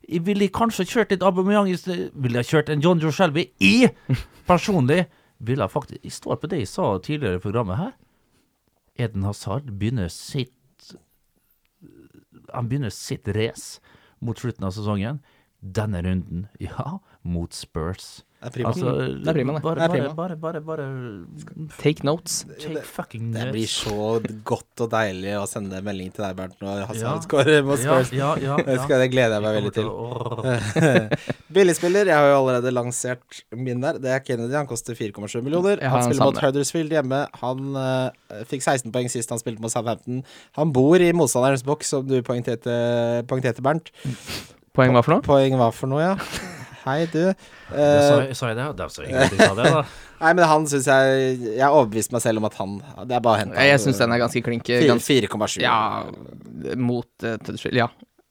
Ville 0.09 0.51
kanskje 0.53 0.89
kjørt 0.89 1.12
litt 1.14 1.24
Aubameyang 1.24 1.68
Ville 1.70 2.43
jeg 2.43 2.49
kjørt 2.49 2.72
en 2.72 2.85
John 2.85 3.01
Joe 3.01 3.12
Shelby 3.14 3.47
i? 3.64 3.89
Personlig 4.49 5.05
ville 5.41 5.68
faktisk 5.68 6.05
Jeg 6.05 6.12
står 6.12 6.41
på 6.41 6.51
det 6.53 6.62
jeg 6.62 6.68
sa 6.68 6.86
tidligere 6.99 7.41
i 7.41 7.45
programmet 7.45 7.76
her. 7.80 7.93
Eden 9.01 9.24
Hazard 9.24 9.70
begynner 9.72 10.09
sitt 10.09 10.57
Han 12.55 12.68
begynner 12.68 12.91
sitt 12.91 13.28
race 13.28 13.80
mot 14.20 14.38
slutten 14.38 14.64
av 14.66 14.74
sesongen. 14.76 15.20
Denne 15.61 16.03
runden, 16.03 16.49
ja, 16.61 16.99
mot 17.22 17.55
Spurs. 17.55 18.24
Det 18.41 18.49
er 18.49 18.53
prima. 18.55 18.70
Altså, 18.70 18.93
det 19.20 19.28
er 19.28 19.36
prima, 19.36 19.53
det. 19.53 19.61
Bare, 19.62 19.86
Det 19.93 20.14
bare, 20.16 20.36
bare, 20.41 20.61
bare, 20.64 20.84
bare 20.86 21.74
Take 21.76 22.07
notes. 22.09 22.47
Take 22.62 22.80
fucking 22.88 23.32
Det 23.34 23.51
blir 23.53 23.68
så 23.68 24.16
godt 24.49 24.80
og 24.86 24.88
deilig 24.95 25.34
å 25.36 25.43
sende 25.51 25.82
melding 25.84 26.09
til 26.16 26.24
deg, 26.24 26.38
Bernt, 26.38 26.57
når 26.64 26.86
Ja. 26.97 27.12
skårer 27.20 27.61
mot 27.68 27.76
Spurs. 27.78 28.12
ja, 28.16 28.30
ja, 28.41 28.57
Det, 28.64 28.78
ja. 28.80 28.99
det 29.03 29.11
gleder 29.12 29.36
jeg 29.36 29.45
meg 29.45 29.59
veldig 29.59 29.72
til. 29.76 29.91
Billigspiller, 31.55 32.09
jeg 32.09 32.16
har 32.16 32.30
jo 32.30 32.38
allerede 32.41 32.72
lansert 32.72 33.43
min 33.53 33.82
der. 33.84 33.99
Det 34.01 34.11
er 34.14 34.22
Kennedy. 34.24 34.55
Han 34.57 34.68
koster 34.70 34.97
4,7 34.97 35.43
millioner. 35.45 35.82
Han 35.84 36.07
spiller 36.07 36.30
mot. 36.30 36.41
Huddersfield 36.41 36.95
hjemme. 36.97 37.20
Han 37.43 37.76
uh, 37.76 38.41
fikk 38.49 38.64
16 38.64 38.88
poeng 38.95 39.11
sist 39.12 39.30
han 39.34 39.43
spilte 39.43 39.61
mot 39.61 39.72
Southampton. 39.72 40.22
Han 40.57 40.72
bor 40.72 40.97
i 41.03 41.11
motstanderens 41.16 41.66
boks, 41.66 41.93
som 41.93 42.07
du 42.09 42.16
poengterte, 42.24 42.72
poengterte 43.28 43.61
Bernt. 43.64 43.93
Poeng 44.72 44.95
hva 44.95 45.03
for 45.05 45.16
noe? 45.18 45.26
Poeng 45.26 45.59
hva 45.59 45.68
for 45.74 45.91
noe, 45.91 46.01
ja? 46.12 46.57
Hei, 46.91 47.07
du. 47.12 47.22
Det 47.70 47.88
sa, 48.03 48.20
sa 48.34 48.51
jeg 48.51 48.59
det? 48.59 48.68
Det 48.80 48.88
sa 48.91 49.07
ingenting 49.07 49.43
av 49.47 49.59
det, 49.61 49.72
da. 49.76 49.82
nei, 50.24 50.34
men 50.36 50.45
han 50.51 50.66
syns 50.68 50.88
jeg 50.91 51.38
Jeg 51.55 51.68
overbeviste 51.68 52.16
meg 52.16 52.24
selv 52.24 52.43
om 52.43 52.49
at 52.51 52.57
han 52.59 52.76
Det 53.07 53.16
er 53.16 53.24
bare 53.24 53.38
å 53.38 53.41
hente 53.45 53.57
han. 53.57 53.70
Jeg 53.70 53.82
syns 53.86 54.03
den 54.03 54.14
er 54.16 54.22
ganske 54.24 54.43
klink. 54.45 54.70
4,7. 54.70 55.61
ja, 55.64 55.76
mot 56.76 57.26
uh, 57.26 57.66
Ja. 57.70 57.88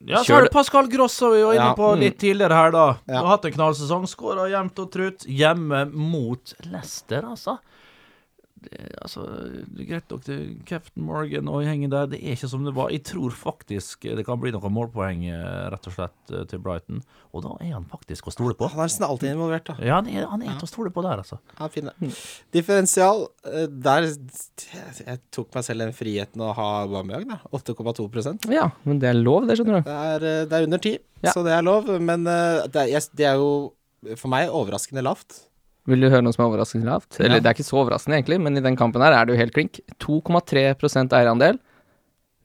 Ja, 0.07 0.21
så 0.23 0.37
er 0.37 0.45
det. 0.47 0.53
Pascal 0.53 0.87
Gross, 0.87 1.17
som 1.19 1.33
vi 1.33 1.41
var 1.43 1.57
inne 1.57 1.71
Ja. 1.71 1.75
på 1.75 1.89
litt 1.99 2.19
tidligere 2.21 2.55
her, 2.55 2.71
da. 2.71 2.85
Ja. 3.03 3.19
Du 3.19 3.25
har 3.25 3.33
hatt 3.33 3.45
en 3.49 3.55
knallsesong. 3.57 4.05
Skåra 4.07 4.45
jevnt 4.47 4.79
og 4.79 4.91
trutt. 4.93 5.25
Hjemme 5.27 5.83
mot 5.91 6.53
Leicester, 6.69 7.25
altså. 7.27 7.57
Det, 8.59 8.89
altså, 9.01 9.23
er 9.79 9.87
greit 9.87 10.09
nok, 10.11 10.23
det 10.27 10.37
Captain 10.67 11.05
Morgan 11.07 11.47
og 11.51 11.63
gjengen 11.63 11.91
der. 11.93 12.09
Det 12.11 12.19
er 12.19 12.35
ikke 12.35 12.49
som 12.51 12.65
det 12.67 12.73
var. 12.75 12.89
Jeg 12.91 13.05
tror 13.07 13.31
faktisk 13.35 14.07
det 14.17 14.25
kan 14.27 14.39
bli 14.41 14.51
noen 14.55 14.73
målpoeng, 14.75 15.25
eh, 15.31 15.69
rett 15.71 15.87
og 15.87 15.95
slett, 15.95 16.17
eh, 16.33 16.43
til 16.49 16.59
Brighton. 16.63 17.01
Og 17.33 17.45
da 17.45 17.53
er 17.63 17.73
han 17.77 17.85
faktisk 17.91 18.27
å 18.27 18.33
stole 18.35 18.57
på. 18.59 18.67
Han 18.73 18.81
er 18.83 18.89
nesten 18.89 19.07
alltid 19.07 19.31
involvert, 19.31 19.69
da. 19.69 19.77
Ja, 19.79 19.99
han 20.01 20.09
er, 20.11 20.27
han 20.27 20.43
er 20.43 20.57
til 20.59 20.67
å 20.67 20.71
stole 20.71 20.91
på 20.91 21.03
der, 21.05 21.23
altså. 21.23 21.39
Ja, 21.59 21.67
fin 21.71 21.89
det. 21.89 22.11
Differensial, 22.55 23.27
eh, 23.45 23.67
der 23.69 24.09
Jeg 24.09 25.19
tok 25.31 25.53
meg 25.55 25.63
selv 25.65 25.85
den 25.85 25.93
friheten 25.95 26.41
å 26.43 26.53
ha 26.57 26.69
Aubameyang, 26.83 27.27
da. 27.29 27.39
8,2% 27.55 28.49
ja, 28.51 28.69
men 28.87 28.99
det 29.01 29.09
er 29.11 29.19
lov, 29.19 29.47
det, 29.47 29.57
skjønner 29.59 29.79
du. 29.79 29.89
Det 29.89 29.99
er, 30.13 30.25
eh, 30.29 30.45
det 30.49 30.57
er 30.57 30.67
under 30.67 30.77
10, 30.83 30.97
Ja. 31.23 31.31
så 31.33 31.43
det 31.43 31.51
er 31.51 31.61
lov. 31.65 31.89
Men 32.01 32.25
eh, 32.27 32.67
det 32.67 32.87
er, 32.93 33.07
det 33.15 33.25
er 33.25 33.35
jo 33.35 33.73
for 34.15 34.31
meg 34.31 34.49
overraskende 34.49 35.03
lavt. 35.03 35.45
Vil 35.87 36.01
du 36.01 36.09
høre 36.09 36.21
noe 36.21 36.33
som 36.35 36.43
er 36.45 36.49
overraskende 36.51 36.85
lavt? 36.85 37.19
Eller 37.19 37.39
Ja. 37.39 37.39
det 37.39 37.49
er 37.49 37.53
ikke 37.57 37.69
så 37.69 37.79
overraskende, 37.79 38.17
egentlig, 38.19 38.41
men 38.41 38.57
i 38.57 38.61
den 38.61 38.75
kampen 38.77 39.01
her 39.01 39.13
er 39.13 39.25
det 39.25 39.33
jo 39.35 39.39
helt 39.39 39.53
klink. 39.53 39.79
2,3 39.99 41.13
eierandel. 41.15 41.59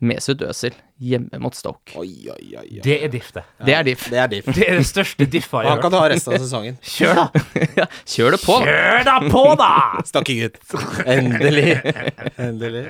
Mesut 0.05 0.43
Özil 0.43 0.75
hjemme 1.01 1.39
mot 1.41 1.55
Stoke. 1.57 1.95
Oi, 1.97 2.29
oi, 2.29 2.55
oi. 2.59 2.65
oi. 2.77 2.81
Det 2.85 2.97
er 3.05 3.09
diff, 3.09 3.33
det. 3.33 3.45
Ja, 3.61 3.65
det 3.65 3.75
er 3.75 3.83
diff. 3.89 4.05
Det 4.11 4.19
er 4.19 4.27
diff. 4.29 4.45
Det 4.55 4.67
er 4.69 4.77
det 4.81 4.87
største 4.87 5.27
diffa 5.31 5.63
jeg 5.65 5.71
har 5.71 5.81
kan 5.81 5.91
Han 5.91 5.93
du 5.93 5.99
ha 6.03 6.09
resten 6.13 6.35
av 6.35 6.43
sesongen. 6.43 6.77
Kjør, 6.95 7.15
da! 7.15 7.43
ja, 7.81 7.87
kjør 8.05 8.37
det 8.37 8.41
på! 8.45 8.59
Kjør 8.67 9.05
da 9.09 9.17
på, 9.31 9.45
da! 9.61 9.71
Stakkegutt. 10.05 10.59
Endelig. 11.07 11.79
Endelig. 12.49 12.85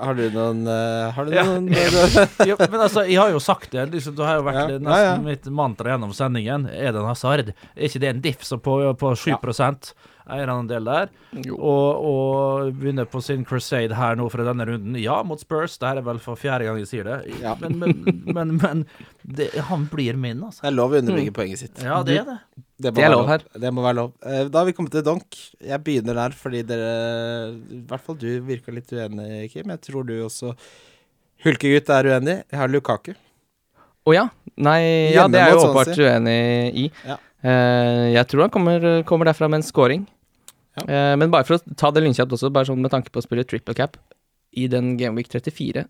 Har 0.00 0.14
du 0.18 0.24
noen 0.34 0.60
uh, 0.68 1.08
Har 1.16 1.26
du 1.28 1.32
Ja. 1.34 1.44
noen 1.48 1.68
ja, 2.48 2.56
men 2.58 2.80
altså, 2.84 3.04
jeg 3.08 3.18
har 3.20 3.32
jo 3.34 3.40
sagt 3.42 3.72
det. 3.74 3.86
Liksom, 3.92 4.14
det 4.18 4.26
har 4.28 4.38
jo 4.40 4.44
vært 4.46 4.60
Ja, 4.60 4.78
nesten 4.78 4.92
ja, 4.92 5.08
ja. 5.12 5.16
mitt 5.24 5.48
mantra 5.50 5.94
gjennom 5.94 6.14
sendingen. 6.16 6.68
Er 6.70 6.92
det 6.94 7.02
en 7.02 7.08
hasard? 7.10 7.52
Er 7.74 7.88
ikke 7.90 8.02
det 8.04 8.12
en 8.14 8.22
diff 8.24 8.44
som 8.46 8.62
på, 8.64 8.78
på 9.00 9.12
7% 9.18 9.92
eierandel 10.28 10.84
der? 10.84 11.12
Og, 11.56 11.86
og 12.10 12.72
begynner 12.76 13.06
på 13.08 13.22
sin 13.24 13.46
crusade 13.48 13.96
her 13.96 14.18
nå 14.20 14.26
fra 14.32 14.44
denne 14.48 14.66
runden. 14.68 14.98
Ja, 15.00 15.22
mot 15.24 15.40
Spurs. 15.40 15.78
Det 15.80 15.88
her 15.88 16.02
er 16.02 16.08
vel 16.08 16.20
for 16.24 16.36
fjerde 16.40 16.68
gang 16.68 16.80
jeg 16.82 16.90
sier 16.90 17.08
det. 17.08 17.18
Ja. 17.40 17.54
Men, 17.62 17.78
men, 17.80 18.22
men, 18.28 18.56
men 18.60 18.84
det, 19.24 19.50
han 19.70 19.88
blir 19.92 20.18
min, 20.20 20.42
altså. 20.50 20.62
Det 20.66 20.72
er 20.72 20.76
lov 20.78 20.92
å 20.96 21.00
underbygge 21.02 21.32
poenget 21.38 21.64
sitt. 21.64 21.80
Ja, 21.84 22.02
det 22.04 22.20
er 22.22 22.28
det. 22.34 22.38
Det, 22.78 22.92
Det 22.94 23.02
er 23.02 23.10
lov 23.10 23.26
her. 23.26 23.42
Det 23.58 23.70
må 23.74 23.82
være 23.82 23.96
lov. 23.98 24.12
Eh, 24.22 24.44
Da 24.48 24.60
har 24.60 24.66
vi 24.68 24.72
kommet 24.76 24.92
til 24.94 25.02
donk. 25.02 25.34
Jeg 25.60 25.82
begynner 25.82 26.14
der 26.14 26.30
fordi 26.38 26.60
dere 26.62 26.90
I 27.74 27.80
hvert 27.90 28.04
fall 28.04 28.16
du 28.20 28.28
virka 28.46 28.70
litt 28.74 28.92
uenig, 28.94 29.48
Kim. 29.52 29.68
Jeg 29.74 29.80
tror 29.88 30.06
du 30.06 30.14
også 30.24 30.52
Hulkegutt 31.44 31.90
er 31.94 32.04
uenig. 32.12 32.36
Jeg 32.50 32.58
har 32.58 32.68
Lukaku. 32.70 33.12
Å 34.08 34.14
ja. 34.14 34.28
Nei, 34.56 35.12
ja, 35.14 35.26
det 35.30 35.38
er 35.42 35.50
jeg 35.52 35.58
åpenbart 35.60 35.90
Swansea. 35.92 36.14
uenig 36.14 36.38
i. 36.74 36.86
Ja. 37.06 37.18
Eh, 37.42 38.04
jeg 38.14 38.26
tror 38.30 38.46
han 38.46 38.50
kommer, 38.54 38.86
kommer 39.06 39.28
derfra 39.28 39.48
med 39.50 39.60
en 39.60 39.66
scoring. 39.66 40.06
Ja. 40.78 40.86
Eh, 40.86 41.16
men 41.18 41.30
bare 41.34 41.44
for 41.46 41.58
å 41.58 41.76
ta 41.78 41.90
det 41.94 42.02
lynkjapt 42.06 42.32
også, 42.34 42.50
bare 42.54 42.66
sånn 42.70 42.80
med 42.82 42.90
tanke 42.94 43.10
på 43.10 43.20
å 43.20 43.26
spille 43.26 43.44
triple 43.46 43.74
cap 43.74 43.98
i 44.56 44.66
den 44.70 44.96
Gameweek 44.98 45.28
34 45.30 45.84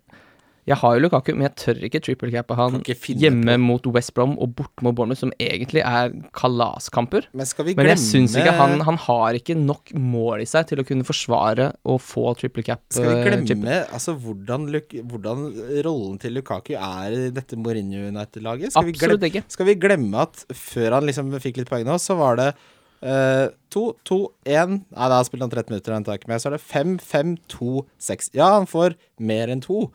Jeg 0.69 0.77
har 0.77 0.95
jo 0.95 1.01
Lukaku, 1.01 1.31
men 1.33 1.47
jeg 1.47 1.55
tør 1.63 1.79
ikke 1.87 2.01
triple 2.05 2.29
cappe 2.33 2.55
han 2.57 2.83
hjemme 2.85 3.55
mot 3.61 3.87
West 3.89 4.13
Brom 4.17 4.35
og 4.37 4.53
bort 4.59 4.83
mot 4.85 4.93
Bournemouth, 4.93 5.21
som 5.23 5.31
egentlig 5.41 5.81
er 5.81 6.13
kalaskamper. 6.37 7.25
Men 7.33 7.49
skal 7.49 7.65
vi 7.65 7.75
Men 7.77 7.89
jeg 7.89 8.01
syns 8.03 8.37
ikke 8.37 8.53
han, 8.59 8.77
han 8.85 8.99
har 9.07 9.39
ikke 9.39 9.57
nok 9.57 9.93
mål 9.97 10.43
i 10.45 10.49
seg 10.49 10.69
til 10.69 10.83
å 10.83 10.85
kunne 10.85 11.07
forsvare 11.07 11.71
å 11.89 11.97
få 12.01 12.35
triple 12.39 12.65
cap. 12.67 12.83
Skal 12.93 13.09
vi 13.09 13.17
eh, 13.17 13.25
glemme 13.25 13.79
altså, 13.87 14.13
hvordan, 14.13 14.67
hvordan 15.09 15.45
rollen 15.87 16.19
til 16.21 16.37
Lukaku 16.37 16.75
er 16.77 17.17
i 17.17 17.29
dette 17.33 17.57
Mourinho 17.57 18.05
United-laget? 18.11 18.75
Skal, 18.75 18.91
vi 18.91 18.97
Absolutt 18.97 19.25
ikke. 19.31 19.45
skal 19.49 19.71
vi 19.71 19.79
glemme 19.79 20.27
at 20.27 20.45
før 20.53 20.99
han 20.99 21.09
liksom 21.09 21.33
fikk 21.41 21.63
litt 21.63 21.71
poeng 21.71 21.87
nå, 21.89 21.97
så 22.01 22.19
var 22.19 22.37
det 22.41 22.51
Uh, 22.99 23.47
2, 23.71 23.81
2, 24.03 24.15
1 24.43 24.71
Nei, 24.73 24.81
da 24.91 25.05
har 25.07 25.23
han 25.23 25.47
13 25.47 25.69
minutter, 25.71 25.93
han 25.95 26.03
tar 26.03 26.17
ikke 26.19 26.27
med. 26.27 26.41
Så 26.43 26.49
er 26.49 26.57
det 26.57 26.65
5, 26.67 26.97
5, 26.99 27.29
2, 27.47 27.83
6. 28.09 28.31
Ja, 28.35 28.49
han 28.57 28.67
får 28.67 28.97
mer 29.23 29.53
enn 29.53 29.63
to, 29.63 29.85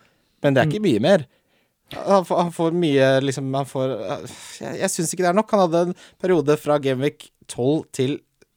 men 0.45 0.55
det 0.55 0.63
er 0.63 0.71
ikke 0.71 0.85
mye 0.85 1.03
mer. 1.03 1.25
Han 1.95 2.25
får, 2.25 2.39
han 2.41 2.53
får 2.55 2.77
mye 2.81 3.09
liksom 3.21 3.51
Han 3.55 3.67
får 3.69 3.91
Jeg, 3.93 4.71
jeg 4.81 4.91
syns 4.91 5.11
ikke 5.13 5.25
det 5.27 5.31
er 5.31 5.37
nok. 5.37 5.51
Han 5.53 5.65
hadde 5.67 5.83
en 5.89 5.99
periode 6.21 6.57
fra 6.59 6.79
Gameweek 6.83 7.29
12 7.53 7.83
til 7.95 8.15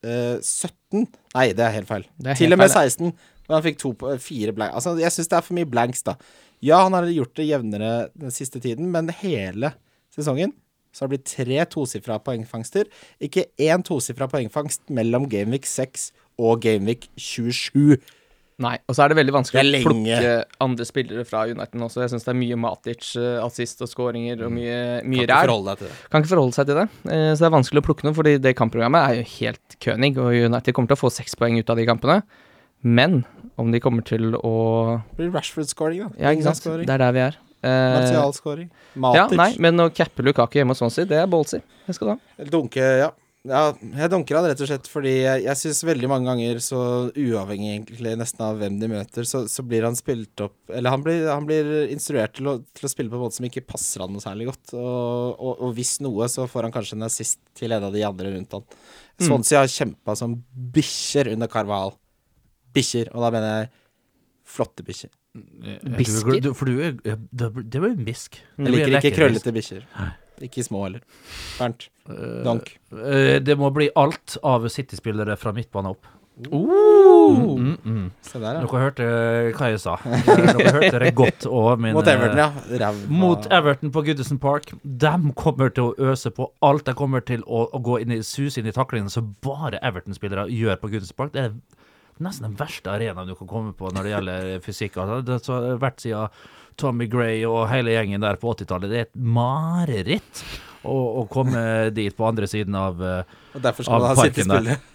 uh, 0.07 0.37
17 0.39 1.03
Nei, 1.35 1.49
det 1.53 1.65
er 1.65 1.73
helt 1.75 1.89
feil. 1.89 2.05
Er 2.23 2.37
til 2.37 2.47
helt 2.47 2.55
og 2.55 2.61
med 2.63 2.71
feil, 2.71 2.93
16, 2.93 3.11
hvor 3.45 3.57
han 3.57 3.65
fikk 3.65 3.81
to 3.81 3.91
på, 3.99 4.13
fire 4.23 4.53
blanks. 4.55 4.77
Altså, 4.79 4.95
jeg 5.01 5.13
syns 5.13 5.31
det 5.31 5.37
er 5.37 5.43
for 5.45 5.57
mye 5.57 5.69
blanks, 5.69 6.05
da. 6.07 6.15
Ja, 6.63 6.79
han 6.85 6.95
har 6.95 7.05
gjort 7.11 7.35
det 7.37 7.49
jevnere 7.49 7.91
den 8.17 8.33
siste 8.33 8.61
tiden, 8.63 8.87
men 8.93 9.11
hele 9.19 9.73
sesongen 10.15 10.55
så 10.95 11.03
har 11.03 11.11
det 11.11 11.17
blitt 11.17 11.29
tre 11.29 11.59
tosifra 11.69 12.17
poengfangster. 12.23 12.87
Ikke 13.21 13.45
én 13.61 13.83
tosifra 13.85 14.25
poengfangst 14.31 14.87
mellom 14.89 15.27
Gameweek 15.29 15.67
6 15.69 16.09
og 16.41 16.63
Gameweek 16.63 17.09
27. 17.19 17.99
Nei, 18.59 18.73
og 18.89 18.95
så 18.97 19.03
er 19.05 19.11
det 19.11 19.17
veldig 19.19 19.33
vanskelig 19.35 19.61
Det 19.69 19.79
å 19.83 19.85
plukke 19.85 20.29
andre 20.65 20.85
spillere 20.89 21.25
fra 21.29 21.43
United 21.45 21.77
også. 21.85 22.01
Jeg 22.01 22.09
syns 22.09 22.23
det 22.25 22.31
er 22.33 22.37
mye 22.39 22.55
Matic, 22.57 23.09
eh, 23.21 23.35
assist 23.45 23.83
og 23.85 23.89
scoringer 23.91 24.41
og 24.47 24.51
mye, 24.55 24.77
Kan 25.03 25.11
mye 25.11 25.25
ikke 25.27 25.29
ræl. 25.29 25.45
forholde 25.45 25.67
deg 25.69 25.77
til 25.77 25.87
det. 25.91 25.97
Kan 26.09 26.23
ikke 26.23 26.31
forholde 26.33 26.55
seg 26.57 26.65
til 26.71 26.75
det. 26.79 26.87
Eh, 27.05 27.31
Så 27.35 27.37
det 27.37 27.47
er 27.51 27.53
vanskelig 27.53 27.83
å 27.83 27.85
plukke 27.85 28.03
noe, 28.07 28.15
fordi 28.17 28.33
det 28.41 28.55
kampprogrammet 28.57 29.09
er 29.11 29.13
jo 29.19 29.27
helt 29.37 29.77
kønig, 29.79 30.17
og 30.17 30.33
United 30.33 30.73
kommer 30.73 30.87
til 30.89 30.97
å 30.97 31.03
få 31.05 31.11
seks 31.13 31.35
poeng 31.37 31.59
ut 31.61 31.69
av 31.69 31.77
de 31.77 31.85
kampene. 31.85 32.23
Men 32.81 33.25
om 33.59 33.69
de 33.71 33.79
kommer 33.79 34.01
til 34.03 34.33
å 34.33 35.03
Det 35.15 35.17
blir 35.21 35.31
Rashford-scoring, 35.37 36.09
da. 36.09 36.09
Ja, 36.17 36.33
ikke 36.33 36.49
sant. 36.49 36.63
Det 36.85 36.89
er 36.89 36.97
der 36.97 37.11
vi 37.13 37.19
er. 37.19 37.37
Eh, 37.61 37.93
Martial-scoring. 38.01 38.69
ja, 39.13 39.27
nei, 39.37 39.55
men 39.59 39.77
å 39.77 39.89
cappe 39.93 40.25
Lukaku 40.25 40.57
hjemme 40.57 40.73
hos 40.73 40.79
Swansea, 40.81 41.05
det 41.05 41.17
er 41.21 41.27
ballsy. 41.27 41.61
Det 41.85 41.93
skal 41.93 42.07
du 42.07 42.11
ha. 42.13 42.45
Dunke, 42.49 42.81
ja. 43.05 43.11
Ja, 43.47 43.61
jeg 43.79 44.11
dunker 44.11 44.37
han 44.39 44.45
rett 44.49 44.61
og 44.63 44.69
slett 44.69 44.87
fordi 44.91 45.13
jeg, 45.13 45.43
jeg 45.45 45.59
syns 45.59 45.79
veldig 45.87 46.09
mange 46.11 46.27
ganger, 46.29 46.59
så 46.63 46.79
uavhengig 47.11 47.69
egentlig 47.73 48.15
nesten 48.19 48.43
av 48.43 48.59
hvem 48.59 48.77
de 48.81 48.89
møter, 48.91 49.27
så, 49.29 49.43
så 49.51 49.63
blir 49.67 49.87
han 49.87 49.95
spilt 49.97 50.43
opp 50.43 50.73
Eller 50.73 50.93
han 50.93 51.05
blir, 51.05 51.23
han 51.29 51.47
blir 51.47 51.69
instruert 51.93 52.35
til 52.37 52.51
å, 52.51 52.57
til 52.75 52.89
å 52.89 52.91
spille 52.91 53.13
på 53.13 53.19
en 53.19 53.25
måte 53.25 53.39
som 53.39 53.47
ikke 53.47 53.65
passer 53.69 54.03
han 54.03 54.11
noe 54.13 54.23
særlig 54.23 54.49
godt. 54.49 54.75
Og, 54.75 55.37
og, 55.37 55.53
og 55.67 55.75
hvis 55.77 55.97
noe, 56.03 56.27
så 56.31 56.47
får 56.51 56.67
han 56.67 56.75
kanskje 56.75 56.99
en 56.99 57.07
assist 57.07 57.39
til 57.57 57.75
en 57.77 57.87
av 57.87 57.95
de 57.95 58.03
andre 58.07 58.33
rundt 58.35 58.57
han. 58.57 58.67
Swansea 59.23 59.63
har 59.63 59.71
kjempa 59.71 60.17
som 60.19 60.35
bikkjer 60.75 61.31
under 61.33 61.49
Carval. 61.51 61.95
Bikkjer, 62.75 63.13
og 63.15 63.25
da 63.25 63.33
mener 63.33 63.53
jeg 63.53 63.71
flotte 64.47 64.85
bikkjer. 64.85 65.13
Bisker? 65.97 66.39
Du, 66.41 66.53
for 66.57 66.69
du 66.69 66.79
er 66.81 66.95
Det 66.97 67.19
det 67.29 67.81
var 67.81 67.91
jo 67.91 67.95
en 67.95 68.07
bisk. 68.07 68.39
Jeg 68.57 68.73
liker 68.73 68.97
ikke 68.99 69.17
krøllete 69.17 69.53
bikkjer. 69.53 69.85
Ikke 70.45 70.65
små 70.65 70.83
heller. 70.85 71.05
Bernt. 71.57 71.89
Dank. 72.45 72.75
Uh, 72.93 73.37
Det 73.43 73.57
må 73.59 73.71
bli 73.75 73.89
alt 73.95 74.37
av 74.45 74.67
City-spillere 74.71 75.35
fra 75.39 75.53
midtbane 75.55 75.91
opp. 75.95 76.13
Uh. 76.53 77.57
Mm, 77.57 77.77
mm. 77.83 78.11
Se 78.21 78.37
der, 78.39 78.59
Dere 78.61 78.67
ja. 78.69 78.81
hørte 78.83 79.05
hva 79.57 79.69
jeg 79.71 79.79
sa. 79.81 79.95
Dere 80.27 80.73
hørte 80.75 80.99
det 81.01 81.13
godt 81.17 81.47
òg, 81.49 81.79
min 81.81 81.95
Mot 81.97 82.07
Everton, 82.07 82.37
eh, 82.37 82.43
ja. 82.43 82.83
Ræva. 82.83 83.07
Mot 83.09 83.47
Everton 83.57 83.91
på 83.95 84.03
Goodison 84.05 84.39
Park. 84.41 84.69
De 84.83 85.13
kommer 85.39 85.73
til 85.73 85.89
å 85.89 86.11
øse 86.11 86.31
på 86.31 86.51
alt. 86.61 86.85
De 86.85 86.93
kommer 86.97 87.25
til 87.25 87.41
å, 87.47 87.65
å 87.73 87.81
gå 87.83 87.97
inn 88.03 88.13
i 88.13 88.21
suse 88.25 88.61
inn 88.61 88.69
i 88.69 88.75
taklingene 88.75 89.11
som 89.13 89.33
bare 89.43 89.81
Everton-spillere 89.81 90.45
gjør 90.53 90.77
på 90.83 90.91
Goodison 90.93 91.17
Park. 91.17 91.33
Det 91.33 91.47
er 91.47 91.57
nesten 92.23 92.51
den 92.51 92.59
verste 92.59 92.93
arenaen 92.93 93.29
du 93.29 93.35
kan 93.37 93.49
komme 93.49 93.73
på 93.77 93.89
når 93.93 94.05
det 94.05 94.13
gjelder 94.13 94.53
fysikk. 94.65 95.01
Altså, 95.01 95.19
det 95.25 95.41
har 95.41 95.81
vært 95.81 96.05
siden 96.05 96.39
Tommy 96.77 97.07
Gray 97.11 97.41
og 97.49 97.65
hele 97.71 97.95
gjengen 97.95 98.23
der 98.23 98.39
på 98.41 98.53
80-tallet. 98.53 98.91
Det 98.91 98.99
er 98.99 99.07
et 99.07 99.15
mareritt 99.17 100.43
å, 100.83 100.97
å 101.23 101.25
komme 101.31 101.63
dit 101.97 102.15
på 102.15 102.27
andre 102.27 102.49
siden 102.49 102.77
av 102.77 103.01
eh, 103.01 103.39
Og 103.57 103.65
derfor 103.65 103.87
skal 103.87 104.05
man 104.05 104.13
ha 104.13 104.69
der. 104.69 104.85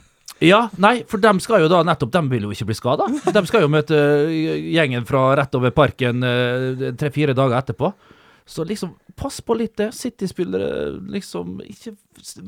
Ja, 0.42 0.64
nei, 0.82 1.02
for 1.06 1.22
dem 1.22 1.38
skal 1.42 1.62
jo 1.62 1.68
da 1.70 1.84
nettopp 1.86 2.10
De 2.14 2.22
vil 2.32 2.48
jo 2.48 2.54
ikke 2.54 2.66
bli 2.70 2.74
skada. 2.74 3.06
De 3.06 3.42
skal 3.46 3.62
jo 3.62 3.70
møte 3.70 3.98
gjengen 4.32 5.06
fra 5.06 5.28
rett 5.38 5.54
over 5.58 5.74
parken 5.74 6.24
eh, 6.26 6.88
tre-fire 6.98 7.36
dager 7.38 7.60
etterpå. 7.60 7.92
Så 8.44 8.64
liksom, 8.66 8.94
pass 9.16 9.40
på 9.40 9.54
litt 9.56 9.76
det. 9.76 9.92
City-spillere, 9.94 10.98
liksom 11.12 11.60
Ikke 11.62 11.94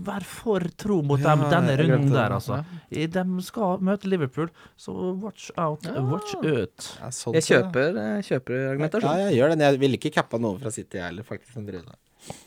vær 0.05 0.24
for 0.26 0.61
tro 0.76 1.03
mot 1.03 1.20
Ja, 1.20 1.34
dem 1.36 1.45
denne 1.51 1.76
runden 1.78 2.11
der, 2.12 2.30
altså. 2.34 2.64
Ja. 2.90 3.07
De 3.07 3.42
skal 3.47 3.78
møte 3.78 4.09
Liverpool, 4.11 4.49
så 4.76 4.92
watch 5.22 5.51
out, 5.57 5.84
Ja. 5.84 6.01
watch 6.03 6.34
out. 6.34 6.88
Sånn 7.14 7.34
Jeg 7.34 7.42
kjøper, 7.49 7.95
kjøper, 8.26 8.70
argumentasjon. 8.72 9.11
Ja, 9.18 9.28
jeg 9.30 9.38
gjør 9.38 9.49
den. 9.55 9.61
Jeg 9.61 9.78
ville 9.80 9.97
ikke 9.99 10.12
cappa 10.14 10.38
noen 10.38 10.59
fra 10.61 10.70
City, 10.70 10.99
jeg 10.99 11.05
heller, 11.05 11.22
faktisk. 11.22 11.55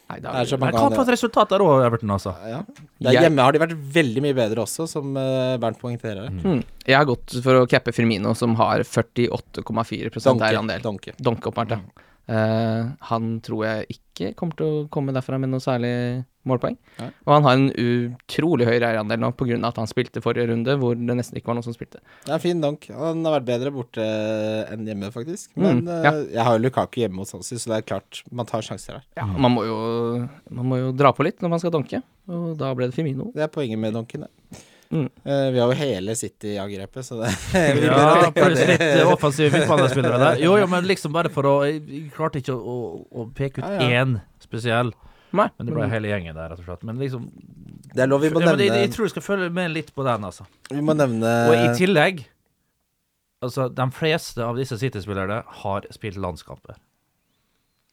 Nei, 0.10 0.20
Det 0.20 0.26
er 0.26 0.58
mange 0.58 0.74
hva 0.74 1.02
et 1.04 1.12
resultat 1.14 1.50
der 1.50 1.60
òg, 1.60 1.86
Everton, 1.86 2.10
altså. 2.10 2.34
Ja. 2.48 2.64
Der 3.00 3.12
Jeg- 3.14 3.22
hjemme 3.24 3.42
har 3.44 3.52
de 3.52 3.60
vært 3.60 3.76
veldig 3.94 4.22
mye 4.24 4.34
bedre 4.34 4.64
også, 4.64 4.88
som 4.88 5.16
eh, 5.16 5.58
Bernt 5.58 5.80
poengterer. 5.80 6.30
Mm. 6.32 6.64
Jeg 6.86 6.96
har 6.98 7.06
gått 7.06 7.44
for 7.44 7.54
å 7.66 7.68
cappe 7.68 7.94
Firmino, 7.94 8.34
som 8.36 8.56
har 8.56 8.80
48,4 8.84 10.24
Donke. 10.24 10.42
eierandel. 10.42 10.82
Donke. 10.82 11.14
Donke 11.22 11.52
oppmart, 11.52 11.80
ja. 12.28 12.38
Eh, 12.38 12.88
han 13.10 13.28
tror 13.46 13.62
jeg 13.66 14.00
ikke 14.00 14.34
kommer 14.36 14.58
til 14.60 14.66
å 14.68 14.88
komme 14.92 15.14
derfra 15.16 15.38
med 15.40 15.50
noe 15.54 15.62
særlig 15.64 16.26
målpoeng. 16.48 16.78
Nei. 17.00 17.08
Og 17.28 17.32
han 17.34 17.44
har 17.44 17.56
en 17.58 17.66
utrolig 17.76 18.66
høy 18.68 18.78
eierandel 18.78 19.20
nå 19.20 19.30
pga. 19.36 19.58
at 19.68 19.76
han 19.82 19.88
spilte 19.88 20.22
forrige 20.24 20.48
runde, 20.48 20.76
hvor 20.80 20.96
det 20.96 21.16
nesten 21.20 21.36
ikke 21.40 21.48
var 21.52 21.58
noen 21.60 21.66
som 21.68 21.76
spilte. 21.76 22.00
Det 22.26 22.32
er 22.34 22.40
fin 22.40 22.62
donk. 22.64 22.88
Han 22.96 23.24
har 23.28 23.36
vært 23.40 23.48
bedre 23.50 23.72
borte 23.76 24.06
enn 24.72 24.88
hjemme, 24.88 25.12
faktisk. 25.12 25.52
Men 25.56 25.82
Mm, 25.84 25.90
eh, 25.92 26.04
ja. 26.08 26.12
jeg 26.38 26.44
har 26.48 26.58
jo 26.58 26.64
Lukaku 26.64 27.02
hjemme 27.02 27.20
hos 27.24 27.32
Hansi, 27.36 27.56
så 27.60 27.74
det 27.74 27.78
er 27.82 27.88
klart 27.94 28.24
man 28.32 28.46
tar 28.48 28.62
sjanser 28.64 29.02
her. 29.02 29.28
Man, 29.38 29.52
må 29.52 29.66
jo, 29.68 29.78
man 30.50 30.66
må 30.72 30.80
jo 30.80 30.92
dra 30.96 31.12
på 31.14 31.24
litt 31.28 31.40
når 31.44 31.50
man 31.50 31.60
skal 31.60 31.72
donke, 31.76 32.02
og 32.28 32.56
da 32.58 32.74
ble 32.74 32.88
det 32.88 32.96
Firmino. 32.96 33.32
Det 33.36 33.44
er 33.44 33.52
poenget 33.52 33.80
med 33.80 33.94
donken. 33.94 34.26
det. 34.28 34.64
Mm. 34.88 35.10
Eh, 35.24 35.48
vi 35.52 35.60
har 35.60 35.72
jo 35.72 35.76
hele 35.76 36.16
City-angrepet, 36.16 37.04
så 37.06 37.18
det 37.20 37.32
Ja, 37.84 38.30
plutselig 38.32 38.38
pluss 38.38 38.62
litt 38.70 38.86
eh, 38.86 39.10
offensive 39.16 39.52
midtbanespillere 39.58 40.20
der. 40.22 40.40
Jo, 40.44 40.54
jo, 40.62 40.70
men 40.72 40.88
liksom 40.88 41.12
bare 41.16 41.32
for 41.34 41.50
å 41.50 41.56
Jeg 41.68 42.06
klarte 42.16 42.40
ikke 42.40 42.56
å, 42.56 42.62
å, 42.62 43.02
å 43.12 43.28
peke 43.36 43.60
ut 43.60 43.68
Ja, 43.68 43.82
ja. 43.82 44.06
én 44.06 44.18
spesiell, 44.44 44.94
Nei, 45.36 45.50
men 45.58 45.68
det 45.68 45.76
ble 45.76 45.90
hele 45.92 46.08
gjengen 46.14 46.38
der, 46.38 46.54
rett 46.54 46.62
og 46.64 46.70
slett. 46.70 46.86
Men 46.88 47.02
liksom 47.04 47.28
Det 47.92 48.06
er 48.06 48.08
lov 48.08 48.24
vi 48.24 48.32
må 48.32 48.40
ja, 48.46 48.54
jeg, 48.56 48.72
jeg 48.86 48.94
tror 48.96 49.10
vi 49.10 49.14
skal 49.18 49.26
følge 49.26 49.52
med 49.54 49.74
litt 49.76 49.92
på 49.92 50.06
den, 50.08 50.24
altså. 50.30 50.48
Vi 50.72 50.80
må 50.80 50.96
nevne 50.96 51.34
Og 51.52 51.56
i 51.58 51.68
tillegg 51.78 52.24
Altså, 53.44 53.68
de 53.70 53.86
fleste 53.94 54.42
av 54.42 54.58
disse 54.58 54.80
City-spillerne 54.82 55.44
har 55.60 55.86
spilt 55.94 56.18
landskamper. 56.18 56.80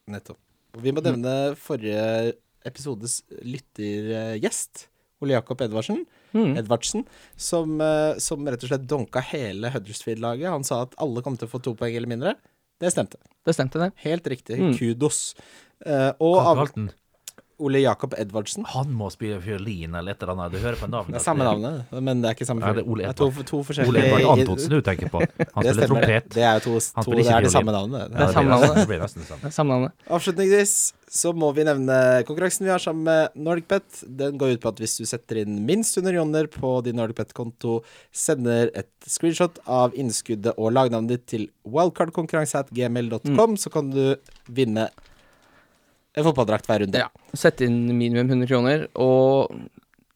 Nettopp. 0.09 0.39
Vi 0.81 0.93
må 0.95 1.03
nevne 1.05 1.53
forrige 1.61 2.33
episodes 2.65 3.19
lyttergjest, 3.45 4.87
Ole 5.21 5.37
Jakob 5.37 5.61
Edvardsen, 5.67 6.01
Mm. 6.35 6.57
Edvardsen 6.59 7.05
som, 7.37 7.77
eh, 7.81 8.19
som 8.23 8.43
rett 8.49 8.67
og 8.67 8.73
slett 8.73 8.89
donka 8.91 9.23
hele 9.31 9.71
Huddersfield-laget. 9.71 10.51
Han 10.51 10.67
sa 10.67 10.83
at 10.83 10.97
alle 11.03 11.23
kom 11.23 11.39
til 11.39 11.49
å 11.49 11.55
få 11.55 11.63
to 11.63 11.77
poeng 11.79 11.95
eller 11.95 12.11
mindre. 12.11 12.35
Det 12.83 12.91
stemte. 12.91 13.21
Det 13.47 13.55
stemte, 13.55 13.79
det. 13.79 13.93
Helt 14.03 14.27
riktig. 14.27 14.59
Mm. 14.59 14.75
Kudos. 14.79 15.35
Uh, 15.85 16.11
og 16.23 16.39
Carl 16.41 16.61
han? 16.75 16.91
Ole 17.65 17.81
Jakob 17.83 18.15
Edvardsen. 18.19 18.67
Han 18.75 18.93
må 18.97 19.09
spille 19.15 19.39
fiolin 19.45 19.95
eller 19.97 20.15
et 20.15 20.25
eller 20.25 20.35
annet. 20.35 20.55
Du 20.55 20.61
hører 20.63 20.79
på 20.81 20.89
navnet. 20.91 21.15
Det 21.15 21.21
er 21.21 21.25
samme 21.25 21.47
navnet, 21.47 21.95
men 22.09 22.23
det 22.23 22.31
er 22.31 22.39
ikke 22.39 22.49
samme 22.49 22.65
Ja, 22.65 22.75
det 22.77 22.85
er 22.85 23.01
Det 23.01 23.09
er 23.09 23.19
to, 23.21 23.29
to 23.49 23.63
forskjellige 23.69 23.93
Ole 23.93 24.05
Edvard 24.09 24.43
Antonsen 24.45 24.75
du 24.75 24.81
tenker 24.85 25.13
på. 25.13 25.23
Han 25.25 25.65
Det 25.65 25.75
spiller 25.77 25.93
trompet. 25.93 26.29
Det 26.35 26.45
er 26.45 26.59
jo 26.59 26.65
to, 26.67 26.75
to 27.01 27.17
det 27.17 27.27
er 27.27 27.47
det 27.47 27.55
samme 27.55 27.73
navnet. 27.75 28.13
Det 28.13 28.27
er 28.27 28.37
samme 28.37 28.51
navnet. 28.53 28.89
det 28.89 29.01
nesten 29.05 29.25
det 29.25 29.55
samme. 29.55 29.73
Navnet. 29.75 29.97
Avslutningsvis 30.13 30.75
så 31.15 31.31
må 31.37 31.53
vi 31.55 31.63
nevne 31.67 31.97
konkurransen 32.27 32.67
vi 32.67 32.73
har 32.73 32.83
sammen 32.83 33.05
med 33.07 33.37
NordicBet. 33.39 34.03
Den 34.19 34.39
går 34.41 34.57
ut 34.57 34.63
på 34.65 34.73
at 34.73 34.81
hvis 34.83 34.97
du 34.99 35.05
setter 35.09 35.43
inn 35.45 35.61
minst 35.67 35.97
100 35.97 36.17
joner 36.19 36.49
på 36.51 36.71
din 36.87 36.97
NordicBet-konto, 36.99 37.73
sender 38.11 38.73
et 38.75 38.91
screenshot 39.07 39.61
av 39.71 39.95
innskuddet 39.95 40.59
og 40.59 40.75
lagnavnet 40.75 41.11
ditt 41.15 41.27
til 41.31 41.45
wildcardkonkurranse.gmail.com, 41.71 43.57
så 43.61 43.71
kan 43.73 43.93
du 43.95 44.17
vinne 44.51 44.89
en 46.17 46.25
fotballdrakt 46.29 46.67
hver 46.71 46.85
runde. 46.85 47.01
Ja. 47.05 47.09
Sett 47.35 47.61
inn 47.67 47.81
minimum 47.99 48.29
100 48.31 48.47
kroner, 48.51 48.87
og 48.95 49.55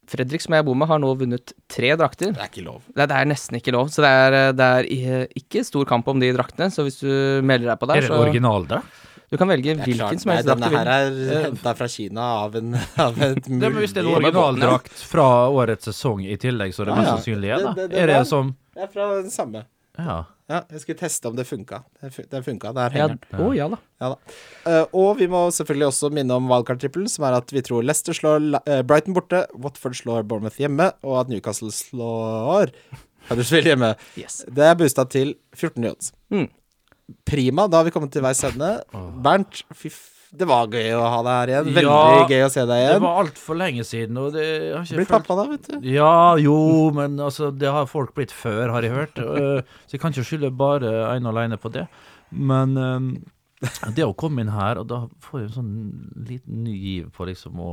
Fredrik, 0.08 0.40
som 0.40 0.54
jeg 0.56 0.64
bor 0.64 0.76
med, 0.78 0.88
har 0.88 1.00
nå 1.02 1.10
vunnet 1.20 1.50
tre 1.68 1.90
drakter. 2.00 2.30
Det 2.32 2.40
er 2.40 2.48
ikke 2.48 2.64
lov. 2.64 2.80
Det, 2.96 3.04
det 3.10 3.16
er 3.18 3.26
nesten 3.28 3.58
ikke 3.58 3.74
lov, 3.76 3.90
så 3.92 4.00
det 4.06 4.08
er, 4.08 4.36
det 4.56 4.68
er 4.78 5.26
ikke 5.36 5.60
stor 5.68 5.84
kamp 5.90 6.08
om 6.08 6.22
de 6.22 6.30
draktene. 6.32 6.70
Så 6.72 6.86
hvis 6.86 6.96
du 7.02 7.10
melder 7.44 7.74
deg 7.74 7.82
på 7.82 7.90
der. 7.90 8.00
Er 8.00 8.06
det 8.06 8.12
så 8.14 8.22
originaldrakt? 8.24 9.04
du 9.28 9.36
kan 9.36 9.50
velge 9.50 9.74
hvilken 9.76 9.92
klart, 9.98 10.20
som 10.22 10.30
helst 10.32 10.46
drakt 10.48 10.62
denne 10.62 10.70
du 10.72 10.76
her 10.88 11.10
vil. 11.12 11.26
er 11.36 11.42
henta 11.50 11.74
fra 11.76 11.86
Kina 11.92 12.28
av 12.46 12.54
en 12.56 12.70
av 13.04 13.18
et 13.26 13.42
Det 13.44 13.58
men 13.60 13.74
Hvis 13.82 13.92
det 13.92 14.00
er 14.00 14.08
originaldrakt 14.08 15.02
fra 15.10 15.26
årets 15.52 15.84
sesong 15.90 16.22
i 16.24 16.38
tillegg, 16.40 16.72
så 16.72 16.86
er 16.86 16.88
det 16.88 16.94
mest 16.96 17.10
ja. 17.10 17.16
sannsynlig 17.18 17.50
er 17.52 17.58
Det- 17.58 17.66
da. 17.66 17.72
det- 17.76 17.90
det 17.92 17.98
Er 18.00 18.06
det 18.14 18.22
som 18.30 18.54
Det 18.72 18.86
er 18.86 18.88
fra 18.94 19.10
den 19.20 19.28
samme. 19.34 19.66
Ja. 19.98 20.18
Ja, 20.48 20.62
jeg 20.72 20.80
skulle 20.80 20.96
teste 20.96 21.28
om 21.28 21.34
det 21.36 21.44
funka. 21.44 21.82
Den 22.00 22.44
funka. 22.46 22.70
Der 22.72 22.94
henger 22.94 23.18
den. 23.18 23.40
å, 23.44 23.50
ja 23.52 23.66
da. 23.68 23.78
Ja 24.00 24.08
da. 24.14 24.36
Uh, 24.64 24.84
og 24.96 25.18
vi 25.18 25.26
må 25.28 25.42
selvfølgelig 25.52 25.90
også 25.90 26.08
minne 26.16 26.38
om 26.40 26.48
wildcard-trippelen, 26.48 27.10
som 27.12 27.26
er 27.28 27.36
at 27.36 27.52
vi 27.52 27.60
tror 27.66 27.84
Leicester 27.84 28.16
slår 28.16 28.46
eh, 28.62 28.80
Brighton 28.88 29.16
borte, 29.16 29.42
Watford 29.52 29.98
slår 29.98 30.24
Bournemouth 30.30 30.56
hjemme, 30.62 30.88
og 31.04 31.18
at 31.20 31.32
Newcastle 31.32 31.68
slår 31.74 32.72
Huddersfield 33.28 33.68
hjemme. 33.68 33.92
Yes. 34.16 34.40
Det 34.48 34.64
er 34.70 34.78
boosta 34.80 35.04
til 35.12 35.34
14 35.52 35.90
odds. 35.90 36.14
Mm. 36.32 36.48
Prima, 37.28 37.68
da 37.68 37.82
har 37.82 37.88
vi 37.88 37.92
kommet 37.92 38.14
til 38.16 38.24
veis 38.24 38.40
ende. 38.48 38.78
Bernt, 39.24 39.60
fy 39.76 39.92
f... 39.92 40.06
Det 40.28 40.44
var 40.48 40.68
gøy 40.68 40.90
å 40.92 41.04
ha 41.08 41.20
deg 41.24 41.36
her 41.38 41.50
igjen. 41.52 41.68
Veldig 41.78 41.84
Ja, 41.88 42.26
gøy 42.28 42.42
å 42.44 42.50
se 42.52 42.64
deg 42.68 42.82
igjen. 42.82 42.98
Det 42.98 43.04
var 43.04 43.20
altfor 43.22 43.58
lenge 43.58 43.84
siden, 43.88 44.18
og 44.20 44.34
det 44.36 44.44
har 44.74 44.84
ikke 44.84 44.98
Blitt 45.00 45.12
pappa 45.14 45.36
da, 45.38 45.46
vet 45.48 45.68
du. 45.70 45.88
Ja, 45.88 46.10
jo, 46.42 46.56
men 46.96 47.16
altså, 47.24 47.48
det 47.54 47.70
har 47.72 47.88
folk 47.88 48.12
blitt 48.18 48.34
før, 48.36 48.74
har 48.74 48.84
jeg 48.84 48.92
hørt. 48.92 49.22
Øh, 49.22 49.62
så 49.86 49.96
jeg 49.96 50.02
kan 50.02 50.12
ikke 50.12 50.26
skylde 50.28 50.50
bare 50.58 50.92
ene 51.14 51.30
og 51.30 51.32
alene 51.32 51.60
på 51.60 51.72
det. 51.72 51.86
Men 52.28 52.76
um, 52.76 53.08
det 53.96 54.04
å 54.04 54.16
komme 54.18 54.44
inn 54.44 54.52
her, 54.52 54.82
og 54.82 54.90
da 54.90 55.00
får 55.24 55.40
jeg 55.40 55.48
en 55.48 55.56
sånn 55.56 55.72
liten 56.28 56.60
ny 56.66 56.76
giv 56.76 57.08
på 57.16 57.28
liksom 57.30 57.56
å, 57.64 57.70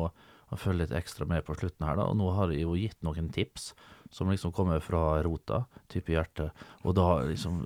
å 0.47 0.60
følge 0.62 0.86
litt 0.86 0.95
ekstra 0.95 1.28
med 1.30 1.43
på 1.47 1.58
slutten 1.60 1.86
her, 1.89 1.99
da. 1.99 2.08
Og 2.08 2.16
nå 2.22 2.32
har 2.38 2.56
jeg 2.56 2.64
jo 2.64 2.78
gitt 2.80 3.01
noen 3.06 3.28
tips 3.36 3.74
som 4.16 4.32
liksom 4.32 4.53
kommer 4.56 4.80
fra 4.80 5.20
rota, 5.26 5.66
type 5.91 6.14
hjerte, 6.14 6.53
og 6.86 6.95
da 6.95 7.10
liksom 7.28 7.66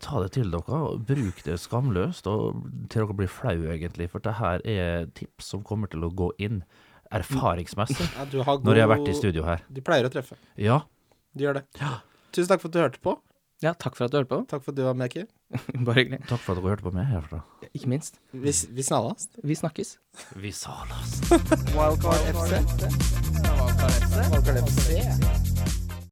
Ta 0.00 0.22
det 0.22 0.32
til 0.36 0.52
dere, 0.52 0.78
og 0.78 1.02
bruk 1.08 1.42
det 1.46 1.58
skamløst, 1.60 2.28
og 2.30 2.62
til 2.88 3.02
dere 3.02 3.16
blir 3.18 3.30
flau, 3.30 3.58
egentlig. 3.74 4.08
For 4.12 4.24
det 4.24 4.36
her 4.38 4.64
er 4.68 5.10
tips 5.18 5.52
som 5.54 5.64
kommer 5.66 5.90
til 5.92 6.04
å 6.06 6.12
gå 6.12 6.30
inn 6.42 6.62
erfaringsmessig 7.12 8.06
Ja, 8.16 8.24
du 8.24 8.38
har 8.40 8.56
god 8.56 8.64
når 8.64 8.78
jeg 8.78 8.86
har 8.86 8.92
vært 8.94 9.10
i 9.12 9.18
studio 9.18 9.44
her. 9.44 9.66
De 9.68 9.84
pleier 9.84 10.08
å 10.08 10.12
treffe. 10.12 10.38
Ja. 10.56 10.80
De 11.36 11.44
gjør 11.46 11.60
det. 11.60 11.66
Tusen 12.32 12.48
takk 12.48 12.62
for 12.64 12.72
at 12.72 12.76
du 12.76 12.80
hørte 12.80 13.02
på. 13.04 13.18
Ja, 13.62 13.74
takk 13.78 13.94
for 13.94 14.08
at 14.08 14.14
du 14.14 14.18
hørte 14.18 14.30
på. 14.32 14.40
Takk 14.50 14.64
for 14.64 14.72
at 14.72 14.78
du 14.80 14.82
var 14.86 14.96
med, 14.98 15.12
Kim. 15.12 15.28
Bare 15.86 16.00
hyggelig. 16.00 16.22
Takk 16.26 16.40
for 16.42 16.56
at 16.56 16.62
dere 16.62 16.72
hørte 16.72 16.86
på 16.88 16.94
meg 16.96 17.06
herfra. 17.12 17.42
Ikke 17.70 17.92
minst. 17.92 18.18
Vi, 18.32 18.50
vi 18.50 18.86
snallas. 18.86 19.28
Vi 19.38 19.58
snakkes. 19.60 19.94
Vi 20.34 20.50
salas. 20.56 21.20
Wildcard 21.76 22.32
FC. 22.32 22.52
Wildcard 24.16 24.64
FC. 24.66 25.31